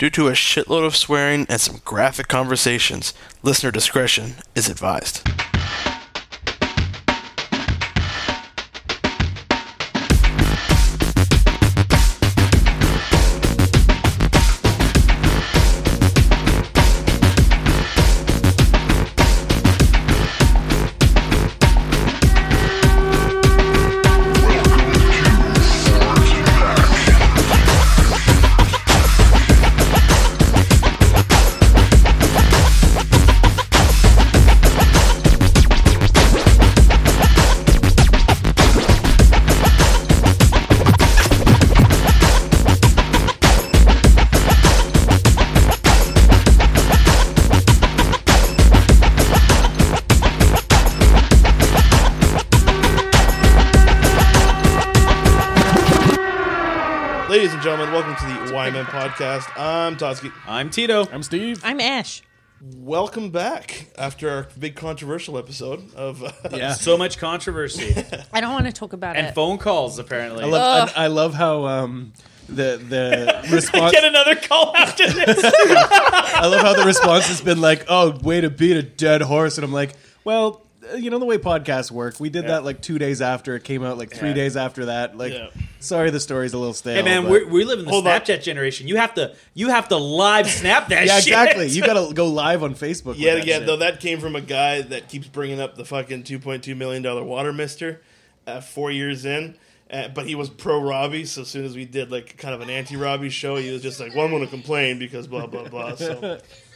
Due 0.00 0.08
to 0.08 0.28
a 0.28 0.32
shitload 0.32 0.86
of 0.86 0.96
swearing 0.96 1.44
and 1.50 1.60
some 1.60 1.82
graphic 1.84 2.26
conversations, 2.26 3.12
listener 3.42 3.70
discretion 3.70 4.36
is 4.54 4.66
advised. 4.66 5.20
Podcast. 59.40 59.60
I'm 59.60 59.96
Totsky. 59.96 60.32
I'm 60.46 60.70
Tito. 60.70 61.06
I'm 61.12 61.22
Steve. 61.22 61.60
I'm 61.64 61.80
Ash. 61.80 62.22
Welcome 62.76 63.30
back 63.30 63.88
after 63.96 64.28
our 64.28 64.48
big 64.58 64.76
controversial 64.76 65.38
episode 65.38 65.94
of 65.94 66.22
uh, 66.22 66.30
Yeah. 66.52 66.74
So 66.80 66.98
much 66.98 67.16
controversy 67.18 67.94
I 68.32 68.40
don't 68.42 68.52
want 68.52 68.66
to 68.66 68.72
talk 68.72 68.92
about 68.92 69.16
it. 69.16 69.20
and 69.20 69.28
it. 69.28 69.34
phone 69.34 69.56
calls. 69.58 69.98
Apparently, 69.98 70.44
I 70.44 70.46
love, 70.46 70.92
I, 70.94 71.04
I 71.04 71.06
love 71.06 71.32
how 71.34 71.66
um, 71.66 72.12
the 72.48 72.76
the 72.76 73.48
response. 73.52 73.92
get 73.92 74.04
another 74.04 74.36
call 74.36 74.76
after 74.76 75.06
this. 75.10 75.40
I 75.44 76.46
love 76.46 76.60
how 76.62 76.74
the 76.74 76.84
response 76.84 77.28
has 77.28 77.40
been 77.40 77.60
like, 77.62 77.86
"Oh, 77.88 78.10
way 78.22 78.42
to 78.42 78.50
beat 78.50 78.76
a 78.76 78.82
dead 78.82 79.22
horse," 79.22 79.56
and 79.56 79.64
I'm 79.64 79.72
like, 79.72 79.94
"Well, 80.24 80.66
you 80.96 81.10
know 81.10 81.18
the 81.18 81.24
way 81.26 81.38
podcasts 81.38 81.90
work. 81.90 82.18
We 82.20 82.30
did 82.30 82.46
that 82.48 82.64
like 82.64 82.80
two 82.80 82.98
days 82.98 83.20
after 83.22 83.54
it 83.56 83.64
came 83.64 83.82
out, 83.84 83.98
like 83.98 84.10
three 84.12 84.28
Yeah. 84.30 84.34
days 84.34 84.56
after 84.56 84.86
that. 84.86 85.16
Like, 85.16 85.32
Yeah. 85.32 85.48
sorry, 85.80 86.10
the 86.10 86.20
story's 86.20 86.52
a 86.52 86.58
little 86.58 86.74
stale. 86.74 86.94
hey 86.96 87.02
man, 87.02 87.22
but- 87.22 87.30
we're, 87.30 87.48
we 87.48 87.64
live 87.64 87.78
in 87.78 87.84
the 87.84 87.90
Hold 87.90 88.06
on. 88.06 88.20
Snapchat 88.20 88.42
generation. 88.42 88.88
You 88.88 88.96
have 88.96 89.14
to 89.14 89.34
you 89.54 89.68
have 89.68 89.88
to 89.88 89.96
live 89.96 90.48
snap 90.48 90.88
that. 90.88 91.06
yeah, 91.06 91.16
shit. 91.20 91.28
exactly. 91.28 91.68
You 91.68 91.82
gotta 91.82 92.12
go 92.14 92.26
live 92.26 92.62
on 92.62 92.74
Facebook. 92.74 93.04
with 93.06 93.18
Yet 93.18 93.34
that 93.34 93.42
again, 93.42 93.60
shit. 93.60 93.66
though, 93.66 93.76
that 93.78 94.00
came 94.00 94.20
from 94.20 94.36
a 94.36 94.40
guy 94.40 94.82
that 94.82 95.08
keeps 95.08 95.26
bringing 95.28 95.60
up 95.60 95.76
the 95.76 95.84
fucking 95.84 96.22
two 96.24 96.38
point 96.38 96.64
two 96.64 96.74
million 96.74 97.02
dollar 97.02 97.22
water 97.24 97.52
mister, 97.52 98.00
uh, 98.46 98.60
four 98.60 98.90
years 98.90 99.24
in. 99.24 99.54
Uh, 99.92 100.06
but 100.06 100.24
he 100.24 100.36
was 100.36 100.48
pro 100.48 100.80
Robbie, 100.80 101.24
so 101.24 101.42
as 101.42 101.48
soon 101.48 101.64
as 101.64 101.74
we 101.74 101.84
did 101.84 102.12
like 102.12 102.36
kind 102.36 102.54
of 102.54 102.60
an 102.60 102.70
anti 102.70 102.94
Robbie 102.94 103.28
show, 103.28 103.56
he 103.56 103.72
was 103.72 103.82
just 103.82 103.98
like, 103.98 104.14
"Well, 104.14 104.24
I'm 104.24 104.30
going 104.30 104.44
to 104.44 104.48
complain 104.48 105.00
because 105.00 105.26
blah 105.26 105.46
blah 105.48 105.66
blah." 105.68 105.96
So, 105.96 106.38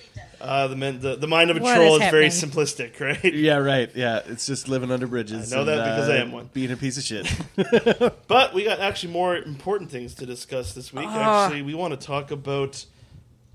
uh, 0.45 0.69
the, 0.69 0.77
men, 0.77 1.01
the 1.01 1.17
the 1.17 1.27
mind 1.27 1.51
of 1.51 1.57
a 1.57 1.61
What 1.61 1.75
troll 1.75 1.97
is 1.97 2.03
is 2.03 2.11
very 2.11 2.29
happening? 2.29 2.51
simplistic, 2.51 3.01
right? 3.01 3.35
Yeah, 3.35 3.57
right. 3.57 3.91
Yeah, 3.95 4.21
it's 4.27 4.47
just 4.47 4.69
living 4.69 4.91
under 4.91 5.07
bridges. 5.07 5.53
I 5.53 5.57
know 5.57 5.65
that 5.65 5.77
because 5.77 6.09
I 6.09 6.17
am 6.17 6.33
one. 6.33 6.51
Being 6.53 6.71
a 6.71 6.77
piece 6.77 6.97
of 6.99 7.03
shit. 7.05 7.27
But 8.29 8.55
we 8.55 8.65
got 8.65 8.81
actually 8.81 9.13
more 9.13 9.37
important 9.37 9.91
things 9.91 10.15
to 10.17 10.27
discuss 10.27 10.73
this 10.75 10.93
week. 10.93 11.07
Ah. 11.09 11.45
Actually, 11.47 11.63
we 11.63 11.75
want 11.75 11.99
to 11.99 12.07
talk 12.07 12.31
about. 12.31 12.85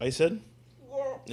I 0.01 0.09
said. 0.09 0.41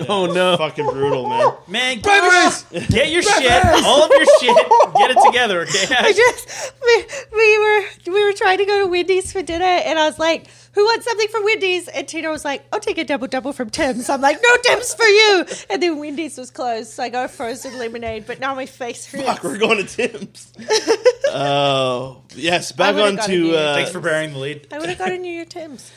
Oh, 0.09 0.27
no. 0.27 0.57
Fucking 0.59 0.85
brutal, 0.85 1.27
man. 1.27 1.53
Man, 1.69 2.01
get 2.01 2.23
your, 2.23 2.89
get 2.89 3.11
your 3.11 3.23
shit, 3.23 3.65
all 3.83 4.05
of 4.05 4.11
your 4.11 4.27
shit, 4.41 4.55
get 4.95 5.11
it 5.11 5.19
together, 5.25 5.61
okay? 5.63 5.87
I 5.95 6.13
just 6.13 6.73
we, 6.85 7.07
we 7.39 7.59
were 7.59 8.13
we 8.15 8.25
were 8.25 8.33
trying 8.35 8.59
to 8.59 8.67
go 8.67 8.85
to 8.85 8.87
Wendy's 8.91 9.33
for 9.33 9.41
dinner, 9.43 9.65
and 9.65 9.99
I 9.99 10.07
was 10.07 10.19
like, 10.19 10.49
"Who 10.77 10.85
wants 10.85 11.05
something 11.07 11.27
from 11.29 11.43
Wendy's?" 11.45 11.89
And 11.89 12.07
Tina 12.07 12.31
was 12.31 12.45
like, 12.45 12.63
"I'll 12.73 12.79
take 12.79 12.99
a 12.99 13.05
double 13.05 13.27
double 13.27 13.53
from 13.53 13.71
Tim's." 13.71 14.09
I'm 14.09 14.21
like, 14.21 14.39
"No 14.41 14.57
Tim's 14.63 14.95
for 14.95 15.05
you." 15.07 15.45
And 15.69 15.83
then 15.83 15.99
Wendy's 15.99 16.39
was 16.39 16.53
closed, 16.53 16.91
so 16.93 17.03
I 17.03 17.09
got 17.09 17.25
a 17.25 17.29
frozen 17.29 17.77
lemonade. 17.79 18.25
But 18.27 18.39
now 18.39 18.55
my 18.55 18.67
face 18.67 19.05
hurts. 19.11 19.25
Fuck, 19.25 19.43
we're 19.43 19.59
going 19.59 19.85
to 19.85 19.97
Tim's. 20.09 20.53
Oh 21.39 22.23
yes, 22.35 22.71
back 22.73 22.95
would've 22.95 23.09
on 23.09 23.17
got 23.17 23.29
a 23.29 23.33
to 23.33 23.39
new- 23.39 23.55
uh, 23.55 23.75
Thanks 23.75 23.91
for 23.91 24.01
bearing 24.01 24.33
the 24.33 24.39
lead. 24.39 24.69
I 24.73 24.79
would 24.79 24.89
have 24.89 24.97
got 24.99 25.11
a 25.11 25.19
New 25.19 25.31
Year 25.33 25.45
Tim's. 25.45 25.91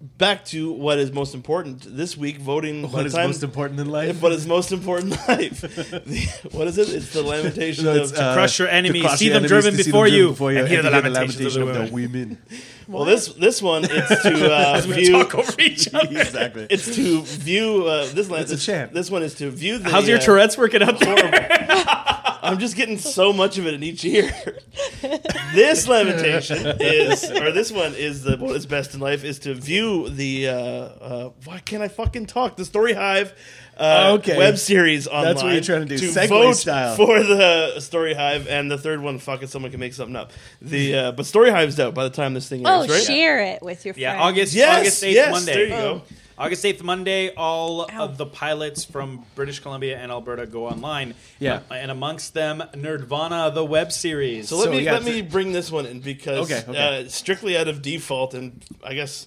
Back 0.00 0.44
to 0.46 0.72
what 0.72 0.98
is 0.98 1.12
most 1.12 1.34
important 1.34 1.84
this 1.96 2.16
week. 2.16 2.38
Voting. 2.38 2.82
by 2.82 2.88
what 2.88 3.00
the 3.00 3.06
is 3.06 3.12
time- 3.14 3.26
most 3.28 3.42
important 3.42 3.80
in 3.80 3.88
life? 3.90 4.22
What 4.22 4.32
is 4.32 4.46
most 4.46 4.72
important 4.72 5.12
in 5.14 5.18
life? 5.36 5.60
The- 5.90 6.48
what 6.52 6.66
is 6.68 6.78
it? 6.78 6.88
It's 6.88 7.12
the 7.12 7.22
lamentation 7.22 7.84
No, 7.84 7.90
of. 7.92 7.96
it's, 8.10 8.12
uh, 8.18 8.32
crush 8.34 8.58
your 8.58 8.68
enemies, 8.68 9.02
crush 9.02 9.18
see 9.18 9.26
your 9.26 9.34
them 9.34 9.44
enemies, 9.44 9.50
driven 9.50 9.76
to 9.78 9.84
see 9.84 9.90
before 9.90 10.06
them 10.06 10.14
you, 10.14 10.20
driven 10.22 10.32
before 10.32 10.50
and 10.50 10.68
hear 10.68 10.82
the 10.82 10.90
hear 10.90 11.00
lamentations 11.02 11.56
of 11.56 11.66
the 11.66 11.72
lamentation 11.72 11.94
women. 11.94 12.38
well, 12.88 13.04
this 13.04 13.28
this 13.34 13.60
one 13.60 13.84
it's 13.84 14.22
to 14.22 14.52
uh, 14.52 14.80
view. 14.80 15.12
talk 15.12 15.34
over 15.34 15.60
each 15.60 15.92
other. 15.92 16.20
exactly. 16.20 16.66
It's 16.70 16.94
to 16.96 17.22
view 17.22 17.84
uh, 17.86 18.06
this. 18.12 18.28
It's 18.30 18.52
a 18.52 18.56
this. 18.56 18.92
This 18.94 19.10
one 19.10 19.22
is 19.22 19.34
to 19.34 19.50
view 19.50 19.78
the. 19.78 19.90
How's 19.90 20.08
your 20.08 20.18
uh, 20.18 20.22
Tourette's 20.22 20.56
working 20.56 20.82
out 20.82 20.98
there? 20.98 22.04
I'm 22.42 22.58
just 22.58 22.76
getting 22.76 22.98
so 22.98 23.32
much 23.32 23.58
of 23.58 23.66
it 23.66 23.74
in 23.74 23.82
each 23.82 24.02
year. 24.04 24.30
this 25.54 25.86
lamentation 25.88 26.58
is, 26.80 27.30
or 27.30 27.52
this 27.52 27.70
one 27.72 27.94
is 27.94 28.22
the 28.22 28.36
what 28.36 28.56
is 28.56 28.66
best 28.66 28.94
in 28.94 29.00
life 29.00 29.24
is 29.24 29.38
to 29.40 29.54
view 29.54 30.08
the. 30.08 30.48
Uh, 30.48 30.54
uh, 30.54 31.30
why 31.44 31.58
can't 31.60 31.82
I 31.82 31.88
fucking 31.88 32.26
talk? 32.26 32.56
The 32.56 32.64
Story 32.64 32.92
Hive. 32.94 33.34
Uh, 33.76 34.16
Okay. 34.18 34.36
web 34.36 34.58
series 34.58 35.08
online. 35.08 35.24
That's 35.24 35.42
what 35.42 35.52
you're 35.54 35.62
trying 35.62 35.86
to 35.88 35.96
do. 35.96 36.10
Segway 36.10 36.28
vote 36.28 36.52
style. 36.56 36.96
for 36.96 37.22
the 37.22 37.80
Story 37.80 38.12
Hive, 38.12 38.46
and 38.46 38.70
the 38.70 38.76
third 38.76 39.00
one, 39.00 39.18
fuck 39.18 39.42
it, 39.42 39.48
someone 39.48 39.70
can 39.70 39.80
make 39.80 39.94
something 39.94 40.16
up. 40.16 40.32
The 40.60 40.94
uh, 40.96 41.12
but 41.12 41.24
Story 41.24 41.50
Hive's 41.50 41.80
out 41.80 41.94
by 41.94 42.04
the 42.04 42.10
time 42.10 42.34
this 42.34 42.46
thing 42.48 42.66
Oh, 42.66 42.80
airs, 42.82 42.90
right? 42.90 43.02
share 43.02 43.42
it 43.42 43.62
with 43.62 43.86
your 43.86 43.94
Yeah, 43.96 44.12
friends. 44.12 44.20
Yeah, 44.20 44.26
August 44.26 44.54
Yes, 44.54 44.78
August 44.80 45.04
eighth 45.04 45.14
yes, 45.14 45.32
Monday. 45.32 45.52
there 45.54 45.64
you 45.64 45.68
go. 45.70 46.02
August 46.40 46.64
eighth 46.64 46.82
Monday, 46.82 47.34
all 47.34 47.82
Ow. 47.82 48.04
of 48.04 48.16
the 48.16 48.24
pilots 48.24 48.82
from 48.82 49.22
British 49.34 49.58
Columbia 49.60 49.98
and 49.98 50.10
Alberta 50.10 50.46
go 50.46 50.66
online. 50.66 51.14
Yeah. 51.38 51.60
and 51.70 51.90
amongst 51.90 52.32
them, 52.32 52.62
Nerdvana, 52.72 53.52
the 53.54 53.64
web 53.64 53.92
series. 53.92 54.48
So 54.48 54.56
let 54.56 54.64
So, 54.64 54.70
me 54.70 54.80
yeah, 54.80 54.92
let 54.94 55.02
so- 55.02 55.10
me 55.10 55.20
bring 55.20 55.52
this 55.52 55.70
one 55.70 55.84
in 55.84 56.00
because 56.00 56.50
Okay, 56.50 56.64
okay. 56.66 57.04
Uh, 57.04 57.08
strictly 57.10 57.58
out 57.58 57.68
of 57.68 57.82
default, 57.82 58.32
and 58.32 58.64
I 58.82 58.94
guess 58.94 59.26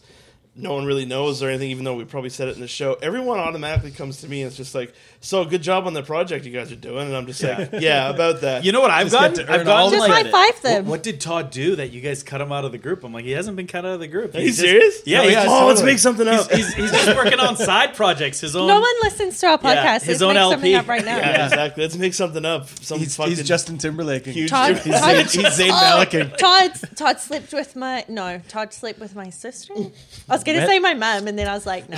no 0.55 0.73
one 0.75 0.85
really 0.85 1.05
knows 1.05 1.41
or 1.41 1.49
anything, 1.49 1.71
even 1.71 1.83
though 1.83 1.95
we 1.95 2.03
probably 2.05 2.29
said 2.29 2.47
it 2.47 2.53
in 2.55 2.61
the 2.61 2.67
show. 2.67 2.93
Everyone 3.01 3.39
automatically 3.39 3.89
comes 3.89 4.21
to 4.21 4.27
me 4.29 4.41
and 4.43 4.47
it's 4.49 4.55
just 4.57 4.75
like, 4.75 4.93
"So 5.19 5.43
good 5.45 5.63
job 5.63 5.87
on 5.87 5.93
the 5.93 6.03
project 6.03 6.45
you 6.45 6.51
guys 6.51 6.71
are 6.71 6.75
doing," 6.75 7.07
and 7.07 7.15
I'm 7.17 7.25
just 7.25 7.41
like, 7.41 7.69
"Yeah, 7.79 8.09
about 8.11 8.41
that." 8.41 8.63
you 8.63 8.71
know 8.71 8.79
what 8.79 8.91
I've 8.91 9.09
Just 9.09 9.15
get 9.15 9.29
gotten? 9.31 9.45
to 9.47 9.51
earn 9.53 9.59
I've 9.61 9.65
gotten 9.65 9.81
all 9.81 9.89
the 9.89 9.97
Just 9.97 10.09
like, 10.09 10.25
high 10.27 10.31
five 10.51 10.61
them. 10.61 10.85
What, 10.85 10.91
what 10.91 11.03
did 11.03 11.19
Todd 11.19 11.49
do 11.49 11.75
that 11.77 11.91
you 11.91 12.01
guys 12.01 12.21
cut 12.21 12.39
him 12.39 12.51
out 12.51 12.65
of 12.65 12.71
the 12.71 12.77
group? 12.77 13.03
I'm 13.03 13.11
like, 13.11 13.25
he 13.25 13.31
hasn't 13.31 13.57
been 13.57 13.65
cut 13.65 13.83
out 13.83 13.93
of 13.95 13.99
the 13.99 14.07
group. 14.07 14.35
Are 14.35 14.39
you 14.39 14.45
He's 14.45 14.57
just- 14.57 14.67
serious? 14.69 15.01
Yeah, 15.07 15.19
Oh, 15.19 15.23
he's 15.23 15.31
yeah, 15.31 15.43
just- 15.43 15.47
oh, 15.49 15.65
let's 15.67 15.79
totally. 15.79 15.91
make 15.93 15.99
something 15.99 16.27
up. 16.27 16.51
he's, 16.51 16.73
he's 16.75 16.91
just 16.91 17.07
working 17.17 17.39
on 17.39 17.55
side 17.57 17.95
projects. 17.95 18.39
His 18.41 18.55
own. 18.55 18.67
No 18.67 18.79
one 18.79 18.93
listens 19.01 19.39
to 19.39 19.47
our 19.47 19.59
Yeah, 19.63 19.75
podcast. 19.99 20.03
his 20.03 20.07
Let's 20.07 20.21
own 20.21 20.33
make 20.35 20.37
LP. 20.41 20.53
something 20.53 20.75
up 20.75 20.87
right 20.87 21.05
now. 21.05 21.17
yeah, 21.17 21.45
exactly. 21.45 21.83
Let's 21.83 21.97
make 21.97 22.13
something 22.13 22.45
up. 22.45 22.67
Some 22.81 22.99
He's, 22.99 23.15
fucking 23.15 23.35
he's 23.35 23.47
Justin 23.47 23.79
Timberlake. 23.79 24.27
huge. 24.27 24.51
Todd, 24.51 24.77
he's- 24.77 24.99
Todd, 25.01 25.15
He's 25.25 25.59
Zayn 25.59 25.71
Maliking. 25.71 26.37
Todd, 26.37 26.73
Todd 26.95 27.19
slept 27.19 27.51
with 27.53 27.75
my 27.75 28.05
no. 28.07 28.39
Todd 28.47 28.71
slept 28.71 28.99
with 28.99 29.15
my 29.15 29.29
sister. 29.31 29.73
I 29.73 29.91
was 30.29 30.42
going 30.43 30.57
to 30.57 30.63
What? 30.65 30.69
say 30.69 30.79
my 30.79 30.93
mum, 30.93 31.27
and 31.27 31.37
then 31.37 31.47
I 31.47 31.53
was 31.53 31.65
like, 31.65 31.89
no. 31.89 31.97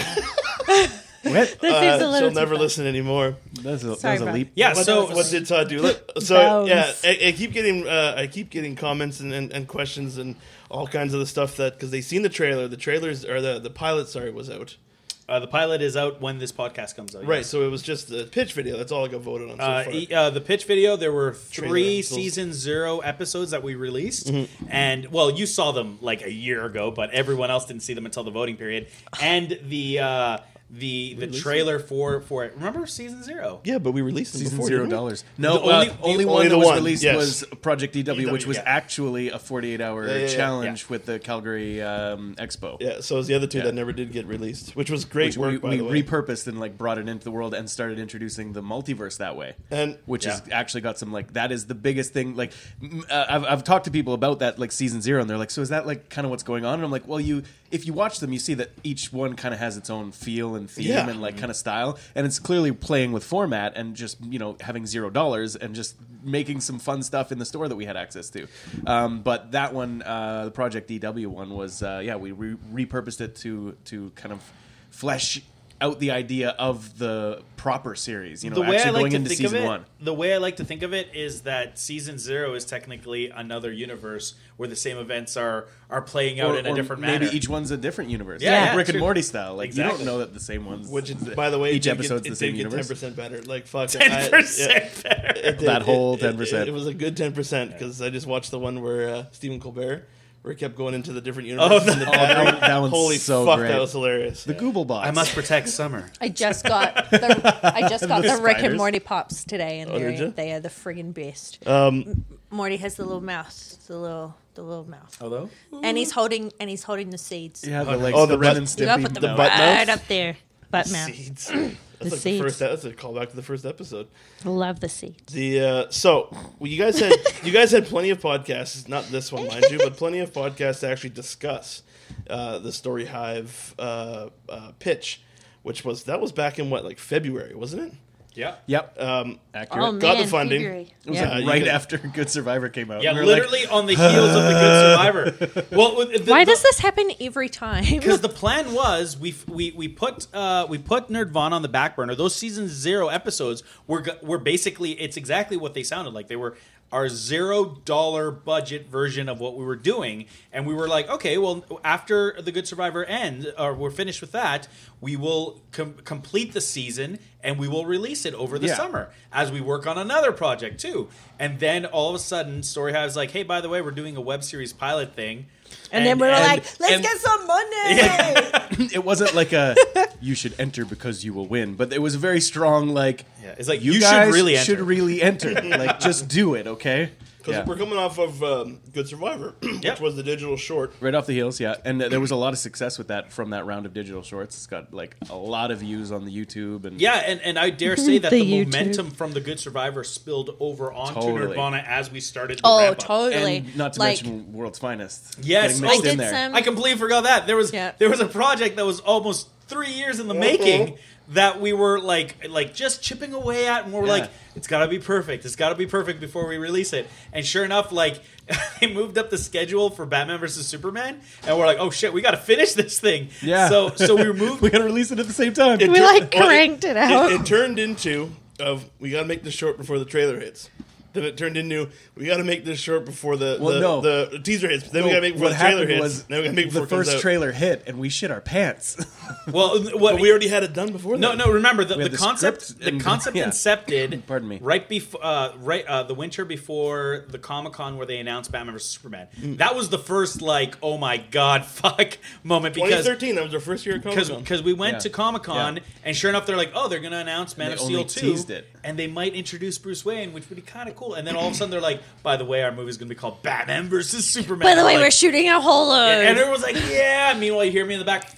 What? 1.23 1.57
That 1.59 1.59
seems 1.61 2.01
a 2.01 2.06
uh, 2.06 2.09
little 2.11 2.19
she'll 2.19 2.29
too 2.29 2.35
never 2.35 2.53
far. 2.53 2.63
listen 2.63 2.85
anymore. 2.85 3.35
That's 3.63 3.83
a, 3.83 3.95
Sorry, 3.95 4.17
that's 4.17 4.22
a 4.22 4.25
bro. 4.25 4.33
leap. 4.33 4.51
Yeah, 4.53 4.75
What, 4.75 4.85
so 4.85 5.07
what 5.07 5.28
did 5.28 5.47
Todd 5.47 5.69
do? 5.69 5.81
Look, 5.81 6.11
so 6.19 6.35
Bones. 6.35 6.69
yeah, 6.69 6.94
I, 7.03 7.29
I 7.29 7.31
keep 7.31 7.51
getting 7.51 7.88
uh, 7.88 8.13
I 8.16 8.28
keep 8.28 8.51
getting 8.51 8.75
comments 8.75 9.19
and, 9.22 9.34
and, 9.34 9.51
and 9.51 9.67
questions 9.67 10.19
and 10.19 10.35
all 10.69 10.85
kinds 10.85 11.16
of 11.16 11.19
the 11.19 11.25
stuff 11.25 11.57
that 11.57 11.73
because 11.73 11.89
they 11.89 12.01
seen 12.01 12.22
the 12.22 12.29
trailer. 12.29 12.67
The 12.67 12.78
trailers 12.78 13.25
or 13.25 13.41
the 13.41 13.57
the 13.59 13.72
pilot, 13.72 14.07
sorry, 14.07 14.29
was 14.29 14.51
out. 14.51 14.78
Uh, 15.27 15.39
the 15.39 15.47
pilot 15.47 15.81
is 15.81 15.97
out 15.97 16.22
when 16.22 16.37
this 16.37 16.51
podcast 16.51 16.95
comes 16.95 17.16
out. 17.16 17.25
Right, 17.25 17.37
yes. 17.37 17.47
so 17.47 17.63
it 17.63 17.69
was 17.72 17.81
just 17.81 18.09
the 18.09 18.25
pitch 18.25 18.53
video. 18.53 18.77
That's 18.77 18.91
all 18.91 19.05
I 19.05 19.07
got 19.07 19.22
voted 19.22 19.49
on 19.49 19.57
so 19.57 19.63
Uh, 19.63 19.83
far. 19.83 19.93
e- 19.93 20.07
uh, 20.13 20.29
the 20.29 20.41
pitch 20.41 20.66
video. 20.66 20.95
There 20.95 21.11
were 21.11 21.33
three 21.33 21.97
those- 22.01 22.09
season 22.09 22.53
zero 22.53 22.99
episodes 22.99 23.51
that 23.51 23.63
we 23.63 23.75
released, 23.75 24.27
Mm-hmm. 24.27 24.66
and 24.69 25.11
well, 25.11 25.31
you 25.31 25.45
saw 25.45 25.72
them 25.72 25.97
like 26.01 26.23
a 26.23 26.31
year 26.31 26.63
ago, 26.66 26.91
but 26.91 27.09
everyone 27.11 27.49
else 27.49 27.66
didn't 27.66 27.81
see 27.83 27.93
them 27.93 28.05
until 28.05 28.23
the 28.23 28.31
voting 28.31 28.55
period. 28.57 28.87
And 29.22 29.59
the 29.63 29.99
uh, 29.99 30.37
the 30.77 31.13
the 31.16 31.25
Released 31.27 31.43
trailer 31.43 31.79
for 31.79 32.22
for 32.22 32.43
it. 32.45 32.53
Remember 32.55 32.85
season 32.85 33.23
zero? 33.23 33.61
Yeah, 33.63 33.77
but 33.77 33.91
we 33.91 34.01
released 34.01 34.33
them 34.33 34.41
Season 34.41 34.57
before. 34.57 34.67
zero 34.67 34.79
didn't 34.81 34.91
we? 34.91 34.95
dollars. 34.95 35.23
No, 35.37 35.53
The 35.53 35.59
only, 35.59 35.73
only- 35.73 35.97
only, 36.01 36.23
the- 36.23 36.27
one 36.27 36.35
only 36.37 36.47
that 36.47 36.49
the 36.49 36.57
was 36.57 36.66
one, 36.66 36.75
released 36.75 37.03
yes. 37.03 37.16
was 37.16 37.43
Project 37.61 37.95
DW, 37.95 38.31
which 38.31 38.45
was 38.45 38.57
yeah. 38.57 38.63
actually 38.66 39.29
a 39.29 39.39
48 39.39 39.81
hour 39.81 40.05
Yeah, 40.07 40.13
yeah, 40.13 40.19
yeah. 40.22 40.27
challenge 40.35 40.89
with 40.89 41.05
the 41.05 41.19
Calgary 41.19 41.81
um, 41.81 42.35
Expo. 42.37 42.77
Yeah, 42.81 43.01
so 43.01 43.16
it 43.16 43.17
was 43.19 43.27
the 43.27 43.33
other 43.35 43.47
two 43.47 43.59
Yeah. 43.59 43.63
that 43.66 43.73
never 43.73 43.91
did 43.93 44.11
get 44.11 44.25
released, 44.27 44.75
which 44.75 44.89
was 44.91 45.05
great 45.05 45.27
Which 45.27 45.37
work 45.37 45.51
we, 45.51 45.57
by 45.57 45.69
we 45.69 45.77
the 45.77 45.83
way. 45.85 46.03
repurposed 46.03 46.47
and 46.47 46.59
like 46.59 46.78
brought 46.78 46.97
it 46.97 47.07
into 47.07 47.23
the 47.23 47.31
world 47.31 47.53
and 47.53 47.69
started 47.69 47.99
introducing 47.99 48.53
the 48.53 48.61
multiverse 48.61 49.17
that 49.17 49.35
way. 49.35 49.53
and 49.71 49.97
which 50.05 50.25
has 50.25 50.41
Yeah. 50.47 50.57
actually 50.59 50.81
got 50.81 50.97
some 50.99 51.11
like 51.11 51.33
that 51.33 51.51
is 51.51 51.66
the 51.67 51.75
biggest 51.75 52.11
thing 52.13 52.35
like 52.35 52.51
m- 52.81 53.03
uh, 53.09 53.25
I've, 53.29 53.43
I've 53.45 53.63
talked 53.63 53.85
to 53.85 53.91
people 53.91 54.13
about 54.13 54.39
that 54.39 54.59
like 54.59 54.71
season 54.71 55.01
zero 55.01 55.21
and 55.21 55.29
they're 55.29 55.37
like 55.37 55.51
so 55.51 55.61
is 55.61 55.69
that 55.69 55.87
like 55.87 56.09
kind 56.09 56.25
of 56.25 56.31
what's 56.31 56.43
going 56.43 56.66
on 56.66 56.75
and 56.75 56.83
i'm 56.83 56.91
like 56.91 57.07
well 57.07 57.19
you 57.19 57.43
if 57.71 57.85
you 57.85 57.93
watch 57.93 58.19
them 58.19 58.31
you 58.33 58.39
see 58.39 58.53
that 58.55 58.71
each 58.83 59.11
one 59.11 59.35
kind 59.35 59.53
of 59.53 59.59
has 59.59 59.78
its 59.78 59.89
own 59.89 60.11
feel 60.11 60.55
and 60.55 60.65
theme 60.67 60.88
Yeah. 60.88 61.09
and 61.09 61.22
like 61.22 61.38
kind 61.38 61.50
of 61.50 61.56
style 61.56 61.97
and 62.16 62.26
it's 62.26 62.40
clearly 62.40 62.72
playing 62.72 63.12
with 63.12 63.23
format 63.23 63.76
and 63.76 63.96
just 63.96 64.17
you 64.23 64.40
know 64.40 64.58
having 64.59 64.85
zero 64.85 65.09
dollars 65.09 65.56
and 65.56 65.76
just 65.76 65.96
making 66.23 66.59
some 66.62 66.79
fun 66.79 67.03
stuff 67.03 67.32
in 67.32 67.38
the 67.40 67.46
store 67.46 67.67
that 67.67 67.76
we 67.76 67.85
had 67.85 67.96
access 67.97 68.29
to 68.32 68.47
um, 68.88 69.22
but 69.22 69.52
that 69.52 69.73
one 69.73 70.02
uh, 70.02 70.46
the 70.46 70.52
project 70.52 70.90
dw 70.90 71.28
one 71.28 71.50
was 71.52 71.84
uh, 71.84 72.02
yeah 72.03 72.16
we 72.16 72.32
re- 72.32 72.58
repurposed 72.73 73.22
it 73.22 73.35
to 73.35 73.76
to 73.85 74.12
kind 74.16 74.32
of 74.34 74.41
flesh 74.90 75.41
out 75.81 75.99
the 75.99 76.11
idea 76.11 76.49
of 76.51 76.97
the 76.97 77.41
proper 77.57 77.95
series 77.95 78.43
you 78.43 78.49
know 78.49 78.55
the 78.55 78.61
way 78.61 78.77
actually 78.77 78.89
I 78.89 78.91
like 78.93 79.01
going 79.01 79.11
to 79.11 79.16
into 79.17 79.29
think 79.29 79.39
season 79.41 79.57
of 79.57 79.63
it, 79.63 79.67
one 79.67 79.85
the 79.99 80.13
way 80.13 80.33
I 80.33 80.37
like 80.37 80.57
to 80.57 80.63
think 80.66 80.83
of 80.83 80.93
it 80.93 81.09
is 81.13 81.41
that 81.41 81.77
season 81.79 82.17
zero 82.17 82.53
is 82.53 82.63
technically 82.63 83.29
another 83.29 83.72
universe 83.72 84.35
where 84.57 84.69
the 84.69 84.75
same 84.75 84.97
events 84.97 85.35
are 85.35 85.67
are 85.89 86.01
playing 86.01 86.39
out 86.39 86.51
or, 86.55 86.59
in 86.59 86.66
a 86.66 86.75
different 86.75 87.01
maybe 87.01 87.25
manner. 87.25 87.35
each 87.35 87.49
one's 87.49 87.72
a 87.72 87.77
different 87.77 88.09
universe. 88.09 88.41
Yeah, 88.41 88.51
Yeah, 88.51 88.66
yeah, 88.72 88.75
Rick 88.75 88.89
and. 88.89 88.99
Morty 88.99 89.22
style. 89.22 89.55
Like 89.55 89.75
you 89.75 89.83
don't 89.83 90.05
know 90.05 90.19
that 90.19 90.33
the 90.33 90.39
same 90.39 90.66
ones. 90.66 90.87
which 90.87 91.09
is 91.09 91.16
by 91.35 91.49
the 91.49 91.59
way, 91.59 91.73
each 91.73 91.87
it 91.87 91.91
episode's 91.91 92.21
get, 92.23 92.29
the 92.29 92.35
same 92.35 92.55
universe. 92.55 92.87
ten 92.87 92.95
percent 92.95 93.16
better. 93.16 93.41
Like 93.41 93.67
fuck, 93.67 93.89
ten 93.89 94.29
percent 94.31 94.83
yeah, 95.05 95.11
better. 95.11 95.39
it 95.39 95.57
did. 95.59 95.67
That 95.67 95.81
whole 95.81 96.13
It- 96.16 96.23
it- 96.23 96.35
10%. 96.37 96.61
It, 96.61 96.67
it 96.69 96.73
was 96.73 96.87
a 96.87 96.93
good 96.93 97.17
ten 97.17 97.33
percent 97.33 97.71
because 97.73 98.01
I 98.01 98.09
just 98.09 98.28
watched 98.28 98.51
the 98.51 98.59
one 98.59 98.81
where 98.81 99.09
uh, 99.09 99.25
Stephen 99.31 99.59
Colbert, 99.59 100.05
where 100.45 100.53
he 100.53 100.59
kept 100.59 100.75
going 100.75 100.93
into 100.93 101.11
the 101.11 101.21
different 101.21 101.49
Oh, 101.49 101.51
universes. 101.53 101.93
in 101.93 101.99
the 101.99 102.05
that- 102.05 102.11
that 102.45 102.59
that 102.61 102.77
one's 102.81 102.93
Holy 102.93 103.17
so 103.17 103.45
fuck, 103.47 103.57
great. 103.57 103.69
that 103.69 103.79
was 103.81 103.91
hilarious. 103.93 104.43
the 104.43 104.53
Google 104.53 104.85
bots. 104.85 105.07
I 105.07 105.11
must 105.11 105.33
protect 105.33 105.69
Summer. 105.69 106.11
I 106.21 106.29
just 106.29 106.63
got 106.65 106.93
the 107.09 107.59
I 107.63 107.89
just 107.89 108.07
got 108.07 108.21
The 108.21 108.35
the, 108.35 108.41
Rick 108.43 108.59
and. 108.59 108.77
Morty 108.77 108.99
pops 108.99 109.43
today, 109.43 109.79
and 109.79 109.89
Oh, 109.89 109.97
they're, 109.97 110.29
they 110.29 110.51
are 110.53 110.59
the 110.59 110.69
friggin' 110.69 111.13
best. 111.15 111.65
Um, 111.67 112.25
Morty 112.51 112.77
has 112.77 112.93
the 112.95 113.03
little 113.05 113.21
mouth, 113.21 113.87
the 113.87 113.97
little 113.97 114.35
the 114.53 114.61
little 114.61 114.87
mouth, 114.89 115.17
Although 115.19 115.49
and 115.83 115.97
he's 115.97 116.11
holding 116.11 116.51
and 116.59 116.69
he's 116.69 116.83
holding 116.83 117.09
the 117.09 117.17
seeds. 117.17 117.65
Yeah, 117.67 117.83
the 117.83 117.97
like 117.97 118.13
Oh, 118.15 118.25
the, 118.27 118.33
the 118.35 118.37
Ren 118.37 118.51
butt- 118.53 118.57
and 118.57 118.79
You 118.79 118.85
gotta 118.85 119.01
put 119.03 119.13
them 119.15 119.23
mouth. 119.23 119.37
butt 119.37 119.49
right 119.51 119.87
mouth? 119.87 119.99
up 119.99 120.07
there, 120.07 120.37
butt 120.72 120.91
mouth. 120.91 121.14
seeds. 121.14 121.47
That's 122.00 122.12
like 122.12 122.12
the 122.12 122.17
seeds. 122.17 122.41
first. 122.41 122.59
That's 122.59 122.84
a 122.85 122.91
callback 122.91 123.29
to 123.29 123.35
the 123.35 123.41
first 123.41 123.66
episode. 123.66 124.08
Love 124.44 124.79
the 124.82 124.90
seeds. 124.90 125.32
The 125.34 125.62
uh, 125.62 125.85
so 125.90 126.28
well, 126.59 126.70
you 126.70 126.78
guys 126.78 127.00
had 127.00 127.14
you 127.44 127.52
guys 127.52 127.72
had 127.72 127.85
plenty 127.85 128.09
of 128.09 128.20
podcasts, 128.20 128.88
not 128.90 129.06
this 129.06 129.32
one, 129.32 129.47
mind 129.47 129.66
you, 129.72 129.78
but 129.78 129.96
plenty 129.96 130.20
of 130.20 130.34
podcasts 130.34 130.82
to 130.82 130.90
actually 130.90 131.12
discuss 131.12 131.84
uh, 132.29 132.59
the 132.59 132.72
Story 132.72 133.06
Hive 133.06 133.73
uh, 133.79 134.28
uh, 134.50 134.72
pitch, 134.79 135.22
which 135.64 135.85
was 135.85 136.03
that 136.03 136.20
was 136.20 136.32
back 136.32 136.59
in 136.59 136.70
what 136.70 136.84
like 136.84 137.00
February, 137.00 137.56
wasn't 137.56 137.84
it? 137.84 137.94
Yeah. 138.35 138.55
Yep, 138.67 138.97
Um, 139.02 139.40
accurate. 139.53 139.84
Oh 139.85 139.91
man, 139.93 139.99
got 139.99 140.17
the 140.17 140.28
funding. 140.28 140.61
February. 140.61 140.93
It 141.05 141.09
was 141.09 141.20
Yeah. 141.20 141.29
like 141.29 141.43
you 141.43 141.49
right 141.49 141.59
could- 141.64 141.67
after 141.70 141.97
Good 141.97 142.29
Survivor 142.29 142.70
came 142.70 142.91
out. 142.91 143.02
Yeah, 143.03 143.14
we 143.14 143.20
were 143.20 143.26
like, 143.26 143.35
literally 143.43 143.66
on 143.67 143.85
the 143.85 143.96
heels 143.96 144.35
of 144.35 144.43
the 144.43 144.52
Good 144.52 145.35
Survivor. 145.61 145.66
Well, 145.76 146.05
the, 146.05 146.20
the, 146.20 146.32
Why 146.32 146.43
the- 146.46 146.52
does 146.52 146.61
this 146.64 146.79
happen 146.79 147.11
every 147.20 147.49
time? 147.49 147.84
Because 147.90 148.22
the 148.22 148.29
plan 148.29 148.73
was 148.73 149.17
we 149.17 149.35
we 149.47 149.72
we 149.72 149.87
put 149.87 150.28
uh, 150.34 150.66
we 150.70 150.78
put 150.78 151.09
Nerdvana 151.09 151.52
on 151.53 151.61
the 151.61 151.67
back 151.70 151.96
burner. 151.96 152.16
Those 152.16 152.35
season 152.35 152.67
zero 152.67 153.08
episodes 153.08 153.64
were 153.87 154.02
go- 154.02 154.17
were 154.22 154.38
basically 154.40 154.91
it's 154.99 155.17
exactly 155.17 155.58
what 155.58 155.73
they 155.73 155.84
sounded 155.84 156.14
like. 156.14 156.28
They 156.28 156.35
were 156.35 156.55
our 156.95 157.09
zero 157.09 157.65
dollar 157.83 158.31
budget 158.31 158.87
version 158.87 159.27
of 159.27 159.37
what 159.37 159.57
we 159.57 159.65
were 159.65 159.75
doing, 159.75 160.25
and 160.53 160.65
we 160.65 160.73
were 160.73 160.87
like, 160.87 161.09
okay, 161.09 161.37
well, 161.37 161.65
after 161.83 162.41
the 162.41 162.53
Good 162.53 162.65
Survivor 162.65 163.03
end, 163.03 163.53
or 163.59 163.73
we're 163.73 163.91
finished 163.91 164.21
with 164.21 164.31
that, 164.31 164.69
we 165.01 165.17
will 165.17 165.59
com- 165.73 165.95
complete 166.05 166.53
the 166.53 166.61
season 166.61 167.19
and 167.43 167.59
we 167.59 167.67
will 167.67 167.85
release 167.85 168.25
it 168.25 168.33
over 168.35 168.57
the 168.57 168.67
Yeah. 168.67 168.77
summer 168.77 169.09
as 169.33 169.51
we 169.51 169.59
work 169.59 169.85
on 169.85 169.97
another 169.97 170.31
project 170.31 170.79
too. 170.79 171.09
And 171.37 171.59
then 171.59 171.85
all 171.85 172.09
of 172.09 172.15
a 172.15 172.19
sudden, 172.19 172.63
Story 172.63 172.93
Hive's 172.93 173.17
like, 173.17 173.31
hey, 173.31 173.43
by 173.43 173.59
the 173.59 173.67
way, 173.67 173.81
we're 173.81 173.91
doing 173.91 174.15
a 174.15 174.21
web 174.21 174.41
series 174.45 174.71
pilot 174.71 175.13
thing. 175.13 175.47
And, 175.91 176.06
then 176.06 176.17
we 176.20 176.28
were 176.28 176.34
and- 176.34 176.44
like, 176.44 176.79
let's 176.79 176.94
and- 176.94 177.03
get 177.03 177.17
some 177.17 177.47
money. 177.47 178.90
it 178.94 179.03
wasn't 179.03 179.34
like 179.34 179.53
a 179.53 179.76
you 180.22 180.35
should 180.35 180.56
enter 180.59 180.85
because 180.85 181.23
you 181.23 181.34
will 181.34 181.47
win, 181.47 181.76
but 181.76 181.94
it 181.94 182.00
was 182.02 182.16
a 182.16 182.17
very 182.17 182.41
strong 182.41 182.90
like. 182.90 183.26
Yeah, 183.44 183.56
it's 183.58 183.70
like, 183.70 183.82
you, 183.82 183.94
you 183.94 184.00
should 184.02 184.06
guys 184.06 184.34
really 184.34 184.56
should 184.58 184.79
really 184.79 185.22
enter. 185.22 185.53
like 185.53 186.00
just 186.00 186.28
do 186.28 186.56
it, 186.56 186.67
okay? 186.67 187.12
Because 187.45 187.59
Yeah. 187.59 187.65
we're 187.65 187.77
coming 187.77 187.97
off 187.99 188.17
of 188.17 188.41
um, 188.43 188.79
Good 188.91 189.07
Survivor, 189.07 189.53
Yeah. 189.61 189.91
which 189.91 189.99
was 189.99 190.15
the 190.15 190.23
digital 190.23 190.57
short. 190.57 190.93
Right 190.99 191.13
off 191.13 191.27
the 191.27 191.33
heels, 191.33 191.59
yeah, 191.59 191.75
and 191.85 192.01
uh, 192.01 192.09
there 192.09 192.19
was 192.19 192.31
a 192.31 192.35
lot 192.35 192.53
of 192.53 192.59
success 192.59 192.97
with 192.97 193.09
that 193.09 193.31
from 193.31 193.51
that 193.51 193.67
round 193.67 193.85
of 193.85 193.93
digital 193.93 194.23
shorts. 194.23 194.55
It's 194.55 194.65
got 194.65 194.91
like 194.91 195.15
a 195.29 195.35
lot 195.35 195.69
of 195.69 195.79
views 195.79 196.11
on 196.11 196.25
the 196.25 196.35
YouTube 196.35 196.85
and 196.85 196.99
Yeah, 196.99 197.13
and, 197.25 197.39
and 197.41 197.59
I 197.59 197.69
dare 197.69 197.95
say 197.97 198.17
that 198.19 198.31
the, 198.31 198.41
The 198.41 198.65
momentum 198.65 199.11
from 199.11 199.33
the 199.33 199.41
Good 199.41 199.59
Survivor 199.59 200.03
spilled 200.03 200.55
over 200.59 200.91
onto 200.91 201.13
Totally. 201.21 201.55
Nerdvana 201.55 201.85
as 201.85 202.09
we 202.11 202.19
started. 202.19 202.57
The 202.57 202.61
oh, 202.65 202.93
totally. 202.95 203.57
and 203.57 203.75
not 203.77 203.93
to 203.93 203.99
like, 203.99 204.23
mention 204.23 204.51
World's 204.51 204.79
Finest. 204.79 205.37
Yes, 205.43 205.83
I 205.83 205.97
did 205.97 206.05
in 206.13 206.17
there. 206.17 206.31
some- 206.31 206.55
I 206.55 206.61
completely 206.61 206.97
forgot 206.99 207.25
that 207.25 207.45
there 207.45 207.55
was 207.57 207.71
Yeah. 207.71 207.91
there 207.99 208.09
was 208.09 208.19
a 208.21 208.27
project 208.27 208.75
that 208.77 208.85
was 208.85 208.99
almost 209.01 209.49
three 209.67 209.91
years 209.91 210.20
in 210.20 210.28
the 210.28 210.34
mm-hmm. 210.34 210.41
making 210.41 210.97
that 211.29 211.59
we 211.59 211.73
were 211.73 212.00
like 212.00 212.35
like 212.50 212.73
just 212.73 213.02
chipping 213.02 213.34
away 213.34 213.67
at, 213.67 213.85
and 213.85 213.94
we're 213.94 214.06
Yeah. 214.06 214.12
like, 214.12 214.29
it's 214.56 214.67
got 214.67 214.79
to 214.79 214.88
be 214.88 215.00
perfect. 215.00 215.44
It's 215.46 215.56
got 215.56 215.70
to 215.70 215.76
be 215.76 215.88
perfect 215.88 216.20
before 216.20 216.47
we 216.47 216.58
release 216.58 216.94
it. 216.94 217.08
And 217.34 217.46
sure 217.46 217.66
enough, 217.66 217.91
like 217.91 218.22
they 218.79 218.94
moved 218.94 219.17
up 219.17 219.29
the 219.29 219.38
schedule 219.38 219.90
for 219.90 220.06
Batman 220.06 220.40
versus 220.40 220.67
Superman, 220.67 221.20
and 221.47 221.58
we're 221.58 221.66
like, 221.66 221.79
oh 221.79 221.90
shit, 221.90 222.14
we 222.14 222.22
got 222.22 222.32
to 222.32 222.38
finish 222.38 222.73
this 222.73 223.00
thing. 223.00 223.29
Yeah. 223.41 223.70
So 223.70 223.90
so 223.96 224.16
we 224.16 224.32
moved. 224.34 224.62
we 224.62 224.70
gotta 224.70 224.84
release 224.84 225.12
it 225.12 225.20
at 225.20 225.28
the 225.28 225.34
same 225.34 225.53
time. 225.53 225.82
It 225.82 225.90
We, 225.90 225.97
tur- 225.97 226.06
like, 226.06 226.34
well, 226.34 226.47
cranked 226.47 226.84
it 226.84 226.97
out. 226.97 227.32
It, 227.32 227.46
turned 227.46 227.79
into 227.79 228.32
of 228.59 228.90
we 229.00 229.09
got 229.09 229.22
to 229.22 229.26
make 229.28 229.44
this 229.44 229.53
short 229.53 229.78
before 229.78 230.00
the 230.00 230.06
trailer 230.06 230.40
hits. 230.40 230.70
Then 231.16 231.23
it 231.23 231.38
turned 231.38 231.58
into 231.58 231.90
we 232.16 232.26
got 232.28 232.38
to 232.38 232.44
make 232.44 232.64
this 232.66 232.79
short 232.79 233.06
before 233.06 233.35
the 233.38 233.58
Well, 233.59 233.73
the, 233.73 233.79
no. 233.79 234.02
the 234.02 234.40
teaser 234.44 234.70
hits. 234.70 234.90
Then 234.90 235.03
we 235.06 235.09
got 235.09 235.16
to 235.16 235.22
make 235.22 235.34
before 235.34 235.50
what 235.50 235.58
the 235.58 235.64
trailer 235.64 235.88
hits. 235.88 236.02
was 236.02 236.23
then 236.26 236.38
we 236.40 236.44
got 236.44 236.50
to 236.52 236.56
make 236.56 236.66
before 236.67 236.82
the 236.82 236.88
first 236.88 237.20
trailer 237.22 237.52
hit, 237.52 237.84
and 237.88 237.97
we 238.00 238.09
shit 238.09 238.29
our 238.32 238.41
pants. 238.41 238.97
well, 239.52 239.82
what 239.97 240.14
But 240.14 240.22
we 240.22 240.29
already 240.29 240.47
had 240.50 240.64
it 240.64 240.73
done 240.73 240.91
before. 240.91 241.17
No, 241.17 241.29
that. 241.29 241.38
no. 241.38 241.52
Remember 241.52 241.84
the, 241.84 241.96
the, 241.96 242.03
had 242.03 242.12
the 242.12 242.17
concept. 242.17 242.79
The 242.79 242.90
and- 242.90 243.02
concept 243.02 243.35
yeah. 243.35 243.47
incepted. 243.47 244.22
Pardon 244.28 244.47
me. 244.47 244.59
Right 244.62 244.88
before, 244.88 245.20
uh, 245.23 245.53
right 245.58 245.85
uh, 245.85 246.03
the 246.03 246.14
winter 246.14 246.46
before 246.46 247.26
the 247.29 247.40
Comic 247.40 247.73
Con 247.73 247.97
where 247.97 248.06
they 248.06 248.20
announced 248.20 248.52
Batman 248.52 248.73
vs 248.73 248.90
Superman. 248.90 249.28
Mm. 249.40 249.58
That 249.58 249.76
was 249.76 249.90
the 249.90 249.97
first 250.00 250.41
like, 250.41 250.76
oh 250.84 250.97
my 250.97 251.17
god, 251.17 251.66
fuck 251.66 252.17
moment 252.44 252.76
because 252.76 253.06
2013. 253.06 253.35
That 253.35 253.44
was 253.46 253.53
our 253.53 253.59
first 253.59 253.85
year 253.85 253.96
at 253.96 254.03
Comic 254.03 254.16
because 254.16 254.29
Con. 254.29 254.40
because 254.41 254.64
we 254.64 254.73
went 254.73 254.94
Yeah. 254.96 255.00
to 255.00 255.09
Comic 255.09 255.44
Con 255.44 255.78
Yeah. 255.78 255.82
and 256.03 256.15
sure 256.15 256.29
enough 256.29 256.46
they're 256.46 256.58
like, 256.58 256.72
oh, 256.75 256.88
they're 256.89 257.00
gonna 257.00 257.17
announce 257.20 257.58
Man 257.58 257.67
They 257.70 257.74
of 257.75 257.82
only 257.82 257.94
Steel 257.94 258.06
two, 258.06 258.32
teased 258.34 258.50
it. 258.50 258.67
and 258.84 258.98
they 259.00 259.08
might 259.08 259.34
introduce 259.34 259.77
Bruce 259.77 260.03
Wayne, 260.06 260.34
which 260.34 260.50
would 260.50 260.56
be 260.56 260.62
kind 260.62 260.89
of 260.89 260.96
cool. 260.96 261.04
And 261.13 261.27
then 261.27 261.36
all 261.36 261.48
of 261.48 261.53
a 261.53 261.55
sudden 261.55 261.69
they're 261.72 261.79
like, 261.79 262.01
by 262.24 262.36
the 262.38 262.43
way, 262.46 262.63
our 262.63 262.72
movie's 262.72 262.98
gonna 262.98 263.10
be 263.10 263.15
called 263.15 263.43
Batman 263.43 263.88
versus 263.88 264.27
Superman. 264.27 264.65
By 264.67 264.75
the 264.75 264.86
way, 264.86 264.96
Like- 264.96 265.05
we're 265.05 265.12
shooting 265.12 265.48
a 265.50 265.62
whole 265.62 265.89
load. 265.89 266.10
and 266.25 266.38
everyone's 266.38 266.63
like, 266.63 266.75
yeah. 266.89 267.36
Meanwhile, 267.38 267.65
you 267.65 267.72
hear 267.72 267.86
me 267.86 267.93
in 267.93 268.00
the 268.00 268.05
back, 268.05 268.27
fuck. 268.29 268.38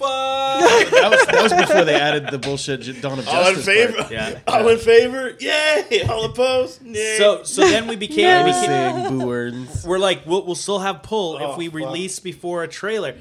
that 0.60 1.08
was 1.10 1.26
that 1.26 1.42
was 1.42 1.52
before 1.54 1.84
they 1.84 1.94
added 1.94 2.28
the 2.30 2.38
bullshit 2.38 2.80
J- 2.82 3.00
Dawn 3.00 3.18
of 3.18 3.24
Justice. 3.24 3.34
all 3.46 3.48
in 3.48 3.62
favor. 3.62 3.96
part. 3.98 4.10
Yeah. 4.12 4.38
All 4.46 4.68
in 4.68 4.78
favor. 4.78 5.34
Yay! 5.40 6.02
All 6.08 6.24
opposed. 6.24 6.82
Yay. 6.84 7.16
So 7.18 7.42
so 7.44 7.62
then 7.62 7.86
we 7.86 7.96
became, 7.96 8.24
No. 8.24 8.44
we 8.44 8.50
We 8.52 8.60
became 8.60 9.04
sing 9.06 9.18
boo 9.18 9.26
words. 9.26 9.84
we're 9.86 9.98
like 9.98 10.26
we'll, 10.26 10.44
we'll 10.44 10.54
still 10.54 10.78
have 10.80 11.02
pull 11.02 11.38
Oh, 11.40 11.52
if 11.52 11.56
we 11.58 11.66
fuck. 11.66 11.74
release 11.74 12.18
before 12.18 12.62
a 12.64 12.68
trailer. 12.68 13.14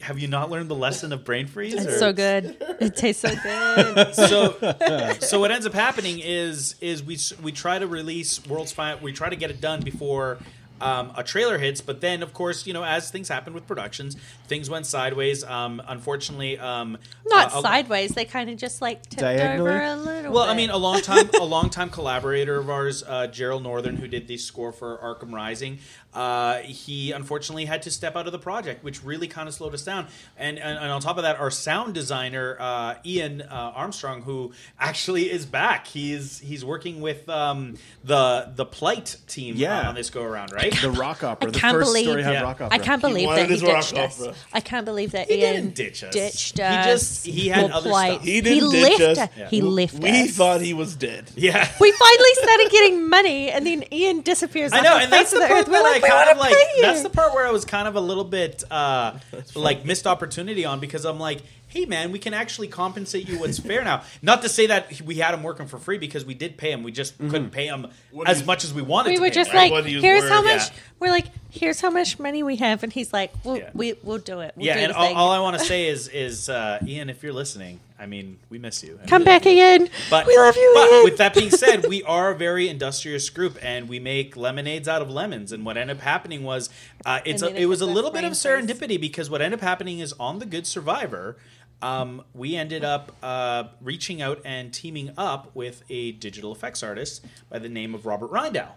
Have 0.00 0.18
you 0.18 0.28
not 0.28 0.48
learned 0.50 0.70
the 0.70 0.74
lesson 0.76 1.12
of 1.12 1.24
brain 1.24 1.46
freeze? 1.46 1.74
it's 1.74 1.86
or- 1.86 1.98
so 1.98 2.12
good. 2.12 2.56
It 2.80 2.94
tastes 2.96 3.22
so 3.22 3.34
good. 3.34 4.14
So, 4.14 5.16
so 5.20 5.40
what 5.40 5.50
ends 5.50 5.66
up 5.66 5.74
happening 5.74 6.20
is 6.22 6.76
is 6.80 7.02
we 7.02 7.18
we 7.42 7.52
try 7.52 7.78
to 7.78 7.86
release 7.86 8.44
World's 8.46 8.72
Final. 8.72 9.00
We 9.00 9.12
try 9.12 9.28
to 9.28 9.36
get 9.36 9.50
it 9.50 9.60
done 9.60 9.80
before. 9.80 10.38
Um, 10.80 11.10
a 11.16 11.24
trailer 11.24 11.58
hits, 11.58 11.80
but 11.80 12.00
then 12.00 12.22
of 12.22 12.32
course 12.32 12.64
you 12.64 12.72
know 12.72 12.84
as 12.84 13.10
things 13.10 13.28
happen 13.28 13.52
with 13.52 13.66
productions, 13.66 14.16
things 14.46 14.70
went 14.70 14.86
sideways. 14.86 15.42
Um, 15.42 15.82
unfortunately, 15.88 16.56
um, 16.56 16.98
Not 17.26 17.52
uh, 17.52 17.58
a- 17.58 17.62
sideways. 17.62 18.12
They 18.12 18.24
kind 18.24 18.48
of 18.48 18.56
just 18.58 18.80
like 18.80 19.02
tipped 19.02 19.20
Diagonally? 19.20 19.70
over 19.70 19.82
a 19.82 19.96
little. 19.96 20.32
Well, 20.32 20.44
bit. 20.46 20.52
I 20.52 20.56
mean, 20.56 20.70
a 20.70 20.76
long 20.76 21.00
time, 21.00 21.28
a 21.40 21.44
long 21.44 21.70
time 21.70 21.90
collaborator 21.90 22.58
of 22.60 22.70
ours, 22.70 23.02
uh, 23.02 23.26
Gerald 23.26 23.64
Northern, 23.64 23.96
who 23.96 24.06
did 24.06 24.28
the 24.28 24.36
score 24.36 24.70
for 24.70 24.96
Arkham 24.98 25.32
Rising. 25.32 25.80
Uh, 26.18 26.58
he 26.62 27.12
unfortunately 27.12 27.64
had 27.64 27.82
to 27.82 27.90
step 27.90 28.16
out 28.16 28.26
of 28.26 28.32
the 28.32 28.38
project, 28.38 28.82
which 28.82 29.04
really 29.04 29.28
kind 29.28 29.48
of 29.48 29.54
slowed 29.54 29.72
us 29.74 29.84
down. 29.84 30.06
And, 30.36 30.58
and, 30.58 30.78
and 30.78 30.90
on 30.90 31.00
top 31.00 31.16
of 31.16 31.22
that, 31.22 31.38
our 31.38 31.50
sound 31.50 31.94
designer 31.94 32.56
uh, 32.58 32.94
Ian 33.06 33.42
uh, 33.42 33.72
Armstrong, 33.82 34.22
who 34.22 34.52
actually 34.80 35.30
is 35.30 35.46
back, 35.46 35.86
he's 35.86 36.40
he's 36.40 36.64
working 36.64 37.00
with 37.00 37.28
um, 37.28 37.76
the 38.02 38.50
the 38.56 38.64
Plight 38.66 39.16
team 39.28 39.54
Yeah. 39.56 39.88
on 39.88 39.94
this 39.94 40.10
go 40.10 40.22
around, 40.22 40.52
right? 40.52 40.74
The 40.80 40.90
rock 40.90 41.22
opera, 41.22 41.48
I 41.48 41.52
the 41.52 41.58
can't 41.58 41.76
first 41.76 41.88
believe- 41.88 42.06
story 42.06 42.22
Yeah. 42.22 42.42
rock 42.42 42.60
opera. 42.60 42.68
I 42.74 42.78
can't 42.78 43.00
believe 43.02 43.26
wanted 43.26 43.42
that 43.42 43.46
he 43.48 43.54
his 43.54 43.62
rock 43.62 43.80
ditched 43.84 43.96
us. 43.98 44.20
opera. 44.20 44.34
I 44.52 44.60
can't 44.60 44.84
believe 44.84 45.12
that 45.12 45.28
He 45.28 45.40
Ian 45.42 45.54
didn't 45.54 45.74
ditch 45.76 46.02
us. 46.04 46.12
ditched 46.12 46.56
He 46.58 46.62
us. 46.64 46.86
just- 46.86 47.26
he 47.26 47.48
had 47.48 47.70
for 47.70 47.76
other 47.76 47.90
Plight. 47.90 48.12
stuff. 48.14 48.24
He 48.24 48.40
didn't 48.40 48.70
ditch 48.70 48.98
left 49.00 49.18
us. 49.18 49.50
He 49.50 49.60
left 49.62 49.94
We 50.00 50.10
us. 50.22 50.30
thought 50.30 50.60
he 50.60 50.74
was 50.74 50.96
dead. 50.96 51.30
yeah. 51.36 51.68
we 51.80 51.92
finally 51.92 52.34
started 52.34 52.68
getting 52.70 53.08
money, 53.08 53.50
and 53.50 53.64
then 53.66 53.84
Ian 53.92 54.22
disappears. 54.22 54.72
I 54.72 54.80
know, 54.80 54.96
the 54.98 55.04
and 55.04 55.12
that's 55.12 55.30
face 55.30 55.38
the 55.38 55.44
of 55.44 55.48
the 55.48 55.54
part 55.54 55.66
earth. 55.68 55.72
We're 55.72 55.82
like, 55.82 56.02
we 56.02 56.07
kind 56.08 56.26
want 56.26 56.30
of 56.32 56.38
like. 56.38 56.54
pay. 56.54 56.80
That's 56.82 57.02
the 57.02 57.10
part 57.10 57.34
where 57.34 57.46
I 57.46 57.50
was 57.50 57.64
kind 57.64 57.88
of 57.88 57.96
a 57.96 58.00
little 58.00 58.24
bit 58.24 58.64
uh, 58.70 59.18
like 59.54 59.84
missed 59.84 60.06
opportunity 60.06 60.64
on 60.64 60.80
because 60.80 61.04
I'm 61.04 61.18
like, 61.18 61.42
hey 61.68 61.84
man, 61.84 62.12
we 62.12 62.18
can 62.18 62.32
actually 62.32 62.68
compensate 62.68 63.28
you 63.28 63.38
what's 63.38 63.58
fair 63.58 63.84
now. 63.84 64.02
Not 64.22 64.40
to 64.42 64.48
say 64.48 64.66
that 64.68 65.00
we 65.02 65.16
had 65.16 65.34
him 65.34 65.42
working 65.42 65.66
for 65.66 65.78
free 65.78 65.98
because 65.98 66.24
we 66.24 66.32
did 66.34 66.56
pay 66.56 66.72
him, 66.72 66.82
we 66.82 66.92
just 66.92 67.18
couldn't 67.18 67.50
pay 67.50 67.66
him 67.66 67.88
What 68.10 68.28
as 68.28 68.40
you- 68.40 68.46
much 68.46 68.64
as 68.64 68.72
we 68.72 68.80
wanted. 68.82 69.10
we 69.10 69.16
to 69.16 69.20
were 69.20 69.28
pay 69.28 69.34
just 69.34 69.50
him, 69.50 69.56
right? 69.56 69.62
like, 69.64 69.72
What 69.72 69.84
do 69.84 69.90
you 69.90 70.00
here's 70.00 70.28
how 70.28 70.42
much. 70.42 70.68
Yeah. 70.68 70.74
We're 71.00 71.10
like, 71.10 71.26
here's 71.50 71.80
how 71.80 71.90
much 71.90 72.18
money 72.18 72.42
we 72.42 72.56
have, 72.56 72.82
and 72.82 72.92
he's 72.92 73.12
like, 73.12 73.32
well, 73.44 73.58
Yeah. 73.58 73.70
we 73.74 73.94
we'll 74.02 74.18
do 74.18 74.40
it. 74.40 74.52
We'll 74.56 74.66
yeah, 74.66 74.74
do 74.74 74.80
and 74.80 74.92
all, 74.94 75.14
all 75.14 75.30
I 75.30 75.40
want 75.40 75.58
to 75.58 75.64
say 75.64 75.88
is, 75.88 76.08
is 76.08 76.48
uh, 76.48 76.78
Ian, 76.86 77.10
if 77.10 77.22
you're 77.22 77.32
listening, 77.34 77.80
I 78.00 78.06
mean, 78.06 78.38
we 78.48 78.58
miss 78.58 78.82
you. 78.84 78.98
I 79.02 79.06
Come 79.06 79.22
really 79.22 79.24
back 79.24 79.42
do. 79.42 79.50
again. 79.50 79.88
But 80.08 80.26
we 80.26 80.36
love 80.36 80.54
you, 80.56 80.70
But 80.74 80.90
Ian. 80.92 81.04
with 81.04 81.16
that 81.18 81.34
being 81.34 81.50
said, 81.50 81.86
we 81.88 82.02
are 82.04 82.30
a 82.30 82.36
very 82.36 82.68
industrious 82.68 83.28
group, 83.28 83.58
and 83.60 83.88
we 83.88 83.98
make 83.98 84.36
lemonades 84.36 84.86
out 84.86 85.02
of 85.02 85.10
lemons. 85.10 85.50
And 85.50 85.64
what 85.66 85.76
ended 85.76 85.96
up 85.96 86.02
happening 86.02 86.44
was, 86.44 86.70
uh, 87.04 87.20
it's 87.24 87.42
a, 87.42 87.48
it 87.48 87.62
it 87.62 87.66
was 87.66 87.80
a 87.80 87.86
little 87.86 88.10
bit 88.12 88.24
of 88.24 88.36
flame 88.38 88.66
face. 88.66 88.76
serendipity 88.78 89.00
because 89.00 89.28
what 89.28 89.42
ended 89.42 89.58
up 89.60 89.64
happening 89.64 89.98
is 89.98 90.12
on 90.20 90.38
the 90.38 90.46
Good 90.46 90.66
Survivor. 90.66 91.36
Um, 91.82 92.24
we 92.34 92.56
ended 92.56 92.84
up 92.84 93.14
uh, 93.22 93.64
reaching 93.80 94.20
out 94.22 94.40
and 94.44 94.72
teaming 94.72 95.12
up 95.16 95.54
with 95.54 95.82
a 95.88 96.12
digital 96.12 96.50
effects 96.52 96.82
artist 96.82 97.24
by 97.50 97.58
the 97.60 97.68
name 97.68 97.94
of 97.94 98.04
Robert 98.06 98.30
Reindow. 98.32 98.68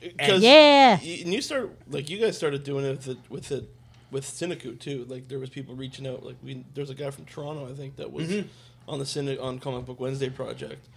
Because 0.00 0.42
Yeah. 0.42 0.98
and 1.00 1.32
you 1.32 1.40
start 1.42 1.70
like 1.88 2.08
you 2.10 2.18
guys 2.18 2.36
started 2.36 2.62
doing 2.64 2.84
it 2.86 2.90
with 2.90 3.08
it 3.08 3.18
with 3.28 3.52
it 3.52 3.68
with 4.10 4.24
CineCoup 4.24 4.78
too. 4.80 5.04
Like 5.08 5.28
there 5.28 5.38
was 5.38 5.48
people 5.50 5.74
reaching 5.74 6.06
out. 6.06 6.24
Like 6.24 6.36
we 6.42 6.64
there's 6.74 6.90
a 6.90 6.94
guy 6.94 7.10
from 7.10 7.24
Toronto 7.26 7.66
I 7.70 7.74
think 7.74 7.96
that 7.96 8.10
was 8.12 8.28
Mm-hmm. 8.28 8.48
On 8.88 8.98
the 8.98 9.04
Cine 9.04 9.40
on 9.40 9.58
Comic 9.58 9.86
Book 9.86 10.00
Wednesday 10.00 10.28
project, 10.30 10.88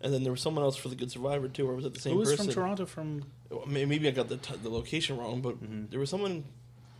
and 0.00 0.12
then 0.12 0.22
there 0.22 0.32
was 0.32 0.40
someone 0.40 0.64
else 0.64 0.76
for 0.76 0.88
the 0.88 0.94
Good 0.96 1.10
Survivor 1.10 1.48
too. 1.48 1.68
Or 1.68 1.74
was 1.74 1.84
it 1.84 1.94
the 1.94 2.00
same 2.00 2.12
Who 2.14 2.20
was 2.20 2.30
person? 2.30 2.46
from 2.46 2.54
Toronto? 2.54 2.86
From 2.86 3.24
Maybe 3.66 4.06
I 4.08 4.12
got 4.12 4.28
the 4.28 4.36
t- 4.36 4.54
the 4.62 4.68
location 4.70 5.16
wrong, 5.18 5.40
but 5.40 5.56
there 5.90 5.98
was 6.00 6.10
someone 6.10 6.44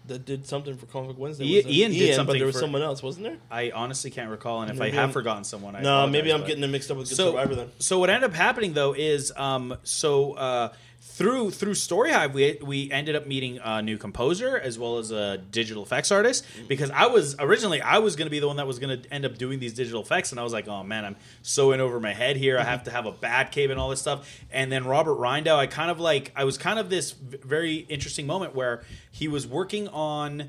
that 0.07 0.25
did 0.25 0.45
something 0.47 0.77
for 0.77 0.87
Comic 0.87 1.11
Book 1.11 1.19
Wednesday. 1.19 1.45
Ian- 1.45 1.57
Was 1.57 1.67
it 1.67 1.71
Ian 1.79 1.91
did 1.93 2.09
but 2.11 2.15
something 2.17 2.39
there 2.39 2.47
was 2.47 2.57
for- 2.57 2.61
someone 2.63 2.83
else, 2.83 3.03
wasn't 3.03 3.25
there? 3.27 3.37
I 3.51 3.71
honestly 3.71 4.11
can't 4.11 4.31
recall, 4.31 4.63
and 4.63 4.71
if 4.71 4.81
I 4.81 4.87
have 4.91 4.97
I'm- 4.99 5.13
forgotten 5.13 5.45
someone, 5.45 5.77
I 5.77 5.83
no, 5.83 6.07
maybe 6.09 6.33
I'm 6.33 6.41
but- 6.41 6.47
getting 6.49 6.63
them 6.63 6.73
mixed 6.73 6.91
up 6.91 6.97
with 6.97 7.09
Good 7.09 7.17
so, 7.17 7.31
Survivor 7.31 7.55
then. 7.55 7.71
So 7.79 7.99
what 8.01 8.11
ended 8.11 8.29
up 8.31 8.35
happening 8.35 8.73
though 8.73 8.93
is 8.95 9.33
um, 9.37 9.77
so 9.85 10.33
uh, 10.33 10.73
through 11.21 11.51
through 11.51 11.75
Story 11.75 12.11
Hive 12.11 12.33
we 12.33 12.59
we 12.63 12.91
ended 12.91 13.15
up 13.15 13.27
meeting 13.27 13.61
a 13.63 13.83
new 13.83 13.99
composer 13.99 14.59
as 14.59 14.79
well 14.79 14.97
as 14.97 15.11
a 15.11 15.37
digital 15.37 15.83
effects 15.83 16.11
artist 16.11 16.47
mm. 16.59 16.67
because 16.67 16.91
I 16.91 17.09
was 17.09 17.37
originally 17.39 17.83
I 17.83 17.99
was 17.99 18.17
going 18.17 18.25
to 18.25 18.31
be 18.31 18.39
the 18.39 18.47
one 18.47 18.57
that 18.57 18.67
was 18.67 18.79
going 18.79 19.03
to 19.03 19.13
end 19.13 19.27
up 19.27 19.37
doing 19.37 19.59
these 19.59 19.75
digital 19.75 20.01
effects 20.01 20.31
and 20.31 20.41
I 20.41 20.45
was 20.45 20.55
like 20.55 20.67
oh 20.67 20.83
man 20.83 21.05
I'm 21.05 21.17
so 21.43 21.73
in 21.73 21.81
over 21.81 22.01
my 22.01 22.15
head 22.15 22.39
here. 22.39 22.57
I 22.57 22.63
mm-hmm. 22.63 22.71
have 22.71 22.85
to 22.85 22.91
have 22.91 23.05
a 23.05 23.13
Batcave 23.13 23.71
and 23.71 23.79
all 23.79 23.91
this 23.91 24.01
stuff. 24.01 24.35
And 24.51 24.73
then 24.73 24.87
Robert 24.87 25.17
Reindow 25.17 25.57
I 25.57 25.67
kind 25.67 25.91
of 25.91 26.01
like 26.01 26.33
I 26.35 26.45
was 26.45 26.57
kind 26.57 26.79
of 26.79 26.89
this 26.89 27.11
very 27.13 27.75
interesting 27.75 28.27
moment 28.27 28.55
where 28.55 28.83
he 29.11 29.29
was 29.29 29.47
working 29.47 29.89
on 29.89 30.49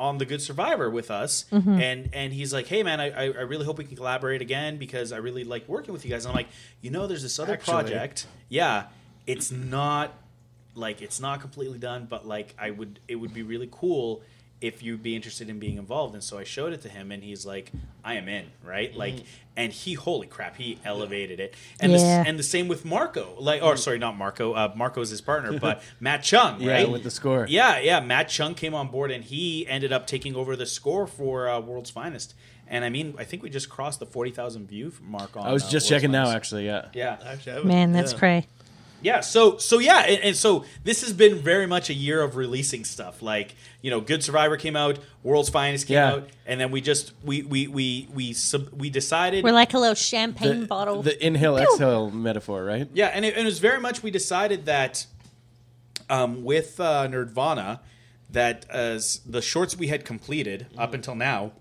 on 0.00 0.18
the 0.18 0.24
Good 0.24 0.40
Survivor 0.40 0.88
with 0.88 1.10
us, 1.10 1.44
mm-hmm. 1.52 1.78
and 1.78 2.08
and 2.14 2.32
he's 2.32 2.54
like, 2.54 2.66
"Hey 2.66 2.82
man, 2.82 3.00
I, 3.00 3.10
I 3.10 3.24
I 3.24 3.42
really 3.42 3.66
hope 3.66 3.76
we 3.76 3.84
can 3.84 3.96
collaborate 3.96 4.40
again 4.40 4.78
because 4.78 5.12
I 5.12 5.18
really 5.18 5.44
like 5.44 5.68
working 5.68 5.92
with 5.92 6.06
you 6.06 6.10
guys." 6.10 6.24
And 6.24 6.30
I'm 6.30 6.36
like, 6.36 6.48
"You 6.80 6.90
know, 6.90 7.06
there's 7.06 7.22
this 7.22 7.38
other 7.38 7.52
Actually- 7.52 7.74
project. 7.74 8.26
Yeah, 8.48 8.84
it's 9.30 9.50
not 9.50 10.12
like 10.74 11.02
it's 11.02 11.20
not 11.20 11.40
completely 11.40 11.78
done, 11.78 12.06
but 12.08 12.26
like 12.26 12.54
I 12.58 12.70
would, 12.70 13.00
it 13.08 13.16
would 13.16 13.34
be 13.34 13.42
really 13.42 13.68
cool." 13.70 14.22
If 14.62 14.82
you'd 14.82 15.02
be 15.02 15.16
interested 15.16 15.48
in 15.48 15.58
being 15.58 15.78
involved, 15.78 16.12
and 16.12 16.22
so 16.22 16.36
I 16.36 16.44
showed 16.44 16.74
it 16.74 16.82
to 16.82 16.90
him, 16.90 17.10
and 17.12 17.22
he's 17.24 17.46
like, 17.46 17.72
"I 18.04 18.16
am 18.16 18.28
in, 18.28 18.44
right?" 18.62 18.94
Like, 18.94 19.14
and 19.56 19.72
he, 19.72 19.94
holy 19.94 20.26
crap, 20.26 20.56
he 20.56 20.78
elevated 20.84 21.40
it, 21.40 21.54
and 21.80 21.90
Yeah. 21.92 21.98
the, 22.22 22.28
and 22.28 22.38
the 22.38 22.42
same 22.42 22.68
with 22.68 22.84
Marco, 22.84 23.36
like, 23.38 23.62
or 23.62 23.78
sorry, 23.78 23.98
not 23.98 24.18
Marco, 24.18 24.52
uh, 24.52 24.70
Marco's 24.76 25.08
his 25.08 25.22
partner, 25.22 25.58
but 25.58 25.82
Matt 26.00 26.22
Chung, 26.24 26.56
right? 26.56 26.80
Yeah, 26.80 26.92
with 26.92 27.04
the 27.04 27.10
score. 27.10 27.46
Yeah, 27.48 27.78
yeah. 27.78 28.00
Matt 28.00 28.28
Chung 28.28 28.54
came 28.54 28.74
on 28.74 28.88
board, 28.88 29.10
and 29.10 29.24
he 29.24 29.66
ended 29.66 29.94
up 29.94 30.06
taking 30.06 30.36
over 30.36 30.54
the 30.56 30.66
score 30.66 31.06
for 31.06 31.48
uh, 31.48 31.58
World's 31.60 31.88
Finest. 31.88 32.34
And 32.68 32.84
I 32.84 32.90
mean, 32.90 33.14
I 33.16 33.24
think 33.24 33.42
we 33.42 33.48
just 33.48 33.70
crossed 33.70 33.98
the 33.98 34.04
forty 34.04 34.30
thousand 34.30 34.68
view 34.68 34.92
mark 35.02 35.38
on. 35.38 35.46
I 35.46 35.52
was 35.54 35.62
uh, 35.64 35.70
just 35.70 35.84
World's 35.86 36.02
checking 36.02 36.12
now, 36.12 36.28
actually. 36.32 36.66
Yeah. 36.66 36.88
Yeah, 36.92 37.16
Actually, 37.24 37.52
I 37.52 37.54
haven't- 37.54 37.68
Man, 37.68 37.92
that's 37.92 38.12
yeah. 38.12 38.18
cray. 38.18 38.46
Yeah. 39.02 39.20
So, 39.20 39.56
so 39.58 39.78
yeah, 39.78 40.00
and, 40.00 40.22
and 40.22 40.36
so 40.36 40.64
this 40.84 41.00
has 41.02 41.12
been 41.12 41.38
very 41.38 41.66
much 41.66 41.90
a 41.90 41.94
year 41.94 42.22
of 42.22 42.36
releasing 42.36 42.84
stuff. 42.84 43.22
Like, 43.22 43.54
you 43.82 43.90
know, 43.90 44.00
Good 44.00 44.22
Survivor 44.22 44.56
came 44.56 44.76
out, 44.76 44.98
World's 45.22 45.48
Finest 45.48 45.86
came 45.86 45.94
Yeah. 45.94 46.12
out, 46.12 46.28
and 46.46 46.60
then 46.60 46.70
we 46.70 46.80
just 46.80 47.12
we 47.24 47.42
we 47.42 47.66
we 47.66 48.08
we 48.14 48.32
sub, 48.32 48.68
we 48.72 48.90
decided. 48.90 49.44
We're 49.44 49.52
like 49.52 49.74
a 49.74 49.78
little 49.78 49.94
champagne 49.94 50.60
The, 50.60 50.66
bottle. 50.66 51.02
the 51.02 51.24
inhale 51.24 51.56
exhale 51.56 52.10
metaphor, 52.10 52.64
right? 52.64 52.88
Yeah, 52.92 53.06
and 53.08 53.24
it, 53.24 53.34
and 53.34 53.42
it 53.42 53.46
was 53.46 53.58
very 53.58 53.80
much 53.80 54.02
we 54.02 54.10
decided 54.10 54.66
that 54.66 55.06
um, 56.08 56.44
with 56.44 56.80
uh, 56.80 57.06
Nerdvana 57.08 57.80
that 58.30 58.64
as 58.70 59.20
the 59.26 59.42
shorts 59.42 59.76
we 59.76 59.88
had 59.88 60.04
completed 60.04 60.66
up 60.78 60.94
until 60.94 61.14
now, 61.14 61.52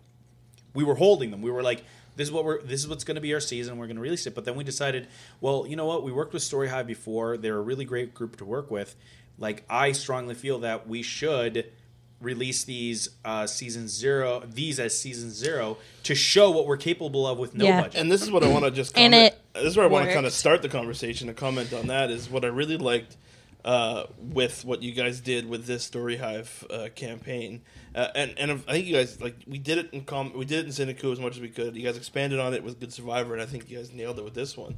we 0.73 0.83
were 0.83 0.95
holding 0.95 1.31
them. 1.31 1.41
We 1.41 1.49
were 1.51 1.63
like, 1.63 1.83
this 2.19 2.27
is 2.27 2.31
what 2.33 2.43
we're 2.43 2.61
this 2.61 2.81
is 2.81 2.87
what's 2.89 3.05
going 3.05 3.15
to 3.15 3.21
be 3.21 3.33
our 3.33 3.39
season. 3.39 3.77
We're 3.77 3.87
going 3.87 3.95
to 3.95 4.01
release 4.01 4.27
it. 4.27 4.35
But 4.35 4.43
then 4.43 4.55
we 4.55 4.65
decided, 4.65 5.07
well, 5.39 5.65
you 5.65 5.77
know 5.77 5.85
what? 5.85 6.03
We 6.03 6.11
worked 6.11 6.33
with 6.33 6.43
Story 6.43 6.67
Hive 6.67 6.85
before. 6.85 7.37
They're 7.37 7.57
a 7.57 7.61
really 7.61 7.85
great 7.85 8.13
group 8.13 8.35
to 8.37 8.45
work 8.45 8.69
with. 8.69 8.97
Like 9.37 9.63
I 9.69 9.93
strongly 9.93 10.35
feel 10.35 10.59
that 10.59 10.85
we 10.85 11.01
should 11.01 11.71
release 12.19 12.65
these 12.65 13.07
uh, 13.23 13.47
season 13.47 13.87
zero 13.87 14.43
these 14.45 14.77
as 14.81 14.99
season 14.99 15.31
zero 15.31 15.77
to 16.03 16.13
show 16.13 16.51
what 16.51 16.67
we're 16.67 16.75
capable 16.75 17.25
of 17.25 17.37
with 17.37 17.55
no 17.55 17.63
Yeah. 17.63 17.81
budget. 17.83 18.01
And 18.01 18.11
this 18.11 18.21
is 18.21 18.29
what 18.29 18.43
I 18.43 18.49
want 18.49 18.65
to 18.65 18.71
just 18.71 18.97
And 18.97 19.15
it 19.15 19.39
this 19.53 19.63
is 19.63 19.77
where 19.77 19.85
I 19.85 19.89
want 19.89 20.05
to 20.07 20.13
kind 20.13 20.25
of 20.25 20.33
start 20.33 20.61
the 20.61 20.67
conversation 20.67 21.29
and 21.29 21.37
comment 21.37 21.71
on 21.71 21.87
that 21.87 22.11
is 22.11 22.29
what 22.29 22.43
I 22.43 22.49
really 22.49 22.75
liked 22.75 23.15
uh, 23.63 24.03
with 24.19 24.65
what 24.65 24.83
you 24.83 24.91
guys 24.91 25.21
did 25.21 25.47
with 25.49 25.65
this 25.65 25.83
Story 25.85 26.17
Hive 26.17 26.65
uh, 26.69 26.89
campaign. 26.95 27.61
Uh, 27.99 28.09
and 28.15 28.33
and 28.37 28.51
I 28.65 28.71
think 28.71 28.85
you 28.85 28.95
guys 28.95 29.19
like 29.19 29.35
we 29.45 29.57
did 29.57 29.77
it 29.77 29.89
in 29.91 30.05
com- 30.05 30.31
we 30.33 30.45
did 30.45 30.59
it 30.59 30.65
in 30.67 30.71
CineCoup 30.71 31.11
as 31.11 31.19
much 31.19 31.35
as 31.35 31.41
we 31.41 31.49
could. 31.49 31.75
You 31.75 31.83
guys 31.83 31.97
expanded 31.97 32.39
on 32.39 32.53
it 32.53 32.63
with 32.63 32.79
Good 32.79 32.93
Survivor, 32.93 33.33
and 33.33 33.41
I 33.41 33.45
think 33.45 33.69
you 33.69 33.77
guys 33.77 33.91
nailed 33.91 34.17
it 34.19 34.23
with 34.23 34.35
this 34.35 34.55
one. 34.55 34.77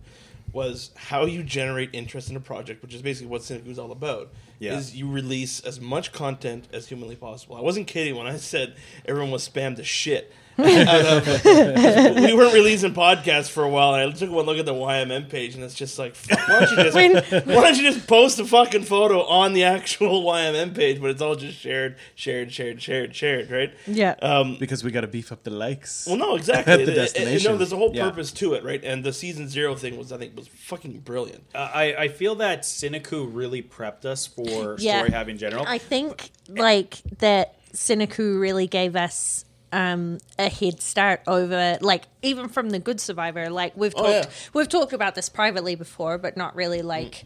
Was 0.53 0.89
how 0.95 1.25
you 1.25 1.43
generate 1.43 1.91
interest 1.93 2.31
in 2.31 2.35
a 2.35 2.39
project, 2.39 2.81
which 2.81 2.95
is 2.95 3.03
basically 3.03 3.29
what 3.29 3.41
CineCoup 3.41 3.67
is 3.67 3.77
all 3.77 3.91
about. 3.91 4.31
Yeah. 4.57 4.75
Is 4.75 4.95
you 4.95 5.07
release 5.07 5.59
as 5.59 5.79
much 5.79 6.11
content 6.11 6.67
as 6.73 6.87
humanly 6.87 7.15
possible. 7.15 7.55
I 7.55 7.61
wasn't 7.61 7.85
kidding 7.85 8.15
when 8.15 8.25
I 8.25 8.37
said 8.37 8.73
everyone 9.05 9.29
was 9.29 9.47
spammed 9.47 9.75
to 9.75 9.83
shit. 9.83 10.33
we 12.21 12.33
weren't 12.33 12.53
releasing 12.53 12.93
podcasts 12.93 13.49
for 13.49 13.63
a 13.63 13.69
while, 13.69 13.95
and 13.95 14.11
I 14.11 14.15
took 14.15 14.29
one 14.29 14.45
look 14.45 14.57
at 14.57 14.65
the 14.65 14.73
YMM 14.73 15.29
page, 15.29 15.55
and 15.55 15.63
it's 15.63 15.73
just 15.73 15.97
like, 15.99 16.15
fuck, 16.15 16.39
why 16.47 16.59
don't 16.65 16.69
you 16.71 16.75
just 16.83 17.45
why 17.47 17.53
don't 17.53 17.77
you 17.77 17.91
just 17.91 18.07
post 18.07 18.39
a 18.39 18.45
fucking 18.45 18.83
photo 18.83 19.23
on 19.25 19.53
the 19.53 19.63
actual 19.63 20.23
YMM 20.23 20.75
page, 20.75 21.01
but 21.01 21.09
it's 21.11 21.21
all 21.21 21.35
just 21.35 21.57
shared, 21.57 21.97
shared, 22.15 22.51
shared, 22.51 22.81
shared, 22.81 23.15
shared, 23.15 23.49
right? 23.51 23.73
yeah. 23.87 24.15
Um, 24.21 24.57
Because 24.59 24.83
we 24.83 24.91
got 24.91 25.01
to 25.01 25.07
beef 25.07 25.31
up 25.31 25.43
the 25.43 25.49
likes. 25.51 26.05
well, 26.07 26.17
no, 26.17 26.35
exactly. 26.41 26.73
At 26.73 26.77
the 26.77 26.83
It- 26.83 26.89
it- 26.89 26.91
it- 26.91 26.95
destination. 26.95 27.51
no, 27.53 27.57
there's 27.57 27.73
a 27.73 27.77
whole 27.77 27.91
Yeah. 27.95 28.09
purpose 28.09 28.31
to 28.33 28.53
it, 28.53 28.63
right? 28.63 28.83
And 28.83 29.03
the 29.03 29.13
season 29.13 29.47
zero 29.49 29.75
thing 29.75 29.97
was, 29.97 30.11
I 30.11 30.17
think, 30.17 30.35
was 30.35 30.47
fucking 30.47 30.99
brilliant. 30.99 31.43
Uh, 31.55 31.69
I, 31.73 31.95
I 31.95 32.07
feel 32.07 32.35
that 32.35 32.61
CineCoup 32.63 33.29
really 33.33 33.61
prepped 33.61 34.05
us 34.05 34.27
for 34.27 34.75
Yeah. 34.79 34.97
Story 34.99 35.11
Hive 35.11 35.29
in 35.29 35.37
general. 35.37 35.65
I 35.67 35.77
think 35.77 36.31
like 36.49 37.01
that 37.19 37.55
CineCoup 37.73 38.39
really 38.39 38.67
gave 38.67 38.95
us 38.95 39.45
um, 39.73 40.17
a 40.37 40.49
head 40.49 40.81
start 40.81 41.21
over 41.27 41.77
like 41.81 42.05
even 42.21 42.47
from 42.49 42.69
the 42.71 42.79
Good 42.79 42.99
Survivor. 42.99 43.49
Like 43.49 43.75
we've 43.77 43.93
Oh, 43.95 44.03
talked 44.21 44.25
yeah. 44.29 44.49
we've 44.53 44.69
talked 44.69 44.93
about 44.93 45.15
this 45.15 45.29
privately 45.29 45.75
before, 45.75 46.17
but 46.17 46.35
not 46.37 46.55
really 46.55 46.81
like 46.81 47.25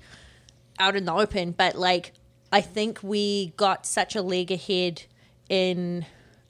out 0.79 0.95
in 0.95 1.05
the 1.05 1.13
open. 1.13 1.51
But 1.51 1.75
like 1.75 2.13
I 2.51 2.61
think 2.61 2.99
we 3.03 3.53
got 3.57 3.85
such 3.85 4.15
a 4.15 4.21
leg 4.21 4.51
ahead 4.51 5.03
in 5.49 6.05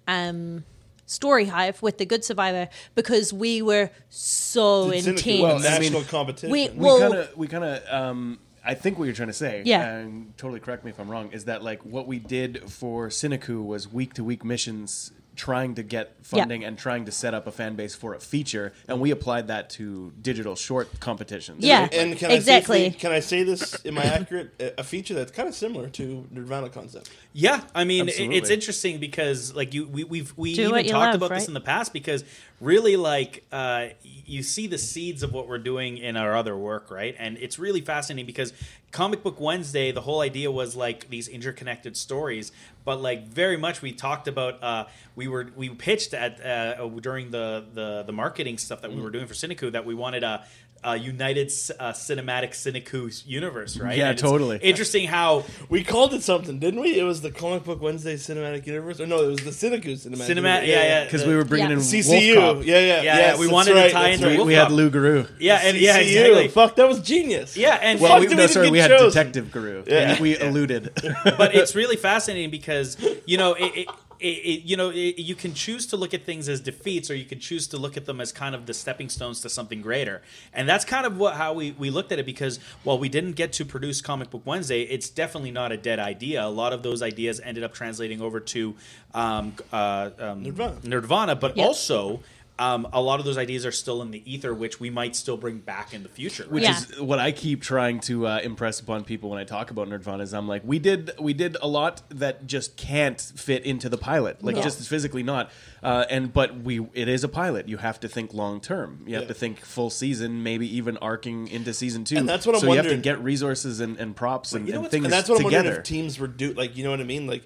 um, 0.08 0.64
Story 1.06 1.46
Hive 1.46 1.82
with 1.82 1.98
the 1.98 2.06
Good 2.06 2.24
Survivor 2.24 2.68
because 2.96 3.32
we 3.32 3.62
were 3.62 3.90
so 4.10 4.90
It's 4.92 5.06
intense. 5.08 5.22
CineCoup, 5.24 5.42
Well, 5.42 5.56
I 5.58 5.62
national 5.62 6.00
mean, 6.02 6.10
competition. 6.10 6.50
we- 6.50 6.70
we 6.70 6.76
well- 6.78 7.00
kind 7.00 7.14
of 7.14 7.38
we 7.38 7.48
kind 7.48 7.64
of 7.64 7.84
um 7.90 8.40
I 8.68 8.74
think 8.74 8.98
what 8.98 9.06
you're 9.06 9.14
trying 9.14 9.28
to 9.28 9.34
say, 9.34 9.62
Yeah. 9.64 9.88
and 9.88 10.36
totally 10.40 10.60
correct 10.60 10.84
me 10.84 10.90
if 10.90 11.00
I'm 11.00 11.08
wrong, 11.08 11.32
is 11.32 11.46
that 11.46 11.64
like 11.64 11.86
what 11.86 12.08
we 12.08 12.18
did 12.18 12.68
for 12.72 13.10
CineCoup 13.10 13.64
was 13.64 13.88
week 13.88 14.14
to 14.16 14.24
week 14.24 14.44
missions 14.44 15.12
trying 15.36 15.76
to 15.76 15.84
get 15.84 16.16
funding 16.24 16.64
and 16.64 16.78
trying 16.78 17.06
to 17.06 17.12
set 17.12 17.34
up 17.34 17.48
a 17.48 17.52
fan 17.52 17.76
base 17.76 17.96
for 17.96 18.14
a 18.14 18.20
feature, 18.20 18.74
and 18.88 19.00
we 19.00 19.12
applied 19.12 19.48
that 19.48 19.70
to 19.72 20.12
digital 20.22 20.56
short 20.56 21.00
competitions. 21.00 21.64
Yeah. 21.64 21.82
right? 21.82 21.94
And 21.94 22.18
can 22.18 22.32
Exactly. 22.32 22.86
I 22.86 22.90
safely, 22.90 23.00
can 23.00 23.12
I 23.12 23.20
say 23.20 23.44
this? 23.44 23.86
Am 23.86 23.98
I 23.98 24.04
accurate? 24.04 24.74
A 24.78 24.84
feature 24.84 25.14
that's 25.14 25.32
kind 25.32 25.48
of 25.48 25.56
similar 25.56 25.90
to 25.90 26.28
Nerdvana 26.34 26.72
concept. 26.72 27.10
Yeah, 27.38 27.60
I 27.76 27.84
mean, 27.84 28.08
Absolutely. 28.08 28.38
it's 28.38 28.50
interesting 28.50 28.98
because 28.98 29.54
like 29.54 29.74
you, 29.74 29.86
we, 29.88 30.06
we've 30.06 30.34
we 30.38 30.56
Do 30.56 30.70
even 30.70 30.86
talked 30.86 30.94
love, 30.94 31.16
about 31.16 31.32
this 31.32 31.50
in 31.50 31.54
the 31.54 31.60
past 31.60 31.92
because 31.92 32.24
really 32.62 32.96
like 32.96 33.44
uh, 33.52 33.88
you 34.04 34.42
see 34.42 34.68
the 34.68 34.78
seeds 34.78 35.22
of 35.22 35.34
what 35.34 35.50
we're 35.50 35.58
doing 35.58 35.98
in 35.98 36.16
our 36.16 36.34
other 36.34 36.56
work, 36.56 36.90
right? 36.90 37.14
And 37.20 37.38
it's 37.40 37.60
really 37.60 37.82
fascinating 37.82 38.26
because 38.26 38.54
Comic 38.92 39.22
Book 39.22 39.42
Wednesday, 39.42 39.92
the 39.92 40.00
whole 40.00 40.22
idea 40.22 40.50
was 40.50 40.78
like 40.78 41.10
these 41.10 41.28
interconnected 41.28 41.98
stories, 41.98 42.54
but 42.86 43.02
like 43.02 43.28
very 43.28 43.58
much 43.58 43.82
we 43.82 43.92
talked 43.92 44.30
about. 44.30 44.64
Uh, 44.64 44.86
we 45.18 45.28
were 45.28 45.52
we 45.58 45.68
pitched 45.68 46.14
at 46.14 46.40
uh, 46.40 46.88
during 47.02 47.32
the, 47.32 47.66
the 47.74 48.04
the 48.04 48.14
marketing 48.14 48.58
stuff 48.58 48.82
that 48.82 48.94
we 48.94 49.02
were 49.02 49.10
doing 49.10 49.28
for 49.28 49.34
CineCoup 49.34 49.74
that 49.74 49.86
we 49.86 49.94
wanted 49.94 50.24
a. 50.24 50.46
a 50.84 50.96
United 50.98 51.48
uh, 51.80 51.92
Cinematic 51.94 52.52
CineCoup 52.52 53.24
universe, 53.26 53.78
right? 53.78 53.98
Yeah, 53.98 54.10
And 54.10 54.18
totally. 54.20 54.58
Interesting 54.60 55.08
how 55.08 55.44
We 55.70 55.84
called 55.84 56.14
it 56.14 56.22
something, 56.22 56.60
didn't 56.60 56.80
we? 56.80 57.00
It 57.00 57.04
was 57.04 57.22
the 57.22 57.32
Comic 57.32 57.64
Book 57.64 57.82
Wednesday 57.82 58.16
Cinematic 58.16 58.68
Universe. 58.68 59.00
Or 59.00 59.08
no, 59.08 59.24
it 59.24 59.28
was 59.28 59.38
the 59.40 59.50
CineCoup 59.50 59.84
Cinematic. 59.86 60.18
Cinema- 60.26 60.50
Universe. 60.50 60.68
yeah, 60.68 60.84
yeah. 60.84 61.04
Because 61.06 61.26
we 61.26 61.36
were 61.36 61.44
bringing 61.44 61.70
Yeah. 61.70 61.76
in 61.78 61.82
CCU. 61.82 62.36
Wolf 62.36 62.58
Cop. 62.58 62.66
Yeah, 62.68 62.80
yeah, 62.80 62.80
Yeah, 62.80 63.02
yeah, 63.02 63.18
yes, 63.18 63.40
we 63.40 63.46
that's 63.46 63.54
wanted 63.54 63.74
to 63.74 63.90
tie 63.92 64.02
that's 64.04 64.14
into 64.16 64.26
right. 64.26 64.32
We, 64.32 64.38
Wolf 64.38 64.48
we 64.48 64.54
had 64.54 64.72
Lou 64.72 64.90
Garou. 64.90 65.28
yeah, 65.40 65.60
and 65.64 65.78
yeah, 65.78 65.98
exactly. 65.98 66.48
Fuck, 66.50 66.76
that 66.76 66.88
was 66.88 67.00
genius. 67.02 67.58
Yeah, 67.58 67.80
and 67.82 68.00
Well, 68.00 68.12
Fuck, 68.14 68.20
we, 68.22 68.28
did 68.28 68.38
no, 68.38 68.44
we 68.44 68.48
sorry, 68.48 68.70
we 68.70 68.78
had 68.80 68.92
chosen? 68.92 69.08
Detective 69.10 69.52
Guru. 69.52 69.84
Yeah. 69.88 70.22
We, 70.22 70.36
we 70.36 70.38
alluded. 70.40 70.92
but 71.38 71.56
it's 71.56 71.74
really 71.76 71.96
fascinating 71.96 72.52
because 72.52 72.98
you 73.26 73.38
know 73.38 73.54
it, 73.56 73.72
it, 73.76 73.88
it, 74.20 74.26
it 74.28 74.62
you 74.64 74.78
know 74.78 74.90
it, 74.90 75.18
you 75.20 75.36
can 75.36 75.54
choose 75.54 75.86
to 75.88 75.98
look 75.98 76.14
at 76.14 76.24
things 76.26 76.48
as 76.48 76.60
defeats 76.62 77.10
or 77.12 77.16
you 77.16 77.26
can 77.26 77.40
choose 77.40 77.68
to 77.68 77.78
look 77.78 77.98
at 77.98 78.06
them 78.06 78.22
as 78.22 78.32
kind 78.32 78.56
of 78.56 78.66
the 78.66 78.74
stepping 78.74 79.10
stones 79.10 79.42
to 79.42 79.50
something 79.50 79.82
greater 79.82 80.22
and 80.54 80.68
that's 80.70 80.86
kind 80.86 81.06
of 81.06 81.18
what 81.18 81.36
how 81.36 81.54
we, 81.54 81.72
we 81.72 81.90
looked 81.90 82.12
at 82.12 82.20
it 82.20 82.26
because 82.26 82.60
while 82.84 82.98
we 82.98 83.10
didn't 83.10 83.34
get 83.34 83.52
to 83.54 83.66
produce 83.66 84.02
comic 84.02 84.30
book 84.30 84.42
wednesday 84.46 84.82
it's 84.84 85.10
definitely 85.10 85.52
not 85.52 85.72
a 85.72 85.78
dead 85.78 86.00
idea 86.00 86.44
a 86.44 86.48
lot 86.48 86.72
of 86.74 86.84
those 86.84 87.02
ideas 87.02 87.40
ended 87.44 87.64
up 87.64 87.74
translating 87.74 88.22
over 88.22 88.40
to 88.40 88.76
um, 89.14 89.54
uh, 89.72 90.10
um, 90.20 90.44
Nerdvana. 90.44 90.80
Nerdvana 90.82 91.40
but 91.40 91.58
Yeah. 91.58 91.66
also 91.66 92.22
um, 92.58 92.88
a 92.94 93.02
lot 93.02 93.20
of 93.20 93.26
those 93.26 93.38
ideas 93.38 93.66
are 93.66 93.72
still 93.72 94.02
in 94.02 94.12
the 94.12 94.22
ether 94.32 94.54
which 94.54 94.80
we 94.80 94.90
might 94.90 95.16
still 95.16 95.36
bring 95.38 95.58
back 95.60 95.94
in 95.94 96.04
the 96.04 96.10
future 96.10 96.44
right? 96.44 96.52
which 96.52 96.64
Yeah. 96.64 96.78
is 96.78 97.02
what 97.02 97.20
I 97.20 97.32
keep 97.32 97.62
trying 97.62 98.00
to 98.02 98.28
uh, 98.28 98.40
impress 98.44 98.80
upon 98.80 99.04
people 99.04 99.30
when 99.30 99.40
I 99.40 99.44
talk 99.44 99.72
about 99.72 99.90
Nerdvana. 99.90 100.22
Is 100.22 100.34
I'm 100.34 100.48
like, 100.48 100.62
we 100.64 100.80
did 100.80 101.12
we 101.20 101.34
did 101.34 101.58
a 101.62 101.68
lot 101.68 102.02
that 102.10 102.48
just 102.48 102.78
can't 102.78 103.20
fit 103.20 103.66
into 103.66 103.90
the 103.90 103.98
pilot, 103.98 104.44
like 104.44 104.56
Yeah. 104.56 104.64
just 104.64 104.88
physically 104.88 105.24
not. 105.24 105.52
Uh, 105.84 106.06
and 106.10 106.32
but 106.34 106.58
we 106.62 106.80
it 106.94 107.08
is 107.08 107.24
a 107.24 107.30
pilot. 107.30 107.68
You 107.68 107.78
have 107.78 108.00
to 108.00 108.08
think 108.08 108.34
long 108.34 108.62
term. 108.62 109.04
You 109.06 109.16
have 109.16 109.24
Yeah. 109.24 109.28
to 109.30 109.34
think 109.34 109.60
full 109.60 109.90
season, 109.90 110.42
maybe 110.42 110.74
even 110.78 110.98
arcing 110.98 111.48
into 111.50 111.74
season 111.74 112.04
two. 112.06 112.18
And 112.18 112.28
that's 112.28 112.46
what 112.46 112.56
I'm 112.56 112.62
so 112.62 112.68
you 112.72 112.78
have 112.78 112.88
to 112.88 112.98
get 112.98 113.22
resources 113.22 113.80
and, 113.82 113.98
and 114.00 114.16
props 114.16 114.54
and, 114.54 114.66
you 114.68 114.74
know 114.74 114.82
and 114.84 114.90
things 114.92 115.04
and 115.04 115.14
that's 115.14 115.28
what 115.30 115.40
I'm 115.40 115.46
together. 115.46 115.64
wondering 115.70 115.78
if 115.82 115.84
teams 115.84 116.20
were 116.20 116.28
do 116.28 116.54
like 116.54 116.78
you 116.78 116.84
know 116.84 116.92
what 116.92 117.02
I 117.02 117.04
mean 117.04 117.28
like 117.28 117.44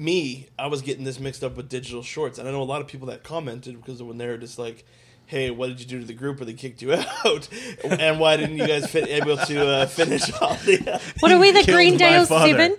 me 0.00 0.48
I 0.58 0.66
was 0.66 0.80
getting 0.82 1.04
this 1.04 1.20
mixed 1.20 1.44
up 1.44 1.56
with 1.56 1.68
digital 1.68 2.02
shorts 2.02 2.38
and 2.38 2.48
I 2.48 2.50
know 2.52 2.62
a 2.62 2.64
lot 2.64 2.80
of 2.80 2.86
people 2.88 3.08
that 3.08 3.22
commented 3.22 3.76
because 3.76 4.02
when 4.02 4.16
they 4.18 4.26
were 4.26 4.38
just 4.38 4.58
like 4.58 4.84
hey 5.26 5.48
what 5.50 5.68
did 5.68 5.78
you 5.78 5.86
do 5.86 6.00
to 6.00 6.04
the 6.06 6.12
group 6.14 6.40
or 6.40 6.44
they 6.44 6.54
kicked 6.54 6.82
you 6.82 6.92
out 7.24 7.48
and 7.84 8.18
why 8.18 8.36
didn't 8.36 8.56
you 8.56 8.66
guys 8.66 8.90
fit 8.90 9.06
able 9.08 9.36
to 9.36 9.64
uh, 9.66 9.86
finish 9.86 10.22
all 10.40 10.54
the 10.64 10.94
uh, 10.94 10.98
What 11.20 11.30
are 11.30 11.38
we, 11.38 11.50
the 11.52 11.62
Killed 11.64 11.68
my 11.68 11.96
Greendale. 11.98 12.26
Seven? 12.26 12.76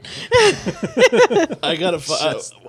I 1.63 1.75
gotta 1.79 2.01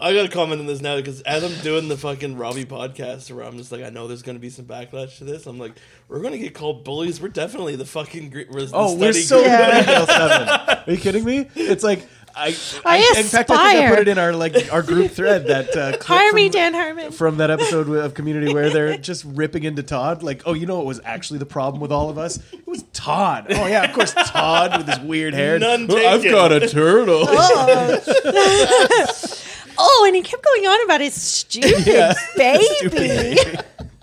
I, 0.00 0.08
I 0.08 0.14
gotta 0.14 0.28
comment 0.28 0.60
on 0.60 0.66
this 0.66 0.80
now 0.80 0.96
because 0.96 1.20
as 1.22 1.42
I'm 1.42 1.54
doing 1.64 1.88
the 1.88 1.96
fucking 1.96 2.36
Robbie 2.36 2.64
podcast 2.64 3.32
where 3.34 3.44
I'm 3.44 3.56
just 3.56 3.72
like 3.72 3.82
I 3.82 3.90
know 3.90 4.06
there's 4.06 4.22
gonna 4.22 4.38
be 4.38 4.50
some 4.50 4.66
backlash 4.66 5.18
to 5.18 5.24
this 5.24 5.46
I'm 5.46 5.58
like 5.58 5.72
we're 6.08 6.20
gonna 6.20 6.38
get 6.38 6.54
called 6.54 6.84
bullies 6.84 7.20
we're 7.20 7.28
definitely 7.28 7.76
the 7.76 7.84
fucking 7.86 8.30
gre- 8.30 8.42
we're 8.50 8.66
the 8.66 8.72
Oh, 8.74 8.94
we're 8.96 9.12
so 9.12 9.36
group. 9.38 9.46
good 9.46 9.88
at 9.88 10.06
Seven. 10.08 10.48
Are 10.48 10.84
you 10.92 10.96
kidding 10.98 11.24
me? 11.24 11.48
It's 11.54 11.82
like 11.84 12.06
I, 12.34 12.56
I 12.84 13.14
in 13.18 13.24
fact 13.24 13.50
I 13.50 13.54
think 13.54 13.60
I 13.60 13.72
aspire. 13.74 13.88
put 13.90 13.98
it 14.00 14.08
in 14.08 14.18
our 14.18 14.32
like 14.32 14.72
our 14.72 14.82
group 14.82 15.10
thread 15.12 15.46
that 15.48 15.76
uh, 15.76 15.90
clip 15.92 16.02
Hire 16.04 16.32
me, 16.32 16.46
from- 16.48 16.52
Dan 16.52 16.74
Harmon. 16.74 17.12
from 17.12 17.36
that 17.38 17.50
episode 17.50 17.88
of 17.90 18.14
Community 18.14 18.52
where 18.52 18.70
they're 18.70 18.96
just 18.96 19.24
ripping 19.24 19.64
into 19.64 19.82
Todd. 19.82 20.22
Like, 20.22 20.42
oh, 20.46 20.54
you 20.54 20.66
know 20.66 20.76
what 20.76 20.86
was 20.86 21.00
actually 21.04 21.38
the 21.40 21.46
problem 21.46 21.80
with 21.80 21.92
all 21.92 22.08
of 22.10 22.18
us? 22.18 22.38
It 22.52 22.66
was 22.66 22.84
Todd. 22.92 23.46
Oh 23.50 23.66
yeah, 23.66 23.84
of 23.84 23.92
course 23.94 24.14
Todd 24.14 24.78
with 24.78 24.88
his 24.88 25.00
weird 25.00 25.34
hair. 25.34 25.58
None 25.58 25.86
"Oh, 25.90 25.96
I've 25.96 26.24
got 26.24 26.52
a 26.52 26.68
turtle. 26.68 27.26
Oh, 29.84 30.04
and 30.06 30.14
he 30.14 30.20
kept 30.22 30.44
going 30.44 30.66
on 30.66 30.84
about 30.84 31.00
his 31.00 31.14
stupid 31.14 31.86
Yeah. 31.86 32.12
baby. 32.36 33.36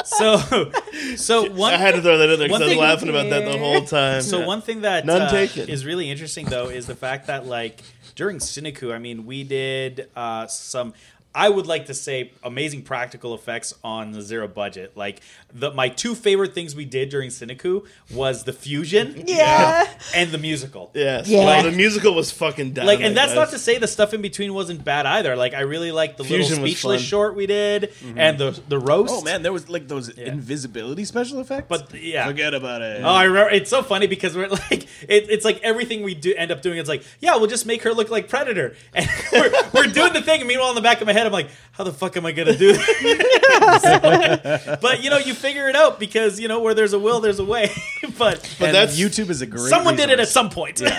so 0.04 0.72
so 1.16 1.50
one 1.52 1.74
I 1.74 1.78
had 1.78 1.94
to 1.96 2.02
throw 2.02 2.18
that 2.18 2.30
in 2.32 2.40
there 2.40 2.48
because 2.48 2.64
I 2.64 2.68
was 2.70 2.76
laughing 2.76 3.10
about 3.10 3.30
that 3.30 3.46
the 3.46 3.58
whole 3.58 3.82
time 3.86 4.22
So 4.22 4.46
one 4.46 4.62
thing 4.64 4.82
that 4.82 5.06
None 5.06 5.22
uh, 5.22 5.30
taken. 5.30 5.70
is 5.70 5.86
really 5.86 6.10
interesting 6.10 6.48
though 6.48 6.70
is 6.70 6.88
the 6.88 6.96
fact 6.96 7.28
that 7.28 7.46
like 7.46 7.82
during 8.20 8.38
CineCoup, 8.38 8.94
I 8.94 9.00
mean, 9.00 9.26
we 9.26 9.46
did 9.46 10.10
uh, 10.14 10.46
some. 10.46 10.94
I 11.34 11.48
would 11.48 11.68
like 11.68 11.86
to 11.86 11.94
say 11.94 12.32
amazing 12.44 12.82
practical 12.82 13.36
effects 13.36 13.74
on 13.84 14.14
the 14.14 14.22
zero 14.22 14.48
budget. 14.48 14.98
Like 14.98 15.22
the 15.54 15.72
my 15.72 15.90
two 15.90 16.16
favorite 16.16 16.56
things 16.56 16.76
we 16.76 16.86
did 16.86 17.10
during 17.10 17.30
CineCoup 17.30 17.86
was 18.12 18.46
the 18.46 18.54
fusion, 18.54 19.24
Yeah. 19.28 19.88
and 20.16 20.32
the 20.32 20.40
musical. 20.40 20.90
Yes. 20.96 21.28
Yeah. 21.28 21.46
Well, 21.46 21.64
the 21.64 21.72
musical 21.72 22.16
was 22.16 22.32
fucking 22.32 22.74
dynamite. 22.74 23.00
Like, 23.00 23.06
and 23.06 23.16
that's 23.16 23.36
not 23.36 23.52
to 23.52 23.60
say 23.60 23.78
the 23.78 23.88
stuff 23.88 24.14
in 24.14 24.22
between 24.24 24.56
wasn't 24.56 24.84
bad 24.84 25.06
either. 25.06 25.36
Like, 25.36 25.54
I 25.54 25.62
really 25.62 25.92
liked 25.92 26.18
the 26.18 26.24
Fusion 26.24 26.62
little 26.62 26.66
speechless 26.66 27.02
short 27.02 27.36
we 27.36 27.46
did, 27.46 27.84
mm-hmm. 27.84 28.18
and 28.18 28.38
the 28.40 28.60
the 28.68 28.80
roast. 28.80 29.14
Oh 29.16 29.22
man, 29.22 29.44
there 29.44 29.54
was 29.54 29.70
like 29.70 29.88
those 29.88 30.10
invisibility 30.10 31.06
special 31.06 31.40
effects. 31.40 31.68
But 31.70 31.94
yeah, 31.94 32.26
forget 32.26 32.56
about 32.56 32.82
it. 32.82 33.02
Oh, 33.04 33.08
I 33.08 33.26
remember. 33.26 33.52
It's 33.52 33.70
so 33.70 33.84
funny 33.84 34.08
because 34.08 34.36
we're 34.36 34.48
like, 34.72 34.84
it, 35.08 35.30
it's 35.30 35.46
like 35.46 35.60
everything 35.62 36.02
we 36.02 36.16
do 36.16 36.34
end 36.36 36.52
up 36.52 36.64
doing. 36.64 36.80
It's 36.80 36.90
like, 36.90 37.04
yeah, 37.20 37.36
we'll 37.36 37.48
just 37.48 37.68
make 37.68 37.84
her 37.84 37.94
look 37.94 38.10
like 38.10 38.30
Predator, 38.30 38.76
and 38.96 39.08
we're, 39.32 39.52
we're 39.74 39.88
doing 39.88 40.14
the 40.14 40.22
thing. 40.22 40.42
And 40.42 40.48
meanwhile, 40.48 40.70
in 40.70 40.76
the 40.76 40.82
back 40.82 41.02
of 41.02 41.08
my 41.08 41.14
head, 41.14 41.19
I'm 41.26 41.34
like, 41.34 41.50
how 41.72 41.84
the 41.84 41.94
fuck 41.94 42.16
am 42.18 42.26
I 42.26 42.32
gonna 42.32 42.58
do 42.58 42.74
this? 42.74 43.00
but 44.82 45.04
you 45.04 45.10
know, 45.10 45.18
you 45.18 45.34
figure 45.34 45.70
it 45.70 45.76
out 45.76 46.00
because 46.00 46.40
you 46.40 46.48
know 46.48 46.60
where 46.62 46.74
there's 46.74 46.94
a 46.94 47.00
will, 47.00 47.20
there's 47.20 47.40
a 47.40 47.46
way. 47.46 47.70
but 48.18 48.56
But 48.60 48.68
And 48.68 48.76
that's- 48.76 49.00
YouTube 49.00 49.30
is 49.30 49.42
a 49.42 49.46
great. 49.46 49.70
someone 49.70 49.96
did 49.96 50.10
it 50.10 50.20
at 50.20 50.28
some 50.28 50.50
point. 50.50 50.82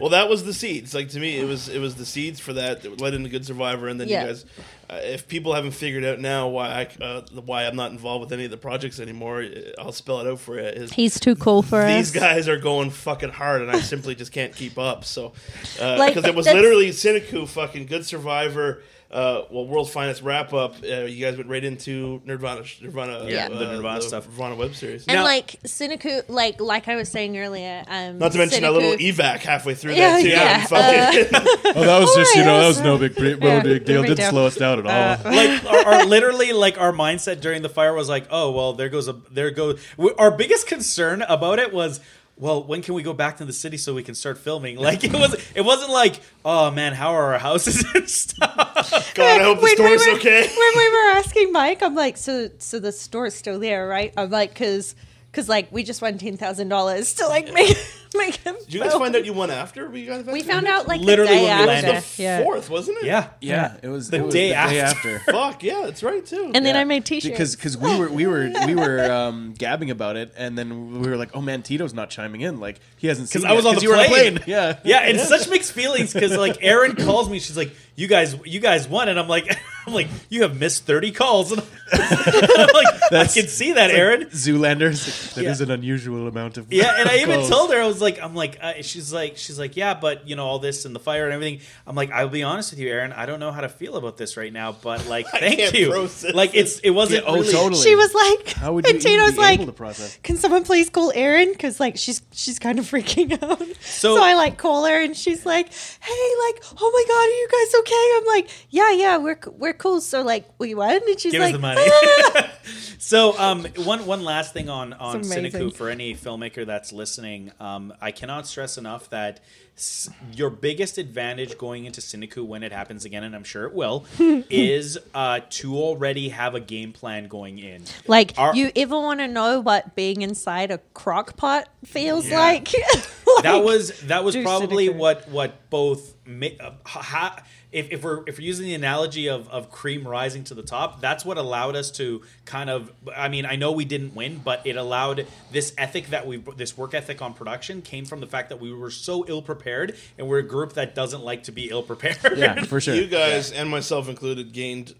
Well, 0.00 0.10
that 0.10 0.28
was 0.28 0.44
the 0.44 0.52
seeds. 0.52 0.94
Like 0.94 1.08
to 1.10 1.20
me, 1.20 1.38
it 1.38 1.46
was 1.46 1.68
it 1.68 1.78
was 1.78 1.94
the 1.94 2.04
seeds 2.04 2.38
for 2.38 2.52
that 2.54 2.82
that 2.82 3.00
led 3.00 3.14
into 3.14 3.30
Good 3.30 3.46
Survivor, 3.46 3.88
and 3.88 3.98
then 4.00 4.08
Yeah. 4.08 4.22
you 4.22 4.26
guys. 4.26 4.44
Uh, 4.90 4.98
if 5.02 5.26
people 5.26 5.54
haven't 5.54 5.70
figured 5.70 6.04
out 6.04 6.18
now 6.20 6.48
why 6.48 6.68
I 7.00 7.02
uh, 7.04 7.22
why 7.44 7.64
I'm 7.66 7.76
not 7.76 7.92
involved 7.92 8.20
with 8.24 8.32
any 8.32 8.44
of 8.44 8.50
the 8.50 8.56
projects 8.58 9.00
anymore, 9.00 9.42
uh, 9.42 9.48
I'll 9.80 9.92
spell 9.92 10.20
it 10.20 10.26
out 10.26 10.40
for 10.40 10.56
you. 10.56 10.66
Is 10.66 10.92
He's 10.92 11.18
too 11.18 11.34
cool 11.36 11.62
for 11.62 11.80
these 11.82 12.08
us. 12.08 12.12
These 12.12 12.20
guys 12.20 12.48
are 12.48 12.58
going 12.58 12.90
fucking 12.90 13.30
hard, 13.30 13.62
and 13.62 13.70
I 13.70 13.80
simply 13.80 14.14
just 14.16 14.32
can't 14.32 14.54
keep 14.54 14.76
up. 14.76 15.04
So, 15.04 15.32
because 15.74 15.98
Like, 15.98 16.16
it 16.16 16.34
was 16.34 16.46
literally 16.46 16.90
CineCoup, 16.90 17.48
fucking 17.48 17.86
Good 17.86 18.04
Survivor, 18.04 18.82
uh, 19.10 19.42
well, 19.50 19.66
World's 19.66 19.90
Finest 19.90 20.22
wrap 20.22 20.52
up. 20.52 20.74
Uh, 20.82 21.02
you 21.04 21.24
guys 21.24 21.36
went 21.36 21.48
right 21.48 21.62
into 21.62 22.20
Nerdvana, 22.26 22.62
Nerdvana, 22.82 23.30
Yeah, 23.30 23.46
uh, 23.46 23.58
the 23.58 23.64
Nerdvana 23.66 24.02
stuff. 24.02 24.26
Nerdvana 24.28 24.56
web 24.56 24.74
series. 24.74 25.06
And 25.06 25.16
Now- 25.18 25.24
like 25.24 25.60
CineCoup, 25.62 26.24
like 26.28 26.60
like 26.60 26.88
I 26.88 26.96
was 26.96 27.08
saying 27.08 27.38
earlier, 27.38 27.84
um, 27.88 28.18
Not 28.18 28.32
to 28.32 28.38
mention 28.38 28.62
that 28.62 28.72
CineCoup- 28.72 28.74
little 28.74 28.96
evac 28.96 29.38
halfway 29.38 29.74
through 29.74 29.92
Yeah, 29.94 30.16
that 30.16 30.22
too. 30.22 30.28
yeah, 30.28 30.58
and 30.60 30.68
fucking- 30.68 31.40
Oh, 31.76 31.84
that 31.84 32.00
was 32.00 32.10
Oh, 32.10 32.16
just 32.16 32.34
you 32.36 32.44
know 32.44 32.60
that 32.60 32.66
was 32.68 32.80
no 32.80 32.98
big 32.98 33.16
pre- 33.16 33.36
no 33.36 33.46
Yeah, 33.46 33.62
big 33.62 33.84
deal. 33.84 34.02
no 34.02 34.08
Didn't 34.08 34.16
deal. 34.18 34.30
slow 34.30 34.46
us 34.46 34.56
down 34.56 34.84
at 34.84 34.86
all. 34.86 35.32
like 35.32 35.64
our, 35.64 35.94
our 35.94 36.04
literally 36.04 36.52
like 36.52 36.78
our 36.80 36.92
mindset 36.92 37.40
during 37.40 37.62
the 37.62 37.68
fire 37.68 37.94
was 37.94 38.08
like 38.08 38.26
oh 38.30 38.50
well 38.50 38.72
there 38.72 38.88
goes 38.88 39.08
a 39.08 39.12
there 39.30 39.50
goes 39.50 39.80
our 40.18 40.30
biggest 40.30 40.66
concern 40.66 41.22
about 41.22 41.58
it 41.58 41.72
was 41.72 42.00
well 42.38 42.62
when 42.64 42.82
can 42.82 42.94
we 42.94 43.02
go 43.02 43.12
back 43.12 43.38
to 43.38 43.44
the 43.44 43.52
city 43.52 43.76
so 43.76 43.94
we 43.94 44.02
can 44.02 44.14
start 44.14 44.36
filming 44.38 44.76
like 44.88 45.02
it 45.04 45.12
was 45.12 45.34
it 45.54 45.62
wasn't 45.64 45.90
like 45.90 46.20
oh 46.44 46.70
man 46.70 46.92
how 46.92 47.12
are 47.12 47.32
our 47.32 47.38
houses 47.38 47.84
and 47.94 48.08
stuff 48.08 49.12
God, 49.14 49.40
I 49.40 49.44
hope 49.44 49.58
the 49.58 49.62
When 49.62 49.70
we 49.70 49.74
store's 49.98 50.06
were- 50.06 50.12
okay. 50.18 50.40
When 50.42 50.72
we 50.76 50.88
were 50.90 51.10
asking 51.12 51.50
Mike, 51.52 51.82
I'm 51.82 51.94
like, 51.94 52.16
so 52.18 52.50
so 52.58 52.78
the 52.78 52.92
store's 52.92 53.34
still 53.34 53.58
there, 53.58 53.88
right? 53.88 54.12
I'm 54.16 54.30
like, 54.30 54.54
cause 54.54 54.94
cause 55.32 55.48
like 55.48 55.72
we 55.72 55.82
just 55.82 56.02
won 56.02 56.18
ten 56.18 56.36
thousand 56.36 56.68
dollars 56.68 57.14
to 57.14 57.26
like 57.26 57.52
make 57.54 57.76
make 58.14 58.36
him. 58.36 58.54
Did 58.64 58.74
you 58.74 58.80
guys 58.80 58.92
find 58.94 59.14
out 59.16 59.24
you 59.24 59.32
won 59.32 59.50
after 59.50 59.88
we 59.88 60.06
got 60.06 60.26
We 60.26 60.42
found 60.42 60.66
out 60.66 60.86
like 60.88 61.00
Literally 61.00 61.30
the 61.30 61.36
day 61.36 61.42
when 61.44 61.46
we 61.46 61.50
after. 61.74 61.86
landed. 61.88 62.02
the 62.16 62.22
yeah. 62.22 62.42
fourth, 62.42 62.70
wasn't 62.70 62.98
it? 62.98 63.04
yeah 63.06 63.28
Yeah, 63.40 63.76
it 63.82 63.88
was 63.88 64.10
The 64.10 64.18
it 64.18 64.22
was 64.24 64.34
day 64.34 64.48
the 64.48 64.54
day 64.54 64.80
after. 64.80 65.16
after. 65.16 65.18
Fuck 65.32 65.62
yeah, 65.62 65.82
that's 65.84 66.02
right 66.02 66.24
too. 66.24 66.50
And 66.54 66.64
then 66.64 66.76
I 66.76 66.84
made 66.84 67.04
t-shirts. 67.04 67.30
because 67.30 67.56
because 67.56 67.76
we 67.76 67.98
were 67.98 68.08
we 68.08 68.26
were 68.26 68.50
we 68.66 68.74
were 68.84 69.10
um, 69.10 69.54
gabbing 69.56 69.90
about 69.90 70.16
it, 70.16 70.32
and 70.36 70.56
then 70.56 71.00
we 71.00 71.08
were 71.08 71.16
like, 71.16 71.30
"Oh 71.34 71.40
man, 71.40 71.62
Tito's 71.62 71.94
not 71.94 72.10
chiming 72.10 72.40
in. 72.42 72.60
Like 72.60 72.80
he 72.96 73.06
hasn't 73.08 73.28
seen." 73.28 73.42
'Cause 73.42 73.50
I 73.50 73.54
was 73.54 73.64
yet, 73.64 73.70
on 73.70 73.74
the 73.76 73.82
you 73.82 73.88
were 73.90 74.04
plane. 74.04 74.40
Yeah, 74.46 74.78
yeah 74.84 74.98
and 75.00 75.18
such 75.20 75.48
mixed 75.48 75.72
feelings 75.72 76.12
because 76.12 76.36
like 76.36 76.58
Erin 76.62 76.96
calls 76.96 77.28
me 77.28 77.38
she's 77.38 77.56
like 77.56 77.72
you 77.96 78.06
guys 78.06 78.36
you 78.44 78.60
guys 78.60 78.86
won 78.88 79.08
and 79.08 79.18
I'm 79.18 79.28
like 79.28 79.56
I'm 79.86 79.94
like, 79.94 80.08
you 80.30 80.42
have 80.42 80.58
missed 80.58 80.84
30 80.84 81.12
calls. 81.12 81.52
And 81.52 81.62
I'm 81.92 82.68
like, 82.74 83.12
I 83.12 83.24
can 83.26 83.46
see 83.46 83.72
that, 83.74 83.90
Aaron. 83.92 84.24
Zoolanders. 84.30 85.34
That 85.34 85.44
is 85.44 85.60
Yeah. 85.60 85.66
an 85.66 85.70
unusual 85.70 86.26
amount 86.26 86.56
of. 86.58 86.72
Yeah, 86.72 86.92
and 86.98 87.08
I 87.08 87.18
even 87.18 87.36
calls. 87.38 87.48
told 87.50 87.72
her 87.72 87.80
I 87.80 87.86
was 87.86 88.00
like, 88.06 88.22
I'm 88.22 88.34
like, 88.34 88.58
uh, 88.62 88.74
she's 88.82 89.12
like, 89.12 89.36
she's 89.36 89.58
like, 89.58 89.76
yeah, 89.76 89.94
but 89.94 90.28
you 90.28 90.36
know 90.36 90.46
all 90.46 90.58
this 90.58 90.84
and 90.84 90.94
the 90.94 91.00
fire 91.00 91.24
and 91.24 91.32
everything. 91.34 91.60
I'm 91.86 91.94
like, 91.94 92.10
I'll 92.12 92.28
be 92.28 92.42
honest 92.42 92.70
with 92.70 92.78
you, 92.80 92.88
Aaron. 92.88 93.12
I 93.12 93.26
don't 93.26 93.40
know 93.40 93.52
how 93.52 93.60
to 93.62 93.68
feel 93.68 93.96
about 93.96 94.16
this 94.16 94.36
right 94.36 94.52
now, 94.52 94.72
but 94.72 95.06
like, 95.06 95.26
thank 95.44 95.74
you. 95.74 96.08
Like, 96.32 96.52
it's 96.54 96.78
it 96.80 96.90
wasn't. 96.90 97.24
Yeah, 97.24 97.30
oh, 97.30 97.34
really, 97.36 97.52
totally. 97.52 97.82
She 97.82 97.94
was 97.94 98.12
like, 98.14 98.48
How 98.62 98.72
would 98.72 98.86
you 98.86 98.94
and 98.94 99.04
even 99.04 99.18
Tino's 99.20 99.36
like, 99.36 99.54
able 99.60 99.66
to 99.66 99.72
process? 99.72 100.18
can 100.22 100.36
someone 100.36 100.64
please 100.64 100.88
call 100.90 101.12
Aaron? 101.14 101.50
Because 101.52 101.80
like 101.80 101.96
she's 101.96 102.22
she's 102.32 102.58
kind 102.58 102.78
of 102.78 102.84
freaking 102.90 103.32
out. 103.42 103.58
So- 103.82 104.16
So, 104.16 104.22
I 104.22 104.34
like 104.34 104.56
call 104.56 104.86
her 104.86 105.02
and 105.02 105.16
she's 105.16 105.44
like, 105.44 105.66
hey, 105.72 106.26
like, 106.46 106.62
oh 106.80 106.90
my 106.96 107.04
god, 107.12 107.26
are 107.26 107.38
you 107.42 107.48
guys 107.56 107.74
okay? 107.80 108.04
I'm 108.16 108.26
like, 108.26 108.66
yeah, 108.70 108.92
yeah, 108.92 109.16
we're 109.18 109.40
we're 109.58 109.72
cool. 109.74 110.00
So 110.00 110.22
like, 110.22 110.46
we 110.58 110.74
won, 110.74 111.00
and 111.06 111.18
she's 111.20 111.32
Give 111.32 111.42
like, 111.42 111.54
us 112.98 113.10
the 113.10 113.16
money. 113.16 113.32
So, 113.34 113.38
um, 113.38 113.84
one 113.84 114.06
one 114.06 114.24
last 114.24 114.52
thing 114.52 114.68
on 114.68 114.92
on. 114.94 115.20
CineCoup 115.22 115.74
for 115.74 115.88
any 115.90 116.14
filmmaker 116.14 116.64
that's 116.66 116.92
listening, 116.92 117.52
um, 117.60 117.92
I 118.00 118.10
cannot 118.10 118.46
stress 118.46 118.78
enough 118.78 119.10
that 119.10 119.40
s- 119.76 120.08
your 120.32 120.50
biggest 120.50 120.96
advantage 120.98 121.58
going 121.58 121.84
into 121.84 122.00
CineCoup 122.00 122.46
when 122.46 122.62
it 122.62 122.72
happens 122.72 123.04
again, 123.04 123.24
and 123.24 123.34
I'm 123.34 123.44
sure 123.44 123.64
it 123.64 123.74
will, 123.74 124.04
is 124.18 124.98
uh, 125.14 125.40
to 125.50 125.76
already 125.76 126.28
have 126.30 126.54
a 126.54 126.60
game 126.60 126.92
plan 126.92 127.28
going 127.28 127.58
in. 127.58 127.84
like, 128.06 128.34
Our- 128.38 128.54
you 128.54 128.70
ever 128.76 128.98
want 128.98 129.20
to 129.20 129.28
know 129.28 129.60
what 129.60 129.94
being 129.94 130.22
inside 130.22 130.70
a 130.70 130.78
crock 130.94 131.36
pot 131.36 131.68
feels 131.84 132.26
Yeah. 132.26 132.38
like? 132.40 132.68
that 133.42 133.62
was 133.64 133.98
that 134.02 134.24
was 134.24 134.34
do 134.34 134.42
probably 134.42 134.88
CineCoup. 134.88 134.96
what 134.96 135.28
what 135.28 135.70
both 135.70 136.14
ma- 136.24 136.46
uh, 136.60 136.70
ha, 136.84 137.42
if, 137.76 137.90
if 137.90 138.02
we're 138.02 138.22
if 138.26 138.38
we're 138.38 138.44
using 138.46 138.64
the 138.66 138.74
analogy 138.74 139.28
of, 139.28 139.48
of 139.50 139.70
cream 139.70 140.08
rising 140.08 140.42
to 140.44 140.54
the 140.54 140.62
top 140.62 141.00
that's 141.00 141.24
what 141.24 141.36
allowed 141.36 141.76
us 141.76 141.90
to 141.90 142.22
kind 142.46 142.70
of 142.70 142.90
i 143.14 143.28
mean 143.28 143.44
i 143.44 143.54
know 143.54 143.70
we 143.72 143.84
didn't 143.84 144.14
win 144.14 144.40
but 144.42 144.66
it 144.66 144.76
allowed 144.76 145.26
this 145.52 145.74
ethic 145.76 146.06
that 146.08 146.26
we 146.26 146.38
this 146.56 146.76
work 146.76 146.94
ethic 146.94 147.20
on 147.20 147.34
production 147.34 147.82
came 147.82 148.06
from 148.06 148.20
the 148.20 148.26
fact 148.26 148.48
that 148.48 148.58
we 148.60 148.72
were 148.72 148.90
so 148.90 149.26
ill 149.28 149.42
prepared 149.42 149.94
and 150.16 150.26
we're 150.26 150.38
a 150.38 150.42
group 150.42 150.72
that 150.72 150.94
doesn't 150.94 151.22
like 151.22 151.42
to 151.44 151.52
be 151.52 151.68
ill 151.68 151.82
prepared 151.82 152.38
Yeah, 152.38 152.62
for 152.64 152.80
sure. 152.80 152.94
You 152.94 153.06
guys 153.06 153.52
and 153.52 153.68
myself 153.68 154.08
included 154.08 154.52
gained 154.52 154.94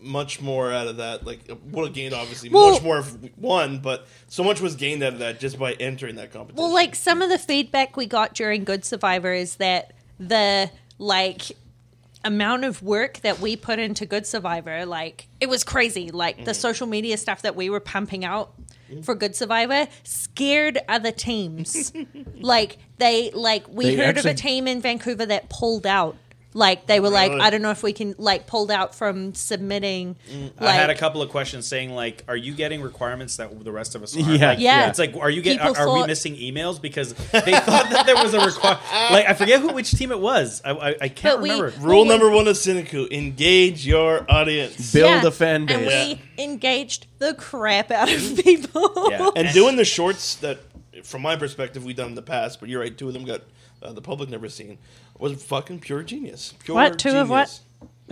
much 0.00 0.40
more 0.40 0.70
out 0.70 0.86
of 0.86 0.98
that. 0.98 1.24
Like, 1.24 1.40
would 1.70 1.86
have 1.86 1.94
gained 1.94 2.14
obviously 2.14 2.50
Well- 2.50 2.72
much 2.72 2.82
more 2.82 2.98
if 2.98 3.18
we 3.18 3.32
won, 3.36 3.78
but 3.78 4.06
so 4.28 4.44
much 4.44 4.60
was 4.60 4.76
gained 4.76 5.02
out 5.02 5.14
of 5.14 5.18
that 5.20 5.40
just 5.40 5.58
by 5.58 5.72
entering 5.74 6.16
that 6.16 6.32
competition. 6.32 6.62
Well, 6.62 6.72
like 6.72 6.94
some 6.94 7.22
of 7.22 7.30
the 7.30 7.38
feedback 7.38 7.96
we 7.96 8.06
got 8.06 8.34
during 8.34 8.64
Good 8.64 8.84
Survivor 8.84 9.32
is 9.32 9.56
that 9.56 9.92
the 10.20 10.70
like 10.98 11.52
amount 12.24 12.64
of 12.64 12.82
work 12.82 13.20
that 13.20 13.38
we 13.40 13.56
put 13.56 13.78
into 13.78 14.06
Good 14.06 14.26
Survivor, 14.26 14.86
like 14.86 15.28
it 15.40 15.48
was 15.48 15.62
crazy. 15.64 16.10
Like 16.10 16.36
Mm-hmm. 16.36 16.44
the 16.44 16.54
social 16.54 16.86
media 16.86 17.16
stuff 17.16 17.42
that 17.42 17.54
we 17.54 17.70
were 17.70 17.80
pumping 17.80 18.24
out 18.24 18.54
for 19.02 19.14
Good 19.14 19.34
Survivor 19.36 19.88
scared 20.02 20.78
other 20.88 21.10
teams. 21.12 21.92
like 22.40 22.78
they 22.98 23.30
like 23.32 23.66
we 23.68 23.86
They 23.86 23.96
heard 23.96 24.18
of 24.18 24.24
a 24.26 24.34
team 24.34 24.66
in 24.68 24.80
Vancouver 24.80 25.26
that 25.26 25.48
pulled 25.48 25.86
out. 25.86 26.16
Like 26.56 26.86
they 26.86 27.00
were 27.00 27.08
like, 27.10 27.30
Really? 27.32 27.40
I 27.42 27.50
don't 27.50 27.62
know 27.62 27.72
if 27.72 27.82
we 27.82 27.92
can 27.92 28.14
like 28.16 28.46
pulled 28.46 28.70
out 28.70 28.94
from 28.94 29.34
submitting. 29.34 30.14
Mm, 30.32 30.52
I 30.60 30.70
had 30.70 30.88
a 30.88 30.94
couple 30.94 31.20
of 31.20 31.28
questions 31.30 31.66
saying 31.66 31.90
like, 31.90 32.22
"Are 32.28 32.36
you 32.36 32.54
getting 32.54 32.80
requirements 32.80 33.36
that 33.38 33.64
the 33.64 33.72
rest 33.72 33.96
of 33.96 34.04
us 34.04 34.16
are?" 34.16 34.20
Yeah, 34.20 34.50
like, 34.50 34.60
Yeah. 34.60 34.88
It's 34.88 35.00
like, 35.00 35.16
are 35.16 35.28
you 35.30 35.42
getting? 35.42 35.58
People 35.58 35.74
Are, 35.76 35.88
are 35.88 35.92
we 35.94 36.00
thought- 36.02 36.06
missing 36.06 36.36
emails 36.36 36.80
because 36.80 37.12
they 37.14 37.40
thought 37.52 37.90
that 37.90 38.04
there 38.06 38.14
was 38.14 38.34
a 38.34 38.46
require? 38.46 38.78
Like, 39.10 39.26
I 39.28 39.34
forget 39.34 39.60
who 39.62 39.72
which 39.72 39.90
team 39.90 40.12
it 40.12 40.20
was. 40.20 40.62
I 40.64 40.70
I, 40.70 40.88
I 41.02 41.08
can't 41.08 41.38
But 41.38 41.42
we- 41.42 41.50
remember. 41.50 41.72
Rule 41.80 42.02
Well, 42.02 42.04
number 42.04 42.30
one 42.30 42.46
of 42.46 42.54
CineCoup: 42.54 43.10
engage 43.10 43.84
your 43.84 44.24
audience. 44.30 44.92
Build 44.92 45.24
a 45.24 45.32
fan 45.32 45.62
And 45.68 45.86
base. 45.86 46.18
we 46.38 46.44
engaged 46.44 47.08
the 47.18 47.34
crap 47.34 47.90
out 47.90 48.12
of 48.12 48.36
people. 48.44 49.08
Yeah. 49.10 49.30
and 49.34 49.52
doing 49.52 49.74
the 49.76 49.84
shorts 49.84 50.36
that, 50.36 50.58
from 51.02 51.22
my 51.22 51.36
perspective, 51.36 51.84
we've 51.84 51.96
done 51.96 52.08
in 52.08 52.14
the 52.14 52.22
past, 52.22 52.60
but 52.60 52.68
you're 52.68 52.80
right, 52.80 52.96
two 52.96 53.08
of 53.08 53.14
them 53.14 53.24
got 53.24 53.42
uh, 53.82 53.92
the 53.92 54.02
public 54.02 54.28
never 54.28 54.48
seen, 54.48 54.78
was 55.18 55.42
fucking 55.42 55.80
pure 55.80 56.02
genius. 56.02 56.54
Pure 56.64 56.74
What? 56.74 56.98
Two 56.98 57.16
of 57.16 57.30
what? 57.30 57.60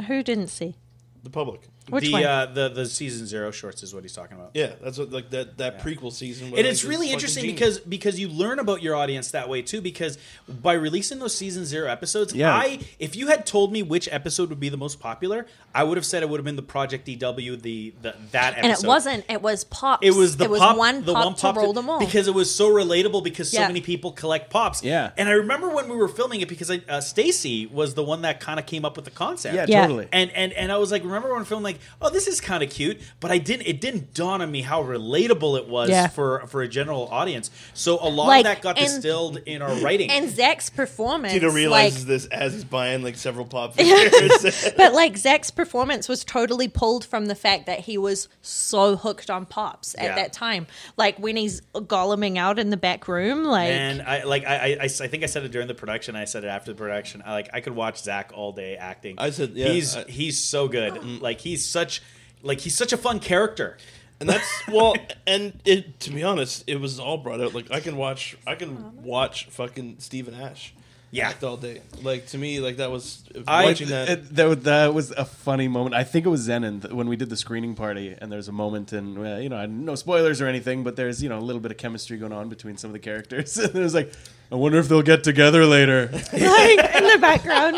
Who 0.07 0.23
didn't 0.23 0.49
see? 0.49 0.75
The 1.23 1.31
public. 1.31 1.63
Which 1.89 2.05
the 2.05 2.13
one? 2.13 2.25
uh, 2.25 2.47
the 2.47 2.69
the 2.69 2.87
season 2.87 3.27
zero 3.27 3.51
shorts 3.51 3.83
is 3.83 3.93
what 3.95 4.05
he's 4.05 4.13
talking 4.13 4.37
about. 4.37 4.51
Yeah, 4.55 4.73
that's 4.83 4.99
what 4.99 5.11
like 5.11 5.31
that 5.31 5.59
that 5.59 5.81
prequel 5.81 6.13
season. 6.13 6.51
was 6.51 6.59
And 6.59 6.67
it's 6.69 6.81
just 6.81 6.89
really 6.91 7.11
interesting 7.13 7.43
genius. 7.45 7.59
because 7.59 7.79
because 7.81 8.21
you 8.21 8.29
learn 8.29 8.59
about 8.59 8.83
your 8.83 8.95
audience 8.95 9.31
that 9.33 9.49
way 9.49 9.63
too. 9.63 9.81
Because 9.81 10.19
by 10.49 10.75
releasing 10.75 11.19
those 11.19 11.35
season 11.35 11.65
zero 11.65 11.89
episodes, 11.91 12.35
Yeah. 12.35 12.55
I 12.55 12.79
if 12.99 13.17
you 13.17 13.27
had 13.29 13.47
told 13.47 13.73
me 13.73 13.83
which 13.83 14.09
episode 14.13 14.49
would 14.51 14.61
be 14.61 14.69
the 14.69 14.77
most 14.77 15.01
popular, 15.01 15.47
I 15.75 15.85
would 15.85 15.97
have 15.97 16.07
said 16.07 16.23
it 16.23 16.29
would 16.29 16.39
have 16.39 16.45
been 16.45 16.57
the 16.57 16.63
Project 16.63 17.07
DW 17.07 17.61
the, 17.63 17.95
the 18.03 18.15
that 18.33 18.59
episode. 18.59 18.65
and 18.65 18.73
it 18.85 18.87
wasn't. 18.87 19.25
It 19.29 19.43
was 19.43 19.65
pops. 19.65 20.07
It 20.07 20.13
was 20.15 20.37
the 20.37 20.45
it 20.45 20.51
was 20.51 20.61
pop, 20.61 20.77
one 20.77 21.05
the 21.05 21.13
pop 21.15 21.25
one 21.25 21.55
to 21.55 21.61
roll 21.61 21.73
them 21.73 21.91
all. 21.91 21.99
because 21.99 22.29
it 22.29 22.35
was 22.35 22.55
so 22.55 22.71
relatable 22.71 23.25
because 23.25 23.51
so 23.51 23.61
Yeah. 23.61 23.67
many 23.67 23.81
people 23.81 24.13
collect 24.13 24.51
pops. 24.51 24.83
Yeah. 24.85 25.11
and 25.17 25.29
I 25.29 25.33
remember 25.33 25.69
when 25.71 25.89
we 25.89 25.97
were 25.97 26.09
filming 26.09 26.41
it 26.43 26.49
because 26.49 26.71
I, 26.71 26.81
uh, 26.89 27.01
Stacy 27.01 27.67
was 27.67 27.95
the 27.95 28.03
one 28.05 28.23
that 28.23 28.41
kind 28.41 28.61
of 28.61 28.67
came 28.67 28.85
up 28.85 28.97
with 28.97 29.05
the 29.05 29.11
concept. 29.11 29.55
Yeah, 29.55 29.67
Yeah. 29.69 29.83
totally. 29.83 30.09
And 30.13 30.31
and 30.33 30.53
and 30.53 30.71
I 30.71 30.77
was 30.77 30.91
like, 30.93 31.03
remember 31.05 31.31
when 31.31 31.41
we 31.41 31.45
filmed 31.45 31.65
like, 31.73 31.81
oh, 32.01 32.11
this 32.11 32.27
is 32.27 32.41
kind 32.41 32.63
of 32.63 32.71
cute, 32.71 33.01
but 33.21 33.31
I 33.31 33.39
didn't. 33.39 33.67
It 33.67 33.81
didn't 33.81 34.15
dawn 34.15 34.43
on 34.43 34.51
me 34.51 34.63
how 34.63 34.83
relatable 34.83 35.59
it 35.59 35.69
was 35.69 35.91
Yeah. 35.91 36.09
for 36.09 36.47
for 36.47 36.63
a 36.63 36.69
general 36.69 37.09
audience. 37.11 37.51
So 37.75 37.99
a 38.01 38.09
lot 38.09 38.27
Like, 38.29 38.41
of 38.41 38.45
that 38.45 38.63
got 38.63 38.79
and- 38.79 38.87
distilled 38.87 39.39
in 39.47 39.63
our 39.63 39.75
writing. 39.77 40.11
and 40.11 40.31
Zach's 40.31 40.71
performance, 40.71 41.33
Tito 41.33 41.47
like, 41.49 41.57
realizes 41.57 42.07
this 42.07 42.27
as 42.27 42.53
he's 42.55 42.65
buying 42.65 43.03
like 43.03 43.17
several 43.17 43.45
pop 43.47 43.75
figures. 43.75 44.71
but 44.77 44.93
like 44.95 45.17
Zach's 45.17 45.51
performance 45.51 46.09
was 46.09 46.25
totally 46.25 46.69
pulled 46.69 47.05
from 47.05 47.27
the 47.27 47.35
fact 47.35 47.67
that 47.67 47.81
he 47.81 47.99
was 47.99 48.29
so 48.41 48.97
hooked 48.97 49.31
on 49.31 49.47
pops 49.47 49.95
at 49.97 50.05
Yeah. 50.05 50.15
that 50.17 50.33
time. 50.33 50.67
Like 50.97 51.19
when 51.19 51.37
he's 51.37 51.61
goleming 51.75 52.39
out 52.39 52.59
in 52.59 52.71
the 52.71 52.77
back 52.77 53.09
room, 53.09 53.45
like 53.45 53.71
and 53.71 54.03
I 54.03 54.25
like 54.25 54.45
I, 54.47 54.77
I 54.81 54.85
I 54.85 54.89
think 54.89 55.23
I 55.23 55.27
said 55.27 55.45
it 55.45 55.51
during 55.53 55.69
the 55.69 55.75
production. 55.75 56.17
I 56.17 56.25
said 56.25 56.45
it 56.45 56.49
after 56.49 56.73
the 56.73 56.77
production. 56.79 57.23
I 57.25 57.33
like 57.33 57.51
I 57.53 57.61
could 57.61 57.75
watch 57.75 58.03
Zach 58.03 58.33
all 58.35 58.53
day 58.53 58.77
acting. 58.77 59.17
I 59.19 59.31
said, 59.31 59.51
yeah, 59.55 59.69
he's 59.69 59.97
I- 59.97 60.05
he's 60.05 60.39
so 60.39 60.69
good. 60.69 60.95
Mm. 60.95 61.21
Like 61.21 61.41
he's 61.41 61.62
such 61.65 62.03
like 62.43 62.61
he's 62.61 62.77
such 62.77 62.93
a 62.93 62.97
fun 62.97 63.21
character. 63.21 63.77
and 64.21 64.29
that's 64.29 64.49
well, 64.69 64.95
and 65.27 65.61
it 65.65 66.01
to 66.01 66.11
be 66.11 66.23
honest, 66.23 66.65
it 66.67 66.81
was 66.81 66.99
all 67.01 67.19
brought 67.19 67.41
out. 67.41 67.55
Like 67.55 67.71
I 67.71 67.81
can 67.81 67.97
watch, 67.97 68.37
I 68.47 68.55
can 68.55 69.03
watch 69.03 69.47
fucking 69.47 69.97
Stephen 69.99 70.35
Ash. 70.35 70.75
Yeah. 71.15 71.29
act 71.29 71.45
all 71.45 71.59
day. 71.59 71.83
Like 72.03 72.29
to 72.29 72.39
me, 72.39 72.59
like 72.61 72.79
that 72.79 72.91
was 72.91 73.23
I- 73.47 73.65
watching 73.67 73.89
that. 73.89 74.09
It- 74.09 74.35
that, 74.37 74.45
was- 74.47 74.59
that 74.61 74.95
was 74.95 75.11
a 75.11 75.27
funny 75.27 75.69
moment. 75.69 75.95
I 75.95 76.05
think 76.05 76.25
it 76.25 76.31
was 76.31 76.49
Zenon 76.49 76.91
when 76.91 77.07
we 77.07 77.17
did 77.17 77.29
the 77.29 77.37
screening 77.37 77.75
party, 77.75 78.17
and 78.19 78.33
there's 78.33 78.49
a 78.49 78.53
moment, 78.53 78.95
and 78.95 79.19
well, 79.19 79.35
uh, 79.35 79.39
you 79.39 79.51
know, 79.51 79.67
no 79.67 79.95
spoilers 79.95 80.41
or 80.41 80.47
anything, 80.47 80.85
but 80.85 80.97
there's 80.97 81.23
you 81.23 81.29
know 81.29 81.39
a 81.39 81.45
little 81.45 81.61
bit 81.61 81.71
of 81.71 81.77
chemistry 81.77 82.17
going 82.17 82.33
on 82.33 82.49
between 82.49 82.79
some 82.79 82.89
of 82.89 82.93
the 82.95 82.99
characters. 82.99 83.59
and 83.59 83.77
it 83.77 83.79
was 83.83 83.93
like, 83.95 84.11
I 84.51 84.55
wonder 84.55 84.79
if 84.79 84.89
they'll 84.89 85.03
get 85.03 85.23
together 85.23 85.67
later. 85.67 86.09
like 86.13 86.33
in 86.33 87.05
the 87.07 87.19
background. 87.21 87.77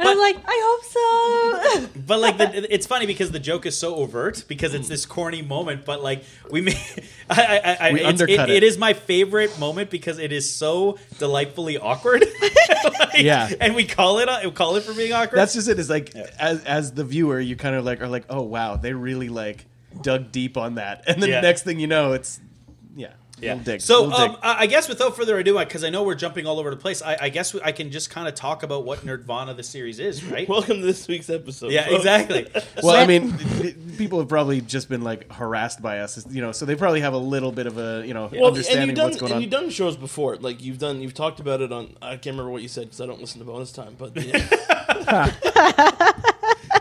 And 0.00 0.08
I'm 0.08 0.18
like, 0.18 0.36
I 0.46 0.60
hope 0.64 0.84
so. 0.84 2.00
But 2.06 2.18
like 2.20 2.38
the, 2.38 2.72
it's 2.74 2.86
funny 2.86 3.06
because 3.06 3.30
the 3.30 3.38
joke 3.38 3.66
is 3.66 3.76
so 3.76 3.94
overt 3.96 4.44
because 4.48 4.74
it's 4.74 4.88
this 4.88 5.06
corny 5.06 5.42
moment. 5.42 5.84
But 5.84 6.02
like 6.02 6.24
we 6.50 6.60
made, 6.60 6.76
I, 7.30 7.60
I, 7.80 7.88
I, 7.88 7.92
We 7.92 8.00
it's- 8.00 8.10
undercut 8.20 8.48
it, 8.50 8.56
it. 8.56 8.62
it 8.62 8.66
is 8.66 8.78
my 8.78 8.94
favorite 8.94 9.56
moment 9.60 9.90
because 9.90 10.18
it 10.18 10.32
is 10.32 10.52
so 10.52 10.98
delightfully 11.18 11.78
awkward. 11.78 12.24
Like, 12.98 13.18
Yeah. 13.22 13.50
and 13.60 13.74
we 13.74 13.84
call 13.84 14.18
it 14.20 14.28
uh, 14.28 14.40
we 14.44 14.50
call 14.50 14.76
it 14.76 14.82
for 14.84 14.94
being 14.94 15.12
awkward. 15.12 15.36
That's 15.38 15.54
just 15.54 15.68
it. 15.68 15.78
Is 15.78 15.90
like 15.90 16.14
as 16.38 16.64
as 16.64 16.92
the 16.92 17.04
viewer, 17.04 17.38
you 17.38 17.54
kind 17.56 17.74
of 17.76 17.84
like 17.84 18.00
are 18.00 18.08
like, 18.08 18.24
oh 18.30 18.42
wow, 18.42 18.76
they 18.76 18.92
really 18.94 19.28
like 19.28 19.66
dug 20.02 20.32
deep 20.32 20.56
on 20.56 20.76
that, 20.76 21.04
and 21.06 21.22
then 21.22 21.28
Yeah. 21.30 21.40
the 21.40 21.46
next 21.46 21.62
thing 21.62 21.78
you 21.80 21.86
know, 21.86 22.12
it's 22.12 22.40
yeah, 22.96 23.12
Yeah. 23.40 23.54
little 23.54 23.64
dig. 23.64 23.80
So 23.80 24.02
little 24.04 24.18
dig. 24.18 24.30
um, 24.30 24.36
I 24.42 24.56
I 24.60 24.66
guess 24.66 24.88
without 24.88 25.16
further 25.16 25.38
ado, 25.38 25.58
because 25.58 25.84
I 25.84 25.90
know 25.90 26.02
we're 26.02 26.14
jumping 26.14 26.46
all 26.46 26.58
over 26.58 26.70
the 26.70 26.76
place, 26.76 27.02
I, 27.02 27.16
I 27.22 27.28
guess 27.28 27.54
we, 27.54 27.60
I 27.62 27.72
can 27.72 27.90
just 27.90 28.10
kind 28.10 28.28
of 28.28 28.34
talk 28.34 28.62
about 28.62 28.84
what 28.84 29.00
Nerdvana 29.00 29.56
the 29.56 29.62
series 29.62 29.98
is, 29.98 30.22
right? 30.32 30.48
Welcome 30.48 30.76
to 30.80 30.86
this 30.86 31.06
week's 31.08 31.30
episode. 31.30 31.72
yeah, 31.72 31.84
folks. 31.84 31.96
exactly. 31.96 32.46
Well, 32.82 32.96
I 32.96 33.06
mean, 33.06 33.36
people 33.98 34.18
have 34.20 34.28
probably 34.28 34.60
just 34.60 34.88
been 34.88 35.02
like 35.02 35.30
harassed 35.32 35.82
by 35.82 36.00
us, 36.00 36.24
you 36.30 36.40
know, 36.40 36.52
so 36.52 36.64
they 36.66 36.74
probably 36.76 37.00
have 37.02 37.12
a 37.12 37.18
little 37.18 37.52
bit 37.52 37.66
of 37.66 37.78
a, 37.78 38.04
you 38.06 38.14
know, 38.14 38.30
Well, 38.32 38.46
understanding 38.46 38.88
you've 38.88 38.96
done 38.96 39.06
what's 39.10 39.18
going 39.20 39.32
and 39.32 39.36
on. 39.36 39.42
you've 39.42 39.50
done 39.50 39.70
shows 39.70 39.96
before. 39.96 40.36
Like 40.36 40.62
you've 40.62 40.78
done, 40.78 41.00
you've 41.02 41.14
talked 41.14 41.40
about 41.40 41.60
it 41.60 41.72
on. 41.72 41.96
I 42.00 42.12
can't 42.12 42.26
remember 42.34 42.50
what 42.50 42.62
you 42.62 42.68
said 42.68 42.84
because 42.84 43.00
I 43.00 43.06
don't 43.06 43.20
listen 43.20 43.38
to 43.40 43.44
bonus 43.44 43.72
time. 43.72 43.96
But 43.98 44.16
yeah. 44.16 45.30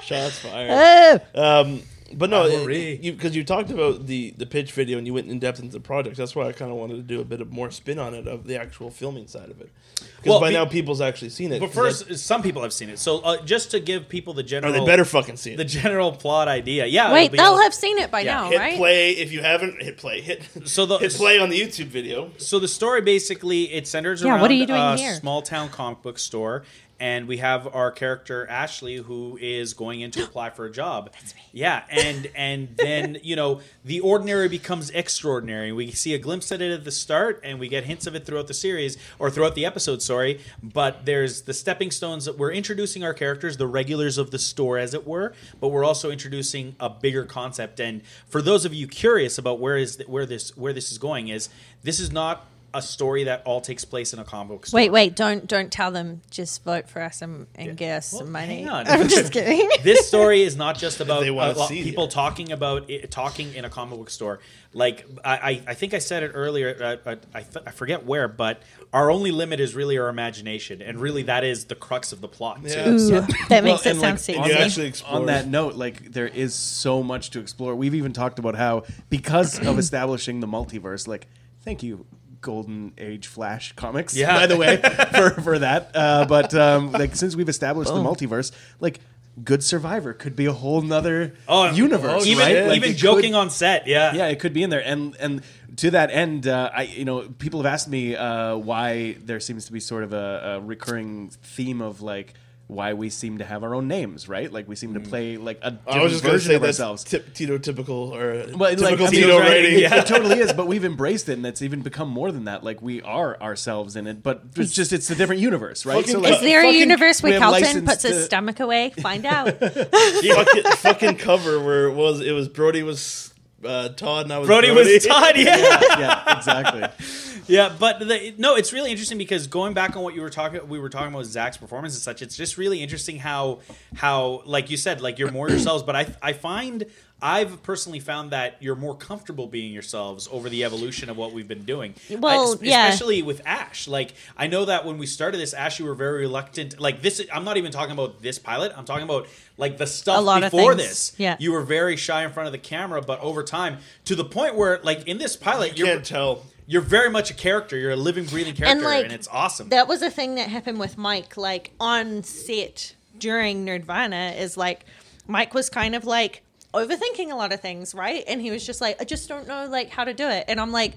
shots 0.01 0.39
fired. 0.39 1.21
Oh, 1.35 1.61
Um, 1.61 1.81
but 2.13 2.29
no, 2.29 2.47
Rivalry. 2.47 2.99
you 3.01 3.13
because 3.13 3.35
you 3.35 3.43
talked 3.43 3.69
about 3.71 4.07
the 4.07 4.33
the 4.37 4.45
pitch 4.45 4.71
video 4.71 4.97
and 4.97 5.05
you 5.07 5.13
went 5.13 5.27
in 5.29 5.39
depth 5.39 5.59
into 5.59 5.73
the 5.73 5.79
project. 5.79 6.17
That's 6.17 6.35
why 6.35 6.47
I 6.47 6.51
kind 6.51 6.71
of 6.71 6.77
wanted 6.77 6.95
to 6.95 7.01
do 7.01 7.21
a 7.21 7.25
bit 7.25 7.41
of 7.41 7.51
more 7.51 7.71
spin 7.71 7.99
on 7.99 8.13
it 8.13 8.27
of 8.27 8.45
the 8.47 8.59
actual 8.59 8.89
filming 8.89 9.27
side 9.27 9.49
of 9.49 9.61
it. 9.61 9.69
Because 9.95 10.29
Well, 10.29 10.39
by 10.39 10.49
be- 10.49 10.53
now 10.55 10.65
people's 10.65 11.01
actually 11.01 11.29
seen 11.29 11.51
it. 11.51 11.59
But 11.59 11.73
first, 11.73 12.17
some 12.19 12.41
people 12.41 12.61
have 12.63 12.73
seen 12.73 12.89
it. 12.89 12.99
So 12.99 13.19
uh, 13.19 13.41
just 13.43 13.71
to 13.71 13.79
give 13.79 14.07
people 14.09 14.33
the 14.33 14.43
general, 14.43 14.73
or 14.73 14.79
they 14.79 14.85
better 14.85 15.05
fucking 15.05 15.37
see 15.37 15.51
it. 15.53 15.57
the 15.57 15.65
general 15.65 16.11
plot 16.11 16.47
idea. 16.47 16.85
Yeah, 16.85 17.11
wait, 17.13 17.25
it'll 17.25 17.31
be 17.31 17.37
they'll 17.37 17.45
all- 17.47 17.61
have 17.61 17.73
seen 17.73 17.97
it 17.97 18.09
by 18.11 18.21
Yeah, 18.21 18.33
now, 18.35 18.49
hit 18.49 18.57
right? 18.59 18.77
play 18.77 19.11
if 19.11 19.31
you 19.31 19.41
haven't 19.41 19.81
hit 19.81 19.97
play. 19.97 20.21
Hit 20.29 20.43
So 20.65 20.85
the- 20.85 20.97
hit 20.97 21.13
play 21.13 21.37
on 21.39 21.49
the 21.49 21.59
YouTube 21.59 21.87
video. 21.87 22.31
So 22.37 22.59
the 22.59 22.67
story 22.67 23.01
basically 23.01 23.71
it 23.73 23.87
centers 23.87 24.21
Yeah, 24.21 24.31
around 24.31 24.41
what 24.41 24.51
are 24.51 24.55
you 24.55 24.65
doing 24.65 24.79
a 24.79 24.97
here? 24.97 25.15
small 25.15 25.41
town 25.41 25.69
comic 25.69 26.01
book 26.01 26.17
store, 26.19 26.63
and 26.99 27.27
we 27.27 27.37
have 27.37 27.73
our 27.73 27.91
character 27.91 28.45
Ashley 28.47 28.97
who 28.97 29.37
is 29.41 29.73
going 29.73 30.01
in 30.01 30.11
to 30.11 30.23
apply 30.25 30.49
for 30.49 30.65
a 30.65 30.71
job. 30.71 31.11
That's 31.13 31.35
me. 31.35 31.41
Yeah, 31.51 31.83
and 31.89 32.29
and 32.35 32.75
then 32.77 33.17
you 33.23 33.35
know 33.35 33.61
the 33.85 33.99
ordinary 34.01 34.49
becomes 34.49 34.89
extraordinary. 34.91 35.71
We 35.71 35.91
see 35.91 36.13
a 36.13 36.17
glimpse 36.17 36.51
at 36.51 36.61
it 36.61 36.71
at 36.71 36.83
the 36.83 36.91
start, 36.91 37.41
and 37.43 37.59
we 37.59 37.67
get 37.67 37.85
hints 37.85 38.07
of 38.07 38.15
it 38.15 38.25
throughout 38.25 38.47
the 38.47 38.53
series 38.53 38.97
or 39.17 39.29
throughout 39.29 39.55
the 39.55 39.65
episode. 39.65 40.01
Sorry, 40.01 40.39
but 40.61 41.05
there's 41.05 41.43
the 41.43 41.53
stepping 41.53 41.91
stones 41.91 42.25
that 42.25 42.37
we're 42.37 42.51
introducing 42.51 43.03
our 43.03 43.13
characters, 43.13 43.57
the 43.57 43.67
regulars 43.67 44.17
of 44.17 44.31
the 44.31 44.39
store, 44.39 44.77
as 44.77 44.93
it 44.93 45.07
were. 45.07 45.33
But 45.59 45.69
we're 45.69 45.85
also 45.85 46.11
introducing 46.11 46.75
a 46.79 46.89
bigger 46.89 47.25
concept. 47.25 47.79
And 47.79 48.01
for 48.27 48.41
those 48.41 48.65
of 48.65 48.73
you 48.73 48.87
curious 48.87 49.37
about 49.37 49.59
where 49.59 49.77
is 49.77 50.03
where 50.07 50.25
this 50.25 50.55
where 50.57 50.73
this 50.73 50.91
is 50.91 50.97
going, 50.97 51.29
is 51.29 51.49
this 51.83 51.99
is 51.99 52.11
not 52.11 52.45
a 52.73 52.81
story 52.81 53.23
that 53.25 53.41
all 53.45 53.61
takes 53.61 53.85
place 53.85 54.13
in 54.13 54.19
a 54.19 54.23
comic 54.23 54.49
book 54.49 54.65
store. 54.65 54.77
Wait, 54.79 54.91
wait! 54.91 55.15
Don't 55.15 55.47
don't 55.47 55.71
tell 55.71 55.91
them. 55.91 56.21
Just 56.29 56.63
vote 56.63 56.87
for 56.87 57.01
us 57.01 57.21
and, 57.21 57.47
and 57.55 57.75
get 57.77 57.97
us 57.97 58.13
Well, 58.13 58.21
some 58.21 58.31
money. 58.31 58.63
hang 58.63 58.69
on. 58.69 58.87
I'm 58.89 59.07
just 59.07 59.31
kidding. 59.33 59.69
this 59.83 60.07
story 60.07 60.43
is 60.43 60.55
not 60.55 60.77
just 60.77 60.99
about 60.99 61.21
they 61.21 61.31
wanna 61.31 61.53
a 61.53 61.59
lot- 61.59 61.69
see 61.69 61.83
people 61.83 62.05
it. 62.05 62.11
talking 62.11 62.51
about 62.51 62.89
it, 62.89 63.09
talking 63.11 63.53
in 63.53 63.65
a 63.65 63.69
comic 63.69 63.97
book 63.97 64.09
store. 64.09 64.39
Like 64.71 65.05
I, 65.25 65.37
I, 65.37 65.61
I 65.67 65.73
think 65.73 65.93
I 65.95 65.99
said 65.99 66.21
it 66.21 66.31
earlier. 66.35 66.77
Uh, 66.79 67.09
uh, 67.09 67.15
I, 67.33 67.41
th- 67.41 67.65
I 67.65 67.71
forget 67.71 68.05
where, 68.05 68.27
but 68.27 68.61
our 68.93 69.09
only 69.09 69.31
limit 69.31 69.59
is 69.59 69.73
really 69.73 69.97
our 69.97 70.09
imagination, 70.09 70.81
and 70.83 70.99
really 70.99 71.23
that 71.23 71.43
is 71.43 71.65
the 71.65 71.75
crux 71.75 72.11
of 72.11 72.21
the 72.21 72.27
plot. 72.27 72.59
Yeah. 72.63 72.83
Too. 72.85 72.89
Ooh, 72.91 72.99
So- 72.99 73.21
that 73.49 73.63
makes 73.63 73.83
Well, 73.85 73.95
it 73.95 73.99
sound 73.99 74.01
like, 74.01 74.19
sexy. 74.19 74.33
You 74.33 74.39
on 74.41 74.49
that- 74.49 74.59
actually 74.61 74.93
on 75.07 75.25
that 75.25 75.47
note, 75.47 75.73
like 75.75 76.11
there 76.11 76.27
is 76.27 76.53
so 76.53 77.01
much 77.01 77.31
to 77.31 77.39
explore. 77.39 77.73
We've 77.75 77.95
even 77.95 78.13
talked 78.13 78.37
about 78.37 78.53
how 78.55 78.83
because 79.09 79.57
of 79.65 79.79
establishing 79.79 80.39
the 80.39 80.47
multiverse, 80.47 81.07
like 81.07 81.25
thank 81.63 81.81
you. 81.81 82.05
Golden 82.41 82.93
Age 82.97 83.27
Flash 83.27 83.73
comics, 83.73 84.15
Yeah. 84.15 84.33
by 84.35 84.47
the 84.47 84.57
way, 84.57 84.77
for, 85.15 85.29
for 85.41 85.59
that. 85.59 85.91
Uh, 85.93 86.25
but 86.25 86.53
um, 86.55 86.91
like 86.91 87.15
since 87.15 87.35
we've 87.35 87.49
established 87.49 87.93
the 87.93 87.99
multiverse, 88.01 88.51
like 88.79 88.99
Good 89.43 89.63
Survivor 89.63 90.13
could 90.13 90.35
be 90.35 90.45
a 90.47 90.51
whole 90.53 90.81
nother 90.81 91.33
Oh, 91.47 91.71
universe, 91.71 92.25
even 92.25 92.43
right? 92.45 92.65
Like, 92.67 92.77
even 92.77 92.95
joking 92.97 93.31
could- 93.31 93.37
on 93.39 93.49
set. 93.49 93.87
Yeah, 93.87 94.13
yeah, 94.13 94.27
it 94.27 94.39
could 94.39 94.53
be 94.53 94.63
in 94.63 94.69
there, 94.69 94.83
and 94.85 95.15
and 95.17 95.41
to 95.77 95.91
that 95.91 96.11
end, 96.11 96.45
uh, 96.47 96.69
I 96.73 96.81
you 96.83 97.05
know 97.05 97.21
people 97.37 97.61
have 97.61 97.71
asked 97.73 97.87
me 97.87 98.15
uh, 98.15 98.57
why 98.57 99.13
there 99.23 99.39
seems 99.39 99.65
to 99.65 99.71
be 99.71 99.79
sort 99.79 100.03
of 100.03 100.11
a, 100.13 100.55
a 100.57 100.59
recurring 100.59 101.29
theme 101.41 101.79
of 101.81 102.01
like 102.01 102.33
why 102.69 102.93
we 102.93 103.09
seem 103.09 103.39
to 103.39 103.43
have 103.43 103.63
our 103.63 103.73
own 103.73 103.87
names, 103.87 104.29
right? 104.29 104.53
Like 104.53 104.67
we 104.67 104.75
seem 104.75 104.93
to 104.93 104.99
play 104.99 105.37
like 105.37 105.57
a 105.63 105.71
different 105.71 105.97
I 105.99 106.03
was 106.03 106.11
just 106.11 106.23
going 106.23 106.33
to 106.33 106.37
version 106.37 106.49
say 106.51 106.55
of 106.57 106.61
that's 106.61 106.79
ourselves. 106.79 107.03
tip, 107.03 107.33
Tito 107.33 107.57
typical 107.57 108.13
or 108.15 108.45
Well, 108.55 108.69
typical 108.69 108.85
I 108.85 108.95
mean, 108.95 108.97
Tito 108.97 109.09
Tito's 109.09 109.39
writing, 109.39 109.63
writing. 109.63 109.79
yeah. 109.79 109.95
it 109.95 110.05
totally 110.05 110.37
is, 110.39 110.53
but 110.59 110.67
we've 110.67 110.85
embraced 110.85 111.29
it, 111.29 111.33
and 111.33 111.45
it's 111.47 111.63
even 111.63 111.81
become 111.81 112.09
more 112.09 112.31
than 112.31 112.45
that. 112.45 112.63
Like 112.63 112.79
we 112.79 113.01
are 113.01 113.41
ourselves 113.41 113.95
in 113.95 114.05
it, 114.05 114.21
but 114.21 114.43
it's 114.55 114.71
just 114.71 114.93
it's 114.93 115.09
a 115.09 115.15
different 115.15 115.41
universe, 115.41 115.83
right? 115.83 116.05
Fucking 116.05 116.21
like, 116.21 116.33
Is 116.35 116.41
there 116.41 116.63
a 116.63 116.71
universe 116.71 117.23
where 117.23 117.33
have 117.33 117.41
Carlton 117.41 117.63
license 117.63 117.89
puts 117.89 118.03
his 118.03 118.17
to- 118.17 118.23
stomach 118.25 118.59
away? 118.59 118.91
Find 119.01 119.25
out. 119.25 119.57
fucking, 119.59 120.63
fucking 120.77 121.15
cover 121.15 121.59
where 121.59 121.87
it 121.87 121.93
was 121.95 122.21
it 122.21 122.33
was 122.33 122.47
Brody 122.49 122.83
was 122.83 123.33
uh, 123.65 123.89
Todd 123.89 124.25
and 124.25 124.33
I 124.33 124.37
was 124.37 124.47
Brody 124.47 124.69
was 124.69 125.03
Todd. 125.05 125.33
Yeah. 125.37 125.57
yeah, 125.97 126.37
exactly. 126.37 126.83
Yeah, 127.49 127.75
but 127.77 127.99
the, 127.99 128.33
no, 128.37 128.55
it's 128.55 128.71
really 128.71 128.91
interesting 128.91 129.17
because 129.17 129.47
going 129.47 129.73
back 129.73 129.95
on 129.97 130.03
what 130.03 130.15
you 130.15 130.21
were 130.21 130.29
talking, 130.29 130.67
we 130.69 130.79
were 130.79 130.89
talking 130.89 131.13
about 131.13 131.25
Zach's 131.25 131.57
performance 131.57 131.93
and 131.95 132.01
such. 132.01 132.21
It's 132.21 132.37
just 132.37 132.57
really 132.57 132.81
interesting 132.81 133.17
how 133.19 133.59
how 133.95 134.43
like 134.45 134.69
you 134.69 134.77
said, 134.77 135.01
like 135.01 135.19
you're 135.19 135.31
more 135.31 135.49
yourselves. 135.55 135.83
But 135.83 135.95
I 135.95 136.07
I 136.21 136.33
find 136.33 136.85
I've 137.21 137.61
personally 137.63 137.99
found 137.99 138.31
that 138.31 138.55
you're 138.61 138.77
more 138.77 138.95
comfortable 138.95 139.45
being 139.47 139.73
yourselves 139.73 140.29
over 140.31 140.47
the 140.47 140.63
evolution 140.63 141.09
of 141.09 141.17
what 141.17 141.33
we've 141.33 141.49
been 141.49 141.65
doing. 141.65 141.93
Well, 142.09 142.53
I- 142.53 142.57
yeah. 142.61 142.87
especially 142.87 143.21
with 143.23 143.41
Ash. 143.45 143.87
Like 143.89 144.13
I 144.37 144.47
know 144.47 144.65
that 144.65 144.85
when 144.85 144.97
we 144.97 145.05
started 145.05 145.37
this, 145.39 145.53
Ash, 145.53 145.79
you 145.79 145.85
were 145.85 145.95
very 145.95 146.21
reluctant. 146.21 146.79
Like 146.79 147.01
this, 147.01 147.21
I'm 147.33 147.43
not 147.43 147.57
even 147.57 147.71
talking 147.73 147.91
about 147.91 148.21
this 148.21 148.39
pilot. 148.39 148.71
I'm 148.77 148.85
talking 148.85 149.03
about 149.03 149.27
like 149.57 149.77
the 149.77 149.87
stuff 149.87 150.17
A 150.19 150.21
lot 150.21 150.41
before 150.41 150.75
things. 150.75 150.87
this. 150.87 151.13
Yeah. 151.17 151.35
you 151.39 151.51
were 151.51 151.61
very 151.63 151.97
shy 151.97 152.23
in 152.23 152.31
front 152.31 152.47
of 152.47 152.53
the 152.53 152.57
camera, 152.59 153.01
but 153.01 153.19
over 153.19 153.43
time, 153.43 153.79
to 154.05 154.15
the 154.15 154.23
point 154.25 154.55
where 154.55 154.79
like 154.83 155.07
in 155.07 155.17
this 155.17 155.35
pilot, 155.35 155.77
You 155.77 155.85
you're 155.87 155.95
can't 155.95 156.05
tell. 156.05 156.43
You're 156.69 156.81
very 156.81 157.09
much 157.09 157.31
a 157.31 157.33
character. 157.33 157.75
You're 157.75 157.91
a 157.91 157.95
living, 157.95 158.25
breathing 158.25 158.53
character, 158.53 158.77
and, 158.77 158.83
like, 158.83 159.11
it's 159.11 159.27
awesome. 159.27 159.69
that 159.69 159.87
was 159.87 160.03
a 160.03 160.11
thing 160.11 160.35
that 160.35 160.49
happened 160.49 160.79
with 160.79 160.99
Mike, 160.99 161.35
like 161.35 161.71
on 161.79 162.21
set 162.21 162.93
during 163.17 163.65
Nerdvana, 163.65 164.37
is 164.37 164.55
like 164.55 164.85
Mike 165.27 165.55
was 165.55 165.67
kind 165.67 165.95
of 165.95 166.05
like 166.05 166.43
overthinking 166.75 167.31
a 167.31 167.35
lot 167.35 167.51
of 167.51 167.59
things, 167.59 167.95
right? 167.95 168.23
And 168.27 168.39
he 168.39 168.51
was 168.51 168.63
just 168.63 168.81
like, 168.81 169.01
I 169.01 169.03
just 169.03 169.27
don't 169.27 169.47
know 169.47 169.67
like 169.67 169.89
how 169.89 170.03
to 170.03 170.13
do 170.13 170.27
it. 170.27 170.45
And 170.47 170.59
I'm 170.59 170.71
like, 170.71 170.93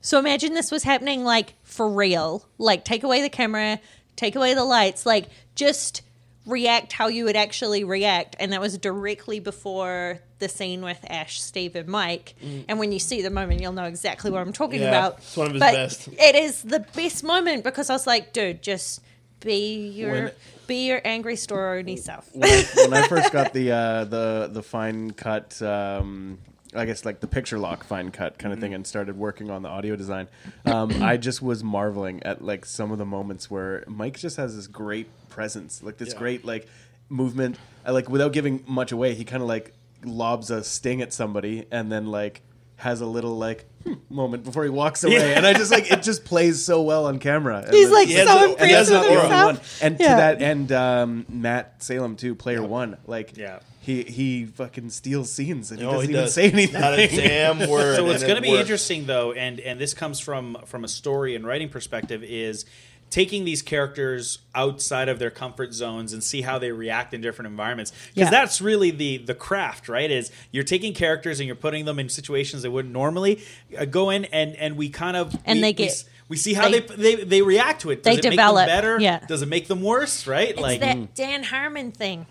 so 0.00 0.18
imagine 0.18 0.54
this 0.54 0.70
was 0.70 0.82
happening 0.82 1.24
like 1.24 1.52
for 1.62 1.86
real. 1.86 2.48
Like 2.56 2.82
take 2.82 3.02
away 3.02 3.20
the 3.20 3.28
camera, 3.28 3.78
take 4.16 4.34
away 4.34 4.54
the 4.54 4.64
lights, 4.64 5.04
like 5.04 5.28
just 5.54 6.00
react 6.46 6.92
how 6.92 7.08
you 7.08 7.24
would 7.24 7.36
actually 7.36 7.84
react. 7.84 8.36
And 8.38 8.52
that 8.52 8.60
was 8.60 8.78
directly 8.78 9.40
before 9.40 10.20
the 10.38 10.48
scene 10.48 10.82
with 10.82 10.98
Ash, 11.10 11.40
Steve, 11.42 11.76
and 11.76 11.88
Mike. 11.88 12.34
And 12.68 12.78
when 12.78 12.92
you 12.92 12.98
see 12.98 13.22
the 13.22 13.30
moment, 13.30 13.60
you'll 13.60 13.72
know 13.72 13.84
exactly 13.84 14.30
what 14.30 14.40
I'm 14.42 14.52
talking 14.52 14.80
Yeah, 14.80 14.88
about. 14.88 15.18
it's 15.18 15.36
one 15.36 15.46
of 15.48 15.52
his 15.54 15.60
but 15.60 15.72
best. 15.72 16.08
It 16.08 16.34
is 16.36 16.62
the 16.62 16.80
best 16.94 17.24
moment 17.24 17.64
because 17.64 17.90
I 17.90 17.94
was 17.94 18.06
like, 18.06 18.32
dude, 18.32 18.62
just 18.62 19.00
be 19.40 19.88
your 19.88 20.12
When- 20.12 20.32
be 20.66 20.86
your 20.88 21.00
angry 21.04 21.36
story 21.36 21.96
self. 21.96 22.28
when 22.34 22.48
I, 22.50 22.64
when 22.74 22.94
I 22.94 23.06
first 23.08 23.32
got 23.32 23.52
the 23.52 23.70
uh, 23.70 24.04
the 24.04 24.50
the 24.52 24.62
fine 24.64 25.12
cut, 25.12 25.60
um, 25.62 26.38
I 26.74 26.84
guess 26.84 27.04
like 27.04 27.20
the 27.20 27.26
picture 27.26 27.58
lock 27.58 27.84
fine 27.84 28.10
cut 28.10 28.38
kind 28.38 28.52
of 28.52 28.60
thing, 28.60 28.74
and 28.74 28.86
started 28.86 29.16
working 29.16 29.50
on 29.50 29.62
the 29.62 29.68
audio 29.68 29.96
design, 29.96 30.28
um, 30.64 31.02
I 31.02 31.16
just 31.16 31.40
was 31.42 31.62
marveling 31.62 32.22
at 32.22 32.42
like 32.42 32.64
some 32.64 32.90
of 32.92 32.98
the 32.98 33.06
moments 33.06 33.50
where 33.50 33.84
Mike 33.86 34.18
just 34.18 34.36
has 34.36 34.56
this 34.56 34.66
great 34.66 35.08
presence, 35.28 35.82
like 35.82 35.98
this 35.98 36.12
Yeah. 36.12 36.18
great 36.18 36.44
like 36.44 36.66
movement. 37.08 37.58
I, 37.84 37.92
like 37.92 38.08
without 38.08 38.32
giving 38.32 38.64
much 38.66 38.90
away, 38.92 39.14
he 39.14 39.24
kind 39.24 39.42
of 39.42 39.48
like 39.48 39.72
lobs 40.04 40.50
a 40.50 40.64
sting 40.64 41.00
at 41.02 41.12
somebody, 41.12 41.66
and 41.70 41.90
then 41.90 42.06
like 42.06 42.42
has 42.76 43.00
a 43.00 43.06
little 43.06 43.36
like 43.38 43.64
hmm, 43.84 43.94
moment 44.10 44.44
before 44.44 44.62
he 44.64 44.70
walks 44.70 45.02
away, 45.04 45.34
and 45.34 45.46
I 45.46 45.54
just 45.54 45.70
like 45.72 45.90
it 45.90 46.02
just 46.02 46.24
plays 46.24 46.64
so 46.64 46.82
well 46.82 47.06
on 47.06 47.18
camera. 47.18 47.62
And 47.64 47.74
He's 47.74 47.86
then- 47.86 47.94
like 47.94 48.08
He 48.08 48.14
so 48.16 48.20
a- 48.20 48.24
and 48.24 48.40
and 48.40 48.50
impressed 48.50 48.70
that's 48.70 48.90
with 48.90 48.98
not 48.98 49.02
the 49.04 49.20
himself. 49.20 49.80
one. 49.80 49.88
And 49.88 49.96
Yeah. 50.00 50.08
to 50.08 50.16
that 50.16 50.42
end, 50.42 50.72
um, 50.72 51.26
Matt 51.28 51.82
Salem 51.82 52.16
too, 52.16 52.34
player 52.34 52.62
one, 52.62 52.98
like 53.06 53.36
Yeah. 53.36 53.60
he 53.80 54.02
he 54.02 54.44
fucking 54.44 54.90
steals 54.90 55.32
scenes 55.32 55.70
and 55.70 55.80
he 55.80 55.86
Oh, 55.86 55.92
doesn't 55.92 56.08
he 56.08 56.12
even 56.12 56.24
does. 56.24 56.34
say 56.34 56.50
anything. 56.50 56.80
Not 56.80 56.98
a 56.98 57.06
damn 57.06 57.58
word. 57.70 57.96
so 57.96 58.04
what's 58.04 58.22
going 58.22 58.36
to 58.36 58.42
be 58.42 58.50
works. 58.50 58.60
interesting 58.60 59.06
though, 59.06 59.32
and 59.32 59.58
and 59.60 59.80
this 59.80 59.94
comes 59.94 60.20
from 60.20 60.58
from 60.66 60.84
a 60.84 60.88
story 60.88 61.34
and 61.34 61.46
writing 61.46 61.68
perspective, 61.70 62.22
is 62.24 62.66
taking 63.10 63.44
these 63.44 63.62
characters 63.62 64.38
outside 64.54 65.08
of 65.08 65.18
their 65.18 65.30
comfort 65.30 65.72
zones 65.72 66.12
and 66.12 66.22
see 66.22 66.42
how 66.42 66.58
they 66.58 66.72
react 66.72 67.14
in 67.14 67.20
different 67.20 67.46
environments 67.48 67.92
because 68.14 68.26
Yeah. 68.26 68.30
that's 68.30 68.60
really 68.60 68.90
the 68.90 69.18
the 69.18 69.34
craft 69.34 69.88
right 69.88 70.10
is 70.10 70.30
you're 70.50 70.64
taking 70.64 70.92
characters 70.92 71.38
and 71.40 71.46
you're 71.46 71.54
putting 71.56 71.84
them 71.84 71.98
in 71.98 72.08
situations 72.08 72.62
they 72.62 72.68
wouldn't 72.68 72.92
normally 72.92 73.40
uh, 73.78 73.84
go 73.84 74.10
in 74.10 74.24
and 74.26 74.56
and 74.56 74.76
we 74.76 74.88
kind 74.88 75.16
of 75.16 75.34
And 75.44 75.58
we, 75.58 75.62
they 75.62 75.72
get- 75.72 75.90
s- 75.90 76.04
we, 76.28 76.36
see 76.36 76.54
how 76.54 76.68
they- 76.68 76.80
they, 76.80 77.14
they 77.14 77.24
they 77.24 77.42
react 77.42 77.82
to 77.82 77.90
it 77.90 78.02
does 78.02 78.14
they 78.16 78.18
it 78.18 78.24
make 78.24 78.30
develop, 78.32 78.66
them 78.66 78.76
better 78.76 78.98
yeah. 79.00 79.24
does 79.26 79.42
it 79.42 79.46
make 79.48 79.68
them 79.68 79.82
worse 79.82 80.26
right 80.26 80.50
It's 80.50 80.60
like 80.60 80.80
that 80.80 81.14
Dan 81.14 81.44
Harmon 81.44 81.92
thing. 81.92 82.26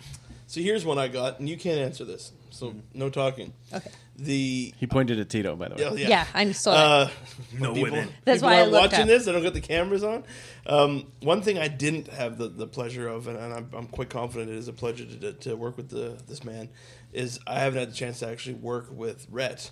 So 0.48 0.62
here's 0.62 0.86
one 0.86 1.00
I 1.00 1.08
got, 1.08 1.40
and 1.40 1.50
you 1.50 1.58
can't 1.58 1.80
answer 1.80 2.06
this. 2.06 2.32
So 2.52 2.76
no 2.94 3.10
talking. 3.10 3.52
Okay. 3.74 3.90
The 4.18 4.74
he 4.78 4.88
pointed 4.88 5.20
at 5.20 5.30
Tito, 5.30 5.56
by 5.56 5.68
the 5.70 5.76
way. 5.76 5.84
oh, 5.86 5.96
Yeah, 5.96 6.08
yeah. 6.08 6.26
I 6.34 6.52
saw 6.54 6.72
Uh, 6.74 7.10
No 7.60 7.74
people, 7.74 7.92
women. 7.92 8.10
That's 8.24 8.38
people 8.40 8.50
why 8.50 8.56
I 8.56 8.60
aren't 8.62 8.72
looked 8.72 8.84
watching 8.94 9.02
up. 9.02 9.08
this. 9.08 9.28
I 9.28 9.32
don't 9.34 9.42
get 9.44 9.54
the 9.54 9.62
cameras 9.62 10.04
on. 10.04 10.24
Um, 10.66 11.12
one 11.22 11.42
thing 11.42 11.58
I 11.58 11.68
didn't 11.68 12.08
have 12.08 12.38
the, 12.38 12.48
the 12.48 12.66
pleasure 12.68 13.08
of, 13.08 13.28
and, 13.28 13.38
and 13.38 13.54
I'm, 13.54 13.70
I'm 13.74 13.88
quite 13.88 14.10
confident 14.10 14.50
it 14.52 14.56
is 14.58 14.68
a 14.68 14.74
pleasure 14.74 15.06
to, 15.06 15.34
to 15.34 15.56
work 15.56 15.76
with 15.78 15.90
the, 15.90 16.18
this 16.28 16.44
man, 16.44 16.70
is 17.14 17.40
I 17.46 17.60
haven't 17.60 17.80
had 17.80 17.92
the 17.92 17.96
chance 17.96 18.20
to 18.20 18.28
actually 18.30 18.56
work 18.56 18.88
with 18.90 19.28
Rhett 19.30 19.72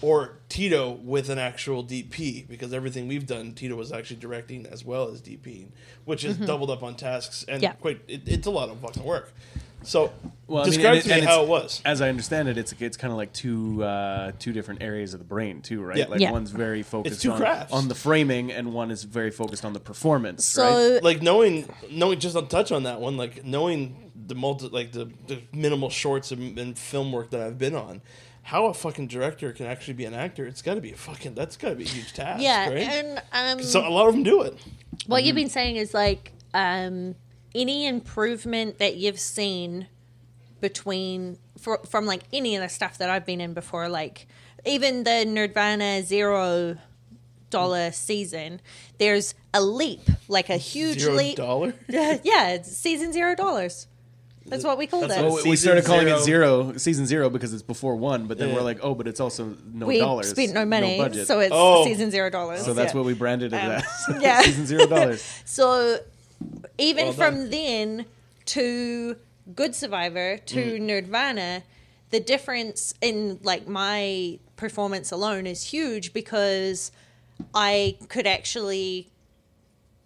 or 0.00 0.38
Tito 0.48 0.92
with 0.92 1.28
an 1.28 1.38
actual 1.38 1.82
DP 1.82 2.46
because 2.46 2.72
everything 2.72 3.08
we've 3.08 3.26
done, 3.26 3.52
Tito 3.52 3.74
was 3.74 3.90
actually 3.90 4.16
directing 4.16 4.66
as 4.66 4.84
well 4.84 5.08
as 5.08 5.20
DPing, 5.20 5.68
which 6.04 6.24
is 6.24 6.36
doubled 6.36 6.70
up 6.70 6.82
on 6.82 6.94
tasks 6.94 7.44
and 7.48 7.56
Mm-hmm. 7.56 7.62
Yeah. 7.64 7.72
quite. 7.72 8.00
It, 8.06 8.22
it's 8.26 8.46
a 8.46 8.50
lot 8.50 8.68
of 8.68 8.78
fucking 8.80 9.02
work. 9.02 9.32
So 9.84 10.12
Well, 10.46 10.62
I 10.62 10.66
mean, 10.66 10.72
describe 10.72 10.94
and 10.94 11.02
to 11.04 11.08
it- 11.10 11.12
me 11.14 11.18
and 11.20 11.28
how 11.28 11.42
it 11.42 11.48
was. 11.48 11.82
As 11.84 12.00
I 12.00 12.08
understand 12.08 12.48
it, 12.48 12.58
it's 12.58 12.72
it's 12.80 12.96
kind 12.96 13.10
of 13.10 13.16
like 13.16 13.32
two 13.32 13.82
uh, 13.82 14.32
two 14.38 14.52
different 14.52 14.82
areas 14.82 15.14
of 15.14 15.18
the 15.20 15.24
brain 15.24 15.60
too, 15.62 15.82
right? 15.82 15.96
Yeah. 15.96 16.06
Like 16.06 16.20
Yeah. 16.20 16.32
one's 16.32 16.50
very 16.50 16.82
focused 16.82 17.26
on, 17.26 17.36
crafts. 17.38 17.72
on 17.72 17.88
the 17.88 17.94
framing, 17.94 18.52
and 18.52 18.72
one 18.72 18.90
is 18.90 19.04
very 19.04 19.30
focused 19.30 19.64
on 19.64 19.72
the 19.72 19.80
performance. 19.80 20.44
So 20.44 20.94
right? 20.94 21.02
like 21.02 21.22
knowing 21.22 21.68
knowing 21.90 22.18
just 22.20 22.36
on 22.36 22.48
touch 22.48 22.70
on 22.72 22.82
that 22.84 23.00
one 23.00 23.16
like 23.16 23.44
knowing 23.44 24.12
the 24.26 24.34
multi 24.34 24.68
like 24.68 24.92
the, 24.92 25.10
the 25.26 25.42
minimal 25.52 25.90
shorts 25.90 26.30
and, 26.30 26.56
and 26.58 26.78
film 26.78 27.10
work 27.10 27.30
that 27.30 27.40
i've 27.40 27.58
been 27.58 27.74
on 27.74 28.00
how 28.42 28.66
a 28.66 28.74
fucking 28.74 29.08
director 29.08 29.52
can 29.52 29.66
actually 29.66 29.94
be 29.94 30.04
an 30.04 30.14
actor 30.14 30.46
it's 30.46 30.62
got 30.62 30.74
to 30.74 30.80
be 30.80 30.92
a 30.92 30.96
fucking 30.96 31.34
that's 31.34 31.56
got 31.56 31.70
to 31.70 31.74
be 31.74 31.82
a 31.84 31.88
huge 31.88 32.12
task 32.12 32.40
yeah, 32.40 32.68
right 32.68 32.78
and 32.88 33.22
um, 33.32 33.60
so 33.62 33.80
a 33.86 33.90
lot 33.90 34.06
of 34.06 34.14
them 34.14 34.22
do 34.22 34.42
it 34.42 34.56
what 35.06 35.24
you've 35.24 35.34
been 35.34 35.48
saying 35.48 35.74
is 35.76 35.92
like 35.92 36.32
um, 36.54 37.16
any 37.54 37.86
improvement 37.86 38.78
that 38.78 38.96
you've 38.96 39.20
seen 39.20 39.86
between 40.60 41.38
for, 41.58 41.78
from 41.88 42.06
like 42.06 42.22
any 42.32 42.56
of 42.56 42.62
the 42.62 42.68
stuff 42.68 42.98
that 42.98 43.10
I've 43.10 43.26
been 43.26 43.40
in 43.40 43.52
before, 43.54 43.88
like 43.88 44.26
even 44.64 45.04
the 45.04 45.10
Nerdvana 45.26 46.02
Zero 46.02 46.76
dollar 47.50 47.92
season, 47.92 48.60
there's 48.98 49.34
a 49.52 49.60
leap, 49.60 50.00
like 50.28 50.48
a 50.50 50.56
huge 50.56 51.00
Zero 51.00 51.14
leap. 51.14 51.36
dollar. 51.36 51.74
yeah, 51.88 52.48
it's 52.50 52.74
season 52.76 53.12
zero 53.12 53.34
dollars. 53.34 53.86
That's 54.46 54.64
what 54.64 54.76
we 54.76 54.88
called 54.88 55.04
That's 55.08 55.20
it. 55.20 55.22
Well, 55.24 55.40
we 55.44 55.54
started 55.54 55.84
calling 55.84 56.06
zero. 56.06 56.18
it 56.18 56.22
zero, 56.24 56.76
season 56.76 57.06
zero, 57.06 57.30
because 57.30 57.52
it's 57.54 57.62
before 57.62 57.94
one. 57.94 58.26
But 58.26 58.38
then 58.38 58.48
Yeah. 58.48 58.54
we're 58.56 58.62
like, 58.62 58.80
oh, 58.82 58.92
but 58.94 59.06
it's 59.06 59.20
also 59.20 59.56
no 59.72 59.86
we 59.86 59.98
dollars, 60.00 60.30
spent 60.30 60.52
no 60.52 60.64
money, 60.64 60.98
budget. 60.98 61.28
so 61.28 61.38
it's 61.38 61.52
Oh. 61.54 61.84
season 61.84 62.10
zero 62.10 62.28
dollars. 62.28 62.64
so 62.64 62.74
that's 62.74 62.92
yeah. 62.92 62.98
what 62.98 63.06
we 63.06 63.14
branded 63.14 63.52
it 63.52 63.56
Um, 63.62 63.70
as. 63.70 63.84
yeah. 64.20 64.40
season 64.42 64.66
zero 64.66 64.86
dollars. 64.86 65.22
So 65.44 65.98
even 66.82 67.06
Well 67.06 67.14
from 67.14 67.50
then 67.50 68.06
to 68.46 69.16
Good 69.54 69.74
Survivor 69.74 70.38
to 70.38 70.78
mm. 70.78 70.80
Nerdvana, 70.80 71.62
the 72.10 72.20
difference 72.20 72.94
in 73.00 73.38
like 73.42 73.66
my 73.66 74.38
performance 74.56 75.10
alone 75.10 75.46
is 75.46 75.64
huge 75.64 76.12
because 76.12 76.92
I 77.54 77.96
could 78.08 78.26
actually 78.26 79.10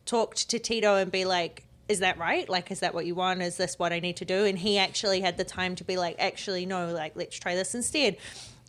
talk 0.05 0.35
to 0.37 0.59
Tito 0.59 0.97
and 0.97 1.11
be 1.11 1.25
like, 1.25 1.65
is 1.89 2.01
that 2.01 2.19
right? 2.19 2.49
Like, 2.49 2.71
is 2.71 2.81
that 2.81 2.95
what 2.95 3.07
you 3.07 3.15
want? 3.15 3.43
Is 3.43 3.57
this 3.57 3.79
what 3.79 3.93
I 3.93 4.01
need 4.01 4.17
to 4.17 4.25
do? 4.25 4.45
And 4.45 4.59
he 4.59 4.79
actually 4.79 5.21
had 5.21 5.37
the 5.37 5.45
time 5.45 5.77
to 5.77 5.85
be 5.85 5.97
like, 5.97 6.17
actually, 6.19 6.67
no, 6.67 6.93
like, 6.93 7.15
let's 7.15 7.39
try 7.39 7.55
this 7.55 7.75
instead. 7.75 8.17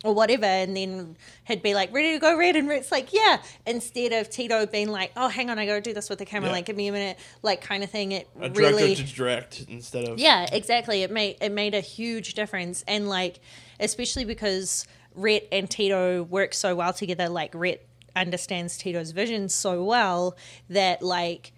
Or 0.04 0.14
whatever, 0.14 0.44
and 0.44 0.76
then 0.76 1.16
he'd 1.48 1.60
be 1.60 1.74
like, 1.74 1.92
ready 1.92 2.12
to 2.12 2.20
go 2.20 2.36
red, 2.38 2.54
and 2.54 2.68
Rick's 2.68 2.92
like, 2.92 3.12
yeah. 3.12 3.42
Instead 3.66 4.12
of 4.12 4.30
Tito 4.30 4.64
being 4.64 4.88
like, 4.90 5.10
oh, 5.16 5.26
hang 5.26 5.50
on, 5.50 5.58
I 5.58 5.66
gotta 5.66 5.80
do 5.80 5.92
this 5.92 6.08
with 6.08 6.20
the 6.20 6.24
camera, 6.24 6.50
Yeah. 6.50 6.54
like, 6.54 6.66
give 6.66 6.76
me 6.76 6.86
a 6.86 6.92
minute, 6.92 7.18
like, 7.42 7.62
kind 7.62 7.82
of 7.82 7.90
thing. 7.90 8.12
It 8.12 8.28
A 8.36 8.48
director 8.48 8.60
really, 8.60 8.94
to 8.94 9.02
direct 9.02 9.64
instead 9.68 10.06
of 10.06 10.20
yeah, 10.20 10.46
exactly. 10.52 11.02
It 11.02 11.10
made 11.10 11.38
it 11.40 11.50
made 11.50 11.74
a 11.74 11.80
huge 11.80 12.34
difference, 12.34 12.84
and 12.86 13.08
like 13.08 13.40
especially 13.80 14.24
because 14.24 14.86
Rhett 15.16 15.48
and 15.50 15.68
Tito 15.68 16.22
work 16.22 16.54
so 16.54 16.76
well 16.76 16.92
together. 16.92 17.28
Like 17.28 17.52
Rhett 17.52 17.84
understands 18.14 18.78
Tito's 18.78 19.10
vision 19.10 19.48
so 19.48 19.82
well 19.82 20.36
that 20.70 21.02
like 21.02 21.50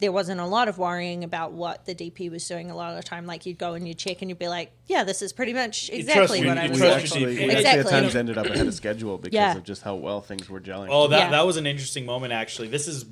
there 0.00 0.10
wasn't 0.12 0.40
a 0.40 0.46
lot 0.46 0.66
of 0.68 0.78
worrying 0.78 1.24
about 1.24 1.52
what 1.52 1.84
the 1.84 1.94
DP 1.94 2.30
was 2.30 2.46
doing. 2.48 2.70
A 2.70 2.76
lot 2.76 2.90
of 2.90 2.96
the 2.96 3.02
time, 3.02 3.26
like 3.26 3.44
you'd 3.46 3.58
go 3.58 3.74
and 3.74 3.86
you'd 3.86 3.98
check, 3.98 4.18
and 4.22 4.30
you'd 4.30 4.38
be 4.38 4.48
like, 4.48 4.72
"Yeah, 4.86 5.04
this 5.04 5.20
is 5.22 5.32
pretty 5.32 5.52
much 5.52 5.90
exactly 5.92 6.40
trust- 6.40 6.46
what 6.46 6.56
you- 6.56 6.62
I 6.62 6.68
was 6.68 6.78
trust 6.78 6.80
going 6.80 7.02
actually, 7.02 7.20
DP. 7.20 7.26
we 7.26 7.32
actually 7.44 7.56
Exactly. 7.58 7.80
at 7.96 8.00
times 8.02 8.16
ended 8.16 8.38
up 8.38 8.46
ahead 8.46 8.66
of 8.66 8.74
schedule 8.74 9.18
because 9.18 9.34
Yeah. 9.34 9.56
of 9.56 9.64
just 9.64 9.82
how 9.82 9.94
well 9.96 10.20
things 10.22 10.48
were 10.48 10.60
gelling. 10.60 10.88
Oh, 10.90 11.06
that 11.08 11.18
Yeah. 11.18 11.30
that 11.30 11.46
was 11.46 11.56
an 11.58 11.66
interesting 11.66 12.06
moment. 12.06 12.32
Actually, 12.32 12.68
this 12.68 12.88
is 12.88 13.04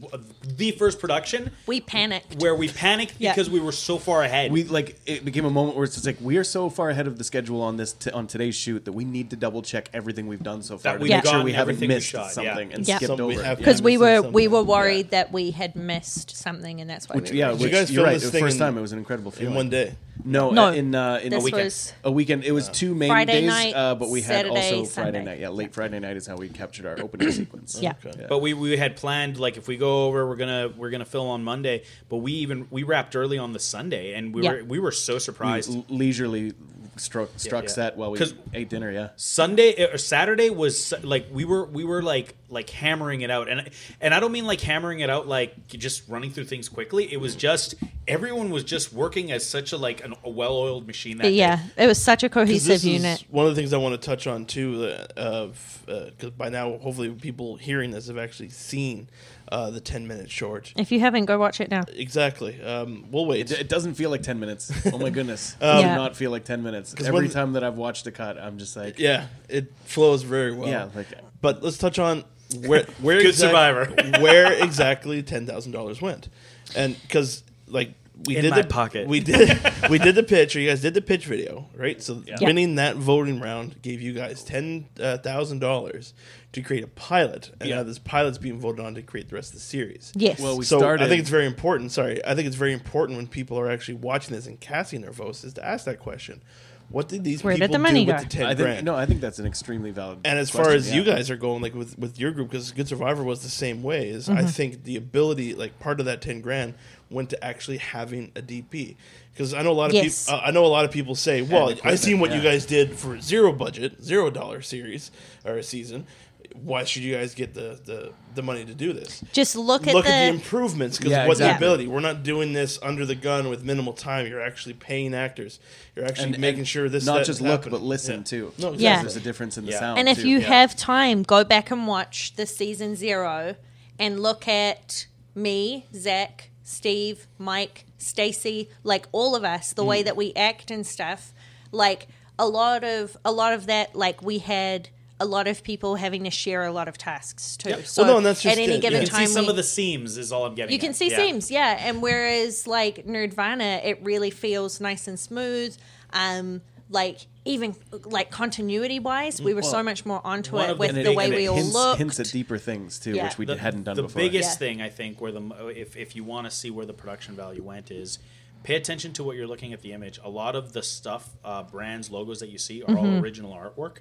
the 0.57 0.70
first 0.72 0.98
production 0.98 1.51
We 1.66 1.81
panicked. 1.81 2.40
where 2.42 2.55
we 2.55 2.68
panicked 2.68 3.14
Yeah. 3.18 3.33
because 3.33 3.51
we 3.51 3.61
were 3.61 3.72
so 3.72 3.98
far 3.98 4.22
ahead. 4.22 4.51
we 4.51 4.64
like 4.64 4.98
it 5.07 5.24
became 5.24 5.44
a 5.44 5.51
moment 5.51 5.77
where 5.77 5.85
it's 5.85 5.94
just 5.94 6.07
like 6.07 6.16
we 6.20 6.37
are 6.38 6.44
so 6.44 6.70
far 6.70 6.90
ahead 6.90 7.07
of 7.07 7.18
the 7.18 7.24
schedule 7.24 7.61
on 7.62 7.77
this 7.77 7.92
t- 7.92 8.11
on 8.11 8.27
today's 8.27 8.55
shoot 8.55 8.85
that 8.87 8.92
we 8.92 9.05
need 9.05 9.31
to 9.31 9.37
double 9.37 9.61
check 9.62 9.90
everything 9.92 10.27
we've 10.27 10.42
done 10.42 10.62
so 10.62 10.79
far 10.79 10.92
That 10.92 10.98
to 10.98 11.03
we've 11.03 11.11
make 11.11 11.27
sure 11.27 11.42
we 11.44 11.53
haven't 11.53 11.74
everything 11.74 11.88
we 11.90 11.94
missed 11.96 12.09
shot, 12.09 12.27
yeah. 12.29 12.31
something 12.55 12.72
and 12.72 12.88
Yeah. 12.88 12.96
skipped 12.96 13.09
Something 13.09 13.27
we 13.27 13.35
over. 13.35 13.42
have 13.44 13.59
it. 13.59 13.61
because 13.61 13.83
we 13.83 13.98
were 13.98 14.22
we 14.22 14.48
were 14.48 14.62
worried 14.62 15.11
that 15.11 15.33
we 15.33 15.51
had 15.51 15.77
missed 15.77 16.35
something, 16.37 16.77
and 16.80 16.88
that's 16.90 17.08
why. 17.08 17.16
Which, 17.16 17.30
we 17.30 17.38
yeah, 17.38 17.48
were- 17.48 17.54
you 17.58 17.62
which 17.64 17.72
guys 17.72 17.90
you're 17.90 17.98
film 17.98 18.06
right. 18.06 18.14
this 18.14 18.24
The 18.24 18.30
thing 18.30 18.42
first 18.44 18.54
in- 18.56 18.60
time 18.60 18.78
it 18.78 18.80
was 18.80 18.92
an 18.92 18.98
incredible 18.98 19.30
in 19.32 19.36
feeling. 19.38 19.54
one 19.54 19.68
day. 19.70 19.94
No, 20.24 20.50
No, 20.50 20.66
uh, 20.66 20.72
in 20.72 20.94
uh, 20.94 21.20
in 21.22 21.30
this 21.30 21.40
a 21.42 21.44
weekend. 21.44 21.64
was- 21.64 21.92
a 22.04 22.10
weekend. 22.10 22.44
It 22.44 22.50
was 22.52 22.68
two 22.68 22.94
main 22.94 23.08
Friday 23.08 23.40
days, 23.42 23.46
night, 23.48 23.72
uh, 23.74 23.94
but 23.94 24.08
we 24.10 24.20
had 24.20 24.46
Saturday, 24.46 24.54
also 24.78 24.84
Sunday. 24.84 25.10
Friday 25.12 25.24
night. 25.24 25.38
Yeah, 25.40 25.48
late 25.50 25.72
Friday 25.72 26.00
night 26.00 26.16
is 26.16 26.26
how 26.26 26.36
we 26.36 26.48
captured 26.48 26.86
our 26.86 27.00
opening 27.00 27.30
sequence. 27.42 27.78
Yeah. 27.80 27.92
Okay. 28.04 28.26
But 28.28 28.40
we, 28.40 28.52
we 28.52 28.76
had 28.76 28.96
planned 28.96 29.38
like 29.38 29.56
if 29.56 29.68
we 29.68 29.76
go 29.76 30.06
over 30.06 30.26
we're 30.28 30.36
gonna 30.36 30.72
we're 30.76 30.90
gonna 30.90 31.04
film 31.04 31.28
on 31.28 31.44
Monday. 31.44 31.84
But 32.08 32.16
we 32.18 32.32
even 32.32 32.66
we 32.70 32.82
wrapped 32.82 33.14
early 33.14 33.38
on 33.38 33.52
the 33.52 33.60
Sunday 33.60 34.14
and 34.14 34.34
we 34.34 34.42
Yeah. 34.42 34.52
were 34.54 34.64
we 34.64 34.78
were 34.80 34.92
so 34.92 35.18
surprised. 35.18 35.70
L- 35.74 35.84
leisurely 35.88 36.52
struck 36.98 37.30
struck 37.37 37.64
yeah. 37.64 37.70
set 37.70 37.96
while 37.96 38.11
we 38.11 38.20
ate 38.54 38.68
dinner. 38.68 38.90
Yeah. 38.90 39.11
Sunday 39.16 39.90
or 39.92 39.98
Saturday 39.98 40.50
was 40.50 40.94
like 41.02 41.26
we 41.32 41.44
were 41.44 41.64
we 41.64 41.84
were 41.84 42.02
like 42.02 42.34
like 42.48 42.70
hammering 42.70 43.20
it 43.20 43.30
out 43.30 43.48
and 43.48 43.70
and 44.00 44.14
I 44.14 44.20
don't 44.20 44.32
mean 44.32 44.46
like 44.46 44.61
hammering 44.61 45.00
it 45.00 45.11
out 45.11 45.28
like 45.28 45.66
just 45.68 46.08
running 46.08 46.30
through 46.30 46.44
things 46.44 46.68
quickly. 46.68 47.12
It 47.12 47.20
was 47.20 47.37
just 47.37 47.74
everyone 48.06 48.50
was 48.50 48.64
just 48.64 48.92
working 48.92 49.30
as 49.30 49.46
such 49.46 49.72
a 49.72 49.76
like 49.76 50.04
an, 50.04 50.14
a 50.24 50.30
well-oiled 50.30 50.87
machine. 50.87 51.18
That 51.18 51.24
day. 51.24 51.30
yeah, 51.30 51.61
it 51.76 51.87
was 51.87 52.02
such 52.02 52.22
a 52.24 52.28
cohesive 52.28 52.68
this 52.68 52.84
unit. 52.84 53.22
is 53.22 53.28
one 53.30 53.46
of 53.46 53.54
the 53.54 53.61
things 53.61 53.72
I 53.72 53.76
want 53.76 54.00
to 54.00 54.04
touch 54.04 54.26
on 54.26 54.46
too. 54.46 54.84
uh, 54.84 55.06
Of 55.16 55.82
because 55.87 56.30
by 56.30 56.48
now, 56.48 56.78
hopefully, 56.78 57.11
people 57.11 57.56
hearing 57.56 57.90
this 57.90 58.08
have 58.08 58.18
actually 58.18 58.48
seen 58.48 59.08
uh, 59.50 59.70
the 59.70 59.80
ten 59.80 60.06
minute 60.06 60.30
short. 60.30 60.72
If 60.76 60.92
you 60.92 61.00
haven't, 61.00 61.24
go 61.26 61.38
watch 61.38 61.61
it 61.61 61.70
now. 61.70 61.82
Exactly. 61.94 62.62
Um, 62.62 63.06
we'll 63.11 63.26
wait. 63.26 63.50
It, 63.50 63.61
it 63.61 63.68
doesn't 63.68 63.94
feel 63.94 64.11
like 64.11 64.22
ten 64.22 64.38
minutes. 64.40 64.70
Oh 64.92 64.98
my 64.98 65.11
goodness, 65.11 65.56
it 65.61 65.64
Um, 65.64 65.76
does 65.76 65.84
Yeah. 65.84 65.96
not 65.96 66.16
feel 66.16 66.30
like 66.30 66.44
ten 66.44 66.62
minutes. 66.62 66.94
Every 66.98 67.12
when- 67.12 67.30
time 67.30 67.52
that 67.54 67.64
I've 67.64 67.76
watched 67.76 68.06
a 68.06 68.11
cut, 68.11 68.38
I'm 68.38 68.58
just 68.58 68.76
like, 68.76 68.98
yeah, 68.98 69.26
it 69.48 69.72
flows 69.84 70.22
very 70.22 70.52
well. 70.54 70.68
yeah, 70.68 70.88
like 70.94 71.06
But 71.40 71.62
let's 71.62 71.78
touch 71.78 71.98
on 71.98 72.24
where 72.66 72.84
where 73.00 73.16
Good 73.22 73.28
exact- 73.30 73.50
survivor. 73.50 73.84
where 74.22 74.52
exactly 74.52 75.22
ten 75.22 75.46
thousand 75.46 75.72
dollars 75.72 76.00
went, 76.00 76.28
and 76.76 77.00
because 77.02 77.42
like 77.66 77.92
we 78.26 78.37
In 78.37 78.42
did 78.42 78.50
my 78.50 78.62
the 78.62 78.68
pocket. 78.68 79.07
we 79.07 79.20
did 79.20 79.59
we 79.90 79.98
did 79.98 80.14
the 80.14 80.22
pitch, 80.22 80.57
or 80.57 80.61
you 80.61 80.68
guys 80.68 80.81
did 80.81 80.94
the 80.94 81.00
pitch 81.00 81.26
video, 81.26 81.68
right? 81.76 82.02
So 82.02 82.22
Yeah. 82.26 82.37
winning 82.40 82.74
that 82.76 82.96
voting 82.96 83.40
round 83.40 83.81
gave 83.83 84.00
you 84.00 84.12
guys 84.12 84.42
ten 84.42 84.87
thousand 84.96 85.61
dollars 85.61 86.14
to 86.52 86.62
create 86.62 86.83
a 86.83 86.88
pilot, 86.88 87.50
and 87.61 87.68
Yeah. 87.68 87.76
now 87.76 87.83
this 87.85 87.98
pilot's 87.98 88.38
being 88.38 88.59
voted 88.59 88.85
on 88.85 88.94
to 88.96 89.02
create 89.02 89.28
the 89.28 89.35
rest 89.37 89.50
of 89.50 89.54
the 89.54 89.61
series. 89.61 90.12
Yes. 90.16 90.40
Well, 90.40 90.57
we 90.59 90.64
so 90.64 90.78
started. 90.78 91.04
I 91.04 91.09
think 91.09 91.20
it's 91.20 91.31
very 91.31 91.46
important. 91.46 91.92
Sorry, 91.92 92.24
I 92.24 92.35
think 92.35 92.46
it's 92.46 92.57
very 92.57 92.72
important 92.72 93.16
when 93.18 93.26
people 93.28 93.59
are 93.59 93.70
actually 93.70 93.94
watching 93.96 94.35
this 94.35 94.46
and 94.46 94.59
casting 94.59 95.00
their 95.02 95.12
votes 95.12 95.44
is 95.44 95.54
to 95.54 95.64
ask 95.64 95.85
that 95.85 95.98
question: 96.00 96.42
What 96.88 97.09
did 97.09 97.22
these 97.22 97.44
Where 97.44 97.52
did 97.54 97.61
people 97.61 97.74
the 97.74 97.78
money 97.78 98.04
do 98.07 98.12
go? 98.12 98.16
with 98.18 98.22
the 98.24 98.28
ten 98.31 98.46
I 98.46 98.48
think 98.54 98.61
grand? 98.61 98.85
no, 98.87 98.94
I 98.96 99.04
think 99.07 99.20
that's 99.20 99.38
an 99.38 99.46
extremely 99.46 99.90
valid. 99.90 100.20
And 100.24 100.38
as 100.38 100.48
far 100.50 100.62
question, 100.64 100.78
as 100.78 100.90
yeah. 100.90 100.96
you 100.96 101.04
guys 101.04 101.31
are 101.31 101.37
going, 101.37 101.62
like 101.62 101.74
with 101.74 101.98
with 101.98 102.18
your 102.18 102.33
group, 102.33 102.50
because 102.50 102.72
Good 102.72 102.88
Survivor 102.88 103.22
was 103.22 103.42
the 103.42 103.50
same 103.50 103.83
way. 103.83 104.09
Is 104.09 104.26
Mm-hmm. 104.28 104.38
I 104.38 104.44
think 104.46 104.85
the 104.85 104.96
ability, 104.96 105.54
like 105.54 105.78
part 105.78 106.00
of 106.00 106.07
that 106.07 106.20
ten 106.22 106.40
grand, 106.40 106.74
went 107.10 107.30
to 107.30 107.44
actually 107.44 107.78
having 107.78 108.32
a 108.36 108.42
DP. 108.42 108.96
Because 109.32 109.54
I 109.54 109.62
know 109.62 109.70
a 109.70 109.72
lot 109.72 109.90
of 109.90 109.94
Yes. 109.94 110.26
people. 110.26 110.40
Uh, 110.40 110.44
I 110.44 110.50
know 110.50 110.64
a 110.64 110.68
lot 110.68 110.84
of 110.84 110.90
people 110.90 111.14
say, 111.14 111.42
"Well, 111.42 111.68
I 111.68 111.72
equipment, 111.72 112.00
seen 112.00 112.20
what 112.20 112.32
you 112.34 112.40
guys 112.42 112.66
did 112.66 112.98
for 112.98 113.20
zero 113.20 113.52
budget, 113.52 114.02
zero 114.02 114.30
dollar 114.30 114.60
series 114.62 115.10
or 115.44 115.56
a 115.56 115.62
season. 115.62 116.06
Why 116.54 116.82
should 116.84 117.02
you 117.02 117.14
guys 117.14 117.34
get 117.34 117.54
the 117.54 117.78
the, 117.84 118.12
the 118.34 118.42
money 118.42 118.64
to 118.64 118.74
do 118.74 118.92
this?" 118.92 119.22
Just 119.32 119.54
look 119.54 119.86
at 119.86 119.94
Look 119.94 120.06
the. 120.06 120.10
at 120.12 120.26
the 120.30 120.34
improvements 120.34 120.98
because 120.98 121.12
Yeah, 121.12 121.26
what 121.28 121.38
the 121.38 121.54
ability. 121.54 121.86
We're 121.86 122.00
not 122.00 122.24
doing 122.24 122.52
this 122.52 122.80
under 122.82 123.06
the 123.06 123.14
gun 123.14 123.48
with 123.48 123.62
minimal 123.62 123.92
time. 123.92 124.26
You're 124.26 124.40
actually 124.42 124.74
paying 124.74 125.14
actors. 125.14 125.60
You're 125.94 126.04
actually 126.06 126.32
And- 126.32 126.38
making 126.40 126.60
and 126.60 126.68
sure 126.68 126.88
this 126.88 127.06
not 127.06 127.24
just 127.24 127.40
look, 127.40 127.50
happening. 127.62 127.70
but 127.70 127.82
listen 127.82 128.18
Yeah. 128.18 128.22
too. 128.24 128.52
No, 128.58 128.72
Yeah. 128.72 129.00
There's 129.02 129.14
a 129.16 129.20
difference 129.20 129.56
in 129.56 129.66
the 129.66 129.72
sound. 129.72 130.00
and 130.00 130.08
if 130.08 130.20
too. 130.22 130.28
you 130.28 130.38
yeah. 130.40 130.46
have 130.48 130.74
time, 130.76 131.22
go 131.22 131.44
back 131.44 131.70
and 131.70 131.86
watch 131.86 132.34
the 132.34 132.44
season 132.46 132.96
zero 132.96 133.54
and 134.00 134.20
look 134.20 134.48
at 134.48 135.06
me, 135.36 135.86
Zach, 135.94 136.50
Steve, 136.68 137.26
Mike, 137.38 137.87
Stacy, 137.96 138.68
like 138.85 139.07
all 139.11 139.35
of 139.35 139.42
us, 139.42 139.72
the 139.72 139.83
Mm. 139.83 139.87
way 139.87 140.02
that 140.02 140.16
we 140.16 140.35
act 140.35 140.70
and 140.70 140.87
stuff. 140.87 141.33
Like 141.72 142.09
a 142.38 142.46
lot 142.46 142.85
of 142.85 143.16
a 143.24 143.33
lot 143.33 143.54
of 143.54 143.64
that, 143.66 143.96
like 143.96 144.22
we 144.22 144.38
had 144.38 144.90
a 145.18 145.24
lot 145.24 145.48
of 145.48 145.62
people 145.64 145.96
having 145.96 146.24
to 146.24 146.31
share 146.31 146.64
a 146.64 146.70
lot 146.70 146.87
of 146.87 146.98
tasks 146.98 147.57
too. 147.57 147.70
Yep. 147.70 147.87
So 147.87 148.04
Well, 148.04 148.20
no, 148.20 148.28
at 148.31 148.44
any 148.44 148.64
it. 148.74 148.81
given 148.83 148.98
You 149.00 149.00
You 149.00 149.07
can 149.09 149.16
time, 149.16 149.26
see 149.26 149.33
some 149.33 149.46
we- 149.46 149.50
of 149.50 149.57
the 149.57 149.62
seams 149.62 150.18
is 150.18 150.31
all 150.31 150.44
I'm 150.44 150.54
getting. 150.54 150.72
you 150.74 150.78
can 150.78 150.90
at. 150.90 150.96
see 150.96 151.11
Yeah. 151.11 151.16
seams, 151.16 151.50
yeah. 151.50 151.76
And 151.81 152.02
whereas 152.02 152.66
like 152.66 153.07
Nerdvana, 153.07 153.83
it 153.85 153.98
really 154.02 154.31
feels 154.31 154.78
nice 154.78 155.09
and 155.09 155.18
smooth. 155.18 155.74
Um, 156.12 156.61
like 156.90 157.27
even 157.44 157.74
like 158.05 158.31
continuity 158.31 158.98
wise, 158.98 159.40
we 159.40 159.55
were 159.55 159.62
so 159.62 159.83
much 159.83 160.05
more 160.07 160.20
onto 160.24 160.59
it 160.59 160.70
of 160.70 160.77
the 160.79 160.81
with 160.81 160.94
the 160.94 161.12
way 161.14 161.31
we 161.31 161.46
all 161.48 161.57
hints, 161.57 161.74
looked. 161.74 161.98
hints 161.98 162.20
at 162.20 162.27
deeper 162.31 162.59
things 162.59 162.98
too, 162.98 163.12
Yeah. 163.12 163.24
which 163.24 163.38
we 163.38 163.46
the, 163.46 163.57
hadn't 163.57 163.85
done 163.85 163.96
the 163.96 164.03
before. 164.03 164.22
The 164.22 164.29
biggest 164.29 164.51
Yeah. 164.53 164.66
thing 164.68 164.83
I 164.83 164.88
think 164.88 165.20
where 165.20 165.33
the 165.33 165.42
if 165.74 165.96
if 165.96 166.16
you 166.16 166.24
want 166.24 166.46
to 166.46 166.51
see 166.51 166.70
where 166.70 166.87
the 166.87 166.92
production 166.94 167.35
value 167.37 167.62
went 167.62 167.90
is 167.90 168.18
pay 168.64 168.74
attention 168.74 169.12
to 169.14 169.22
what 169.22 169.37
you're 169.37 169.46
looking 169.46 169.72
at 169.72 169.83
the 169.83 169.92
image. 169.92 170.18
A 170.24 170.29
lot 170.29 170.57
of 170.57 170.72
the 170.72 170.83
stuff, 170.83 171.31
uh, 171.44 171.62
brands, 171.62 172.11
logos 172.11 172.40
that 172.40 172.48
you 172.48 172.59
see 172.59 172.83
are 172.83 172.96
all 172.98 173.18
original 173.22 173.53
artwork, 173.53 173.98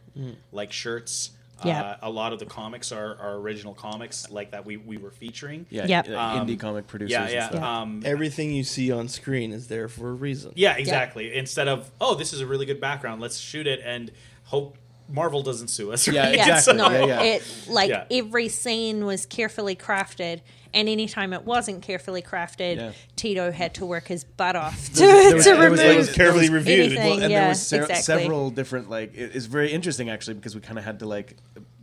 like 0.52 0.72
shirts. 0.72 1.32
Yeah. 1.66 1.82
Uh, 1.82 1.98
a 2.04 2.10
lot 2.10 2.34
of 2.34 2.40
the 2.40 2.46
comics 2.46 2.92
are, 2.92 3.18
are 3.20 3.36
original 3.36 3.74
comics, 3.74 4.30
like 4.30 4.52
that 4.52 4.66
we, 4.66 4.78
we 4.78 4.98
were 4.98 5.12
featuring. 5.12 5.66
yeah, 5.70 5.86
Yep. 5.88 6.10
Um, 6.10 6.48
indie 6.48 6.60
comic 6.60 6.88
producers. 6.88 7.12
yeah, 7.34 7.48
and 7.48 7.56
yeah. 7.56 7.82
Um, 7.82 8.02
Everything 8.06 8.52
you 8.52 8.64
see 8.64 8.92
on 8.92 9.08
screen 9.08 9.52
is 9.52 9.68
there 9.68 9.88
for 9.88 10.10
a 10.10 10.14
reason. 10.14 10.52
yeah, 10.56 10.76
exactly. 10.78 11.36
Instead 11.36 11.68
of 11.68 11.90
oh, 12.00 12.16
this 12.16 12.34
is 12.34 12.42
a 12.42 12.46
really 12.46 12.66
good 12.66 12.80
background, 12.82 13.22
let's 13.22 13.38
shoot 13.38 13.68
it 13.68 13.82
and 13.84 14.12
hope 14.46 14.78
Marvel 15.10 15.42
doesn't 15.42 15.70
sue 15.70 15.92
us. 15.92 16.08
Yeah, 16.08 16.26
right? 16.28 16.36
Yes, 16.36 16.68
exactly. 16.68 16.98
no, 16.98 17.06
Yeah, 17.06 17.22
yeah. 17.24 17.36
it 17.36 17.44
like 17.70 17.90
Yeah. 17.90 18.06
every 18.12 18.50
scene 18.50 19.06
was 19.06 19.26
carefully 19.26 19.76
crafted, 19.76 20.42
and 20.74 20.90
anytime 20.90 21.32
it 21.34 21.44
wasn't 21.46 21.82
carefully 21.82 22.22
crafted, 22.22 22.76
Yeah. 22.78 22.92
Tito 23.16 23.52
had 23.52 23.74
to 23.76 23.86
work 23.86 24.08
his 24.08 24.24
butt 24.24 24.56
off 24.56 24.86
to, 24.94 25.00
there 25.00 25.36
was- 25.36 25.44
to 25.46 25.52
there 25.56 25.70
was, 25.70 25.80
remove. 25.80 25.96
It 25.96 25.98
was 25.98 26.14
carefully 26.14 26.50
reviewed. 26.50 26.80
anything. 26.92 27.06
Well, 27.06 27.22
and 27.24 27.32
yeah, 27.32 27.40
there 27.42 27.50
was 27.50 27.66
se- 27.66 27.78
exactly. 27.80 28.02
several 28.04 28.50
different 28.52 28.90
like 28.90 29.16
it- 29.16 29.36
it's 29.36 29.46
very 29.46 29.72
interesting 29.72 30.10
actually 30.10 30.36
because 30.36 30.56
we 30.56 30.62
kind 30.62 30.78
of 30.78 30.84
had 30.86 31.00
to 31.00 31.06
like 31.08 31.38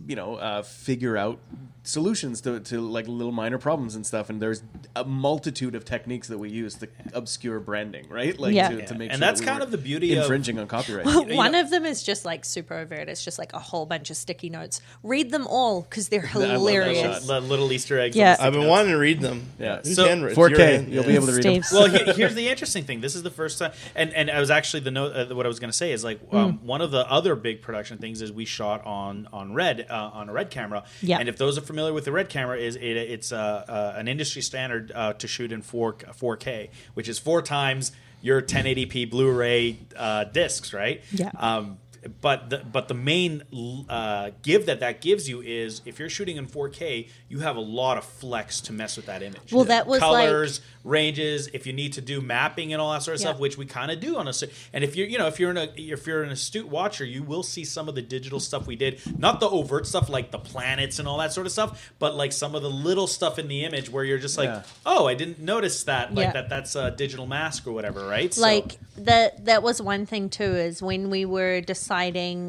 you 0.06 0.16
know 0.16 0.34
uh, 0.36 0.62
figure 0.62 1.16
out 1.16 1.38
solutions 1.86 2.40
to, 2.40 2.58
to 2.60 2.80
like 2.80 3.06
little 3.06 3.30
minor 3.32 3.58
problems 3.58 3.94
and 3.94 4.06
stuff. 4.06 4.30
And 4.30 4.40
there's 4.40 4.62
a 4.96 5.04
multitude 5.04 5.74
of 5.74 5.84
techniques 5.84 6.28
that 6.28 6.38
we 6.38 6.48
use 6.50 6.74
to 6.76 6.88
obscure 7.12 7.60
branding, 7.60 8.08
right? 8.08 8.38
Like 8.38 8.54
Yeah. 8.54 8.70
to, 8.70 8.86
to 8.86 8.94
make 8.94 9.10
And 9.12 9.18
sure 9.18 9.26
that's 9.26 9.40
that 9.40 9.46
we 9.46 9.50
kind 9.50 9.62
of 9.62 9.70
the 9.70 9.76
beauty 9.78 10.12
of- 10.14 10.22
infringing 10.22 10.58
on 10.58 10.66
copyright. 10.66 11.04
you 11.28 11.36
One 11.36 11.52
know- 11.52 11.60
of 11.60 11.70
them 11.70 11.84
is 11.84 12.02
just 12.02 12.24
like 12.24 12.44
super 12.44 12.74
overt. 12.74 13.08
It's 13.08 13.22
just 13.24 13.38
like 13.38 13.52
a 13.52 13.58
whole 13.58 13.84
bunch 13.86 14.10
of 14.10 14.16
sticky 14.16 14.48
notes. 14.48 14.80
Read 15.02 15.30
them 15.30 15.46
all 15.46 15.82
because 15.82 16.08
they're 16.08 16.22
love 16.34 16.42
that 16.42 16.50
hilarious. 16.50 17.26
The 17.26 17.40
little 17.40 17.70
Easter 17.70 17.98
eggs. 18.00 18.16
Yeah. 18.16 18.24
on 18.24 18.30
the 18.30 18.34
sticky 18.36 18.46
I've 18.46 18.52
been 18.54 18.60
notes. 18.62 18.70
wanting 18.70 18.92
to 18.92 18.98
read 18.98 19.20
them. 19.20 19.46
Yeah. 19.58 19.80
Who's 19.84 19.96
So- 19.96 20.06
4K, 20.08 20.58
It's 20.58 20.88
you'll 20.88 21.02
Yeah. 21.02 21.08
be 21.08 21.14
able 21.16 21.26
to 21.26 21.32
read 21.34 21.44
them. 21.44 21.62
Well, 21.72 21.86
he- 21.90 22.12
here's 22.16 22.34
the 22.34 22.48
interesting 22.48 22.84
thing. 22.84 23.00
This 23.02 23.14
is 23.14 23.22
the 23.22 23.30
first 23.30 23.58
time, 23.58 23.72
and 23.94 24.12
and 24.14 24.30
I 24.30 24.40
was 24.40 24.50
actually 24.50 24.80
the 24.80 24.90
note. 24.90 25.14
Uh, 25.14 25.34
what 25.34 25.44
I 25.44 25.48
was 25.48 25.58
going 25.60 25.70
to 25.70 25.76
say 25.76 25.92
is 25.92 26.02
like 26.02 26.20
um, 26.32 26.60
one 26.66 26.80
of 26.80 26.90
the 26.90 27.06
other 27.10 27.34
big 27.36 27.60
production 27.62 27.98
things 27.98 28.22
is 28.22 28.32
we 28.32 28.44
shot 28.46 28.84
on 28.86 29.28
on 29.32 29.52
red 29.52 29.86
uh, 29.90 30.10
on 30.14 30.28
a 30.28 30.32
red 30.32 30.50
camera. 30.50 30.84
Yeah. 31.02 31.18
And 31.18 31.28
if 31.28 31.36
those 31.36 31.58
are 31.58 31.60
familiar 31.74 31.92
with 31.92 32.04
the 32.04 32.12
red 32.12 32.28
camera, 32.28 32.56
is 32.56 32.76
it, 32.76 32.82
it's 32.82 33.32
uh, 33.32 33.36
uh, 33.36 33.94
an 33.96 34.06
industry 34.06 34.42
standard 34.42 34.92
uh, 34.94 35.12
to 35.14 35.26
shoot 35.26 35.50
in 35.50 35.60
four 35.60 35.96
four 36.14 36.36
K, 36.36 36.70
which 36.94 37.08
is 37.08 37.18
four 37.18 37.42
times 37.42 37.90
your 38.22 38.40
1080p 38.40 39.10
Blu-ray 39.10 39.76
uh, 39.96 40.24
discs, 40.24 40.72
right? 40.72 41.02
Yeah. 41.10 41.30
Um, 41.36 41.78
but 42.20 42.50
the 42.50 42.58
but 42.58 42.88
the 42.88 42.94
main 42.94 43.42
uh, 43.88 44.30
give 44.42 44.66
that 44.66 44.80
that 44.80 45.00
gives 45.00 45.28
you 45.28 45.40
is 45.40 45.80
if 45.84 45.98
you're 45.98 46.08
shooting 46.10 46.36
in 46.36 46.46
4K, 46.46 47.08
you 47.28 47.40
have 47.40 47.56
a 47.56 47.60
lot 47.60 47.98
of 47.98 48.04
flex 48.04 48.60
to 48.62 48.72
mess 48.72 48.96
with 48.96 49.06
that 49.06 49.22
image. 49.22 49.52
Well, 49.52 49.64
that 49.64 49.86
was 49.86 50.00
like- 50.00 50.26
colors, 50.28 50.60
ranges. 50.84 51.48
If 51.52 51.66
you 51.66 51.72
need 51.72 51.94
to 51.94 52.00
do 52.00 52.20
mapping 52.20 52.72
and 52.72 52.80
all 52.82 52.92
that 52.92 53.02
sort 53.02 53.16
of 53.16 53.20
Yeah. 53.22 53.28
stuff, 53.30 53.40
which 53.40 53.56
we 53.56 53.66
kind 53.66 53.90
of 53.90 54.00
do 54.00 54.16
on 54.16 54.28
a. 54.28 54.32
And 54.72 54.84
if 54.84 54.96
you're 54.96 55.06
you 55.06 55.18
know 55.18 55.26
if 55.26 55.40
you're 55.40 55.50
in 55.50 55.56
a 55.56 55.68
if 55.76 56.06
you're 56.06 56.22
an 56.22 56.30
astute 56.30 56.68
watcher, 56.68 57.04
you 57.04 57.22
will 57.22 57.42
see 57.42 57.64
some 57.64 57.88
of 57.88 57.94
the 57.94 58.02
digital 58.02 58.40
stuff 58.40 58.66
we 58.66 58.76
did, 58.76 59.00
not 59.18 59.40
the 59.40 59.48
overt 59.48 59.86
stuff 59.86 60.08
like 60.08 60.30
the 60.30 60.38
planets 60.38 60.98
and 60.98 61.08
all 61.08 61.18
that 61.18 61.32
sort 61.32 61.46
of 61.46 61.52
stuff, 61.52 61.92
but 61.98 62.14
like 62.14 62.32
some 62.32 62.54
of 62.54 62.62
the 62.62 62.70
little 62.70 63.06
stuff 63.06 63.38
in 63.38 63.48
the 63.48 63.64
image 63.64 63.88
where 63.90 64.04
you're 64.04 64.18
just 64.18 64.36
like, 64.36 64.48
Yeah. 64.48 64.62
oh, 64.84 65.06
I 65.06 65.14
didn't 65.14 65.38
notice 65.40 65.84
that, 65.84 66.14
like 66.14 66.26
Yeah. 66.26 66.32
that 66.32 66.48
that's 66.48 66.76
a 66.76 66.90
digital 66.90 67.26
mask 67.26 67.66
or 67.66 67.72
whatever, 67.72 68.06
right? 68.06 68.32
So- 68.34 68.42
like 68.42 68.78
that 68.98 69.44
that 69.46 69.62
was 69.62 69.80
one 69.82 70.06
thing 70.06 70.28
too 70.28 70.42
is 70.54 70.82
when 70.82 71.10
we 71.10 71.24
were 71.24 71.60
deciding 71.60 71.93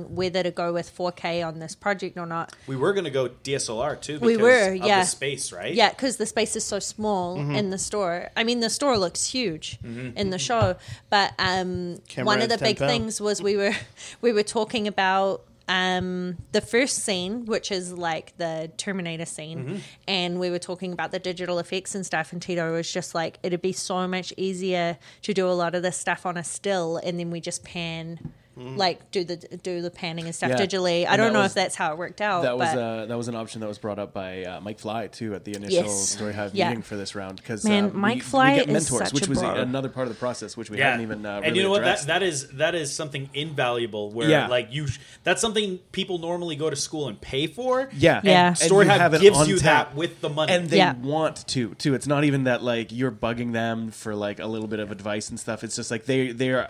whether 0.10 0.43
to 0.43 0.52
go 0.52 0.74
with 0.74 0.96
4k 0.96 1.46
on 1.46 1.60
this 1.60 1.76
project 1.76 2.18
or 2.18 2.26
not 2.26 2.54
we 2.68 2.76
were 2.76 2.93
gonna 2.93 3.10
go 3.10 3.30
DSLR 3.30 4.00
too. 4.02 4.20
We 4.20 4.34
because 4.38 4.41
were, 4.43 4.72
of 4.74 4.78
yeah. 4.78 5.00
The 5.02 5.06
space, 5.06 5.52
right? 5.52 5.74
yeah 5.74 5.89
because 5.89 6.18
the 6.18 6.26
space 6.26 6.56
is 6.56 6.64
so 6.64 6.80
small 6.80 7.38
Mm-hmm. 7.38 7.56
in 7.56 7.70
the 7.70 7.78
store 7.78 8.30
i 8.38 8.43
mean 8.43 8.60
the 8.60 8.70
store 8.70 8.98
looks 8.98 9.26
huge 9.26 9.80
in 9.84 10.30
the 10.30 10.39
show 10.39 10.76
but 11.10 11.34
um, 11.39 12.00
one 12.24 12.41
of 12.41 12.50
the 12.50 12.58
big 12.58 12.78
pounds. 12.78 12.91
things 12.91 13.22
was 13.22 13.41
we 13.41 13.56
were 13.58 13.74
we 14.22 14.32
were 14.34 14.43
talking 14.43 14.88
about 14.88 15.43
um, 15.68 16.38
the 16.52 16.62
first 16.62 17.00
scene, 17.00 17.46
which 17.46 17.72
is 17.72 17.91
like 17.91 18.38
the 18.38 18.72
Terminator 18.78 19.26
scene, 19.26 19.66
Mm-hmm. 19.66 19.78
and 20.08 20.39
we 20.39 20.52
were 20.52 20.60
talking 20.60 20.93
about 20.93 21.12
the 21.12 21.18
digital 21.18 21.58
effects 21.58 21.96
and 21.96 22.06
stuff. 22.06 22.32
And 22.32 22.39
Tito 22.39 22.72
was 22.72 22.91
just 22.93 23.16
like, 23.16 23.39
it'd 23.41 23.64
be 23.64 23.72
so 23.74 24.08
much 24.08 24.32
easier 24.38 25.00
to 25.24 25.34
do 25.34 25.48
a 25.50 25.58
lot 25.64 25.74
of 25.74 25.82
this 25.82 25.98
stuff 25.98 26.24
on 26.28 26.38
a 26.38 26.43
still, 26.43 26.98
and 26.98 27.20
then 27.20 27.32
we 27.32 27.41
just 27.41 27.64
pan, 27.64 28.20
like 28.58 29.12
do 29.12 29.24
the 29.24 29.36
do 29.64 29.82
the 29.82 29.91
panning 29.91 30.26
and 30.26 30.34
stuff 30.36 30.49
Yeah. 30.51 30.58
digitally. 30.58 31.06
I 31.06 31.12
And 31.14 31.18
don't 31.18 31.34
know 31.34 31.39
was- 31.41 31.51
if 31.51 31.56
that's 31.56 31.76
how 31.76 31.91
it 31.91 31.97
worked 31.97 32.22
out. 32.22 32.43
That 32.43 32.58
was 32.58 32.70
uh, 32.70 33.06
that 33.08 33.18
was 33.18 33.28
an 33.28 33.36
option 33.36 33.62
that 33.62 33.68
was 33.68 33.78
brought 33.78 33.99
up 33.99 34.14
by 34.14 34.43
uh, 34.45 34.62
Mike 34.62 34.80
Fly 34.80 35.08
too 35.08 35.36
at 35.36 35.43
the 35.43 35.56
initial 35.56 35.84
Yes. 35.84 36.10
Story 36.10 36.34
Hive 36.34 36.56
Yeah. 36.56 36.70
meeting 36.70 36.82
for 36.84 36.95
this 36.95 37.16
round 37.16 37.38
because 37.38 37.66
Man, 37.66 37.86
uh, 37.86 37.89
Mike 37.93 38.16
we, 38.16 38.20
Fly 38.22 38.51
we 38.51 38.60
get 38.60 38.70
is 38.70 38.74
mentors, 38.91 39.08
such 39.10 39.14
which 39.14 39.28
a 39.28 39.30
was 39.30 39.39
bro. 39.39 39.56
another 39.56 39.89
part 39.89 40.08
of 40.08 40.14
the 40.14 40.20
process 40.20 40.56
which 40.56 40.70
we 40.70 40.80
hadn't 40.80 41.01
even 41.01 41.26
uh, 41.26 41.36
really 41.36 41.47
and 41.47 41.56
you 41.58 41.64
know 41.64 41.70
what? 41.70 41.84
That 41.84 42.01
that 42.08 42.24
is 42.24 42.47
that 42.53 42.76
is 42.76 42.93
something 42.93 43.30
invaluable. 43.34 44.12
Where 44.12 44.30
Yeah. 44.30 44.47
like 44.47 44.68
you, 44.72 44.88
sh- 44.88 44.99
that's 45.24 45.41
something 45.41 45.80
people 45.91 46.18
normally 46.18 46.56
go 46.56 46.70
to 46.70 46.76
school 46.76 47.08
and 47.08 47.20
pay 47.20 47.47
for. 47.47 47.89
Yeah. 47.93 48.18
and 48.20 48.26
Yeah. 48.26 48.53
Story 48.53 48.86
you 48.86 48.91
Hive 48.91 49.20
gives 49.20 49.47
you 49.47 49.58
tap. 49.60 49.89
that 49.91 49.95
with 49.97 50.22
the 50.22 50.30
money. 50.30 50.53
and 50.53 50.70
they 50.70 50.78
Yeah. 50.78 50.93
want 50.95 51.45
to 51.47 51.76
too. 51.76 51.93
It's 51.93 52.08
not 52.08 52.24
even 52.24 52.45
that 52.45 52.64
like 52.64 52.91
you're 52.91 53.12
bugging 53.12 53.51
them 53.53 53.91
for 53.91 54.16
like 54.16 54.39
a 54.39 54.45
little 54.47 54.68
bit 54.68 54.80
of 54.80 54.91
advice 54.91 55.30
and 55.30 55.39
stuff. 55.39 55.64
It's 55.64 55.76
just 55.76 55.91
like 55.91 56.06
they 56.06 56.32
they 56.32 56.51
are 56.51 56.70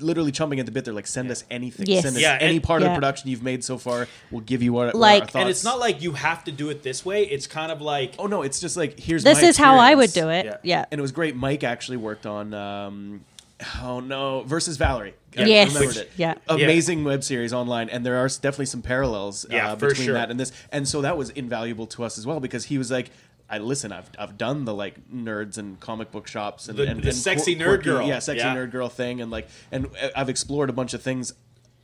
literally 0.00 0.32
chomping 0.32 0.58
at 0.60 0.66
the 0.66 0.72
bit. 0.72 0.84
They're 0.84 0.94
like, 0.94 1.06
send 1.16 1.30
us 1.30 1.44
anything. 1.50 1.86
Yes. 1.86 2.02
Send 2.04 2.16
us 2.16 2.22
Yeah, 2.22 2.36
any 2.40 2.56
and- 2.56 2.62
part 2.62 2.82
of 2.82 2.86
Yeah. 2.86 2.92
the 2.92 3.00
production 3.00 3.30
you've 3.30 3.42
made 3.42 3.64
so 3.64 3.78
far. 3.78 4.06
We'll 4.30 4.42
give 4.42 4.62
you 4.62 4.72
what, 4.72 4.86
what 4.88 4.96
Like- 4.96 5.22
our 5.22 5.26
thoughts. 5.28 5.34
and 5.36 5.48
it's 5.50 5.64
not 5.64 5.78
like 5.78 6.02
you 6.02 6.12
have 6.12 6.44
to 6.44 6.52
do 6.52 6.68
it 6.70 6.82
this 6.82 7.04
way. 7.04 7.24
It's 7.24 7.46
kind 7.46 7.72
of 7.72 7.80
like 7.80 8.14
oh 8.18 8.26
no, 8.26 8.42
it's 8.42 8.60
just 8.60 8.76
like 8.76 9.00
here's 9.00 9.24
this 9.24 9.40
my 9.42 9.48
is 9.48 9.56
how 9.56 9.78
I 9.78 9.94
would 9.94 10.04
experience. 10.10 10.44
do 10.44 10.48
it. 10.50 10.60
Yeah. 10.62 10.78
Yeah. 10.80 10.84
And 10.90 10.98
it 10.98 11.02
was 11.02 11.12
great. 11.12 11.34
Mike 11.34 11.64
actually 11.64 11.96
worked 11.96 12.26
on. 12.26 12.52
Um, 12.54 13.20
Oh 13.82 14.00
no! 14.00 14.42
Versus 14.42 14.76
Valerie. 14.76 15.14
I 15.38 15.44
Yes. 15.44 15.72
remembered 15.72 15.96
it. 15.96 16.10
Yeah. 16.18 16.34
amazing 16.46 17.04
web 17.04 17.24
series 17.24 17.54
online, 17.54 17.88
and 17.88 18.04
there 18.04 18.16
are 18.18 18.28
definitely 18.28 18.66
some 18.66 18.82
parallels 18.82 19.46
Yeah, 19.50 19.72
uh, 19.72 19.76
for 19.76 19.88
between 19.88 20.04
sure. 20.08 20.14
that 20.14 20.30
and 20.30 20.38
this. 20.38 20.52
And 20.70 20.86
so 20.86 21.00
that 21.00 21.16
was 21.16 21.30
invaluable 21.30 21.86
to 21.88 22.04
us 22.04 22.18
as 22.18 22.26
well 22.26 22.38
because 22.38 22.66
he 22.66 22.76
was 22.76 22.90
like, 22.90 23.10
"I 23.48 23.58
listen. 23.58 23.92
I've 23.92 24.10
I've 24.18 24.36
done 24.38 24.64
the 24.64 24.74
like 24.74 25.08
nerds 25.10 25.58
and 25.58 25.78
comic 25.80 26.10
book 26.10 26.26
shops 26.26 26.68
and 26.68 26.78
The- 26.78 26.88
and, 26.88 27.02
the 27.02 27.08
and 27.08 27.16
sexy 27.16 27.54
quir- 27.54 27.64
nerd 27.64 27.68
quirky- 27.82 27.84
girl. 27.84 28.08
yeah, 28.08 28.18
sexy 28.18 28.38
Yeah. 28.44 28.54
nerd 28.56 28.70
girl 28.72 28.88
thing, 28.88 29.20
and 29.20 29.30
like, 29.30 29.48
and 29.72 29.86
uh, 29.86 30.08
I've 30.16 30.28
explored 30.28 30.70
a 30.70 30.72
bunch 30.74 30.94
of 30.94 31.02
things 31.02 31.32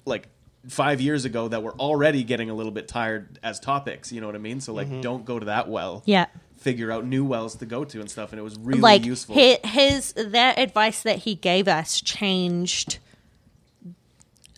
like." 0.04 0.28
Five 0.68 1.00
years 1.00 1.24
ago, 1.24 1.48
that 1.48 1.60
were 1.64 1.72
already 1.72 2.22
getting 2.22 2.48
a 2.48 2.54
little 2.54 2.70
bit 2.70 2.86
tired 2.86 3.36
as 3.42 3.58
topics. 3.58 4.12
You 4.12 4.20
know 4.20 4.28
what 4.28 4.36
I 4.36 4.38
mean? 4.38 4.60
So 4.60 4.72
like, 4.72 4.86
mm-hmm. 4.86 5.00
don't 5.00 5.24
go 5.24 5.40
to 5.40 5.46
that 5.46 5.68
well. 5.68 6.04
Yeah. 6.06 6.26
Figure 6.56 6.92
out 6.92 7.04
new 7.04 7.24
wells 7.24 7.56
to 7.56 7.66
go 7.66 7.84
to 7.84 7.98
and 7.98 8.08
stuff, 8.08 8.30
and 8.30 8.38
it 8.38 8.44
was 8.44 8.56
really 8.60 8.78
like 8.80 9.04
useful. 9.04 9.34
his, 9.34 9.58
his 9.64 10.12
that 10.12 10.60
advice 10.60 11.02
that 11.02 11.18
he 11.18 11.34
gave 11.34 11.66
us 11.66 12.00
changed 12.00 13.00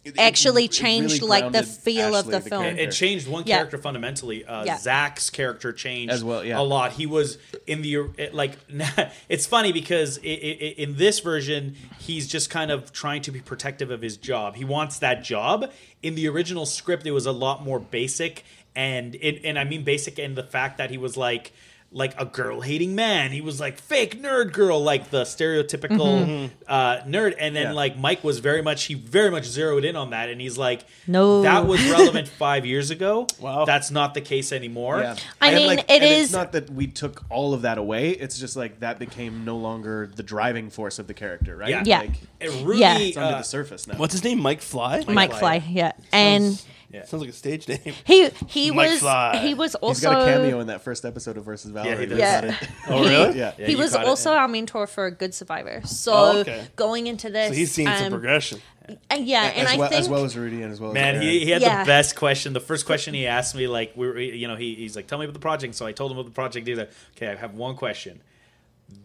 It- 0.04 0.10
it- 0.10 0.18
actually 0.20 0.66
it 0.66 0.72
changed 0.72 1.14
really 1.14 1.28
like 1.28 1.44
the 1.46 1.50
grounded 1.50 1.68
feel 1.74 2.14
of 2.14 2.26
Ashley, 2.26 2.32
the 2.32 2.40
film. 2.40 2.64
It, 2.64 2.78
it 2.78 2.90
changed 2.92 3.26
one 3.26 3.44
Yeah. 3.46 3.56
character 3.56 3.78
fundamentally. 3.78 4.44
Uh, 4.44 4.64
Yeah. 4.64 4.78
Zach's 4.78 5.30
character 5.30 5.72
changed 5.72 6.12
As 6.12 6.22
well, 6.22 6.44
yeah. 6.44 6.58
a 6.58 6.62
lot. 6.62 6.92
He 6.92 7.06
was 7.06 7.38
in 7.66 7.82
the 7.82 8.06
it, 8.18 8.34
like. 8.34 8.52
It's 9.28 9.46
funny 9.46 9.72
because 9.72 10.18
i 10.18 10.28
i 10.28 10.74
in 10.76 10.96
this 10.96 11.20
version, 11.20 11.76
he's 12.00 12.26
just 12.28 12.50
kind 12.50 12.70
of 12.70 12.92
trying 12.92 13.22
to 13.22 13.30
be 13.32 13.40
protective 13.40 13.90
of 13.90 14.02
his 14.02 14.16
job. 14.16 14.56
He 14.56 14.64
wants 14.64 14.98
that 14.98 15.24
job. 15.24 15.70
In 16.02 16.14
the 16.14 16.28
original 16.28 16.66
script, 16.66 17.06
it 17.06 17.12
was 17.12 17.24
a 17.26 17.32
lot 17.32 17.64
more 17.64 17.78
basic, 17.80 18.44
and 18.76 19.14
it, 19.14 19.40
and 19.44 19.58
I 19.58 19.64
mean 19.64 19.84
basic 19.84 20.18
in 20.18 20.34
the 20.34 20.42
fact 20.44 20.78
that 20.78 20.90
he 20.90 20.98
was 20.98 21.16
like. 21.16 21.52
Like 21.96 22.20
a 22.20 22.24
girl 22.24 22.60
hating 22.60 22.96
man, 22.96 23.30
he 23.30 23.40
was 23.40 23.60
like 23.60 23.78
fake 23.78 24.20
nerd 24.20 24.52
girl, 24.52 24.82
like 24.82 25.10
the 25.10 25.22
stereotypical 25.22 26.50
uh, 26.66 26.98
nerd. 27.06 27.36
And 27.38 27.54
then 27.54 27.66
Yeah. 27.66 27.72
like 27.72 27.96
Mike 27.96 28.24
was 28.24 28.40
very 28.40 28.62
much 28.62 28.84
he 28.84 28.94
very 28.94 29.30
much 29.30 29.44
zeroed 29.44 29.84
in 29.84 29.94
on 29.94 30.10
that, 30.10 30.28
and 30.28 30.40
he's 30.40 30.58
like, 30.58 30.84
No. 31.06 31.42
that 31.42 31.66
was 31.66 31.80
relevant 31.90 32.26
five 32.26 32.66
years 32.66 32.90
ago. 32.90 33.28
Wow. 33.38 33.64
That's 33.64 33.92
not 33.92 34.14
the 34.14 34.20
case 34.20 34.50
anymore. 34.52 35.00
Yeah. 35.00 35.16
I 35.40 35.48
And, 35.48 35.56
mean, 35.56 35.66
like, 35.68 35.78
it 35.80 35.90
and 35.90 36.04
is- 36.04 36.24
It's 36.24 36.32
not 36.32 36.50
that 36.52 36.68
we 36.70 36.88
took 36.88 37.22
all 37.30 37.54
of 37.54 37.62
that 37.62 37.78
away. 37.78 38.10
It's 38.10 38.38
just 38.40 38.56
like 38.56 38.80
that 38.80 38.98
became 38.98 39.44
no 39.44 39.56
longer 39.56 40.10
the 40.14 40.22
driving 40.24 40.70
force 40.70 40.98
of 40.98 41.06
the 41.06 41.14
character, 41.14 41.56
right? 41.56 41.70
Yeah. 41.70 41.82
Yeah. 41.86 41.98
Like, 42.00 42.14
It 42.40 42.50
really 42.64 42.80
Yeah. 42.80 42.98
it's 42.98 43.16
under 43.16 43.34
uh, 43.36 43.38
the 43.38 43.44
surface 43.44 43.86
now. 43.86 43.94
What's 43.98 44.12
his 44.14 44.24
name? 44.24 44.40
Mike 44.40 44.60
Fly. 44.62 45.04
Mike 45.06 45.30
Fly. 45.30 45.38
Fly, 45.60 45.64
yeah, 45.70 45.92
and 46.12 46.60
yeah. 46.94 47.04
Sounds 47.04 47.22
like 47.22 47.30
a 47.30 47.32
stage 47.34 47.66
name. 47.68 47.80
he 48.04 48.28
he 48.48 48.70
Mike 48.70 48.90
was 48.90 49.00
Fly. 49.00 49.38
he 49.38 49.54
was 49.54 49.72
He's 49.72 49.74
also 49.76 50.10
got 50.10 50.22
a 50.22 50.24
cameo 50.32 50.60
in 50.60 50.68
that 50.68 50.82
first 50.82 51.04
episode 51.04 51.36
of 51.36 51.44
Versus 51.44 51.70
Valerie. 51.70 51.98
he 52.00 52.06
does. 52.06 52.18
yeah. 52.18 52.56
Oh, 52.88 53.02
He- 53.02 53.08
really? 53.10 53.38
Yeah. 53.38 53.52
Yeah, 53.58 53.66
he 53.66 53.76
was 53.76 53.92
caught 53.92 54.02
it, 54.02 54.08
also 54.08 54.32
yeah. 54.32 54.38
our 54.40 54.48
mentor 54.48 54.86
for 54.86 55.10
Good 55.10 55.34
Survivor. 55.34 55.82
So 55.86 56.12
Oh, 56.14 56.38
okay. 56.40 56.66
going 56.76 57.06
into 57.06 57.30
this, 57.30 57.48
So 57.48 57.54
he's 57.54 57.72
seen 57.72 57.86
some 57.86 58.04
um, 58.04 58.10
progression. 58.10 58.60
uh, 58.88 58.94
yeah, 59.18 59.44
and 59.44 59.66
as, 59.66 59.74
I 59.74 59.76
well, 59.78 59.88
think 59.88 60.00
as 60.00 60.08
well 60.08 60.24
as 60.24 60.36
Rudy 60.36 60.62
and 60.62 60.70
as 60.72 60.80
well 60.80 60.90
as 60.90 60.94
Man, 60.94 61.14
Aaron. 61.16 61.26
he, 61.26 61.40
he 61.46 61.50
had 61.50 61.62
Yeah. 61.62 61.82
the 61.82 61.86
best 61.88 62.16
question. 62.16 62.52
The 62.52 62.60
first 62.60 62.84
question 62.86 63.14
he 63.14 63.26
asked 63.26 63.54
me, 63.54 63.66
like, 63.66 63.92
we 63.96 64.06
were, 64.06 64.18
you 64.20 64.46
know, 64.46 64.56
he, 64.56 64.74
he's 64.74 64.94
like, 64.94 65.06
"Tell 65.06 65.18
me 65.18 65.24
about 65.24 65.32
the 65.34 65.40
project." 65.40 65.74
So 65.74 65.86
I 65.86 65.92
told 65.92 66.12
him 66.12 66.18
about 66.18 66.26
the 66.28 66.34
project. 66.34 66.66
He's 66.68 66.76
like, 66.78 66.90
"Okay, 67.16 67.28
I 67.28 67.34
have 67.36 67.54
one 67.54 67.76
question. 67.76 68.20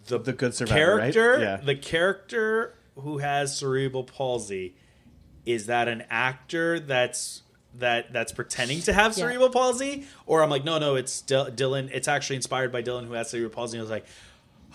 The, 0.07 0.19
The 0.19 0.33
good 0.33 0.53
survivor, 0.53 0.97
right? 0.97 1.13
character, 1.13 1.39
Yeah. 1.41 1.57
the 1.57 1.75
character 1.75 2.75
who 2.95 3.19
has 3.19 3.57
cerebral 3.57 4.03
palsy, 4.03 4.75
is 5.45 5.67
that 5.67 5.87
an 5.87 6.03
actor 6.09 6.79
that's 6.81 7.43
that 7.77 8.11
that's 8.11 8.31
pretending 8.31 8.81
to 8.81 8.93
have 8.93 9.17
Yeah. 9.17 9.25
cerebral 9.25 9.49
palsy, 9.49 10.05
or 10.25 10.41
I'm 10.43 10.49
like, 10.49 10.63
no, 10.65 10.79
no, 10.79 10.95
it's 10.95 11.21
Dil- 11.21 11.51
Dylan. 11.51 11.89
It's 11.93 12.07
actually 12.07 12.37
inspired 12.37 12.71
by 12.71 12.81
Dylan 12.81 13.05
who 13.07 13.13
has 13.13 13.29
cerebral 13.29 13.51
palsy. 13.53 13.77
And 13.77 13.81
I 13.81 13.83
was 13.83 13.91
like. 13.91 14.05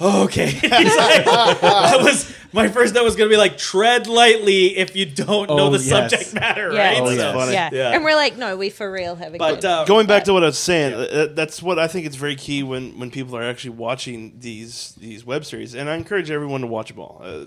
"Oh, 0.01 0.25
okay, 0.25 0.47
He's 0.51 0.63
like, 0.73 1.25
that 1.25 2.01
was 2.03 2.35
my 2.53 2.67
first. 2.67 2.95
That 2.95 3.05
was 3.05 3.15
gonna 3.15 3.31
be 3.31 3.37
like 3.37 3.57
tread 3.57 4.09
lightly 4.09 4.77
if 4.77 4.97
you 4.97 5.07
don't 5.07 5.49
know 5.49 5.67
Oh, 5.69 5.71
the 5.71 5.79
yes. 5.79 5.89
subject 6.11 6.35
matter, 6.35 6.73
yeah, 6.73 6.89
right? 6.95 7.01
Oh, 7.01 7.17
So- 7.17 7.51
yeah. 7.53 7.71
Yeah. 7.73 7.91
and 7.93 8.03
we're 8.03 8.17
like, 8.17 8.37
no, 8.37 8.57
we 8.57 8.71
for 8.71 8.91
real 8.91 9.15
have 9.15 9.37
a 9.37 9.39
But 9.39 9.55
kid. 9.61 9.65
uh, 9.67 9.85
Going 9.85 10.09
back 10.09 10.25
to 10.25 10.33
what 10.33 10.43
I 10.43 10.47
was 10.47 10.59
saying, 10.59 10.95
uh, 10.95 11.29
that's 11.33 11.63
what 11.63 11.79
I 11.79 11.87
think 11.87 12.09
is 12.09 12.17
very 12.17 12.35
key 12.35 12.65
when, 12.65 12.99
when 12.99 13.13
people 13.13 13.37
are 13.37 13.45
actually 13.45 13.71
watching 13.77 14.35
these 14.41 14.95
these 14.99 15.25
web 15.25 15.45
series, 15.45 15.77
and 15.77 15.89
I 15.89 15.95
encourage 15.95 16.29
everyone 16.29 16.63
to 16.63 16.67
watch 16.67 16.89
them 16.89 16.99
all. 16.99 17.21
Uh, 17.25 17.45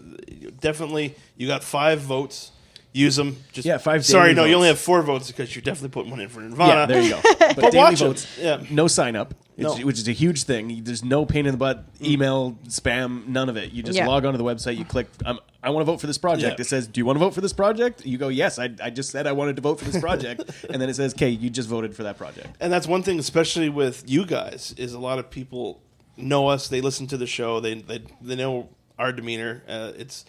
definitely, 0.62 1.16
you 1.36 1.48
got 1.48 1.66
five 1.66 2.00
votes. 2.00 2.52
Use 2.98 3.16
them. 3.16 3.38
Just 3.52 3.66
Yeah, 3.66 3.78
five 3.78 4.06
Sorry, 4.06 4.34
daily 4.34 4.36
no, 4.36 4.46
you 4.46 4.56
only 4.56 4.68
have 4.70 4.80
four 4.80 5.02
votes 5.04 5.28
because 5.28 5.56
you're 5.56 5.62
definitely 5.62 5.90
putting 5.90 6.10
one 6.12 6.20
in 6.20 6.30
for 6.30 6.42
Nerdvana. 6.42 6.68
yeah, 6.68 6.86
there 6.88 7.02
you 7.02 7.10
go. 7.12 7.22
But, 7.40 7.56
daily 7.72 7.78
watch 7.78 8.02
'em. 8.02 8.08
votes, 8.08 8.28
Yeah. 8.40 8.64
no 8.72 8.88
sign 8.88 9.16
up. 9.16 9.34
No. 9.60 9.76
which 9.78 9.98
is 9.98 10.08
a 10.08 10.12
huge 10.12 10.44
thing. 10.44 10.84
There's 10.84 11.04
no 11.04 11.26
pain 11.26 11.48
in 11.48 11.52
the 11.54 11.58
butt, 11.58 11.84
email, 12.02 12.58
spam, 12.68 13.28
none 13.28 13.50
of 13.50 13.58
it. 13.58 13.72
You 13.72 13.82
just 13.82 13.98
Yeah. 13.98 14.08
log 14.08 14.24
onto 14.24 14.38
the 14.38 14.44
website, 14.44 14.78
you 14.78 14.86
click, 14.86 15.08
um, 15.26 15.40
I 15.64 15.72
want 15.72 15.82
to 15.82 15.92
vote 15.92 16.00
for 16.00 16.06
this 16.08 16.20
project. 16.20 16.60
Yeah. 16.60 16.62
It 16.62 16.68
says, 16.68 16.86
Do 16.88 17.00
you 17.00 17.06
want 17.06 17.18
to 17.18 17.20
vote 17.26 17.34
for 17.34 17.42
this 17.42 17.54
project? 17.54 18.06
You 18.06 18.18
go, 18.20 18.28
Yes, 18.28 18.60
I, 18.60 18.70
I 18.84 18.90
just 18.92 19.10
said 19.10 19.26
I 19.26 19.32
wanted 19.32 19.56
to 19.56 19.62
vote 19.64 19.80
for 19.80 19.86
this 19.86 20.00
project. 20.00 20.44
and 20.70 20.80
then 20.82 20.90
it 20.90 20.96
says, 20.96 21.14
Okay, 21.16 21.30
you 21.30 21.50
just 21.50 21.68
voted 21.70 21.96
for 21.96 22.04
that 22.04 22.18
project. 22.18 22.50
and 22.60 22.72
that's 22.72 22.88
one 22.88 23.02
thing, 23.04 23.18
especially 23.20 23.70
with 23.70 24.04
you 24.08 24.26
guys, 24.28 24.74
is 24.78 24.94
a 24.94 25.00
lot 25.00 25.18
of 25.20 25.30
people 25.32 25.82
know 26.18 26.48
us. 26.48 26.68
They 26.68 26.82
listen 26.82 27.08
to 27.08 27.18
the 27.18 27.28
show. 27.28 27.60
They 27.60 27.76
they, 27.76 28.02
they 28.22 28.36
know 28.36 28.70
our 29.00 29.12
demeanor. 29.12 29.64
Uh, 29.68 29.92
it's 29.98 30.26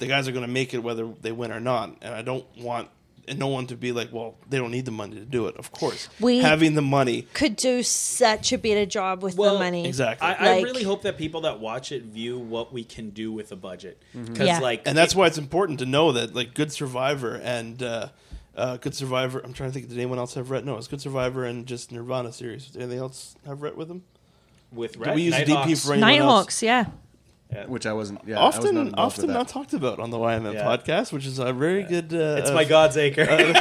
the 0.00 0.06
guys 0.06 0.26
are 0.26 0.32
going 0.32 0.44
to 0.44 0.50
make 0.52 0.74
it 0.74 0.78
whether 0.82 1.06
they 1.22 1.30
win 1.32 1.52
or 1.52 1.60
not. 1.60 1.96
And 2.02 2.12
I 2.12 2.22
don't 2.22 2.44
want 2.58 2.88
and 3.28 3.38
no 3.38 3.46
one 3.46 3.66
to 3.68 3.76
be 3.76 3.92
like, 3.92 4.08
well, 4.12 4.34
they 4.48 4.58
don't 4.58 4.72
need 4.72 4.86
the 4.86 4.90
money 4.90 5.14
to 5.14 5.24
do 5.24 5.46
it. 5.46 5.56
Of 5.56 5.70
course, 5.70 6.08
We- 6.18 6.38
having 6.38 6.74
the 6.74 6.82
money, 6.82 7.28
Could 7.34 7.54
do 7.54 7.82
such 7.84 8.52
a 8.52 8.58
better 8.58 8.86
job 8.86 9.22
with 9.22 9.36
Well, 9.36 9.52
the 9.54 9.60
money. 9.60 9.86
exactly. 9.86 10.26
I, 10.26 10.56
I 10.56 10.60
really 10.62 10.82
hope 10.82 11.02
that 11.02 11.16
people 11.16 11.42
that 11.42 11.60
watch 11.60 11.92
it 11.92 12.02
view 12.04 12.38
what 12.40 12.72
we 12.72 12.82
can 12.82 13.10
do 13.10 13.30
with 13.30 13.52
a 13.52 13.56
budget 13.56 14.02
Mm-hmm. 14.16 14.32
because 14.32 14.48
Yeah. 14.48 14.58
like 14.58 14.82
and 14.88 14.98
that's 14.98 15.14
why 15.14 15.26
it's 15.28 15.38
important 15.38 15.78
to 15.78 15.86
know 15.86 16.10
that 16.12 16.34
like 16.34 16.54
Good 16.54 16.72
Survivor 16.72 17.36
and. 17.36 17.82
Uh, 17.82 18.08
uh, 18.56 18.76
Good 18.78 18.96
Survivor. 18.96 19.38
I'm 19.38 19.52
trying 19.52 19.70
to 19.70 19.74
think. 19.74 19.88
Did 19.88 19.96
anyone 19.96 20.18
else 20.18 20.34
have 20.34 20.50
Red? 20.50 20.66
No, 20.66 20.76
it's 20.76 20.88
Good 20.88 21.00
Survivor 21.00 21.44
and 21.44 21.66
just 21.66 21.92
Nerdvana 21.92 22.34
series. 22.34 22.66
Did 22.66 22.82
anything 22.82 22.98
else 22.98 23.36
have 23.46 23.62
Red 23.62 23.76
with 23.76 23.86
them? 23.88 24.02
with 24.72 24.94
Do 24.94 25.00
Red, 25.00 25.14
we 25.14 25.22
use 25.22 25.34
a 25.36 25.44
DP 25.44 25.48
Nighthawks. 25.54 25.86
for 25.86 25.92
anyone 25.92 26.10
else? 26.10 26.18
Nighthawks, 26.20 26.62
yeah. 27.52 27.66
Which 27.66 27.86
I 27.86 27.92
wasn't, 27.92 28.20
yeah, 28.26 28.38
I 28.38 28.46
was 28.46 28.56
not 28.56 28.64
often 28.64 28.94
often 28.94 29.32
not 29.32 29.48
talked 29.48 29.72
about 29.72 29.98
on 29.98 30.10
the 30.10 30.18
YMM 30.18 30.54
Yeah. 30.54 30.64
podcast, 30.64 31.12
which 31.12 31.26
is 31.26 31.38
a 31.38 31.52
very 31.52 31.82
good. 31.84 32.12
Uh, 32.14 32.36
It's 32.38 32.50
uh, 32.50 32.54
my 32.54 32.64
God's 32.64 32.96
acre. 32.96 33.26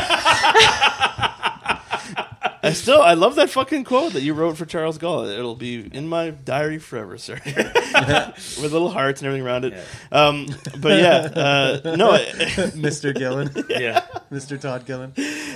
I 2.62 2.74
still 2.74 3.02
I 3.02 3.14
love 3.14 3.36
that 3.36 3.50
fucking 3.50 3.86
quote 3.86 4.14
that 4.14 4.22
you 4.22 4.34
wrote 4.34 4.58
for 4.58 4.66
Charles 4.66 4.98
Gall. 4.98 5.26
It'll 5.26 5.56
be 5.56 5.90
in 5.94 6.10
my 6.10 6.32
diary 6.32 6.78
forever, 6.78 7.18
sir. 7.18 7.40
With 7.46 8.72
little 8.74 8.90
hearts 8.90 9.22
and 9.22 9.28
everything 9.28 9.48
around 9.48 9.64
it. 9.66 9.74
Um, 10.12 10.46
but 10.78 11.00
yeah, 11.00 11.16
uh, 11.34 11.96
no, 11.96 12.12
Mr. 12.76 13.16
Gillen, 13.16 13.50
yeah. 13.70 14.06
Mr. 14.30 14.60
Todd 14.60 14.86
Gillen. 14.86 15.14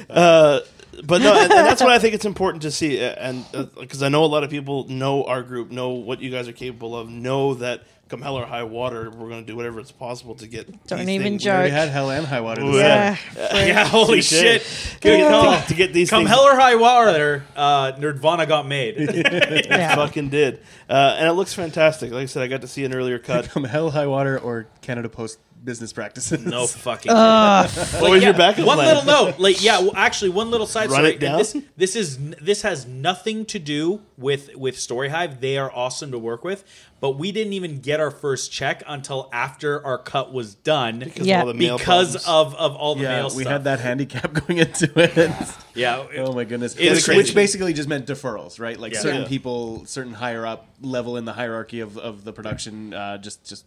uh, 0.09 0.61
but 1.03 1.21
no, 1.21 1.33
and, 1.33 1.51
and 1.51 1.67
that's 1.67 1.81
what 1.81 1.91
I 1.91 1.99
think 1.99 2.13
it's 2.15 2.25
important 2.25 2.61
to 2.63 2.71
see, 2.71 3.03
uh, 3.03 3.09
and 3.17 3.45
because 3.79 4.01
I 4.01 4.07
know 4.09 4.23
a 4.23 4.27
lot 4.27 4.43
of 4.45 4.49
people 4.49 4.87
know 4.87 5.23
our 5.25 5.41
group, 5.43 5.71
know 5.71 5.89
what 5.89 6.21
you 6.21 6.29
guys 6.29 6.47
are 6.47 6.53
capable 6.53 6.95
of, 6.95 7.09
know 7.09 7.55
that 7.55 7.81
come 8.09 8.21
hell 8.21 8.35
or 8.37 8.45
high 8.45 8.63
water, 8.63 9.09
we're 9.09 9.29
going 9.29 9.43
to 9.43 9.51
do 9.51 9.55
whatever 9.55 9.79
it's 9.79 9.91
possible 9.91 10.35
to 10.35 10.47
get. 10.47 10.67
Don't 10.87 10.99
these 10.99 11.09
even 11.09 11.23
things- 11.23 11.45
We 11.45 11.51
already 11.51 11.69
had 11.71 11.89
Hell 11.89 12.11
and 12.11 12.25
High 12.27 12.41
Water. 12.41 12.61
Ooh, 12.61 12.77
yeah. 12.77 13.17
Yeah. 13.35 13.65
yeah, 13.65 13.85
holy 13.87 14.17
Touche. 14.17 14.29
shit. 14.29 14.61
To, 14.61 14.99
Good 15.01 15.17
get- 15.17 15.31
call. 15.31 15.61
to 15.61 15.73
get 15.73 15.93
these 15.93 16.09
Come 16.09 16.19
things 16.21 16.29
hell 16.29 16.41
or 16.43 16.55
high 16.55 16.75
water, 16.75 17.43
uh, 17.55 17.93
Nerdvana 17.93 18.47
got 18.47 18.67
made. 18.67 18.97
Yeah. 19.73 19.95
fucking 19.95 20.29
did, 20.29 20.59
uh, 20.89 21.15
and 21.17 21.27
it 21.27 21.33
looks 21.33 21.53
fantastic. 21.53 22.11
Like 22.11 22.23
I 22.23 22.25
said, 22.27 22.43
I 22.43 22.47
got 22.47 22.61
to 22.61 22.67
see 22.67 22.83
an 22.85 22.93
earlier 22.93 23.17
cut. 23.19 23.49
Come 23.49 23.63
Hell, 23.63 23.89
High 23.91 24.07
Water, 24.07 24.37
or 24.37 24.67
Canada 24.81 25.09
Post 25.09 25.39
business 25.63 25.93
practices. 25.93 26.45
No 26.45 26.67
fucking. 26.87 27.11
What 28.03 28.11
was 28.11 28.23
your 28.23 28.33
backup 28.33 28.65
One 28.65 28.77
plan? 28.77 28.95
little 28.95 29.05
note, 29.05 29.39
like 29.39 29.63
yeah, 29.63 29.79
well, 29.79 29.93
actually, 29.95 30.29
one 30.31 30.51
little 30.51 30.67
side 30.67 30.89
Run 30.89 30.99
story. 31.01 31.13
it 31.13 31.19
down? 31.19 31.37
This 31.37 31.57
this 31.77 31.95
is 31.95 32.17
this 32.41 32.61
has 32.63 32.85
nothing 32.85 33.45
to 33.45 33.59
do 33.59 34.01
with 34.17 34.55
with 34.55 34.75
Storyhive. 34.75 35.39
They 35.39 35.57
are 35.57 35.71
awesome 35.73 36.11
to 36.11 36.19
work 36.19 36.43
with, 36.43 36.63
but 36.99 37.11
we 37.11 37.31
didn't 37.31 37.53
even 37.53 37.79
get 37.79 37.99
our 37.99 38.11
first 38.11 38.51
check 38.51 38.83
until 38.87 39.29
after 39.31 39.85
our 39.85 39.97
cut 39.97 40.33
was 40.33 40.55
done 40.55 40.99
Because 40.99 41.21
of 41.21 41.27
Yeah. 41.27 41.39
all 41.41 41.45
the 41.47 41.53
mail 41.53 41.77
because 41.77 42.15
of 42.27 42.55
of 42.55 42.75
all 42.75 42.95
the 42.95 43.03
Yeah, 43.03 43.09
mail 43.17 43.29
we 43.35 43.43
stuff. 43.43 43.51
had 43.53 43.63
that 43.65 43.79
handicap 43.79 44.33
going 44.33 44.59
into 44.59 44.91
it. 44.99 45.31
Yeah. 45.75 46.05
Oh 46.17 46.33
my 46.33 46.43
goodness! 46.43 46.75
It's 46.77 46.95
which, 46.95 47.05
crazy. 47.05 47.17
which 47.17 47.35
basically 47.35 47.73
just 47.73 47.89
meant 47.89 48.05
deferrals, 48.05 48.59
right? 48.59 48.79
Like 48.79 48.93
Yeah. 48.93 48.99
certain 49.01 49.21
Yeah. 49.23 49.27
people, 49.27 49.85
certain 49.85 50.13
higher 50.13 50.45
up 50.45 50.67
level 50.81 51.17
in 51.17 51.25
the 51.25 51.33
hierarchy 51.33 51.79
of, 51.79 51.97
of 51.97 52.23
the 52.25 52.33
production, 52.33 52.93
uh, 52.93 53.17
just 53.17 53.43
just 53.45 53.65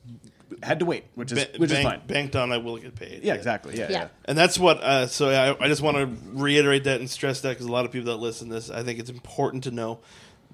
had 0.62 0.78
to 0.78 0.84
wait, 0.84 1.04
which 1.14 1.32
is 1.32 1.44
Ba- 1.44 1.58
which 1.58 1.70
is 1.72 1.78
fine. 1.82 2.00
Banked 2.06 2.36
on, 2.36 2.52
I 2.52 2.58
will 2.58 2.76
get 2.76 2.94
paid. 2.94 3.24
Yeah, 3.24 3.34
exactly. 3.34 3.76
Yeah, 3.76 3.86
Yeah. 3.90 3.90
yeah. 3.90 4.08
And 4.26 4.36
that's 4.38 4.58
what. 4.58 4.82
Uh, 4.82 5.06
so 5.06 5.30
I, 5.30 5.64
I 5.64 5.68
just 5.68 5.82
want 5.82 5.96
to 5.96 6.06
reiterate 6.32 6.84
that 6.84 7.00
and 7.00 7.10
stress 7.10 7.40
that 7.42 7.50
because 7.50 7.66
a 7.66 7.72
lot 7.72 7.84
of 7.84 7.92
people 7.92 8.12
that 8.12 8.18
listen 8.18 8.48
to 8.48 8.54
this, 8.54 8.70
I 8.70 8.82
think 8.82 8.98
it's 9.00 9.10
important 9.10 9.64
to 9.64 9.70
know 9.70 9.98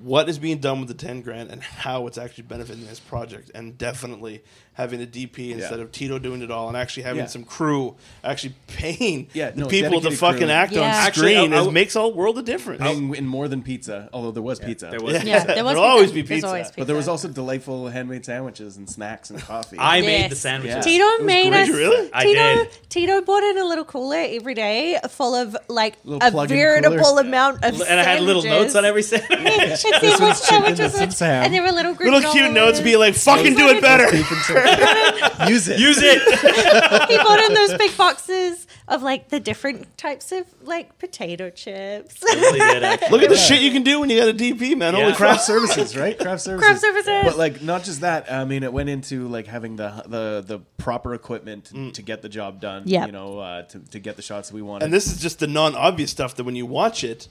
what 0.03 0.29
is 0.29 0.39
being 0.39 0.59
done 0.59 0.81
with 0.81 0.89
the 0.89 0.95
ten 0.95 1.21
grand 1.21 1.51
and 1.51 1.63
how 1.63 2.07
it's 2.07 2.17
actually 2.19 2.45
benefiting 2.45 2.87
this 2.87 2.99
project, 3.01 3.51
and 3.55 3.77
definitely 3.77 4.43
having 4.75 5.03
a 5.03 5.07
DP 5.07 5.53
instead 5.53 5.79
Yeah. 5.79 5.85
of 5.85 5.93
Tito 5.93 6.19
doing 6.19 6.41
it 6.41 6.51
all, 6.51 6.69
and 6.69 6.77
actually 6.77 7.03
having 7.03 7.21
Yeah. 7.21 7.27
some 7.27 7.45
crew 7.45 7.95
actually 8.25 8.55
paying 8.69 9.29
Yeah, 9.35 9.51
the 9.51 9.61
no, 9.61 9.67
people 9.67 10.01
to 10.01 10.09
dedicated 10.09 10.19
fucking 10.19 10.39
crew. 10.39 10.51
act 10.51 10.73
Yeah. 10.73 10.81
on 10.81 10.87
Actually, 10.87 11.35
screen 11.35 11.53
I- 11.53 11.57
I 11.57 11.59
is, 11.59 11.65
w- 11.67 11.73
makes 11.73 11.95
a 11.95 12.09
world 12.09 12.39
of 12.39 12.45
difference. 12.47 12.81
Paying 12.81 13.15
in 13.15 13.27
more 13.27 13.49
than 13.49 13.63
pizza, 13.63 14.09
although 14.15 14.31
there 14.31 14.43
was 14.43 14.59
pizza. 14.61 14.87
there 14.91 15.01
was. 15.01 15.13
Yeah. 15.15 15.25
Yeah, 15.25 15.45
there 15.45 15.63
was 15.65 15.75
There'll 15.75 15.89
always 15.91 16.11
be 16.11 16.23
There's 16.23 16.37
pizza. 16.39 16.47
always 16.47 16.71
But 16.77 16.87
there 16.87 16.97
was 16.97 17.07
also 17.07 17.29
delightful 17.29 17.89
handmade 17.89 18.25
sandwiches 18.25 18.77
and 18.79 18.89
snacks 18.89 19.29
and 19.31 19.41
coffee. 19.41 19.77
I 19.79 20.01
made 20.01 20.21
Yes. 20.21 20.31
the 20.31 20.37
sandwiches. 20.37 20.77
Yeah. 20.77 20.83
Tito 20.93 21.05
was 21.05 21.21
made 21.27 21.51
great. 21.51 21.61
us. 21.61 21.67
Did 21.69 21.75
you 21.75 21.79
really? 21.81 22.11
I 22.15 22.25
Tito, 22.25 22.55
did. 22.55 22.69
Tito 22.89 23.21
bought 23.21 23.43
in 23.43 23.59
a 23.59 23.65
little 23.65 23.85
cooler 23.85 24.17
every 24.27 24.55
day, 24.55 24.99
full 25.11 25.35
of 25.35 25.55
like 25.69 25.97
Little 26.05 26.27
a 26.27 26.31
plug-in 26.31 26.57
veritable 26.57 26.97
cooler. 26.99 27.21
amount 27.21 27.65
of. 27.65 27.81
And 27.83 28.01
I 28.01 28.03
had 28.05 28.21
little 28.23 28.43
notes 28.43 28.75
on 28.75 28.85
every 28.87 29.03
sandwich. 29.03 29.31
And 29.31 29.79
sandwich 29.79 29.83
chicken, 29.83 30.01
this 30.21 30.39
sandwiches, 30.43 30.95
one's 30.95 31.19
ham. 31.19 31.45
and 31.45 31.53
there 31.55 31.63
were 31.63 31.73
little 31.73 31.93
Little 31.93 32.33
cute 32.33 32.53
notes 32.53 32.81
be 32.81 32.97
like, 32.97 33.15
"Fucking 33.15 33.55
do 33.55 33.69
it 33.69 33.81
better." 33.83 34.11
Beef 34.11 34.31
and 34.31 34.41
turkey. 34.45 34.62
Use 35.49 35.69
it. 35.69 35.79
Use 35.79 35.99
it. 36.01 36.21
he 37.11 37.17
bought 37.17 37.41
in 37.41 37.55
those 37.55 37.75
big 37.79 37.97
boxes 37.97 38.67
of 38.89 39.03
like 39.03 39.29
the 39.29 39.41
different 39.41 39.97
types 39.97 40.33
of 40.33 40.45
like 40.63 40.99
potato 40.99 41.51
chips. 41.51 42.23
Really 42.23 42.59
did. 42.59 43.01
Look 43.11 43.23
at 43.23 43.31
the 43.31 43.37
shit 43.37 43.61
you 43.63 43.71
can 43.73 43.83
do 43.83 44.01
when 44.01 44.11
you 44.11 44.19
got 44.19 44.29
a 44.29 44.35
DP, 44.35 44.77
man. 44.77 44.95
Holy 44.95 45.07
Yeah. 45.09 45.15
crap! 45.15 45.31
craft 45.31 45.45
services, 45.45 45.97
right? 45.97 46.19
Craft 46.19 46.43
services. 46.43 46.67
Craft 46.67 46.81
services. 46.81 47.23
But 47.25 47.39
like 47.39 47.63
not 47.63 47.85
just 47.85 48.01
that. 48.03 48.31
I 48.33 48.45
mean, 48.45 48.63
it 48.63 48.73
went 48.73 48.89
into 48.89 49.29
like 49.29 49.47
having 49.47 49.77
the 49.77 50.03
the 50.07 50.45
the 50.47 50.59
proper 50.79 51.15
equipment 51.15 51.71
Mm. 51.73 51.93
to 51.95 52.03
get 52.03 52.23
the 52.23 52.29
job 52.29 52.61
done. 52.61 52.83
Yep. 52.87 53.07
You 53.07 53.13
know, 53.13 53.39
uh, 53.39 53.63
to 53.63 53.79
to 53.79 53.99
get 53.99 54.17
the 54.17 54.23
shots 54.23 54.53
we 54.53 54.63
wanted. 54.63 54.85
And 54.87 54.93
this 54.93 55.07
is 55.07 55.21
just 55.21 55.39
the 55.39 55.47
non-obvious 55.47 56.11
stuff 56.11 56.35
that 56.37 56.45
when 56.45 56.57
you 56.57 56.67
watch 56.67 57.05
it, 57.05 57.29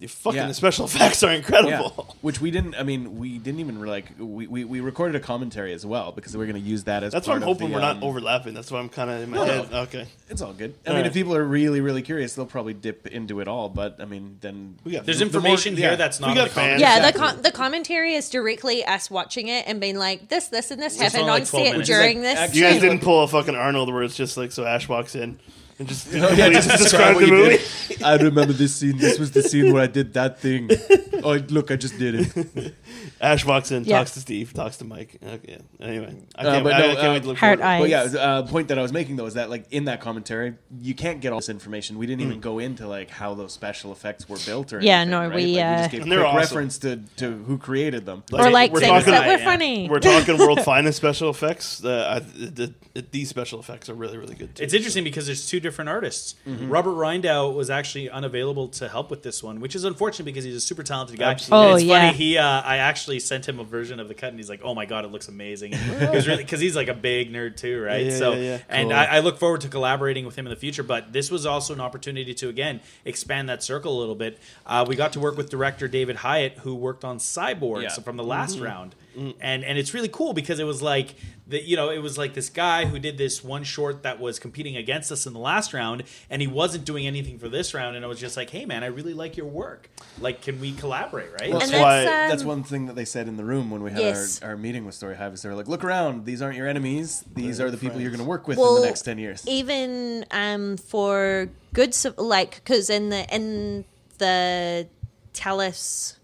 the 0.00 0.06
fucking 0.06 0.36
Yeah. 0.36 0.46
the 0.46 0.54
special 0.54 0.84
effects 0.86 1.22
are 1.22 1.30
yeah, 1.30 1.38
incredible. 1.38 2.14
which 2.20 2.40
we 2.40 2.50
didn't. 2.50 2.74
I 2.76 2.82
mean, 2.84 3.18
we 3.18 3.38
didn't 3.38 3.60
even 3.60 3.80
like. 3.84 4.06
We, 4.18 4.46
we, 4.46 4.64
we 4.64 4.80
recorded 4.80 5.16
a 5.16 5.20
commentary 5.20 5.72
as 5.72 5.84
well 5.84 6.12
because 6.12 6.36
we 6.36 6.42
are 6.44 6.46
going 6.46 6.62
to 6.62 6.68
use 6.68 6.84
that 6.84 7.02
as. 7.02 7.12
That's 7.12 7.26
why 7.26 7.32
part 7.34 7.42
I'm 7.42 7.48
of 7.48 7.56
hoping 7.56 7.68
the, 7.70 7.74
we're 7.74 7.80
not 7.80 7.96
um, 7.96 8.04
overlapping. 8.04 8.54
That's 8.54 8.70
why 8.70 8.78
I'm 8.78 8.88
kind 8.88 9.10
of 9.10 9.20
in 9.22 9.30
my 9.30 9.36
No, 9.38 9.44
head. 9.44 9.70
no. 9.72 9.80
Okay, 9.82 10.06
It's 10.30 10.40
all 10.40 10.52
good. 10.52 10.74
I 10.86 10.90
All 10.90 10.94
mean, 10.94 11.02
right. 11.02 11.06
if 11.08 11.14
people 11.14 11.34
are 11.34 11.44
really 11.44 11.80
really 11.80 12.02
curious, 12.02 12.34
they'll 12.34 12.46
probably 12.46 12.74
dip 12.74 13.06
into 13.08 13.40
it 13.40 13.48
all. 13.48 13.68
But 13.68 13.96
I 14.00 14.04
mean, 14.04 14.38
then 14.40 14.76
we 14.84 14.92
got 14.92 15.04
There's 15.04 15.18
the- 15.18 15.24
information 15.24 15.74
more- 15.74 15.80
here 15.80 15.90
yeah. 15.90 15.96
that's 15.96 16.20
not 16.20 16.28
We 16.28 16.30
in 16.32 16.36
got 16.38 16.48
the 16.50 16.54
comments. 16.54 16.70
fans. 16.70 16.80
Yeah, 16.80 16.96
Exactly. 17.08 17.20
the 17.20 17.32
com- 17.34 17.42
the 17.42 17.50
commentary 17.52 18.14
is 18.14 18.30
directly 18.30 18.84
us 18.84 19.10
watching 19.10 19.48
it 19.48 19.64
and 19.66 19.80
being 19.80 19.96
like, 19.98 20.28
this, 20.28 20.48
this, 20.48 20.70
and 20.70 20.80
this 20.80 20.94
It's 20.94 21.02
happened 21.02 21.22
only 21.22 21.32
on 21.32 21.38
like 21.40 21.48
12 21.48 21.64
set 21.66 21.72
minutes. 21.72 21.88
during 21.88 22.22
Like, 22.22 22.36
this. 22.36 22.54
You 22.54 22.62
guys 22.62 22.72
scene." 22.74 22.82
didn't 22.82 23.02
pull 23.02 23.22
a 23.24 23.28
fucking 23.28 23.56
Arnold 23.56 23.92
where 23.92 24.02
it's 24.04 24.16
just 24.16 24.36
like 24.36 24.52
so 24.52 24.64
Ash 24.64 24.88
walks 24.88 25.14
in 25.16 25.38
and 25.78 25.88
just, 25.92 26.12
yeah, 26.12 26.26
completely 26.28 26.52
just 26.54 26.68
just 26.68 26.82
describe 26.84 27.14
describe 27.18 27.28
the 27.30 27.34
movie. 27.36 27.58
did. 27.88 28.02
I 28.02 28.16
remember 28.16 28.52
this 28.52 28.74
scene. 28.74 28.96
This 28.98 29.18
was 29.18 29.30
the 29.32 29.42
scene 29.42 29.72
where 29.72 29.82
I 29.82 29.86
did 29.86 30.12
that 30.14 30.40
thing. 30.40 30.70
Oh, 31.20 31.32
look, 31.48 31.72
I 31.72 31.76
just 31.76 31.98
did 31.98 32.14
it. 32.14 32.74
Ash 33.20 33.44
walks 33.44 33.72
in, 33.72 33.82
Yeah. 33.82 33.98
talks 33.98 34.12
to 34.12 34.20
Steve, 34.20 34.52
talks 34.54 34.76
to 34.76 34.84
Mike. 34.84 35.18
Okay, 35.20 35.58
anyway, 35.80 36.14
I 36.36 36.46
Uh, 36.46 36.52
can't, 36.52 36.64
but 36.64 36.72
I, 36.74 36.78
no, 36.78 36.84
I 36.90 36.94
can't 36.94 37.06
uh, 37.08 37.10
wait 37.10 37.22
to 37.22 37.28
look 37.28 37.38
Heart 37.38 37.58
forward. 37.58 37.64
to 37.88 37.90
it. 37.90 37.96
eyes. 37.96 38.12
Well, 38.12 38.14
yeah. 38.14 38.20
Uh, 38.38 38.42
point 38.46 38.68
that 38.68 38.78
I 38.78 38.82
was 38.82 38.92
making 38.92 39.16
though 39.16 39.26
is 39.26 39.34
that 39.34 39.50
like 39.50 39.64
in 39.72 39.86
that 39.86 40.00
commentary, 40.00 40.54
you 40.80 40.94
can't 40.94 41.20
get 41.20 41.32
all 41.32 41.40
this 41.40 41.48
information. 41.48 41.98
We 41.98 42.06
didn't 42.06 42.22
even 42.22 42.38
go 42.38 42.60
into 42.60 42.86
like 42.86 43.10
how 43.10 43.34
those 43.34 43.52
special 43.52 43.90
effects 43.90 44.28
were 44.28 44.36
built 44.46 44.72
or 44.72 44.80
Yeah, 44.80 44.98
anything, 45.00 45.10
no, 45.10 45.20
right? 45.26 45.34
we, 45.34 45.56
Like, 45.56 45.64
uh, 45.64 45.76
just 45.78 45.90
gave 45.90 46.02
And 46.02 46.12
they're 46.12 46.20
quick 46.20 46.28
awesome. 46.34 46.38
reference 46.38 46.78
to, 46.78 47.00
to 47.16 47.32
who 47.48 47.58
created 47.58 48.06
them. 48.06 48.22
or 48.32 48.48
like 48.52 48.70
we're 48.72 48.78
things 48.78 48.90
talking- 49.04 49.12
that 49.14 49.26
were 49.26 49.38
Yeah. 49.38 49.44
funny. 49.44 49.88
We're 49.88 49.98
talking 49.98 50.38
world 50.38 50.60
finest 50.62 50.98
special 50.98 51.30
effects. 51.30 51.84
Uh, 51.84 52.06
I, 52.08 52.18
the, 52.20 52.72
the, 52.94 53.04
these 53.10 53.28
special 53.28 53.58
effects 53.58 53.88
are 53.88 53.94
really, 53.94 54.18
really 54.18 54.36
good. 54.36 54.54
Too. 54.54 54.62
It's 54.62 54.72
interesting 54.72 55.02
because 55.02 55.26
there's 55.26 55.48
two 55.48 55.58
different 55.68 55.88
artists. 55.90 56.34
Mm-hmm. 56.46 56.70
Robert 56.70 56.94
Reindow 56.94 57.50
was 57.50 57.68
actually 57.70 58.08
unavailable 58.08 58.68
to 58.68 58.88
help 58.88 59.10
with 59.10 59.22
this 59.22 59.42
one, 59.42 59.60
which 59.60 59.74
is 59.74 59.84
unfortunate 59.84 60.24
because 60.24 60.44
he's 60.44 60.56
a 60.56 60.60
super 60.60 60.82
talented 60.82 61.18
guy. 61.18 61.30
Absolutely. 61.32 61.66
Oh, 61.72 61.74
it's 61.76 61.84
yeah. 61.84 62.06
funny. 62.06 62.16
He, 62.16 62.38
uh, 62.38 62.62
I 62.62 62.78
actually 62.78 63.20
sent 63.20 63.46
him 63.48 63.58
a 63.60 63.64
version 63.64 64.00
of 64.00 64.08
the 64.08 64.14
cut, 64.14 64.30
and 64.30 64.38
he's 64.38 64.48
like, 64.48 64.60
"Oh 64.64 64.74
my 64.74 64.86
god, 64.86 65.04
it 65.04 65.08
looks 65.12 65.28
amazing." 65.28 65.74
It 66.08 66.10
was 66.14 66.26
really 66.26 66.42
because 66.44 66.60
he's 66.60 66.74
like 66.76 66.88
a 66.88 66.94
big 66.94 67.32
nerd 67.32 67.56
too, 67.56 67.82
right? 67.82 68.06
Yeah, 68.06 68.16
so, 68.16 68.32
yeah, 68.32 68.40
yeah. 68.40 68.58
and 68.68 68.92
I, 68.92 69.16
I 69.16 69.18
look 69.20 69.38
forward 69.38 69.60
to 69.62 69.68
collaborating 69.68 70.24
with 70.26 70.36
him 70.36 70.46
in 70.46 70.50
the 70.50 70.56
future. 70.56 70.82
But 70.82 71.12
this 71.12 71.30
was 71.30 71.44
also 71.44 71.74
an 71.74 71.80
opportunity 71.80 72.34
to 72.34 72.48
again 72.48 72.80
expand 73.04 73.48
that 73.48 73.62
circle 73.62 73.96
a 73.96 73.98
little 73.98 74.14
bit. 74.14 74.38
Uh, 74.66 74.84
we 74.88 74.96
got 74.96 75.12
to 75.14 75.20
work 75.20 75.36
with 75.36 75.50
director 75.50 75.86
David 75.88 76.16
Hyatt, 76.16 76.54
who 76.58 76.74
worked 76.74 77.04
on 77.04 77.18
Cyborg 77.18 77.82
Yeah. 77.82 77.88
so 77.88 78.02
from 78.02 78.16
the 78.16 78.24
last 78.24 78.56
Mm-hmm. 78.56 78.64
round, 78.64 78.94
and 79.40 79.64
and 79.64 79.78
it's 79.78 79.92
really 79.94 80.08
cool 80.08 80.32
because 80.32 80.58
it 80.60 80.64
was 80.64 80.80
like 80.82 81.14
the 81.46 81.62
you 81.62 81.76
know 81.76 81.90
it 81.90 81.98
was 81.98 82.16
like 82.18 82.34
this 82.34 82.48
guy 82.50 82.84
who 82.84 82.98
did 82.98 83.18
this 83.18 83.42
one 83.42 83.64
short 83.64 84.02
that 84.02 84.20
was 84.20 84.38
competing 84.38 84.76
against 84.76 85.10
us 85.10 85.26
in 85.26 85.32
the 85.32 85.38
last 85.38 85.72
round, 85.74 86.04
and 86.30 86.40
he 86.42 86.48
wasn't 86.48 86.84
doing 86.84 87.06
anything 87.06 87.38
for 87.38 87.48
this 87.48 87.74
round, 87.74 87.96
and 87.96 88.04
I 88.04 88.08
was 88.08 88.20
just 88.20 88.36
like, 88.36 88.50
hey 88.50 88.64
man, 88.64 88.84
I 88.84 88.86
really 88.88 89.14
like 89.14 89.36
your 89.36 89.46
work. 89.46 89.88
Like, 90.20 90.42
can 90.42 90.60
we 90.60 90.72
collaborate? 90.72 91.30
Right? 91.40 91.50
Well, 91.50 91.60
and 91.62 91.70
That's 91.70 91.70
that's, 91.70 91.82
why- 91.82 92.00
um, 92.24 92.28
That's 92.30 92.44
one 92.44 92.62
thing 92.62 92.86
that 92.86 92.96
they 92.96 93.04
said 93.04 93.28
in 93.28 93.36
the 93.36 93.44
room 93.44 93.70
when 93.70 93.82
we 93.82 93.90
had 93.90 94.00
Yes. 94.00 94.42
our, 94.42 94.50
our 94.50 94.56
meeting 94.56 94.84
with 94.84 94.94
Story 94.94 95.16
Hive. 95.16 95.34
Is 95.34 95.42
they 95.42 95.48
were 95.48 95.54
like, 95.54 95.68
"Look 95.68 95.84
around. 95.84 96.24
These 96.24 96.42
aren't 96.42 96.56
your 96.56 96.68
enemies. 96.68 97.24
These 97.34 97.58
They're 97.58 97.66
are 97.68 97.70
the 97.70 97.76
people 97.76 98.00
you're 98.00 98.10
going 98.10 98.22
to 98.22 98.28
work 98.28 98.46
with 98.48 98.58
in 98.58 98.64
the 98.74 98.82
next 98.82 99.02
ten 99.02 99.18
years." 99.18 99.44
even 99.46 100.24
um, 100.30 100.76
for 100.76 101.48
good, 101.72 101.96
like 102.18 102.56
because 102.56 102.90
in 102.90 103.08
the 103.08 103.24
in 103.34 103.84
the 104.18 104.86
Telus 105.32 106.16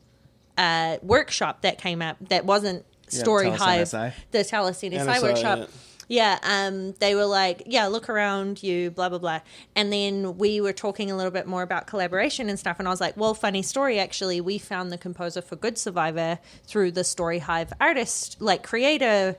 uh, 0.58 0.98
workshop 1.02 1.62
that 1.62 1.78
came 1.78 2.02
up 2.02 2.16
that 2.28 2.44
wasn't 2.44 2.84
Story 3.08 3.46
Telus 3.46 3.58
Hive, 3.58 3.88
NSI. 3.88 4.12
the 4.30 4.38
Telus 4.38 4.90
NSI 4.90 5.04
NSI, 5.06 5.22
workshop. 5.22 5.58
yeah. 5.58 5.66
Yeah, 6.06 6.38
um, 6.42 6.92
they 7.00 7.14
were 7.14 7.24
like, 7.24 7.62
yeah, 7.64 7.86
look 7.86 8.10
around 8.10 8.62
you, 8.62 8.90
blah, 8.90 9.08
blah, 9.08 9.16
blah. 9.18 9.40
And 9.74 9.90
then 9.90 10.36
we 10.36 10.60
were 10.60 10.74
talking 10.74 11.10
a 11.10 11.16
little 11.16 11.30
bit 11.30 11.46
more 11.46 11.62
about 11.62 11.86
collaboration 11.86 12.50
and 12.50 12.58
stuff. 12.58 12.78
And 12.78 12.86
I 12.86 12.90
was 12.90 13.00
like, 13.00 13.16
well, 13.16 13.32
funny 13.32 13.62
story, 13.62 13.98
actually. 13.98 14.38
We 14.42 14.58
found 14.58 14.92
the 14.92 14.98
composer 14.98 15.40
for 15.40 15.56
Good 15.56 15.78
Survivor 15.78 16.38
through 16.66 16.90
the 16.90 17.04
Story 17.04 17.38
Hive 17.38 17.72
artist, 17.80 18.36
like 18.38 18.62
creator 18.62 19.36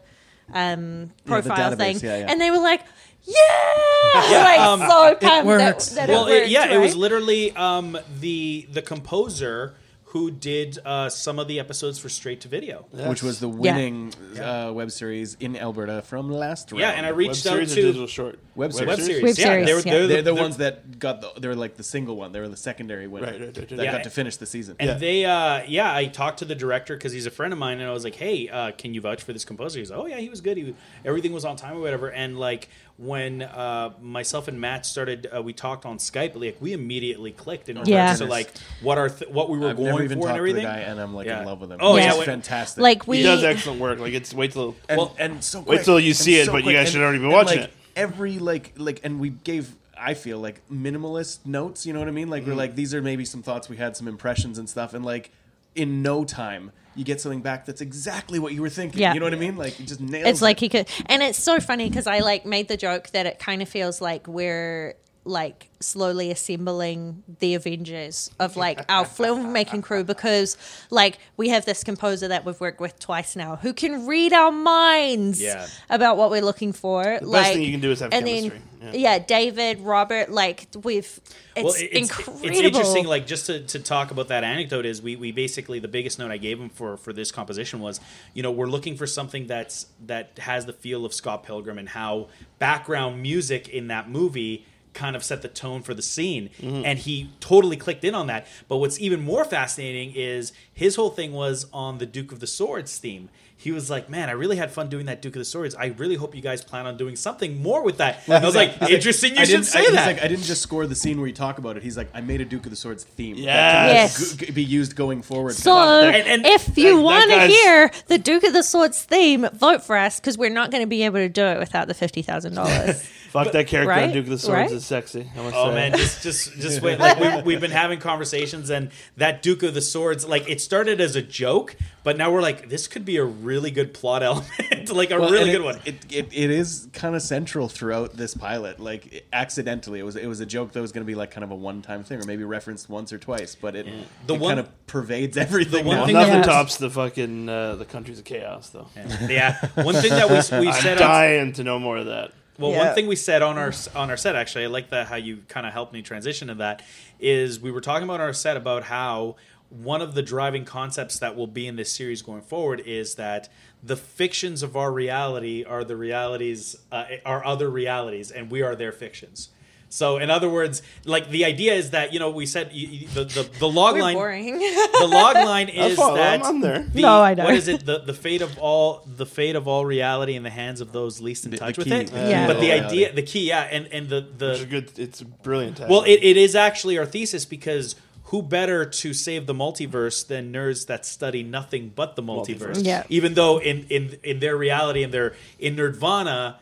um, 0.52 1.02
Yeah, 1.02 1.08
profile 1.26 1.72
database, 1.72 1.78
thing. 1.78 2.00
yeah, 2.02 2.18
yeah. 2.18 2.26
And 2.30 2.42
they 2.42 2.50
were 2.50 2.58
like, 2.58 2.82
yeah! 3.26 4.44
like, 4.44 4.60
um, 4.60 4.80
so 4.80 5.16
pumped 5.22 5.46
works. 5.48 5.90
that, 5.90 6.08
that 6.08 6.10
well, 6.10 6.26
it 6.26 6.32
worked, 6.32 6.46
it, 6.48 6.50
yeah, 6.50 6.74
it 6.74 6.78
was 6.80 6.96
literally 6.96 7.56
um, 7.56 7.98
the 8.20 8.68
the 8.72 8.82
composer 8.82 9.76
who 10.16 10.32
did 10.32 10.80
uh, 10.86 11.10
some 11.10 11.40
of 11.40 11.50
the 11.50 11.60
episodes 11.60 12.00
for 12.00 12.08
Straight 12.08 12.40
to 12.40 12.48
Video. 12.48 12.86
which 12.92 13.22
was 13.22 13.42
the 13.42 13.50
winning 13.50 14.14
uh, 14.40 14.72
web 14.74 14.90
series 14.90 15.36
in 15.42 15.58
Alberta 15.58 16.04
from 16.04 16.32
last 16.32 16.72
round. 16.72 16.80
Yeah, 16.80 16.92
and 16.92 17.06
I 17.06 17.10
Web 17.10 17.18
reached 17.18 17.46
out 17.46 17.58
to 17.60 17.66
digital 17.66 18.08
short? 18.08 18.40
Web 18.56 18.72
series. 18.72 18.88
web 18.88 19.00
series. 19.02 19.24
Web 19.24 19.36
yeah, 19.38 19.44
series, 19.46 19.66
they 19.66 19.74
were, 19.74 19.80
yeah. 19.82 19.84
they're, 19.92 20.08
They're 20.08 20.22
the 20.22 20.34
they're- 20.34 20.42
ones 20.42 20.56
that 20.58 21.00
got 21.00 21.20
the. 21.20 21.32
They 21.38 21.50
were 21.50 21.56
like 21.56 21.76
the 21.76 21.84
single 21.84 22.16
one. 22.16 22.32
They 22.32 22.40
were 22.40 22.48
the 22.48 22.56
secondary 22.56 23.08
winner 23.08 23.26
Right, 23.26 23.34
right, 23.42 23.42
right, 23.42 23.58
right. 23.58 23.70
that 23.72 23.84
Yeah. 23.84 23.92
got 23.92 24.04
to 24.06 24.10
finish 24.10 24.38
the 24.38 24.46
season. 24.46 24.78
And 24.80 24.92
Yeah. 24.92 24.98
they, 24.98 25.26
uh, 25.26 25.64
yeah, 25.68 25.94
I 25.94 26.06
talked 26.06 26.40
to 26.40 26.46
the 26.46 26.56
director 26.56 26.96
because 26.96 27.12
he's 27.12 27.26
a 27.26 27.32
friend 27.32 27.52
of 27.52 27.60
mine, 27.60 27.82
and 27.82 27.90
I 27.90 27.92
was 27.92 28.06
like, 28.06 28.16
"Hey, 28.16 28.48
uh, 28.48 28.72
can 28.72 28.94
you 28.94 29.02
vouch 29.02 29.22
for 29.22 29.34
this 29.34 29.44
composer?" 29.44 29.80
He's, 29.80 29.92
like, 29.92 30.00
"Oh 30.00 30.06
yeah, 30.06 30.20
he 30.20 30.30
was 30.30 30.40
good. 30.40 30.56
He 30.56 30.64
was, 30.64 30.74
everything 31.04 31.34
was 31.34 31.44
on 31.44 31.58
time 31.58 31.76
or 31.76 31.82
whatever." 31.82 32.10
And 32.10 32.40
like 32.40 32.70
when 32.98 33.42
uh, 33.42 33.92
myself 34.02 34.48
and 34.48 34.60
Matt 34.62 34.86
started, 34.86 35.28
uh, 35.36 35.42
we 35.42 35.52
talked 35.52 35.86
on 35.86 35.98
Skype. 35.98 36.36
Like 36.36 36.58
we 36.62 36.72
immediately 36.74 37.32
clicked 37.32 37.68
in 37.68 37.76
regards 37.76 37.90
Yeah. 37.90 38.16
to 38.16 38.26
like 38.26 38.52
what 38.82 38.98
our 38.98 39.10
th- 39.10 39.30
what 39.30 39.50
we 39.50 39.58
were 39.60 39.70
I've 39.72 39.76
going 39.76 39.90
never 39.90 40.04
even 40.04 40.20
for 40.22 40.28
and 40.28 40.36
talked 40.38 40.38
to 40.38 40.44
the 40.44 40.50
everything. 40.62 40.64
guy, 40.64 40.80
and 40.80 41.00
I'm 41.00 41.14
like 41.14 41.28
Yeah. 41.28 41.40
in 41.42 41.46
love 41.46 41.60
with 41.62 41.72
him. 41.72 41.80
Oh, 41.82 41.96
He's 41.98 42.06
yeah, 42.06 42.24
fantastic. 42.24 42.82
Like, 42.82 43.06
we. 43.08 43.18
He 43.18 43.24
does 43.24 43.44
excellent 43.44 43.82
work. 43.82 44.00
Like 44.00 44.14
it's 44.14 44.34
wait 44.34 44.54
till 44.54 44.76
and, 44.88 44.98
Well, 44.98 45.16
and 45.20 45.44
so 45.44 45.60
wait 45.60 45.66
quick, 45.66 45.84
till 45.84 46.00
you 46.00 46.10
and 46.10 46.16
see 46.16 46.36
it, 46.40 46.46
so 46.46 46.54
but 46.54 46.64
you 46.64 46.72
guys 46.72 46.88
and- 46.88 46.94
should 46.94 47.02
already 47.02 47.20
be 47.20 47.28
watching 47.28 47.60
like, 47.62 47.70
it. 47.70 47.74
Every 47.98 48.40
like 48.40 48.74
like, 48.78 49.02
and 49.04 49.20
we 49.20 49.30
gave. 49.30 49.76
I 49.98 50.14
feel 50.14 50.40
like 50.40 50.62
minimalist 50.70 51.46
notes. 51.46 51.86
You 51.86 51.94
know 51.94 52.00
what 52.00 52.08
I 52.10 52.12
mean? 52.12 52.30
Like 52.30 52.44
Mm-hmm. 52.44 52.52
we're 52.52 52.58
like 52.58 52.76
these 52.76 52.94
are 52.94 53.02
maybe 53.02 53.24
some 53.26 53.42
thoughts 53.42 53.70
we 53.70 53.78
had, 53.78 53.96
some 53.98 54.08
impressions 54.08 54.58
and 54.58 54.70
stuff, 54.70 54.94
and 54.94 55.04
like 55.06 55.32
in 55.76 56.02
no 56.02 56.24
time 56.26 56.72
you 56.96 57.04
get 57.04 57.20
something 57.20 57.42
back 57.42 57.66
that's 57.66 57.82
exactly 57.82 58.40
what 58.40 58.54
you 58.54 58.62
were 58.62 58.70
thinking. 58.70 59.02
Yeah. 59.02 59.14
You 59.14 59.20
know 59.20 59.26
what 59.26 59.34
I 59.34 59.38
mean? 59.38 59.58
Like 59.58 59.78
it 59.80 59.86
just 59.86 60.00
nails. 60.00 60.26
it's 60.28 60.42
like 60.42 60.60
he 60.60 60.70
could 60.70 60.88
and 61.08 61.22
it's 61.22 61.38
so 61.38 61.60
funny 61.60 61.90
because 61.90 62.08
i 62.08 62.20
like 62.20 62.46
made 62.46 62.68
the 62.70 62.78
joke 62.78 63.10
that 63.10 63.26
it 63.26 63.38
kind 63.38 63.62
of 63.62 63.68
feels 63.68 64.00
like 64.00 64.28
we're 64.28 64.96
like 65.28 65.70
slowly 65.80 66.30
assembling 66.32 67.24
the 67.40 67.56
avengers 67.56 68.30
of 68.40 68.56
like 68.56 68.80
our 68.90 69.04
filmmaking 69.18 69.82
crew 69.84 70.04
because 70.04 70.56
like 70.92 71.18
we 71.36 71.50
have 71.50 71.66
this 71.66 71.84
composer 71.84 72.28
that 72.28 72.46
we've 72.46 72.62
worked 72.62 72.80
with 72.80 72.98
twice 73.00 73.36
now 73.36 73.56
who 73.56 73.74
can 73.74 74.06
read 74.06 74.32
our 74.34 74.52
minds 74.52 75.42
Yeah. 75.42 75.66
about 75.90 76.16
what 76.18 76.30
we're 76.30 76.44
looking 76.44 76.72
for 76.74 77.04
the 77.20 77.28
best 77.30 77.54
thing 77.54 77.64
you 77.64 77.72
can 77.72 77.82
do 77.82 77.92
is 77.92 78.00
have 78.02 78.14
and 78.14 78.26
chemistry. 78.26 78.50
then 78.50 78.75
Yeah. 78.86 78.92
yeah. 78.94 79.20
david 79.20 79.80
robert 79.82 80.30
like 80.30 80.68
we've 80.84 81.20
it's, 81.56 81.64
well, 81.64 81.74
it's, 81.78 82.12
incredible 82.12 82.46
it's 82.46 82.60
interesting. 82.60 83.06
Like 83.06 83.26
just 83.28 83.46
to, 83.46 83.62
to 83.62 83.80
talk 83.80 84.12
about 84.12 84.28
that 84.28 84.44
anecdote 84.44 84.86
is 84.86 85.02
we, 85.02 85.16
we 85.16 85.32
basically 85.32 85.80
the 85.80 85.88
biggest 85.88 86.20
note 86.20 86.32
I 86.32 86.38
gave 86.38 86.60
him 86.60 86.70
for 86.70 86.98
for 86.98 87.14
this 87.14 87.32
composition 87.32 87.80
was 87.80 88.00
you 88.34 88.44
know 88.44 88.52
we're 88.52 88.66
looking 88.68 88.98
for 88.98 89.08
something 89.08 89.48
that's 89.48 89.88
that 90.06 90.38
has 90.40 90.66
the 90.66 90.74
feel 90.74 91.06
of 91.06 91.14
Scott 91.14 91.44
Pilgrim 91.44 91.78
and 91.78 91.90
how 91.90 92.28
background 92.60 93.22
music 93.22 93.70
in 93.70 93.88
that 93.88 94.10
movie 94.10 94.66
kind 94.94 95.16
of 95.16 95.24
set 95.24 95.42
the 95.42 95.50
tone 95.50 95.82
for 95.82 95.94
the 95.94 96.02
scene 96.02 96.50
Mm-hmm. 96.62 96.84
and 96.86 97.00
he 97.00 97.30
totally 97.42 97.76
clicked 97.78 98.04
in 98.06 98.16
on 98.16 98.28
that 98.28 98.48
but 98.70 98.78
what's 98.78 99.00
even 99.00 99.22
more 99.22 99.44
fascinating 99.44 100.14
is 100.16 100.54
his 100.74 100.96
whole 100.96 101.10
thing 101.10 101.34
was 101.34 101.68
on 101.74 101.98
the 101.98 102.06
duke 102.06 102.32
of 102.32 102.40
the 102.40 102.48
swords 102.48 102.98
theme 102.98 103.30
he 103.58 103.72
was 103.72 103.90
like 103.90 104.10
man 104.10 104.30
i 104.30 104.34
really 104.34 104.58
had 104.58 104.70
fun 104.72 104.90
doing 104.90 105.06
that 105.06 105.22
duke 105.22 105.36
of 105.36 105.40
the 105.40 105.46
swords 105.46 105.74
i 105.76 105.86
really 105.98 106.16
hope 106.16 106.36
you 106.36 106.42
guys 106.42 106.64
plan 106.64 106.86
on 106.86 106.98
doing 106.98 107.16
something 107.16 107.62
more 107.62 107.84
with 107.84 107.98
that 107.98 108.22
i 108.28 108.44
was 108.46 108.56
like 108.56 108.82
interesting 108.90 109.34
you 109.36 109.42
I 109.42 109.46
should 109.46 109.52
didn't, 109.52 109.66
say 109.66 109.80
I, 109.80 109.82
he's 109.84 109.92
that 109.94 110.06
like, 110.08 110.22
I 110.24 110.28
didn't 110.28 110.44
just 110.46 110.62
score 110.62 110.86
the 110.88 110.96
scene 110.96 111.18
where 111.20 111.28
you 111.28 111.34
talk 111.34 111.58
about 111.58 111.78
it. 111.78 111.84
He's 111.84 111.98
like, 111.98 112.10
I 112.14 112.22
made 112.22 112.42
a 112.42 112.46
Duke 112.46 112.66
of 112.66 112.70
the 112.70 112.76
Swords 112.76 113.04
theme. 113.04 113.36
Yes. 113.38 113.46
That 113.48 113.94
Yes. 113.94 114.36
g- 114.36 114.52
be 114.52 114.64
used 114.64 114.96
going 114.96 115.22
forward. 115.22 115.54
So, 115.54 115.78
And- 115.78 116.28
and 116.28 116.46
if 116.46 116.78
you 116.78 117.00
want 117.02 117.30
to 117.32 117.40
hear 117.48 117.92
the 118.08 118.18
Duke 118.18 118.44
of 118.44 118.54
the 118.54 118.64
Swords 118.64 119.04
theme, 119.04 119.48
vote 119.54 119.84
for 119.84 119.96
us 119.98 120.20
because 120.20 120.38
we're 120.38 120.50
not 120.50 120.72
going 120.72 120.82
to 120.84 120.88
be 120.88 121.04
able 121.04 121.20
to 121.20 121.30
do 121.30 121.44
it 121.46 121.60
without 121.60 121.88
the 121.88 121.94
fifty 121.94 122.22
thousand 122.22 122.56
dollars. 122.56 123.02
Fuck 123.36 123.52
that 123.52 123.68
character 123.68 123.92
on 123.92 124.14
Duke 124.14 124.26
of 124.26 124.30
the 124.32 124.38
Swords 124.40 124.58
Right? 124.58 124.72
is 124.72 124.86
sexy. 124.86 125.30
Oh 125.38 125.52
say. 125.70 125.76
man, 125.76 125.92
just 125.98 126.24
just 126.24 126.54
just 126.54 126.82
wait. 126.82 126.98
Like 127.06 127.20
we, 127.20 127.42
we've 127.44 127.62
been 127.62 127.72
having 127.72 128.00
conversations, 128.00 128.70
and 128.70 128.92
that 129.18 129.42
Duke 129.44 129.62
of 129.64 129.74
the 129.74 129.82
Swords, 129.82 130.26
like 130.26 130.50
it 130.50 130.62
started 130.62 131.02
as 131.02 131.18
a 131.18 131.22
joke, 131.22 131.76
but 132.04 132.18
now 132.18 132.32
we're 132.32 132.42
like, 132.42 132.70
this 132.70 132.88
could 132.88 133.04
be 133.04 133.18
a 133.18 133.26
really 133.46 133.72
good 133.72 133.94
plot 133.94 134.24
element, 134.30 134.92
like 134.92 135.12
a 135.12 135.20
Well, 135.20 135.30
really 135.30 135.52
good 135.52 135.62
it, 135.62 135.64
one. 135.64 135.80
It, 135.86 135.96
it, 136.12 136.28
it 136.34 136.50
is 136.52 136.88
kind 136.94 137.16
of 137.16 137.22
central 137.22 137.70
throughout 137.70 138.18
this 138.18 138.34
pilot. 138.34 138.80
Like 138.80 139.14
it- 139.14 139.28
accidentally, 139.32 140.00
it 140.00 140.04
was 140.04 140.16
it 140.16 140.28
was 140.28 140.40
a 140.42 140.46
joke 140.46 140.72
that 140.74 140.82
was 140.82 140.92
going 140.92 141.04
to 141.04 141.08
be 141.08 141.16
like 141.16 141.32
kind 141.32 141.44
of 141.44 141.52
a 141.52 141.56
one 141.56 141.82
time 141.82 142.04
thing, 142.04 142.20
or 142.22 142.26
maybe 142.26 142.44
referenced 142.44 142.90
once 142.90 143.14
or 143.14 143.18
twice. 143.18 143.56
But 143.56 143.76
it, 143.76 143.86
The 144.28 144.34
it 144.34 144.40
one- 144.42 144.56
kind 144.58 144.60
of 144.60 144.88
pervades 144.88 145.38
everything. 145.38 145.84
the 145.84 145.88
one 145.88 145.98
now. 145.98 146.06
Thing 146.06 146.14
nothing 146.16 146.34
Yes. 146.36 146.46
tops 146.46 146.78
the 146.78 146.90
fucking 146.90 147.48
uh, 147.48 147.76
the 147.76 147.86
countries 147.86 148.20
of 148.20 148.26
chaos, 148.26 148.70
though. 148.70 148.88
yeah, 149.30 149.66
one 149.76 149.96
thing 149.96 150.10
that 150.12 150.28
we 150.30 150.60
we 150.60 150.68
I'm 150.72 150.82
said 150.82 151.02
on, 151.02 151.08
dying 151.08 151.54
to 151.54 151.64
know 151.64 151.80
more 151.80 151.98
of 151.98 152.08
that. 152.08 152.32
Well, 152.58 152.72
Yeah. 152.72 152.86
one 152.86 152.96
thing 152.96 153.08
we 153.08 153.18
said 153.18 153.42
on 153.42 153.58
our 153.58 153.74
on 153.96 154.10
our 154.10 154.16
set 154.18 154.36
actually, 154.36 154.64
I 154.64 154.68
like 154.68 154.90
that 154.92 155.08
how 155.08 155.18
you 155.18 155.44
kind 155.50 155.66
of 155.68 155.74
helped 155.74 155.92
me 155.94 156.02
transition 156.02 156.48
to 156.48 156.56
that. 156.56 156.82
Is 157.20 157.60
we 157.60 157.70
were 157.72 157.82
talking 157.82 158.04
about 158.06 158.22
our 158.22 158.32
set 158.34 158.56
about 158.58 158.84
how 158.84 159.36
one 159.70 160.02
of 160.02 160.14
the 160.14 160.22
driving 160.22 160.64
concepts 160.66 161.20
that 161.20 161.36
will 161.36 161.48
be 161.48 161.68
in 161.68 161.76
this 161.76 161.92
series 161.92 162.22
going 162.22 162.42
forward 162.42 162.82
is 162.86 163.16
that 163.16 163.50
the 163.84 163.96
fictions 163.98 164.64
of 164.64 164.76
our 164.76 164.92
reality 164.92 165.64
are 165.64 165.84
the 165.84 165.96
realities 165.96 166.76
uh, 166.92 167.06
are 167.26 167.46
other 167.46 167.70
realities, 167.70 168.32
and 168.32 168.50
we 168.52 168.62
are 168.62 168.76
their 168.76 168.92
fictions. 168.92 169.50
So, 169.88 170.18
in 170.18 170.30
other 170.30 170.50
words, 170.50 170.82
like 171.06 171.30
the 171.30 171.46
idea 171.46 171.74
is 171.74 171.92
that 171.92 172.12
you 172.12 172.20
know 172.20 172.30
we 172.32 172.46
said 172.48 172.72
you, 172.74 172.88
you- 172.88 173.08
the 173.10 173.24
the, 173.24 173.50
the 173.60 173.70
log 173.70 173.96
We're 173.96 174.02
line 174.02 174.16
boring. 174.16 174.58
the 174.60 175.08
log 175.10 175.36
line 175.36 175.70
is 175.70 175.96
follow, 175.96 176.16
that 176.16 176.40
I'm 176.42 176.46
on 176.46 176.60
there. 176.62 176.80
The, 176.84 177.02
No, 177.02 177.22
I 177.22 177.34
know. 177.36 177.46
What 177.46 177.54
is 177.54 177.68
it? 177.68 177.86
The 177.86 178.00
the 178.00 178.14
fate 178.14 178.42
of 178.42 178.58
all 178.58 179.04
the 179.06 179.26
fate 179.28 179.56
of 179.56 179.68
all 179.68 179.86
reality 179.86 180.36
in 180.36 180.44
the 180.44 180.50
hands 180.50 180.82
of 180.82 180.92
those 180.92 181.22
least 181.22 181.46
in 181.46 181.52
The- 181.52 181.58
touch 181.58 181.76
the 181.76 181.82
with 181.82 181.88
key- 181.90 181.94
it. 181.96 182.08
the 182.08 182.20
key 182.24 182.30
Yeah. 182.30 182.48
But 182.48 182.60
the 182.60 182.72
idea, 182.72 183.14
the 183.14 183.22
key, 183.22 183.48
yeah, 183.48 183.62
and 183.72 183.88
and 183.88 184.10
the 184.10 184.18
It's 184.18 184.32
a 184.62 184.64
the 184.64 184.66
good. 184.70 185.00
It's 185.00 185.22
a 185.22 185.26
brilliant. 185.26 185.80
well, 185.82 186.02
it, 186.04 186.20
it 186.24 186.36
is 186.38 186.56
actually 186.56 186.98
our 186.98 187.06
thesis 187.06 187.46
because 187.46 187.96
who 188.26 188.42
better 188.42 188.86
to 188.86 189.14
save 189.14 189.46
the 189.46 189.54
multiverse 189.54 190.26
than 190.26 190.52
nerds 190.52 190.88
that 190.88 191.06
study 191.06 191.44
nothing 191.44 191.92
but 191.96 192.16
the 192.16 192.24
multiverse? 192.24 192.58
Multiverse. 192.78 192.86
Yeah. 192.86 193.04
Even 193.10 193.34
though 193.36 193.60
in 193.60 193.86
in 193.90 194.18
in 194.24 194.40
their 194.40 194.58
reality 194.58 195.04
and 195.04 195.14
their 195.14 195.34
in 195.60 195.76
Nerdvana. 195.76 196.56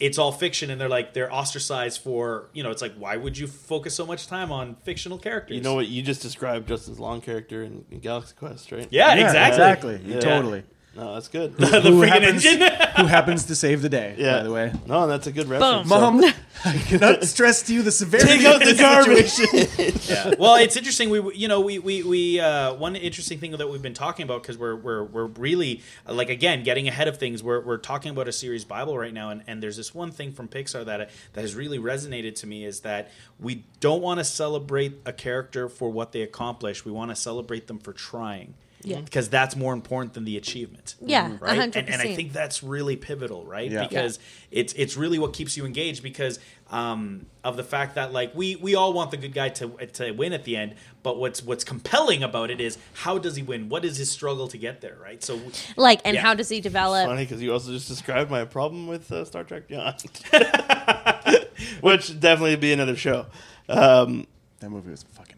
It's 0.00 0.16
all 0.16 0.30
fiction, 0.30 0.70
and 0.70 0.80
they're 0.80 0.88
like 0.88 1.12
they're 1.12 1.32
ostracized 1.34 2.02
for 2.02 2.50
you 2.52 2.62
know. 2.62 2.70
It's 2.70 2.80
like 2.80 2.94
why 2.94 3.16
would 3.16 3.36
you 3.36 3.48
focus 3.48 3.96
so 3.96 4.06
much 4.06 4.28
time 4.28 4.52
on 4.52 4.76
fictional 4.84 5.18
characters? 5.18 5.56
You 5.56 5.60
know 5.60 5.74
what 5.74 5.88
you 5.88 6.02
just 6.04 6.22
described 6.22 6.68
Justin's 6.68 7.00
long 7.00 7.20
character 7.20 7.64
in, 7.64 7.84
in 7.90 7.98
Galaxy 7.98 8.32
Quest, 8.38 8.70
right? 8.70 8.86
Yeah, 8.90 9.14
Yeah, 9.16 9.24
exactly. 9.24 9.94
exactly. 9.96 10.14
Yeah. 10.14 10.20
Totally. 10.20 10.62
No, 10.98 11.14
that's 11.14 11.28
good. 11.28 11.56
the 11.56 11.66
Who 11.80 12.02
freaking 12.02 12.08
happens- 12.08 12.44
engine. 12.44 12.68
Who 12.96 13.06
happens 13.06 13.44
to 13.44 13.54
save 13.54 13.82
the 13.82 13.88
day? 13.88 14.16
yeah. 14.18 14.38
By 14.38 14.42
the 14.42 14.50
way, 14.52 14.72
No, 14.86 15.06
that's 15.06 15.28
a 15.28 15.32
good 15.32 15.46
reference. 15.48 15.88
Mom, 15.88 16.24
I 16.64 16.76
cannot 16.78 17.22
stress 17.22 17.62
to 17.62 17.72
you 17.74 17.82
the 17.82 17.92
severity 17.92 18.38
Take 18.38 18.44
out 18.46 18.60
of 18.60 18.66
the 18.68 18.74
garbage. 18.74 19.28
situation. 19.30 20.00
yeah. 20.32 20.34
Well, 20.40 20.56
it's 20.56 20.76
interesting. 20.76 21.08
We, 21.10 21.34
you 21.36 21.46
know, 21.46 21.60
we 21.60 21.78
we 21.78 22.02
we 22.02 22.40
uh, 22.40 22.74
one 22.74 22.96
interesting 22.96 23.38
thing 23.38 23.52
that 23.52 23.68
we've 23.70 23.80
been 23.80 23.94
talking 23.94 24.24
about 24.24 24.42
because 24.42 24.58
we're 24.58 24.74
we're 24.74 25.04
we're 25.04 25.26
really 25.26 25.82
uh, 26.08 26.14
like 26.14 26.30
again 26.30 26.64
getting 26.64 26.88
ahead 26.88 27.06
of 27.06 27.16
things. 27.16 27.44
We're 27.44 27.60
we're 27.60 27.76
talking 27.76 28.10
about 28.10 28.26
a 28.26 28.32
series 28.32 28.64
Bible 28.64 28.98
right 28.98 29.14
now, 29.14 29.30
and, 29.30 29.44
and 29.46 29.62
there's 29.62 29.76
this 29.76 29.94
one 29.94 30.10
thing 30.10 30.32
from 30.32 30.48
Pixar 30.48 30.84
that 30.86 31.10
that 31.34 31.40
has 31.40 31.54
really 31.54 31.78
resonated 31.78 32.34
to 32.40 32.48
me 32.48 32.64
is 32.64 32.80
that 32.80 33.12
we 33.38 33.64
don't 33.78 34.02
want 34.02 34.18
to 34.18 34.24
celebrate 34.24 34.94
a 35.06 35.12
character 35.12 35.68
for 35.68 35.90
what 35.90 36.10
they 36.10 36.22
accomplish. 36.22 36.84
We 36.84 36.90
want 36.90 37.12
to 37.12 37.16
celebrate 37.16 37.68
them 37.68 37.78
for 37.78 37.92
trying. 37.92 38.54
Yeah. 38.82 39.00
Because 39.00 39.28
that's 39.28 39.56
more 39.56 39.72
important 39.72 40.14
than 40.14 40.24
the 40.24 40.36
achievement. 40.36 40.94
Yeah, 41.00 41.36
Right. 41.40 41.58
a 41.58 41.62
And, 41.62 41.76
and 41.76 42.00
I 42.00 42.14
think 42.14 42.32
that's 42.32 42.62
really 42.62 42.96
pivotal, 42.96 43.44
right? 43.44 43.70
Yeah. 43.70 43.86
Because 43.86 44.18
it's 44.50 44.72
it's 44.74 44.96
really 44.96 45.18
what 45.18 45.32
keeps 45.32 45.56
you 45.56 45.66
engaged 45.66 46.02
because 46.02 46.38
um, 46.70 47.26
of 47.42 47.56
the 47.56 47.64
fact 47.64 47.96
that 47.96 48.12
like 48.12 48.34
we 48.36 48.54
we 48.56 48.74
all 48.76 48.92
want 48.92 49.10
the 49.10 49.16
good 49.16 49.32
guy 49.34 49.48
to 49.48 49.68
to 49.94 50.12
win 50.12 50.32
at 50.32 50.44
the 50.44 50.56
end, 50.56 50.76
but 51.02 51.18
what's 51.18 51.42
what's 51.42 51.64
compelling 51.64 52.22
about 52.22 52.50
it 52.50 52.60
is 52.60 52.78
how 52.92 53.18
does 53.18 53.34
he 53.36 53.42
win? 53.42 53.68
What 53.68 53.84
is 53.84 53.96
his 53.96 54.10
struggle 54.12 54.46
to 54.48 54.58
get 54.58 54.80
there, 54.80 54.96
right? 55.02 55.22
So 55.24 55.40
like, 55.76 56.00
and 56.04 56.14
Yeah. 56.14 56.22
how 56.22 56.34
does 56.34 56.48
he 56.48 56.60
develop? 56.60 57.08
Funny 57.08 57.24
because 57.24 57.42
you 57.42 57.52
also 57.52 57.72
just 57.72 57.88
described 57.88 58.30
my 58.30 58.44
problem 58.44 58.86
with 58.86 59.10
uh, 59.10 59.24
Star 59.24 59.42
Trek 59.44 59.66
Beyond, 59.66 60.04
which 61.80 62.18
definitely 62.20 62.56
be 62.56 62.72
another 62.72 62.96
show. 62.96 63.26
Um, 63.68 64.26
That 64.60 64.70
movie 64.70 64.90
was 64.90 65.02
fucking 65.02 65.36
fantastic. 65.36 65.37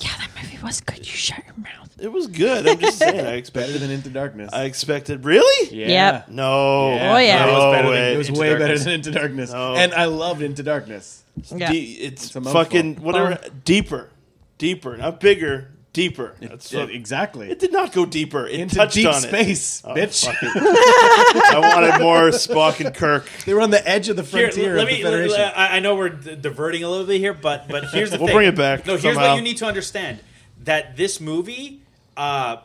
Yeah, 0.00 0.10
that 0.18 0.30
movie 0.40 0.58
was 0.62 0.80
good. 0.80 0.98
You 0.98 1.04
shut 1.04 1.44
your 1.44 1.54
mouth. 1.56 1.90
it 2.00 2.12
was 2.12 2.26
good. 2.28 2.66
I'm 2.68 2.78
just 2.78 2.98
saying. 2.98 3.14
I 3.20 3.22
Better 3.22 3.36
expected. 3.36 3.80
than 3.80 3.90
Into 3.90 4.08
Darkness. 4.10 4.50
I 4.52 4.64
expected. 4.64 5.24
Really? 5.24 5.74
yeah. 5.76 5.88
Yep. 5.88 6.28
No. 6.28 6.94
Yeah. 6.94 7.14
Oh, 7.14 7.18
yeah. 7.18 7.44
No 7.44 7.50
It 7.50 7.52
was 7.54 7.74
better 7.74 7.82
than- 7.82 7.90
way. 7.90 8.14
It 8.14 8.18
was 8.18 8.28
Into 8.28 8.40
way 8.40 8.48
Darkness. 8.50 8.68
better 8.68 8.84
than 8.84 8.92
Into 8.94 9.10
Darkness. 9.10 9.52
No. 9.52 9.74
And 9.74 9.94
I 9.94 10.04
loved 10.06 10.42
Into 10.42 10.62
Darkness. 10.62 11.22
Yeah. 11.54 11.70
De- 11.72 11.78
it's 11.92 12.34
It's 12.36 12.50
fucking 12.52 12.96
whatever. 12.96 13.38
Deeper, 13.64 14.10
deeper, 14.58 14.96
not 14.96 15.20
bigger. 15.20 15.70
Deeper. 15.98 16.34
That's 16.40 16.72
Yeah, 16.72 16.80
what- 16.84 16.90
exactly. 16.90 17.50
It 17.50 17.58
did 17.58 17.72
not 17.72 17.92
go 17.92 18.06
deeper. 18.06 18.46
It 18.46 18.60
Into 18.60 18.76
touched 18.76 18.94
deep 18.94 19.08
on 19.08 19.20
space, 19.20 19.82
Oh, 19.84 19.94
bitch. 19.94 20.24
fuck 20.24 20.36
it. 20.40 20.48
I 21.54 21.58
wanted 21.74 22.00
more 22.02 22.30
Spock 22.30 22.84
and 22.84 22.94
Kirk. 22.94 23.28
They 23.44 23.52
were 23.54 23.60
on 23.60 23.70
the 23.70 23.86
edge 23.88 24.08
of 24.08 24.16
the 24.16 24.22
Here, 24.22 24.50
frontier 24.50 24.76
let 24.76 24.84
of 24.84 24.88
me. 24.92 25.02
the 25.02 25.10
Federation. 25.10 25.40
I 25.56 25.76
I 25.76 25.80
know 25.80 25.96
we're 25.96 26.10
d- 26.10 26.36
diverting 26.36 26.84
a 26.84 26.88
little 26.88 27.06
bit 27.06 27.18
here, 27.18 27.34
but 27.34 27.68
but 27.68 27.84
here's 27.92 28.10
the 28.10 28.18
We'll 28.18 28.28
thing. 28.28 28.36
bring 28.36 28.48
it 28.48 28.56
back 28.56 28.86
No, 28.86 28.92
here's 28.96 29.02
somehow. 29.14 29.30
what 29.30 29.36
you 29.36 29.42
need 29.42 29.56
to 29.58 29.66
understand: 29.66 30.20
that 30.64 30.96
this 30.96 31.20
movie, 31.20 31.82
uh, 32.16 32.56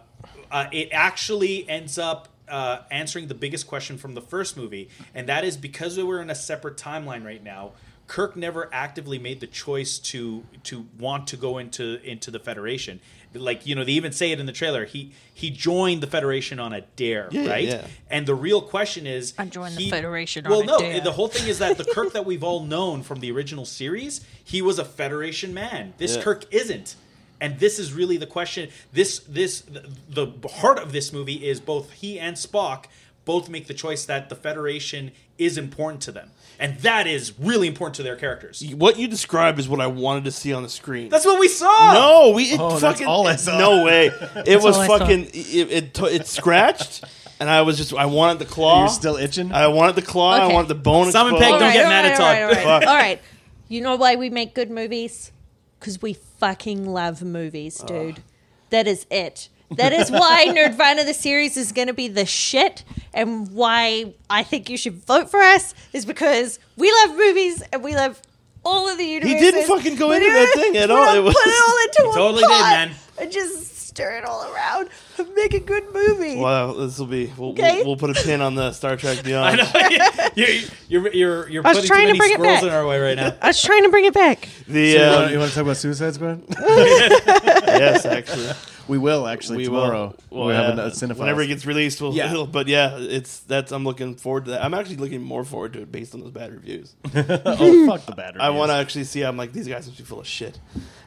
uh, 0.51 0.67
it 0.71 0.89
actually 0.91 1.67
ends 1.69 1.97
up. 1.97 2.29
Uh, 2.45 2.81
answering 2.91 3.27
the 3.29 3.33
biggest 3.33 3.65
question 3.67 3.97
from 3.97 4.13
the 4.15 4.21
first 4.21 4.57
movie, 4.57 4.89
and 5.15 5.27
that 5.29 5.43
is 5.45 5.55
because 5.57 5.95
we 5.97 6.03
were 6.03 6.21
in 6.21 6.29
a 6.29 6.35
separate 6.35 6.75
timeline 6.77 7.25
right 7.25 7.41
now. 7.41 7.71
Kirk 8.05 8.35
never 8.35 8.69
actively 8.73 9.17
made 9.17 9.39
the 9.39 9.47
choice 9.47 9.97
to 10.11 10.43
to 10.65 10.85
want 10.99 11.25
to 11.27 11.37
go 11.37 11.57
into 11.57 11.99
into 12.03 12.29
the 12.31 12.39
Federation. 12.39 12.99
Like 13.33 13.65
you 13.65 13.75
know, 13.75 13.83
they 13.83 13.93
even 13.93 14.11
say 14.11 14.31
it 14.31 14.39
in 14.39 14.45
the 14.45 14.51
trailer. 14.51 14.85
He 14.85 15.11
he 15.33 15.49
joined 15.49 16.01
the 16.01 16.07
Federation 16.07 16.59
on 16.59 16.73
a 16.73 16.81
dare, 16.95 17.27
Yeah, 17.31 17.49
right? 17.49 17.63
yeah. 17.67 17.87
And 18.09 18.25
the 18.27 18.35
real 18.35 18.61
question 18.61 19.07
is, 19.07 19.33
I 19.37 19.45
joined 19.45 19.75
the 19.75 19.89
Federation 19.89 20.45
Well, 20.47 20.59
on 20.59 20.63
a 20.63 20.67
no, 20.67 20.79
dare. 20.79 21.01
the 21.01 21.11
whole 21.13 21.27
thing 21.27 21.47
is 21.47 21.59
that 21.59 21.77
the 21.77 21.85
Kirk 21.85 22.13
that 22.13 22.25
we've 22.25 22.43
all 22.43 22.63
known 22.63 23.01
from 23.03 23.19
the 23.19 23.31
original 23.31 23.65
series, 23.65 24.25
he 24.43 24.61
was 24.61 24.77
a 24.79 24.85
Federation 24.85 25.53
man. 25.53 25.93
This 25.97 26.15
Yeah. 26.15 26.23
Kirk 26.23 26.45
isn't. 26.53 26.95
And 27.41 27.59
this 27.59 27.79
is 27.79 27.91
really 27.93 28.17
the 28.17 28.27
question. 28.27 28.69
This 28.93 29.19
this 29.27 29.61
the, 29.61 30.31
the 30.41 30.47
heart 30.47 30.79
of 30.79 30.91
this 30.91 31.11
movie 31.11 31.45
is 31.47 31.59
both 31.59 31.91
he 31.91 32.19
and 32.19 32.35
Spock 32.37 32.85
both 33.25 33.49
make 33.49 33.67
the 33.67 33.73
choice 33.73 34.05
that 34.05 34.29
the 34.29 34.35
Federation 34.35 35.11
is 35.37 35.57
important 35.57 36.01
to 36.03 36.11
them. 36.11 36.29
And 36.59 36.77
that 36.79 37.07
is 37.07 37.33
really 37.39 37.67
important 37.67 37.95
to 37.95 38.03
their 38.03 38.15
characters. 38.15 38.63
What 38.75 38.97
you 38.97 39.07
described 39.07 39.59
is 39.59 39.67
what 39.67 39.81
I 39.81 39.87
wanted 39.87 40.23
to 40.25 40.31
see 40.31 40.53
on 40.53 40.63
the 40.63 40.69
screen. 40.69 41.09
That's 41.09 41.25
what 41.25 41.39
we 41.39 41.47
saw. 41.47 41.93
no, 41.93 42.31
we 42.35 42.43
it 42.45 42.59
Oh, 42.59 42.69
that's 42.79 42.81
fucking 42.99 43.07
all 43.07 43.27
I 43.27 43.35
saw. 43.35 43.57
no 43.57 43.83
way. 43.83 44.07
It 44.45 44.61
was 44.61 44.75
all 44.77 44.81
I 44.83 44.87
saw. 44.87 44.97
fucking 44.99 45.25
it 45.33 45.71
it, 45.71 45.93
t- 45.93 46.05
it 46.05 46.27
scratched, 46.27 47.03
and 47.39 47.49
I 47.49 47.61
was 47.63 47.77
just 47.77 47.93
I 47.93 48.05
wanted 48.05 48.39
the 48.39 48.45
claw. 48.45 48.81
You're 48.81 48.89
still 48.89 49.15
itching. 49.17 49.51
I 49.51 49.67
wanted 49.67 49.95
the 49.95 50.01
claw. 50.03 50.31
I 50.31 50.45
Okay. 50.45 50.53
wanted 50.53 50.67
the 50.69 50.75
bone. 50.75 51.11
Simon 51.11 51.33
exposed. 51.35 51.51
Pegg, 51.51 51.59
don't 51.59 51.73
get 51.73 51.87
mad 51.89 52.05
at 52.05 52.19
all 52.19 52.25
right, 52.27 52.39
Todd. 52.39 52.43
all 52.43 52.47
right, 52.49 52.65
all 52.65 52.71
right. 52.71 52.81
Fuck. 52.83 52.89
All 52.89 52.95
right. 52.97 53.21
You 53.67 53.81
know 53.81 53.95
why 53.95 54.15
we 54.15 54.29
make 54.29 54.53
good 54.53 54.69
movies? 54.69 55.31
Because 55.79 56.01
we 56.01 56.13
fucking 56.13 56.85
love 56.85 57.23
movies, 57.23 57.77
dude. 57.79 58.21
That 58.69 58.87
is 58.87 59.05
it. 59.11 59.49
That 59.71 59.93
is 59.93 60.11
why 60.11 60.45
Nerdvana 60.49 61.05
the 61.05 61.13
series 61.13 61.57
is 61.57 61.71
going 61.71 61.87
to 61.87 61.93
be 61.93 62.07
the 62.07 62.25
shit, 62.25 62.83
and 63.13 63.51
why 63.53 64.13
I 64.29 64.43
think 64.43 64.69
you 64.69 64.77
should 64.77 64.95
vote 65.05 65.29
for 65.31 65.39
us 65.41 65.73
is 65.93 66.05
because 66.05 66.59
we 66.77 66.91
love 67.05 67.17
movies 67.17 67.63
and 67.73 67.83
we 67.83 67.95
love 67.95 68.21
all 68.65 68.87
of 68.89 68.97
the 68.97 69.03
universes. 69.05 69.39
He 69.39 69.51
didn't 69.51 69.67
fucking 69.67 69.95
go 69.95 70.11
into 70.11 70.25
didn't 70.25 70.55
that 70.55 70.61
thing 70.63 70.77
at 70.77 70.91
all. 70.91 71.13
It, 71.13 71.17
It 71.17 71.21
was- 71.23 71.33
put 71.33 71.47
it 71.47 71.61
all 71.67 71.77
into 71.85 72.07
one 72.07 72.15
totally 72.17 72.41
did, 72.43 72.49
pot 72.49 72.61
man. 72.87 72.91
And 73.19 73.31
just 73.31 73.87
stir 73.87 74.17
it 74.17 74.25
all 74.25 74.51
around 74.51 74.89
and 75.19 75.33
make 75.35 75.53
a 75.53 75.59
good 75.59 75.83
movie. 75.93 76.37
Wow, 76.37 76.73
this 76.73 76.97
will 76.97 77.05
be. 77.05 77.31
We'll, 77.37 77.51
Okay. 77.51 77.77
we'll, 77.77 77.85
we'll 77.87 77.97
put 77.97 78.09
a 78.09 78.13
pin 78.15 78.41
on 78.41 78.55
the 78.55 78.71
Star 78.71 78.95
Trek 78.97 79.21
Beyond. 79.23 79.61
I 79.61 79.89
Beyond. 79.89 79.97
know. 79.99 80.27
you're, 80.35 80.47
you're, 80.87 81.13
you're, 81.13 81.49
you're 81.49 81.63
putting 81.63 81.81
too 81.83 81.87
trying 81.87 82.07
to 82.07 82.13
many 82.13 82.19
bring 82.19 82.31
it 82.31 82.35
squirrels 82.35 82.61
back. 82.61 82.63
in 82.63 82.69
our 82.69 82.87
way 82.87 82.99
right 82.99 83.15
now. 83.17 83.35
I 83.41 83.47
was 83.47 83.61
trying 83.61 83.83
to 83.83 83.89
bring 83.89 84.05
it 84.05 84.13
back. 84.13 84.47
The 84.67 84.93
So 84.93 84.97
you, 84.97 85.03
um, 85.03 85.15
want, 85.21 85.31
you 85.33 85.39
want 85.39 85.49
to 85.51 85.55
talk 85.55 85.63
about 85.63 85.77
Suicide 85.77 86.13
Squad? 86.15 86.41
yes, 86.57 88.05
actually, 88.05 88.49
we 88.87 88.97
will 88.97 89.27
actually 89.27 89.57
we 89.57 89.65
tomorrow. 89.65 90.15
will. 90.29 90.39
we 90.41 90.47
Well, 90.47 90.49
have 90.67 90.77
yeah, 90.77 90.85
a 90.85 90.89
cinephiles. 90.89 91.17
whenever 91.17 91.41
it 91.41 91.47
gets 91.47 91.65
released. 91.65 92.01
We'll, 92.01 92.13
Yeah. 92.13 92.31
it'll- 92.31 92.47
but 92.59 92.67
yeah, 92.67 92.97
it's 92.99 93.39
that's. 93.39 93.71
I'm 93.71 93.83
looking 93.83 94.15
forward 94.15 94.45
to 94.45 94.51
that. 94.51 94.63
I'm 94.63 94.73
actually 94.73 94.97
looking 94.97 95.21
more 95.21 95.43
forward 95.43 95.73
to 95.73 95.81
it 95.81 95.91
based 95.91 96.13
on 96.13 96.21
those 96.21 96.31
bad 96.31 96.51
reviews. 96.53 96.95
oh 97.15 97.87
fuck 97.87 98.05
the 98.05 98.13
battery. 98.15 98.41
I 98.41 98.49
want 98.49 98.69
to 98.71 98.75
actually 98.75 99.05
see. 99.05 99.21
I'm 99.23 99.37
like 99.37 99.53
these 99.53 99.67
guys 99.67 99.85
must 99.87 99.97
be 99.97 100.03
full 100.03 100.19
of 100.19 100.27
shit. 100.27 100.59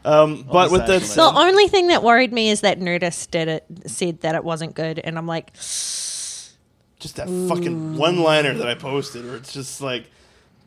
Um, 0.05 0.43
but 0.51 0.71
with 0.71 0.87
that 0.87 1.03
said, 1.03 1.17
The 1.17 1.39
only 1.39 1.67
thing 1.69 1.89
that 1.89 2.03
worried 2.03 2.33
me 2.33 2.49
is 2.51 2.61
that 2.61 2.79
Nerdist 2.79 3.31
did 3.33 3.49
it, 3.49 3.65
said 3.87 4.21
that 4.21 4.35
it 4.37 4.45
wasn't 4.45 4.75
good, 4.75 5.01
and 5.01 5.19
I'm 5.19 5.27
like, 5.27 5.53
just 5.55 7.17
that 7.17 7.27
fucking 7.49 7.97
one 7.97 8.19
liner 8.21 8.55
that 8.55 8.69
I 8.69 8.75
posted 8.75 9.25
where 9.27 9.37
it's 9.37 9.53
just 9.53 9.81
like 9.81 10.11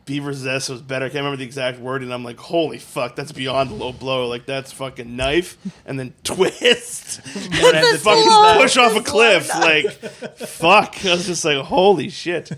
Beaver's 0.06 0.46
S 0.46 0.68
was 0.68 0.82
better. 0.82 1.04
I 1.04 1.08
can't 1.08 1.18
remember 1.18 1.36
the 1.36 1.44
exact 1.44 1.78
word, 1.78 2.02
and 2.02 2.12
I'm 2.12 2.24
like, 2.24 2.38
holy 2.38 2.78
fuck, 2.78 3.16
that's 3.16 3.32
beyond 3.32 3.70
a 3.70 3.74
low 3.74 3.92
blow. 3.92 4.26
Like 4.26 4.46
that's 4.46 4.72
fucking 4.72 5.16
knife 5.16 5.56
and 5.86 5.98
then 5.98 6.14
twist 6.24 7.20
and 7.34 7.52
then 7.52 7.92
the 7.92 7.98
fucking 7.98 8.60
push 8.60 8.76
off 8.76 8.96
a 8.96 9.02
cliff. 9.02 9.48
Like 9.48 9.90
fuck. 10.36 11.04
I 11.04 11.12
was 11.12 11.26
just 11.26 11.44
like, 11.44 11.58
holy 11.64 12.08
shit. 12.08 12.50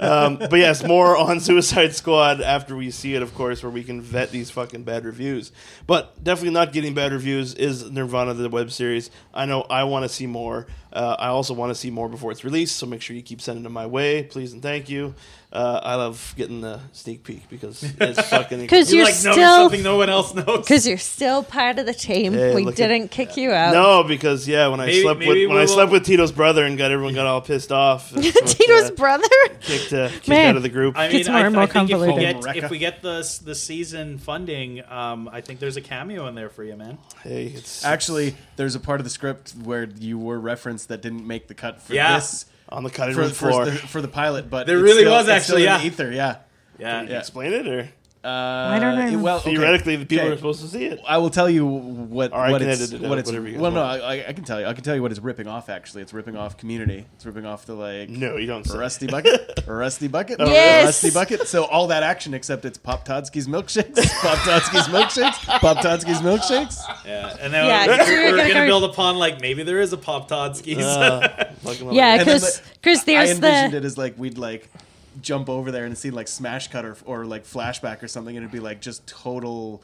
Um, 0.00 0.36
but 0.38 0.54
yes, 0.54 0.84
more 0.84 1.16
on 1.16 1.40
Suicide 1.50 1.94
Squad 1.94 2.40
after 2.40 2.76
we 2.76 2.90
see 2.90 3.14
it, 3.14 3.22
of 3.22 3.34
course, 3.34 3.62
where 3.62 3.70
we 3.70 3.82
can 3.84 4.00
vet 4.00 4.30
these 4.30 4.50
fucking 4.50 4.84
bad 4.84 5.04
reviews. 5.04 5.52
But 5.86 6.22
definitely 6.22 6.54
not 6.54 6.72
getting 6.72 6.94
bad 6.94 7.12
reviews 7.12 7.54
is 7.54 7.84
Nerdvana 7.84 8.36
the 8.36 8.48
web 8.48 8.70
series. 8.70 9.10
I 9.34 9.46
know 9.46 9.62
I 9.62 9.84
want 9.84 10.04
to 10.04 10.08
see 10.08 10.26
more. 10.26 10.66
Uh, 10.92 11.16
I 11.18 11.28
also 11.28 11.54
want 11.54 11.70
to 11.70 11.74
see 11.74 11.90
more 11.90 12.08
before 12.08 12.32
it's 12.32 12.42
released, 12.44 12.76
so 12.76 12.86
make 12.86 13.00
sure 13.02 13.14
you 13.14 13.22
keep 13.22 13.40
sending 13.40 13.62
them 13.62 13.72
my 13.72 13.86
way, 13.86 14.24
please 14.24 14.52
and 14.52 14.60
thank 14.62 14.88
you. 14.88 15.14
Uh, 15.52 15.80
I 15.82 15.96
love 15.96 16.32
getting 16.36 16.60
the 16.60 16.78
sneak 16.92 17.24
peek 17.24 17.48
because 17.48 17.82
it's 17.82 18.28
fucking. 18.30 18.68
'Cause 18.68 18.90
You 18.92 18.98
You're 18.98 19.06
like 19.06 19.14
still- 19.14 19.34
something 19.34 19.82
no 19.82 19.96
one 19.96 20.08
else 20.08 20.32
knows. 20.32 20.60
because 20.60 20.86
you're 20.86 20.96
still 20.98 21.42
part 21.42 21.78
of 21.80 21.86
the 21.86 21.94
team. 21.94 22.34
Yeah, 22.34 22.54
we 22.54 22.64
didn't 22.70 23.08
kick 23.08 23.36
you 23.36 23.50
out. 23.50 23.72
no, 23.72 24.04
because 24.04 24.46
yeah, 24.46 24.68
when 24.68 24.78
I 24.80 24.92
slept 25.02 25.18
with 25.20 25.28
when 25.28 25.48
we 25.56 25.58
I 25.60 25.64
slept 25.66 25.90
with 25.90 26.04
Tito's 26.04 26.30
brother 26.30 26.64
and 26.64 26.78
got 26.78 26.92
everyone 26.92 27.14
got 27.14 27.26
all 27.26 27.40
pissed 27.40 27.72
off. 27.72 28.12
Tito's 28.14 28.90
uh, 28.90 28.94
brother. 28.96 29.26
kicked, 29.60 29.92
uh, 29.92 30.08
kicked 30.08 30.28
Man. 30.28 30.50
out 30.50 30.56
of 30.56 30.62
the 30.62 30.68
group. 30.68 30.96
I 30.96 31.08
mean, 31.08 31.16
Gets 31.18 31.28
more 31.28 31.38
I, 31.38 31.46
and 31.46 31.54
more 31.54 31.64
I 31.64 31.66
think 31.66 31.90
if 31.90 32.00
we, 32.00 32.14
get, 32.20 32.56
if 32.56 32.70
we 32.70 32.78
get 32.78 33.02
the 33.02 33.40
the 33.44 33.54
season 33.56 34.18
funding, 34.18 34.82
um, 34.88 35.28
I 35.32 35.40
think 35.40 35.58
there's 35.58 35.76
a 35.76 35.80
cameo 35.82 36.26
in 36.28 36.36
there 36.36 36.48
for 36.48 36.62
you, 36.62 36.76
man. 36.76 36.98
hey, 37.24 37.46
it's 37.46 37.84
Actually, 37.84 38.36
there's 38.54 38.76
a 38.76 38.80
part 38.80 39.00
of 39.00 39.04
the 39.04 39.10
script 39.10 39.50
where 39.64 39.88
you 39.98 40.16
were 40.16 40.38
referenced 40.38 40.79
that 40.86 41.02
didn't 41.02 41.26
make 41.26 41.48
the 41.48 41.54
cut 41.54 41.80
for 41.80 41.94
Yeah. 41.94 42.16
this 42.16 42.46
on 42.68 42.84
the 42.84 42.90
cutting 42.90 43.14
for, 43.14 43.22
room 43.22 43.30
for, 43.30 43.50
floor. 43.50 43.64
the, 43.66 43.72
for 43.72 44.00
the 44.02 44.08
pilot, 44.08 44.48
but 44.50 44.66
There 44.66 44.78
really 44.78 45.00
still- 45.02 45.12
was 45.12 45.28
actually, 45.28 45.62
in 45.62 45.68
yeah. 45.68 45.82
ether, 45.82 46.10
yeah. 46.12 46.36
Yeah. 46.78 46.98
Can 47.00 47.06
you 47.08 47.12
Yeah. 47.14 47.18
explain 47.18 47.52
it 47.52 47.66
or 47.66 47.88
Uh, 48.22 48.28
I 48.28 48.78
don't 48.78 49.12
know. 49.12 49.18
Well, 49.18 49.38
okay. 49.38 49.54
theoretically 49.54 49.96
the 49.96 50.04
people 50.04 50.26
Okay. 50.26 50.34
are 50.34 50.36
supposed 50.36 50.60
to 50.60 50.68
see 50.68 50.84
it? 50.84 51.00
I 51.08 51.16
will 51.16 51.30
tell 51.30 51.48
you 51.48 51.64
what 51.64 52.32
Or 52.32 52.36
I 52.40 52.50
what 52.50 52.60
can 52.60 52.68
it's 52.68 52.82
edit 52.92 53.00
it 53.02 53.08
what 53.08 53.12
out, 53.12 53.18
it's 53.20 53.28
whatever 53.30 53.46
you 53.46 53.52
guys 53.54 53.62
well 53.62 53.70
no. 53.70 53.82
I, 53.82 54.28
I 54.28 54.32
can 54.34 54.44
tell 54.44 54.60
you 54.60 54.66
I 54.66 54.74
can 54.74 54.84
tell 54.84 54.94
you 54.94 55.00
what 55.00 55.10
it's 55.10 55.20
ripping 55.22 55.46
off 55.46 55.70
actually 55.70 56.02
it's 56.02 56.12
ripping 56.12 56.36
off 56.36 56.58
Community 56.58 57.06
it's 57.14 57.24
ripping 57.24 57.46
off 57.46 57.64
the 57.64 57.72
like 57.74 58.10
No, 58.10 58.36
you 58.36 58.46
don't. 58.46 58.66
Say. 58.66 58.76
Rusty 58.76 59.06
Bucket 59.06 59.60
Rusty 59.66 60.06
Bucket 60.08 60.38
Yes. 60.38 60.84
Rusty 60.84 61.10
Bucket 61.10 61.48
so 61.48 61.64
all 61.64 61.86
that 61.86 62.02
action 62.02 62.34
except 62.34 62.66
it's 62.66 62.76
Pop 62.76 63.08
Todsky's 63.08 63.48
milkshakes 63.54 63.96
Pop 64.20 64.36
Todsky's 64.40 64.88
milkshakes 64.88 65.42
Pop 65.60 65.78
Todsky's 65.78 66.20
milkshakes 66.20 66.76
Yeah, 67.06 67.34
and 67.40 67.54
then 67.54 67.66
Yeah, 67.66 67.86
we're, 67.86 67.96
'cause 67.96 68.08
we 68.08 68.14
were 68.16 68.22
we're, 68.32 68.36
gonna 68.36 68.52
gonna 68.52 68.66
build 68.66 68.84
upon 68.84 69.16
like 69.16 69.40
maybe 69.40 69.62
there 69.62 69.80
is 69.80 69.94
a 69.94 69.96
Pop 69.96 70.28
Todskis. 70.28 70.82
Uh, 70.82 71.46
Yeah, 71.90 72.16
it. 72.16 72.20
And 72.20 72.28
then 72.28 72.36
because 72.40 72.60
the- 72.60 72.62
because 72.82 73.08
I 73.08 73.26
envisioned 73.28 73.72
the 73.72 73.76
it 73.78 73.84
as 73.86 73.96
like 73.96 74.18
we'd 74.18 74.36
like 74.38 74.68
jump 75.22 75.48
over 75.48 75.70
there 75.70 75.84
and 75.84 75.96
see 75.98 76.10
like 76.10 76.28
smash 76.28 76.68
cut 76.68 76.84
or, 76.84 76.96
or 77.04 77.24
like 77.26 77.44
flashback 77.44 78.02
or 78.02 78.08
something 78.08 78.36
and 78.36 78.44
it'd 78.44 78.52
be 78.52 78.60
like 78.60 78.80
just 78.80 79.06
total 79.06 79.82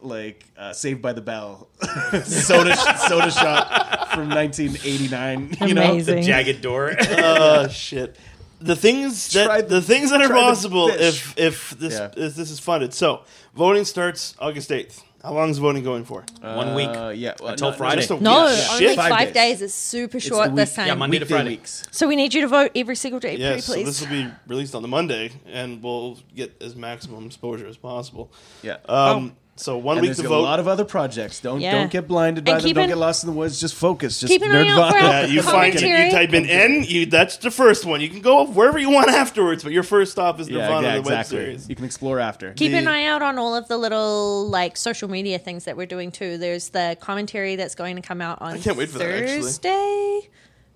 like 0.00 0.44
uh, 0.58 0.72
Saved 0.72 1.00
by 1.00 1.12
the 1.12 1.20
Bell 1.22 1.68
soda 2.24 2.76
soda 2.76 3.30
shot 3.30 4.10
from 4.12 4.28
1989 4.28 5.56
you 5.68 5.74
know 5.74 6.00
the 6.00 6.20
Jagged 6.20 6.60
door. 6.60 6.94
Oh 7.08 7.68
shit. 7.68 8.16
The 8.60 8.76
things 8.76 9.32
that 9.32 9.68
the- 9.68 9.76
the 9.76 9.82
things 9.82 10.10
that 10.10 10.20
are 10.22 10.28
possible 10.28 10.88
if 10.88 11.36
if 11.38 11.70
this 11.70 11.94
Yeah. 11.94 12.10
if 12.16 12.34
this 12.34 12.50
is 12.50 12.58
funded. 12.60 12.92
So 12.94 13.22
voting 13.54 13.84
starts 13.84 14.34
August 14.38 14.70
eighth. 14.72 15.02
How 15.24 15.32
long 15.32 15.48
is 15.48 15.56
voting 15.56 15.82
going 15.82 16.04
for? 16.04 16.22
One 16.42 16.74
week. 16.74 16.90
Uh, 16.90 17.08
yeah 17.16 17.32
well, 17.40 17.52
Until 17.52 17.70
no, 17.70 17.76
Friday. 17.76 17.96
Just 18.02 18.10
a 18.10 18.20
no, 18.22 18.44
week. 18.44 18.64
only 18.72 18.86
Shit. 18.86 18.96
five, 18.96 19.08
Five 19.10 19.28
days. 19.32 19.34
days. 19.58 19.62
It's 19.62 19.74
super 19.74 20.18
It's 20.18 20.26
short 20.26 20.50
the 20.50 20.54
this 20.56 20.70
week- 20.70 20.76
time. 20.76 20.86
yeah, 20.88 20.94
Monday 20.94 21.18
to 21.18 21.24
weekday 21.24 21.34
Friday. 21.34 21.48
weeks 21.50 21.82
so 21.90 22.06
we 22.06 22.14
need 22.16 22.34
you 22.34 22.42
to 22.42 22.48
vote 22.48 22.70
every 22.76 22.94
single 22.96 23.20
day, 23.20 23.36
Yes, 23.36 23.66
pretty 23.66 23.82
so 23.84 23.86
this 23.86 24.00
will 24.02 24.08
be 24.08 24.30
released 24.46 24.74
on 24.74 24.82
the 24.82 24.88
Monday, 24.88 25.30
and 25.46 25.82
we'll 25.82 26.18
get 26.36 26.62
as 26.62 26.76
maximum 26.76 27.24
exposure 27.24 27.66
as 27.66 27.78
possible. 27.78 28.30
yeah 28.62 28.76
Um, 28.86 29.34
so 29.56 29.78
one 29.78 29.98
and 29.98 30.02
week 30.06 30.16
there's 30.16 30.26
to 30.28 30.34
a 30.34 30.36
lot 30.36 30.58
of 30.58 30.66
other 30.66 30.84
projects. 30.84 31.38
Don't 31.40 31.60
Yeah. 31.60 31.72
don't 31.72 31.90
get 31.90 32.08
blinded 32.08 32.44
by 32.44 32.52
And 32.52 32.60
them. 32.62 32.72
Don't 32.74 32.82
an- 32.84 32.88
get 32.90 32.98
lost 32.98 33.22
in 33.22 33.30
the 33.30 33.36
woods. 33.36 33.60
Just 33.60 33.74
focus. 33.76 34.18
Just 34.20 34.32
Keep 34.32 34.42
an 34.42 34.50
eye 34.50 34.68
out 34.68 34.90
for 34.92 34.98
Nerdvana. 34.98 35.00
yeah, 35.02 35.26
you 35.26 35.42
find 35.42 35.72
Commentary. 35.74 36.04
you 36.06 36.10
type 36.10 36.34
in 36.34 36.46
N. 36.46 36.84
You 36.86 37.06
that's 37.06 37.36
the 37.36 37.50
first 37.50 37.84
one. 37.84 38.00
You 38.00 38.08
can 38.08 38.20
go 38.20 38.44
wherever 38.46 38.78
you 38.78 38.90
want 38.90 39.08
afterwards, 39.24 39.62
but 39.62 39.72
your 39.72 39.82
first 39.84 40.12
stop 40.12 40.40
is 40.40 40.48
Yeah, 40.48 40.68
Nerdvana, 40.68 40.82
yeah, 40.82 40.94
the 40.96 41.02
web 41.02 41.06
exactly. 41.20 41.36
series. 41.38 41.68
You 41.68 41.76
can 41.76 41.84
explore 41.84 42.18
after. 42.18 42.52
Keep 42.54 42.72
an 42.72 42.88
eye 42.88 43.04
out 43.04 43.22
on 43.22 43.38
all 43.38 43.54
of 43.54 43.68
the 43.68 43.76
little 43.78 44.48
like 44.48 44.76
social 44.76 45.08
media 45.08 45.38
things 45.38 45.64
that 45.64 45.76
we're 45.76 45.86
doing 45.86 46.10
too. 46.10 46.36
There's 46.38 46.70
the 46.70 46.96
commentary 47.00 47.56
that's 47.56 47.74
going 47.76 47.96
to 47.96 48.02
come 48.02 48.20
out 48.20 48.42
on 48.42 48.54
I 48.54 48.58
can't 48.58 48.76
wait 48.76 48.88
for 48.88 48.98
that, 48.98 49.10
actually. 49.10 49.42
Thursday. 49.42 50.28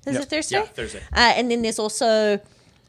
Is 0.06 0.14
Yep. 0.14 0.22
it 0.22 0.28
Thursday? 0.30 0.56
Yeah, 0.56 0.64
Thursday. 0.66 1.00
Uh, 1.12 1.32
and 1.36 1.50
then 1.50 1.62
there's 1.62 1.78
also 1.78 2.40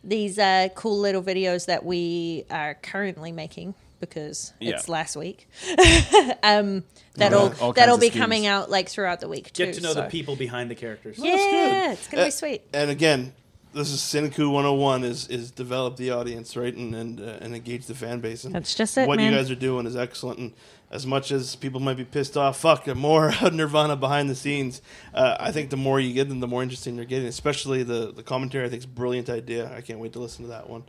these 0.03 0.37
uh, 0.39 0.69
cool 0.75 0.99
little 0.99 1.21
videos 1.23 1.65
that 1.65 1.83
we 1.83 2.45
are 2.51 2.75
currently 2.75 3.31
making 3.33 3.73
because 3.99 4.53
Yeah. 4.59 4.75
it's 4.75 4.89
last 4.89 5.15
week. 5.15 5.47
um, 6.43 6.83
that'll 7.15 7.39
all 7.39 7.49
kinds 7.49 7.75
that'll 7.75 7.97
be 7.97 8.07
schemes. 8.09 8.21
coming 8.21 8.45
out 8.45 8.69
like 8.69 8.89
throughout 8.89 9.19
the 9.19 9.27
week 9.27 9.51
too. 9.53 9.65
Get 9.65 9.75
to 9.75 9.81
know 9.81 9.93
the 9.93 10.03
people 10.03 10.35
behind 10.35 10.69
the 10.71 10.75
characters. 10.75 11.17
Yeah, 11.19 11.91
it's 11.93 12.07
gonna 12.07 12.23
Uh, 12.23 12.25
be 12.27 12.31
sweet. 12.31 12.61
And 12.73 12.89
again, 12.89 13.33
this 13.73 13.91
is 13.91 13.99
CineCoup 13.99 14.51
101 14.51 15.03
is 15.03 15.27
is 15.27 15.51
develop 15.51 15.95
the 15.97 16.11
audience 16.11 16.55
right 16.57 16.75
and 16.75 16.95
and, 16.95 17.19
uh, 17.19 17.37
and 17.41 17.55
engage 17.55 17.85
the 17.85 17.95
fan 17.95 18.19
base. 18.19 18.43
And 18.43 18.55
That's 18.55 18.73
just 18.75 18.97
it, 18.97 19.07
What 19.07 19.17
man. 19.17 19.31
you 19.31 19.37
guys 19.37 19.51
are 19.51 19.55
doing 19.55 19.85
is 19.85 19.95
excellent. 19.95 20.39
And 20.39 20.53
as 20.91 21.05
much 21.05 21.31
as 21.31 21.55
people 21.55 21.79
might 21.79 21.97
be 21.97 22.03
pissed 22.03 22.35
off, 22.35 22.59
fuck, 22.59 22.87
more 22.95 23.29
Nerdvana 23.31 23.99
behind 23.99 24.27
the 24.27 24.33
scenes. 24.33 24.81
Uh, 25.13 25.37
I 25.39 25.51
think 25.51 25.69
the 25.69 25.77
more 25.77 25.99
you 25.99 26.13
get 26.13 26.29
them, 26.29 26.39
the 26.39 26.47
more 26.47 26.63
interesting 26.63 26.95
they're 26.95 27.05
getting. 27.05 27.27
Especially 27.27 27.83
the 27.83 28.11
the 28.11 28.23
commentary. 28.23 28.65
I 28.65 28.69
think 28.69 28.79
is 28.79 28.85
a 28.85 28.87
brilliant 28.87 29.29
idea. 29.29 29.71
I 29.75 29.81
can't 29.81 29.99
wait 29.99 30.13
to 30.13 30.19
listen 30.19 30.45
to 30.45 30.49
that 30.49 30.67
one. 30.69 30.83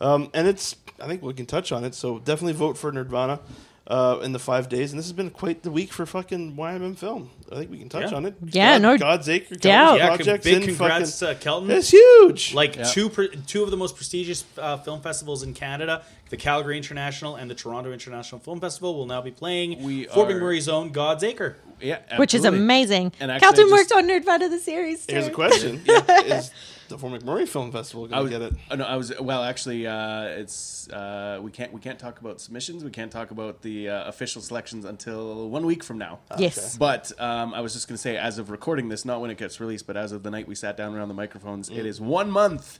Um, 0.00 0.30
and 0.34 0.46
it's 0.48 0.76
I 1.00 1.06
think 1.06 1.22
we 1.22 1.32
can 1.34 1.46
touch 1.46 1.72
on 1.72 1.84
it. 1.84 1.94
So 1.94 2.18
definitely 2.18 2.52
vote 2.54 2.76
for 2.78 2.92
Nerdvana. 2.92 3.40
Uh, 3.86 4.18
in 4.22 4.32
the 4.32 4.38
five 4.38 4.70
days, 4.70 4.92
and 4.92 4.98
this 4.98 5.04
has 5.04 5.12
been 5.12 5.28
quite 5.28 5.62
the 5.62 5.70
week 5.70 5.92
for 5.92 6.06
fucking 6.06 6.56
YMM 6.56 6.96
film. 6.96 7.28
I 7.52 7.56
think 7.56 7.70
we 7.70 7.76
can 7.76 7.90
touch 7.90 8.10
Yeah. 8.12 8.16
on 8.16 8.24
it. 8.24 8.34
Yeah, 8.50 8.78
God, 8.78 8.82
no 8.82 8.96
God's 8.96 9.28
Acre 9.28 9.56
doubt. 9.56 9.98
Yeah, 9.98 10.08
con- 10.08 10.16
projects 10.16 10.44
big 10.46 10.54
in 10.54 10.62
congrats 10.74 11.20
fucking. 11.20 11.36
to 11.36 11.44
Kelton. 11.44 11.70
It's 11.70 11.90
huge. 11.90 12.54
like 12.54 12.76
Yeah. 12.76 12.84
two 12.84 13.10
pre- 13.10 13.28
two 13.46 13.62
of 13.62 13.70
the 13.70 13.76
most 13.76 13.94
prestigious 13.94 14.44
uh, 14.56 14.78
film 14.78 15.02
festivals 15.02 15.42
in 15.42 15.52
Canada, 15.52 16.02
the 16.30 16.38
Calgary 16.38 16.78
International 16.78 17.36
and 17.36 17.50
the 17.50 17.54
Toronto 17.54 17.92
International 17.92 18.40
Film 18.40 18.58
Festival, 18.58 18.94
will 18.96 19.04
now 19.04 19.20
be 19.20 19.30
playing 19.30 19.82
We 19.82 20.04
Fort 20.04 20.30
are- 20.30 20.40
McMurray's 20.40 20.66
own 20.66 20.88
God's 20.88 21.22
Acre. 21.22 21.58
Yeah, 21.78 21.98
Which 22.16 22.32
is 22.32 22.38
absolutely. 22.46 22.64
amazing. 22.64 23.12
And 23.20 23.30
actually, 23.30 23.54
Kelton 23.54 23.68
I 23.70 23.76
worked 23.76 23.92
on 23.92 24.08
Nerdvana 24.08 24.48
the 24.48 24.60
series. 24.60 25.04
Here's 25.06 25.26
a 25.26 25.28
too. 25.28 25.34
question: 25.34 25.82
Is 26.24 26.50
the 26.94 26.98
Fort 27.00 27.20
McMurray 27.20 27.46
Film 27.48 27.72
Festival 27.72 28.08
I 28.12 28.20
was, 28.20 28.30
get 28.30 28.40
it? 28.42 28.54
oh, 28.70 28.76
no, 28.76 28.84
I 28.84 28.96
was 28.96 29.12
well. 29.20 29.42
Actually, 29.42 29.86
uh, 29.86 30.22
it's 30.24 30.88
uh, 30.90 31.40
we 31.42 31.50
can't 31.50 31.72
we 31.72 31.80
can't 31.80 31.98
talk 31.98 32.20
about 32.20 32.40
submissions. 32.40 32.84
We 32.84 32.90
can't 32.90 33.10
talk 33.10 33.30
about 33.32 33.62
the 33.62 33.88
uh, 33.88 34.08
official 34.08 34.40
selections 34.40 34.84
until 34.84 35.48
one 35.50 35.66
week 35.66 35.82
from 35.82 35.98
now. 35.98 36.20
Yes. 36.38 36.76
But 36.76 37.10
um, 37.20 37.52
I 37.52 37.60
was 37.60 37.72
just 37.72 37.88
going 37.88 37.96
to 37.96 38.02
say, 38.02 38.16
as 38.16 38.38
of 38.38 38.50
recording 38.50 38.88
this, 38.88 39.04
not 39.04 39.20
when 39.20 39.30
it 39.30 39.38
gets 39.38 39.60
released, 39.60 39.86
but 39.86 39.96
as 39.96 40.12
of 40.12 40.22
the 40.22 40.30
night 40.30 40.46
we 40.46 40.54
sat 40.54 40.76
down 40.76 40.94
around 40.94 41.08
the 41.08 41.14
microphones, 41.14 41.68
Mm. 41.70 41.78
it 41.78 41.86
is 41.86 42.00
one 42.00 42.30
month 42.30 42.78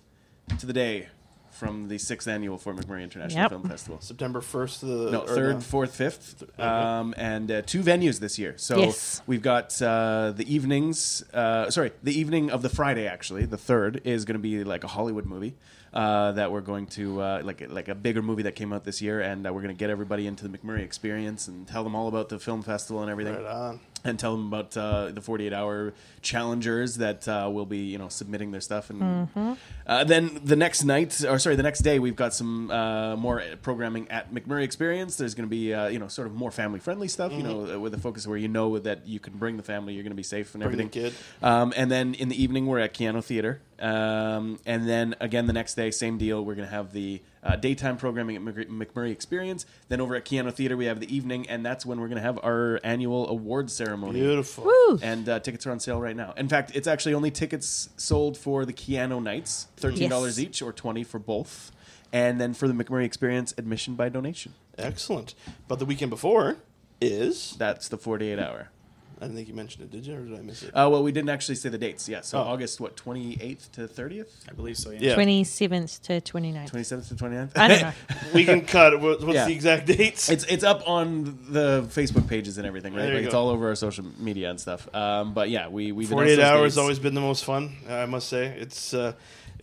to 0.58 0.66
the 0.66 0.72
day 0.72 1.08
from 1.54 1.88
the 1.88 1.98
sixth 1.98 2.26
annual 2.28 2.58
Fort 2.58 2.76
McMurray 2.76 3.02
International 3.02 3.42
Yep. 3.42 3.50
Film 3.50 3.68
Festival. 3.68 4.00
September 4.00 4.40
first 4.40 4.80
to 4.80 4.86
the 4.86 5.10
No, 5.10 5.20
or 5.22 5.26
third, 5.28 5.62
fourth, 5.62 5.94
fifth, 5.94 6.42
um, 6.60 7.14
and 7.16 7.50
uh, 7.50 7.62
two 7.62 7.80
venues 7.82 8.20
this 8.20 8.38
year. 8.38 8.54
So 8.56 8.78
Yes. 8.78 9.22
we've 9.26 9.42
got 9.42 9.80
uh, 9.80 10.32
the 10.36 10.44
evenings. 10.52 11.24
Uh, 11.32 11.70
sorry, 11.70 11.92
the 12.02 12.18
evening 12.18 12.50
of 12.50 12.62
the 12.62 12.68
Friday. 12.68 13.06
Actually, 13.06 13.46
the 13.46 13.56
third 13.58 14.00
is 14.04 14.24
going 14.24 14.36
to 14.36 14.42
be 14.42 14.64
like 14.64 14.84
a 14.84 14.88
Hollywood 14.88 15.26
movie 15.26 15.54
uh, 15.92 16.32
that 16.32 16.50
we're 16.50 16.60
going 16.60 16.86
to 16.88 17.20
uh, 17.22 17.40
like 17.44 17.62
like 17.70 17.88
a 17.88 17.94
bigger 17.94 18.22
movie 18.22 18.42
that 18.42 18.56
came 18.56 18.72
out 18.72 18.84
this 18.84 19.00
year, 19.00 19.20
and 19.20 19.46
uh, 19.46 19.52
we're 19.52 19.62
going 19.62 19.74
to 19.74 19.78
get 19.78 19.90
everybody 19.90 20.26
into 20.26 20.46
the 20.46 20.58
McMurray 20.58 20.80
experience 20.82 21.48
and 21.48 21.66
tell 21.66 21.84
them 21.84 21.94
all 21.94 22.08
about 22.08 22.28
the 22.28 22.38
film 22.38 22.62
festival 22.62 23.02
and 23.02 23.10
everything 23.10 23.34
Right 23.34 23.46
on. 23.46 23.80
and 24.06 24.18
tell 24.18 24.36
them 24.36 24.46
about 24.52 24.76
uh, 24.76 25.10
the 25.10 25.20
48 25.20 25.52
hour 25.52 25.94
challengers 26.20 26.96
that 26.96 27.26
uh, 27.28 27.48
will 27.52 27.66
be 27.66 27.78
you 27.78 27.98
know 27.98 28.08
submitting 28.08 28.50
their 28.50 28.60
stuff 28.60 28.90
and 28.90 29.28
uh, 29.86 30.04
then 30.04 30.40
the 30.44 30.56
next 30.56 30.84
night 30.84 31.24
or 31.24 31.38
sorry 31.38 31.56
the 31.56 31.62
next 31.62 31.80
day 31.80 31.98
we've 31.98 32.16
got 32.16 32.32
some 32.34 32.70
uh, 32.70 33.16
more 33.16 33.42
programming 33.62 34.10
at 34.10 34.32
mcmurray 34.32 34.62
experience. 34.64 35.16
There's 35.16 35.34
going 35.34 35.46
to 35.48 35.50
be 35.50 35.72
uh, 35.74 35.88
you 35.88 35.98
know 35.98 36.08
sort 36.08 36.26
of 36.26 36.34
more 36.34 36.50
family 36.50 36.80
friendly 36.80 37.08
stuff 37.08 37.32
you 37.32 37.42
know 37.42 37.78
with 37.78 37.94
a 37.94 37.98
focus 37.98 38.26
where 38.26 38.36
you 38.38 38.48
know 38.48 38.78
that 38.78 39.06
you 39.06 39.20
can 39.20 39.34
bring 39.34 39.56
the 39.56 39.62
family 39.62 39.94
you're 39.94 40.02
going 40.02 40.10
to 40.10 40.16
be 40.16 40.22
safe 40.22 40.54
and 40.54 40.62
Bring 40.62 40.74
everything. 40.74 40.88
kid. 40.90 41.14
um, 41.42 41.72
and 41.76 41.90
then 41.90 42.14
in 42.14 42.28
the 42.28 42.42
evening 42.42 42.66
we're 42.66 42.78
at 42.80 42.94
Keyano 42.94 43.22
Theater. 43.22 43.60
Um, 43.78 44.60
and 44.64 44.88
then 44.88 45.16
again 45.20 45.46
the 45.46 45.52
next 45.52 45.74
day 45.74 45.90
same 45.90 46.16
deal 46.16 46.44
we're 46.44 46.54
going 46.54 46.68
to 46.68 46.74
have 46.74 46.92
the 46.92 47.22
uh, 47.44 47.56
daytime 47.56 47.96
programming 47.96 48.34
at 48.36 48.42
Mc- 48.42 48.68
McMurray 48.70 49.10
Experience 49.12 49.66
then 49.88 50.00
over 50.00 50.16
at 50.16 50.24
Keyano 50.24 50.52
Theater 50.52 50.76
we 50.76 50.86
have 50.86 50.98
the 50.98 51.14
evening 51.14 51.48
and 51.48 51.64
that's 51.64 51.84
when 51.86 52.00
we're 52.00 52.08
going 52.08 52.16
to 52.16 52.22
have 52.22 52.38
our 52.42 52.80
annual 52.82 53.28
award 53.28 53.70
ceremony 53.70 54.20
Beautiful. 54.20 54.64
Woo. 54.64 54.98
and 55.02 55.28
uh, 55.28 55.38
tickets 55.40 55.66
are 55.66 55.70
on 55.70 55.78
sale 55.80 56.00
right 56.00 56.16
now. 56.16 56.32
In 56.36 56.48
fact, 56.48 56.72
it's 56.74 56.86
actually 56.88 57.14
only 57.14 57.30
tickets 57.30 57.90
sold 57.96 58.38
for 58.38 58.64
the 58.64 58.72
Keyano 58.72 59.22
nights, 59.22 59.68
thirteen 59.76 60.08
dollars 60.10 60.38
Yes. 60.38 60.46
each 60.48 60.62
or 60.62 60.72
twenty 60.72 61.04
for 61.04 61.18
both, 61.18 61.70
and 62.12 62.40
then 62.40 62.54
for 62.54 62.66
the 62.66 62.74
McMurray 62.74 63.04
Experience, 63.04 63.52
admission 63.58 63.94
by 63.94 64.08
donation. 64.08 64.54
Excellent. 64.78 65.34
But 65.68 65.78
the 65.78 65.84
weekend 65.84 66.10
before 66.10 66.56
is 67.00 67.54
That's 67.58 67.88
the 67.88 67.98
forty-eight 67.98 68.38
hour. 68.38 68.70
I 69.20 69.24
didn't 69.24 69.36
think 69.36 69.48
you 69.48 69.54
mentioned 69.54 69.84
it, 69.84 69.90
did 69.90 70.06
you, 70.06 70.14
or 70.16 70.20
did 70.20 70.38
I 70.38 70.42
miss 70.42 70.62
it? 70.62 70.70
Uh, 70.70 70.88
well, 70.90 71.02
we 71.02 71.12
didn't 71.12 71.30
actually 71.30 71.54
say 71.54 71.68
the 71.68 71.78
dates. 71.78 72.08
Yeah, 72.08 72.20
so 72.22 72.38
Oh. 72.38 72.42
August 72.42 72.80
what 72.80 72.96
twenty 72.96 73.38
eighth 73.40 73.70
to 73.72 73.86
thirtieth, 73.86 74.44
I 74.48 74.52
believe 74.52 74.76
so. 74.76 74.90
Yeah. 74.90 74.98
yeah, 75.00 75.14
27th 75.16 76.02
to 76.02 76.20
29th. 76.20 76.68
twenty 76.68 76.84
seventh 76.84 77.08
to 77.08 77.14
29th? 77.14 77.50
I 77.56 77.68
don't 77.68 77.82
know. 77.82 77.92
we 78.34 78.44
can 78.44 78.62
cut. 78.62 79.00
What, 79.00 79.20
what's 79.22 79.34
Yeah. 79.34 79.46
the 79.46 79.52
exact 79.52 79.86
dates? 79.86 80.28
It's 80.28 80.44
it's 80.44 80.64
up 80.64 80.88
on 80.88 81.38
the 81.48 81.82
Facebook 81.88 82.28
pages 82.28 82.58
and 82.58 82.66
everything, 82.66 82.92
right? 82.94 83.02
There 83.02 83.10
you 83.10 83.16
Like 83.18 83.24
it's 83.26 83.32
go. 83.34 83.40
all 83.40 83.48
over 83.50 83.68
our 83.68 83.74
social 83.74 84.04
media 84.18 84.50
and 84.50 84.60
stuff. 84.60 84.92
Um, 84.94 85.32
but 85.34 85.48
yeah, 85.50 85.68
we 85.68 85.92
we 85.92 86.06
Forty-eight 86.06 86.40
hours 86.40 86.76
always 86.78 86.98
been 86.98 87.14
the 87.14 87.20
most 87.20 87.44
fun. 87.44 87.72
I 87.88 88.06
must 88.06 88.28
say, 88.28 88.46
it's 88.58 88.92
uh, 88.94 89.12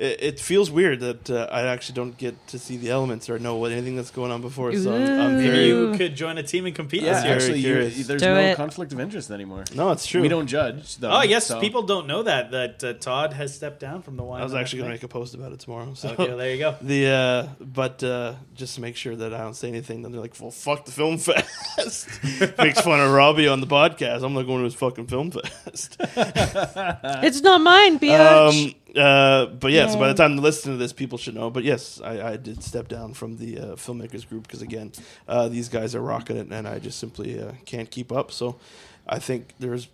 it, 0.02 0.24
it 0.24 0.40
feels 0.40 0.72
weird 0.72 1.00
that 1.02 1.30
uh, 1.30 1.48
I 1.52 1.62
actually 1.68 1.96
don't 1.96 2.18
get 2.18 2.36
to 2.48 2.58
see 2.60 2.78
the 2.78 2.90
elements 2.90 3.30
or 3.30 3.38
know 3.40 3.56
what 3.58 3.72
anything 3.72 3.96
that's 3.96 4.10
going 4.12 4.32
on 4.32 4.42
before. 4.42 4.74
So 4.76 4.96
I'm, 4.96 5.02
I'm 5.20 5.38
Maybe 5.38 5.50
very 5.50 5.68
you 5.68 5.94
could 5.96 6.16
join 6.16 6.38
a 6.40 6.44
team 6.44 6.66
and 6.66 6.76
compete 6.76 7.04
Yeah, 7.04 7.14
this 7.14 7.24
year. 7.26 7.34
Actually, 7.36 7.60
you, 7.60 7.68
curious. 7.74 8.08
there's 8.08 8.22
Do 8.22 8.30
no 8.34 8.40
it. 8.40 8.56
conflict 8.58 8.92
of 8.94 9.00
interest 9.00 9.30
anymore. 9.30 9.64
no, 9.76 9.92
it's 9.92 10.06
true. 10.08 10.22
We 10.22 10.28
don't 10.28 10.48
judge. 10.48 10.98
Though, 10.98 11.12
Oh 11.12 11.22
yes, 11.22 11.48
so- 11.48 11.60
people 11.60 11.84
don't 11.84 12.08
know 12.08 12.24
that 12.24 12.52
that 12.52 12.84
uh, 12.84 12.94
Todd 12.94 13.34
has 13.34 13.54
stepped 13.56 13.80
down 13.80 14.02
from 14.02 14.18
the 14.18 14.24
wine. 14.24 14.42
I 14.42 14.44
was 14.44 14.56
actually 14.56 14.80
going 14.80 14.90
to 14.90 14.96
make 14.96 15.04
a 15.04 15.08
post 15.08 15.36
about 15.36 15.52
it 15.52 15.60
tomorrow. 15.60 15.94
So 15.94 16.10
Okay, 16.10 16.28
well, 16.30 16.38
there 16.38 16.52
you 16.52 16.58
go. 16.60 16.76
the 16.82 17.08
uh, 17.08 17.48
but 17.64 18.04
uh, 18.04 18.34
just 18.56 18.76
to 18.76 18.82
make 18.82 18.96
sure 18.96 19.16
that 19.16 19.34
I 19.34 19.40
don't 19.40 19.56
say 19.56 19.68
anything, 19.68 20.02
then 20.02 20.12
they're 20.12 20.22
like, 20.22 20.36
"Well, 20.40 20.52
fuck 20.52 20.86
the 20.86 20.92
film 20.92 21.18
fest." 21.20 22.10
Makes 22.58 22.82
fun 22.82 23.00
of 23.00 23.12
Robbie 23.12 23.48
on 23.48 23.62
the 23.62 23.68
podcast. 23.68 24.24
I'm 24.24 24.34
not 24.34 24.44
going 24.48 24.60
to 24.60 24.64
his 24.66 24.74
fucking 24.76 25.08
film 25.08 25.32
fest. 25.32 25.98
It's 27.24 27.42
not 27.42 27.62
mine, 27.62 28.00
bitch. 28.00 28.12
Um, 28.20 28.76
uh, 28.96 29.46
but 29.46 29.72
yeah, 29.72 29.86
so 29.92 30.00
by 30.00 30.08
the 30.08 30.14
time 30.14 30.36
they 30.36 30.42
listen 30.42 30.72
to 30.72 30.78
this, 30.78 30.94
people 30.94 31.18
should 31.18 31.36
know. 31.36 31.50
But 31.50 31.64
yes, 31.64 32.02
I, 32.04 32.32
I 32.34 32.38
did 32.38 32.64
step 32.64 32.88
down 32.88 33.14
from 33.14 33.38
the 33.38 33.60
uh, 33.60 33.66
filmmakers 33.76 34.28
group 34.28 34.44
because 34.44 34.62
again, 34.62 34.92
uh, 35.28 35.48
these 35.48 35.70
guys 35.70 35.96
are 35.96 36.02
rocking 36.02 36.38
it, 36.38 36.48
and 36.52 36.68
I 36.68 36.80
just 36.80 37.00
simply 37.00 37.42
uh, 37.42 37.54
can't 37.66 37.90
keep 37.90 38.12
up. 38.12 38.32
So 38.32 38.60
I 39.08 39.20
think 39.20 39.54
there's 39.60 39.88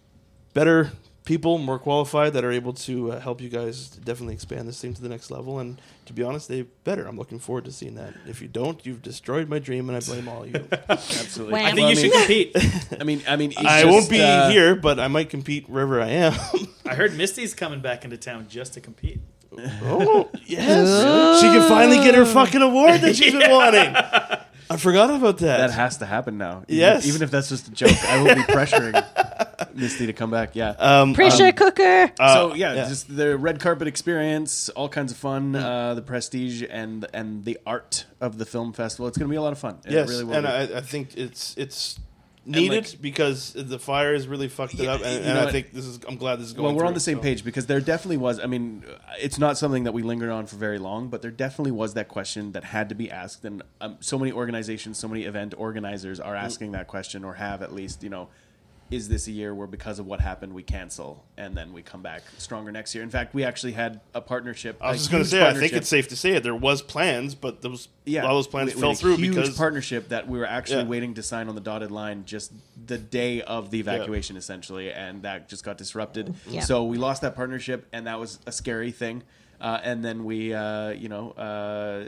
better 0.53 0.91
people, 1.27 1.57
more 1.57 1.77
qualified, 1.77 2.31
that 2.33 2.45
are 2.45 2.51
able 2.51 2.71
to 2.71 3.11
uh, 3.11 3.19
help 3.19 3.41
you 3.41 3.49
guys 3.49 3.89
definitely 3.89 4.33
expand 4.33 4.65
this 4.65 4.79
thing 4.79 4.93
to 4.93 5.01
the 5.01 5.09
next 5.09 5.29
level. 5.29 5.59
And 5.59 5.79
to 6.05 6.13
be 6.13 6.23
honest, 6.23 6.47
they 6.47 6.61
better. 6.61 7.05
I'm 7.05 7.17
looking 7.17 7.37
forward 7.37 7.65
to 7.65 7.71
seeing 7.71 7.95
that. 7.95 8.13
If 8.25 8.41
you 8.41 8.47
don't, 8.47 8.83
you've 8.85 9.01
destroyed 9.01 9.49
my 9.49 9.59
dream, 9.59 9.89
and 9.89 9.97
I 9.97 9.99
blame 9.99 10.27
all 10.29 10.43
of 10.43 10.49
you. 10.49 10.65
Absolutely. 10.89 11.53
Wham. 11.53 11.65
I 11.65 11.71
think 11.73 11.79
Well, 11.81 11.91
you 11.91 11.97
I 11.97 12.01
should 12.01 12.13
compete. 12.13 12.97
I 13.01 13.03
mean, 13.03 13.21
I 13.27 13.35
mean, 13.35 13.51
it's 13.51 13.59
I 13.59 13.81
just, 13.81 13.91
won't 13.91 14.09
be 14.09 14.21
uh, 14.21 14.49
here, 14.49 14.75
but 14.75 14.99
I 14.99 15.09
might 15.09 15.29
compete 15.29 15.69
wherever 15.69 16.01
I 16.01 16.07
am. 16.07 16.33
I 16.85 16.95
heard 16.95 17.13
Misty's 17.15 17.53
coming 17.53 17.81
back 17.81 18.05
into 18.05 18.17
town 18.17 18.47
just 18.47 18.73
to 18.75 18.81
compete. 18.81 19.19
Oh, 19.83 20.29
yes. 20.45 21.39
She 21.41 21.47
can 21.47 21.67
finally 21.69 21.97
get 21.97 22.15
her 22.15 22.25
fucking 22.25 22.61
award 22.61 23.01
that 23.01 23.15
she's 23.15 23.33
been 23.33 23.49
wanting. 23.51 23.95
I 24.69 24.75
forgot 24.77 25.09
about 25.09 25.37
that. 25.39 25.57
That 25.57 25.71
has 25.71 25.97
to 25.99 26.05
happen 26.05 26.37
now. 26.37 26.63
Even- 26.67 26.75
Yes. 26.79 27.05
Even 27.07 27.21
if 27.21 27.31
that's 27.31 27.47
just 27.49 27.67
a 27.69 27.71
joke, 27.71 28.03
I 28.05 28.21
will 28.21 28.35
be 28.35 28.41
pressuring 28.53 29.03
Misty 29.75 30.07
to 30.07 30.13
come 30.13 30.29
back. 30.29 30.55
Yeah. 30.55 30.71
um, 30.71 31.13
Pressure 31.13 31.51
cooker. 31.53 32.11
so 32.17 32.53
yeah, 32.53 32.73
yeah. 32.73 32.87
just 32.89 33.15
the 33.15 33.37
red 33.37 33.59
carpet 33.59 33.87
experience, 33.87 34.69
all 34.69 34.89
kinds 34.89 35.11
of 35.11 35.17
fun, 35.17 35.53
Mm. 35.53 35.63
uh, 35.63 35.93
the 35.93 36.01
prestige 36.01 36.63
and 36.69 37.05
and 37.13 37.45
the 37.45 37.57
art 37.65 38.05
of 38.19 38.37
the 38.37 38.45
film 38.45 38.73
festival. 38.73 39.07
It's 39.07 39.17
going 39.17 39.27
to 39.29 39.31
be 39.31 39.37
a 39.37 39.41
lot 39.41 39.53
of 39.53 39.59
fun. 39.59 39.77
It 39.85 39.91
yes, 39.93 40.09
really 40.09 40.23
will 40.25 40.33
and 40.33 40.45
be. 40.45 40.51
I, 40.75 40.79
I 40.79 40.81
think 40.81 41.15
it's 41.15 41.55
it's 41.57 41.99
needed 42.47 42.85
like- 42.85 43.01
because 43.01 43.53
the 43.53 43.77
fire 43.77 44.13
has 44.13 44.27
really 44.27 44.47
fucked 44.47 44.73
it 44.75 44.81
Yeah, 44.81 44.93
up, 44.93 45.01
and, 45.03 45.25
and 45.25 45.37
I 45.37 45.43
what? 45.43 45.51
think 45.51 45.73
this 45.73 45.85
is. 45.85 45.99
I'm 46.07 46.17
glad 46.17 46.39
this 46.39 46.47
is 46.47 46.53
going. 46.53 46.65
well, 46.65 46.75
we're 46.75 46.85
on 46.87 46.93
the 46.93 46.99
same 46.99 47.17
so. 47.17 47.23
page 47.23 47.43
because 47.43 47.65
there 47.65 47.81
definitely 47.81 48.17
was. 48.17 48.39
I 48.39 48.45
mean, 48.45 48.83
it's 49.19 49.37
not 49.37 49.57
something 49.57 49.83
that 49.83 49.91
we 49.91 50.01
lingered 50.03 50.29
on 50.29 50.45
for 50.45 50.55
very 50.55 50.79
long, 50.79 51.09
but 51.09 51.21
there 51.21 51.31
definitely 51.31 51.71
was 51.71 51.93
that 51.95 52.07
question 52.07 52.53
that 52.53 52.63
had 52.63 52.89
to 52.89 52.95
be 52.95 53.11
asked, 53.11 53.43
and 53.45 53.61
um, 53.81 53.97
so 53.99 54.17
many 54.17 54.31
organizations, 54.31 54.97
so 54.97 55.07
many 55.07 55.23
event 55.23 55.53
organizers 55.57 56.19
are 56.19 56.35
asking 56.35 56.71
that 56.71 56.87
question, 56.87 57.23
or 57.23 57.35
have 57.35 57.61
at 57.61 57.73
least, 57.73 58.03
you 58.03 58.09
know. 58.09 58.29
Is 58.89 59.09
this 59.09 59.27
a 59.27 59.31
year 59.31 59.53
where, 59.53 59.67
because 59.67 59.99
of 59.99 60.05
what 60.05 60.21
happened, 60.21 60.53
we 60.53 60.63
cancel 60.63 61.25
and 61.37 61.55
then 61.57 61.73
we 61.73 61.81
come 61.81 62.01
back 62.01 62.23
stronger 62.37 62.71
next 62.71 62.95
year? 62.95 63.03
In 63.03 63.09
fact, 63.09 63.33
we 63.33 63.43
actually 63.43 63.73
had 63.73 63.99
a 64.13 64.21
partnership. 64.21 64.77
I 64.79 64.91
was 64.91 64.99
just 64.99 65.11
going 65.11 65.23
to 65.23 65.29
say, 65.29 65.45
I 65.45 65.53
think 65.53 65.73
it's 65.73 65.89
safe 65.89 66.07
to 66.09 66.15
say 66.15 66.31
it. 66.31 66.43
There 66.43 66.55
was 66.55 66.81
plans, 66.81 67.35
but 67.35 67.61
those 67.61 67.89
yeah, 68.05 68.25
all 68.25 68.35
those 68.35 68.47
plans 68.47 68.69
we- 68.69 68.75
we 68.75 68.81
fell 68.81 68.89
had 68.91 68.97
a 68.97 68.99
through 68.99 69.17
huge 69.17 69.35
because 69.35 69.57
partnership 69.57 70.07
that 70.09 70.29
we 70.29 70.39
were 70.39 70.45
actually 70.45 70.83
Yeah. 70.83 70.87
waiting 70.89 71.13
to 71.15 71.23
sign 71.23 71.49
on 71.49 71.55
the 71.55 71.61
dotted 71.61 71.91
line 71.91 72.23
just 72.25 72.53
the 72.85 72.97
day 72.97 73.41
of 73.41 73.71
the 73.71 73.79
evacuation, 73.79 74.37
essentially, 74.37 74.91
and 74.93 75.23
that 75.23 75.49
just 75.49 75.65
got 75.65 75.77
disrupted. 75.77 76.33
Yeah. 76.47 76.61
So 76.61 76.85
we 76.85 76.97
lost 76.97 77.21
that 77.23 77.35
partnership, 77.35 77.87
and 77.91 78.07
that 78.07 78.19
was 78.19 78.39
a 78.45 78.51
scary 78.53 78.91
thing. 78.91 79.23
Uh, 79.59 79.79
and 79.83 80.05
then 80.05 80.23
we, 80.23 80.53
uh, 80.53 80.89
you 80.91 81.09
know. 81.09 81.31
Uh, 81.31 82.05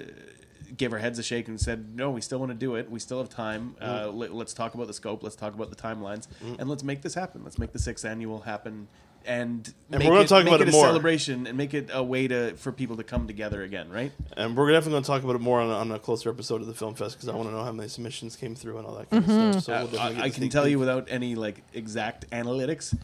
Gave 0.77 0.93
our 0.93 0.99
heads 0.99 1.17
a 1.19 1.23
shake 1.23 1.47
and 1.47 1.59
said, 1.59 1.95
"No, 1.95 2.11
we 2.11 2.21
still 2.21 2.39
want 2.39 2.51
to 2.51 2.57
do 2.57 2.75
it. 2.75 2.89
We 2.91 2.99
still 2.99 3.17
have 3.19 3.29
time. 3.29 3.75
Uh, 3.81 4.03
Mm. 4.05 4.15
let, 4.17 4.33
let's 4.33 4.53
talk 4.53 4.73
about 4.75 4.87
the 4.87 4.93
scope. 4.93 5.23
Let's 5.23 5.35
talk 5.35 5.53
about 5.53 5.69
the 5.69 5.75
timelines, 5.75 6.27
and 6.59 6.69
let's 6.69 6.83
make 6.83 7.01
this 7.01 7.13
happen. 7.15 7.43
Let's 7.43 7.57
make 7.57 7.71
the 7.73 7.79
sixth 7.79 8.05
annual 8.05 8.41
happen, 8.41 8.87
and, 9.25 9.73
And 9.91 10.03
we're 10.03 10.09
gonna 10.11 10.27
talk 10.27 10.45
about 10.45 10.61
it 10.61 10.67
it 10.67 10.69
a 10.69 10.71
more. 10.71 10.85
celebration 10.85 11.47
and 11.47 11.57
make 11.57 11.73
it 11.73 11.89
a 11.91 12.03
way 12.03 12.27
to 12.27 12.55
for 12.55 12.71
people 12.71 12.97
to 12.97 13.03
come 13.03 13.25
together 13.27 13.63
again. 13.63 13.89
Right? 13.89 14.11
and 14.37 14.55
we're 14.55 14.71
definitely 14.71 14.91
going 14.93 15.03
to 15.03 15.07
talk 15.07 15.23
about 15.23 15.35
it 15.35 15.41
more 15.41 15.59
on, 15.59 15.69
on 15.69 15.91
a 15.91 15.99
closer 15.99 16.29
episode 16.29 16.61
of 16.61 16.67
the 16.67 16.73
film 16.73 16.93
fest 16.95 17.15
because 17.17 17.27
I 17.29 17.35
want 17.35 17.49
to 17.49 17.53
know 17.55 17.63
how 17.63 17.71
many 17.71 17.89
submissions 17.89 18.35
came 18.35 18.55
through 18.55 18.77
and 18.77 18.87
all 18.87 18.95
that 18.95 19.09
kind 19.09 19.23
of 19.23 19.61
stuff. 19.61 19.63
So 19.63 19.71
we'll 19.73 19.81
Uh, 19.81 19.83
definitely 19.85 19.99
I, 19.99 20.13
get 20.13 20.23
I 20.23 20.27
a 20.27 20.31
can 20.31 20.49
tell 20.49 20.63
peek. 20.63 20.71
you 20.71 20.79
without 20.79 21.07
any 21.09 21.35
like 21.35 21.63
exact 21.73 22.29
analytics, 22.29 22.95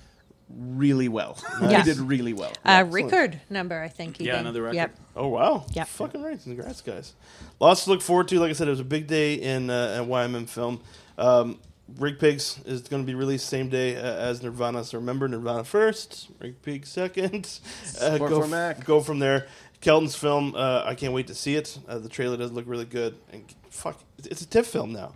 really 0.49 1.07
well. 1.07 1.37
Yeah. 1.61 1.79
we 1.79 1.83
did 1.83 1.97
really 1.97 2.33
well. 2.33 2.51
Uh, 2.63 2.85
record 2.89 3.39
number, 3.49 3.81
I 3.81 3.87
think. 3.87 4.19
Yeah, 4.19 4.33
even. 4.33 4.39
another 4.41 4.61
record. 4.63 4.75
Yep. 4.75 4.95
Oh 5.15 5.27
wow! 5.29 5.65
Yeah. 5.73 5.85
Fucking 5.85 6.21
right. 6.21 6.41
Congrats, 6.41 6.81
guys. 6.81 7.13
Lots 7.59 7.85
to 7.85 7.89
look 7.91 8.01
forward 8.01 8.27
to. 8.29 8.39
Like 8.39 8.49
I 8.49 8.53
said, 8.53 8.67
it 8.67 8.71
was 8.71 8.79
a 8.79 8.83
big 8.83 9.07
day 9.07 9.35
in 9.35 9.69
uh, 9.69 9.99
at 10.01 10.07
YMM 10.07 10.47
Film. 10.49 10.81
Um, 11.17 11.59
Rig 11.97 12.19
Pigs 12.19 12.59
is 12.65 12.81
going 12.81 13.03
to 13.03 13.07
be 13.07 13.13
released 13.15 13.47
same 13.47 13.69
day 13.69 13.95
uh, 13.95 14.01
as 14.01 14.41
Nerdvana. 14.41 14.83
So 14.83 14.97
remember 14.97 15.29
Nerdvana 15.29 15.65
first, 15.65 16.29
Rig 16.39 16.61
Pigs 16.61 16.89
second. 16.89 17.59
Uh, 18.01 18.17
go, 18.17 18.41
for 18.41 18.47
Mac. 18.47 18.83
go 18.83 18.99
from 18.99 19.19
there. 19.19 19.47
Kelton's 19.81 20.15
film, 20.15 20.55
uh, 20.55 20.81
I 20.85 20.95
can't 20.95 21.13
wait 21.13 21.27
to 21.27 21.35
see 21.35 21.55
it. 21.55 21.77
Uh, 21.87 21.99
the 21.99 22.09
trailer 22.09 22.37
does 22.37 22.51
look 22.51 22.65
really 22.67 22.85
good. 22.85 23.15
And 23.31 23.43
fuck, 23.69 23.99
it's- 24.17 24.31
it's 24.31 24.41
a 24.41 24.47
TIFF 24.47 24.65
film 24.67 24.91
now. 24.93 25.13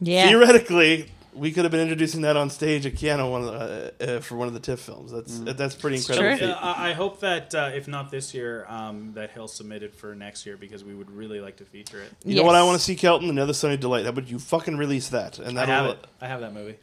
Yeah. 0.00 0.28
Theoretically, 0.28 1.10
we 1.34 1.52
could 1.52 1.64
have 1.64 1.70
been 1.70 1.80
introducing 1.80 2.22
that 2.22 2.36
on 2.36 2.50
stage 2.50 2.86
at 2.86 2.94
Keyano 2.94 3.30
one 3.30 3.44
of 3.44 3.46
the, 3.46 3.94
uh, 4.00 4.16
uh, 4.16 4.20
for 4.20 4.36
one 4.36 4.48
of 4.48 4.54
the 4.54 4.60
TIFF 4.60 4.80
films. 4.80 5.12
That's 5.12 5.38
that's 5.40 5.74
pretty 5.74 5.96
incredible. 5.98 6.38
true. 6.38 6.46
Uh, 6.48 6.58
I 6.60 6.90
I 6.90 6.92
hope 6.92 7.20
that 7.20 7.54
uh, 7.54 7.70
if 7.74 7.88
not 7.88 8.10
this 8.10 8.34
year, 8.34 8.66
um, 8.68 9.12
that 9.14 9.30
he'll 9.32 9.48
submit 9.48 9.82
it 9.82 9.94
for 9.94 10.14
next 10.14 10.46
year 10.46 10.56
because 10.56 10.84
we 10.84 10.94
would 10.94 11.10
really 11.10 11.40
like 11.40 11.56
to 11.58 11.64
feature 11.64 12.00
it. 12.00 12.12
You 12.24 12.36
know 12.36 12.44
what 12.44 12.56
I 12.56 12.62
want 12.62 12.78
to 12.78 12.84
see, 12.84 12.96
Kelton? 12.96 13.30
Another 13.30 13.52
Sunny 13.52 13.76
Delight. 13.76 14.04
How 14.04 14.10
about 14.10 14.28
you 14.28 14.38
fucking 14.38 14.76
release 14.76 15.08
that? 15.08 15.38
And 15.38 15.56
that'll 15.56 15.74
have 15.74 15.86
it. 15.86 16.06
I 16.20 16.26
have 16.26 16.40
that 16.40 16.52
movie. 16.52 16.76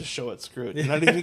Just 0.00 0.10
show 0.12 0.30
it. 0.30 0.40
Screw 0.42 0.68
it. 0.68 0.76
Not 0.86 1.02
even. 1.02 1.20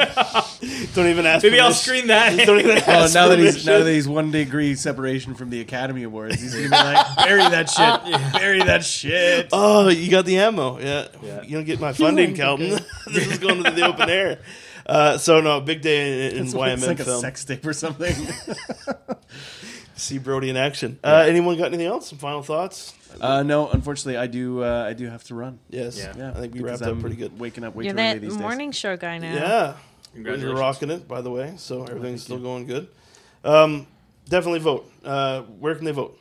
don't 0.93 1.07
even 1.07 1.25
ask. 1.25 1.43
Maybe 1.43 1.59
I'll 1.59 1.67
permission. 1.67 1.73
screen 1.73 2.07
that. 2.07 2.33
Just 2.33 2.45
don't 2.45 2.59
even 2.59 2.77
Oh, 2.87 3.07
now 3.13 3.27
that 3.27 3.39
he's 3.39 3.53
permission. 3.53 3.73
now 3.73 3.79
that 3.83 3.91
he's 3.91 4.07
one 4.07 4.31
degree 4.31 4.75
separation 4.75 5.33
from 5.35 5.49
the 5.49 5.61
Academy 5.61 6.03
Awards, 6.03 6.39
he's 6.41 6.53
gonna 6.53 6.65
be 6.65 6.69
like, 6.69 7.15
bury 7.17 7.41
that 7.41 7.69
shit, 7.69 8.31
bury 8.33 8.59
that 8.63 8.85
shit. 8.85 9.49
Oh, 9.51 9.89
you 9.89 10.09
got 10.11 10.25
the 10.25 10.37
ammo. 10.39 10.79
Yeah. 10.79 11.07
Yeah. 11.23 11.41
You 11.41 11.57
don't 11.57 11.65
get 11.65 11.79
my 11.79 11.93
funding, 11.93 12.33
Kelton. 12.35 12.69
this 13.07 13.27
is 13.31 13.39
going 13.39 13.63
to 13.63 13.71
the 13.71 13.85
open 13.87 14.09
air. 14.09 14.39
Uh, 14.85 15.17
so 15.17 15.41
no, 15.41 15.59
big 15.59 15.81
day 15.81 16.29
in, 16.29 16.37
in 16.37 16.43
It's, 16.45 16.53
YMM 16.53 16.73
it's 16.75 16.87
like 16.87 16.99
a 17.01 17.03
film. 17.05 17.19
sex 17.21 17.43
tape 17.43 17.65
or 17.65 17.73
something. 17.73 18.15
See 19.95 20.19
Brody 20.19 20.49
in 20.49 20.57
action. 20.57 20.99
Uh, 21.03 21.25
anyone 21.27 21.57
got 21.57 21.65
anything 21.67 21.87
else? 21.87 22.07
Some 22.09 22.19
final 22.19 22.43
thoughts? 22.43 22.93
Uh, 23.21 23.43
no, 23.43 23.69
unfortunately, 23.69 24.17
I 24.17 24.27
do. 24.27 24.63
Uh, 24.63 24.85
I 24.87 24.93
do 24.93 25.07
have 25.07 25.23
to 25.25 25.35
run. 25.35 25.59
Yes. 25.69 25.97
Yeah. 25.97 26.13
Yeah, 26.17 26.29
I 26.31 26.39
think 26.41 26.53
we 26.53 26.61
because 26.61 26.81
wrapped 26.81 26.89
up 26.89 26.95
I'm 26.95 27.01
pretty 27.01 27.15
good. 27.15 27.39
Waking 27.39 27.63
up 27.63 27.75
way 27.75 27.85
You're 27.85 27.93
too 27.93 27.99
early 27.99 28.13
that 28.13 28.21
these 28.21 28.33
days. 28.33 28.41
morning 28.41 28.71
show 28.71 28.97
guy 28.97 29.17
now. 29.17 29.33
Yeah. 29.33 29.73
Congratulations. 30.13 30.51
You're 30.51 30.59
rocking 30.59 30.89
it, 30.89 31.07
by 31.07 31.21
the 31.21 31.29
way. 31.31 31.53
So 31.57 31.83
everything's 31.83 32.23
still 32.23 32.39
going 32.39 32.65
good. 32.65 32.87
Um, 33.43 33.87
definitely 34.27 34.59
vote. 34.59 34.91
Uh, 35.03 35.41
where 35.43 35.75
can 35.75 35.85
they 35.85 35.91
vote? 35.91 36.19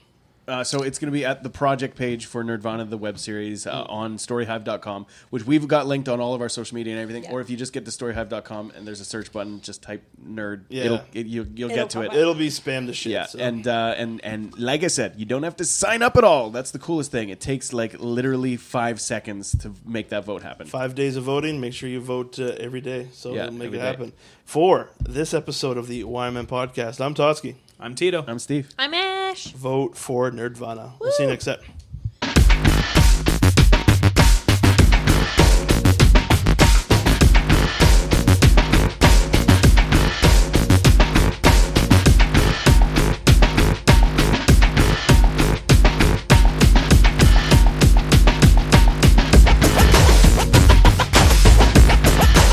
Uh, 0.48 0.62
so 0.62 0.82
it's 0.82 0.98
going 1.00 1.10
to 1.12 1.12
be 1.12 1.24
at 1.24 1.42
the 1.42 1.50
project 1.50 1.96
page 1.96 2.26
for 2.26 2.44
Nerdvana, 2.44 2.88
the 2.88 2.96
web 2.96 3.18
series, 3.18 3.66
uh, 3.66 3.84
on 3.88 4.16
storyhive.com, 4.16 5.06
which 5.30 5.44
we've 5.44 5.66
got 5.66 5.88
linked 5.88 6.08
on 6.08 6.20
all 6.20 6.34
of 6.34 6.40
our 6.40 6.48
social 6.48 6.76
media 6.76 6.92
and 6.92 7.02
everything. 7.02 7.24
Yeah. 7.24 7.32
Or 7.32 7.40
if 7.40 7.50
you 7.50 7.56
just 7.56 7.72
get 7.72 7.84
to 7.84 7.90
storyhive.com 7.90 8.72
and 8.76 8.86
there's 8.86 9.00
a 9.00 9.04
search 9.04 9.32
button, 9.32 9.60
just 9.60 9.82
type 9.82 10.04
nerd. 10.24 10.64
Yeah. 10.68 10.84
It'll, 10.84 11.00
it, 11.14 11.26
you, 11.26 11.46
you'll 11.54 11.70
It'll 11.70 11.82
get 11.84 11.90
to 11.90 12.02
it. 12.02 12.08
up. 12.10 12.14
It'll 12.14 12.34
be 12.34 12.48
spam 12.48 12.86
to 12.86 12.94
shit. 12.94 13.10
Yeah, 13.12 13.26
so. 13.26 13.40
and 13.40 13.66
uh, 13.66 13.94
and 13.96 14.24
and 14.24 14.56
like 14.58 14.84
I 14.84 14.86
said, 14.86 15.14
you 15.16 15.26
don't 15.26 15.42
have 15.42 15.56
to 15.56 15.64
sign 15.64 16.00
up 16.02 16.16
at 16.16 16.22
all. 16.22 16.50
That's 16.50 16.70
the 16.70 16.78
coolest 16.78 17.10
thing. 17.10 17.28
It 17.28 17.40
takes 17.40 17.72
like 17.72 17.98
literally 17.98 18.56
five 18.56 19.00
seconds 19.00 19.56
to 19.62 19.72
make 19.84 20.10
that 20.10 20.24
vote 20.24 20.42
happen. 20.42 20.68
five 20.68 20.94
days 20.94 21.16
of 21.16 21.24
voting. 21.24 21.60
Make 21.60 21.74
sure 21.74 21.88
you 21.88 22.00
vote 22.00 22.38
uh, 22.38 22.54
every 22.60 22.80
day, 22.80 23.08
so 23.12 23.34
Yeah, 23.34 23.44
it'll 23.46 23.54
make 23.54 23.66
every 23.66 23.78
it 23.78 23.82
day. 23.82 23.86
happen. 23.88 24.12
For 24.44 24.90
this 25.00 25.34
episode 25.34 25.76
of 25.76 25.88
the 25.88 26.04
YMM 26.04 26.46
podcast, 26.46 27.04
I'm 27.04 27.14
Totsky. 27.14 27.56
I'm 27.78 27.94
Tito. 27.94 28.24
I'm 28.26 28.38
Steve. 28.38 28.70
I'm 28.78 28.94
Ash. 28.94 29.48
Vote 29.52 29.96
for 29.96 30.30
Nerdvana. 30.30 30.92
We'll 30.98 31.12
see 31.12 31.24
you 31.24 31.28
next 31.28 31.44
set. 31.44 31.60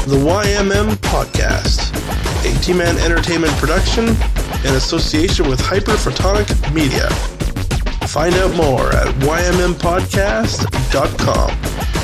The 0.05 0.19
YMM 0.19 0.95
Podcast, 0.97 1.91
a 2.46 2.54
T 2.60 2.74
Man 2.74 2.98
Entertainment 2.98 3.54
production 3.54 4.10
in 4.66 4.76
association 4.76 5.48
with 5.48 5.60
Hyperphotonic 5.60 6.74
Media. 6.74 7.10
Find 8.08 8.36
out 8.36 8.56
more 8.56 8.94
at 8.94 9.14
ymmpodcast.com. 9.16 12.03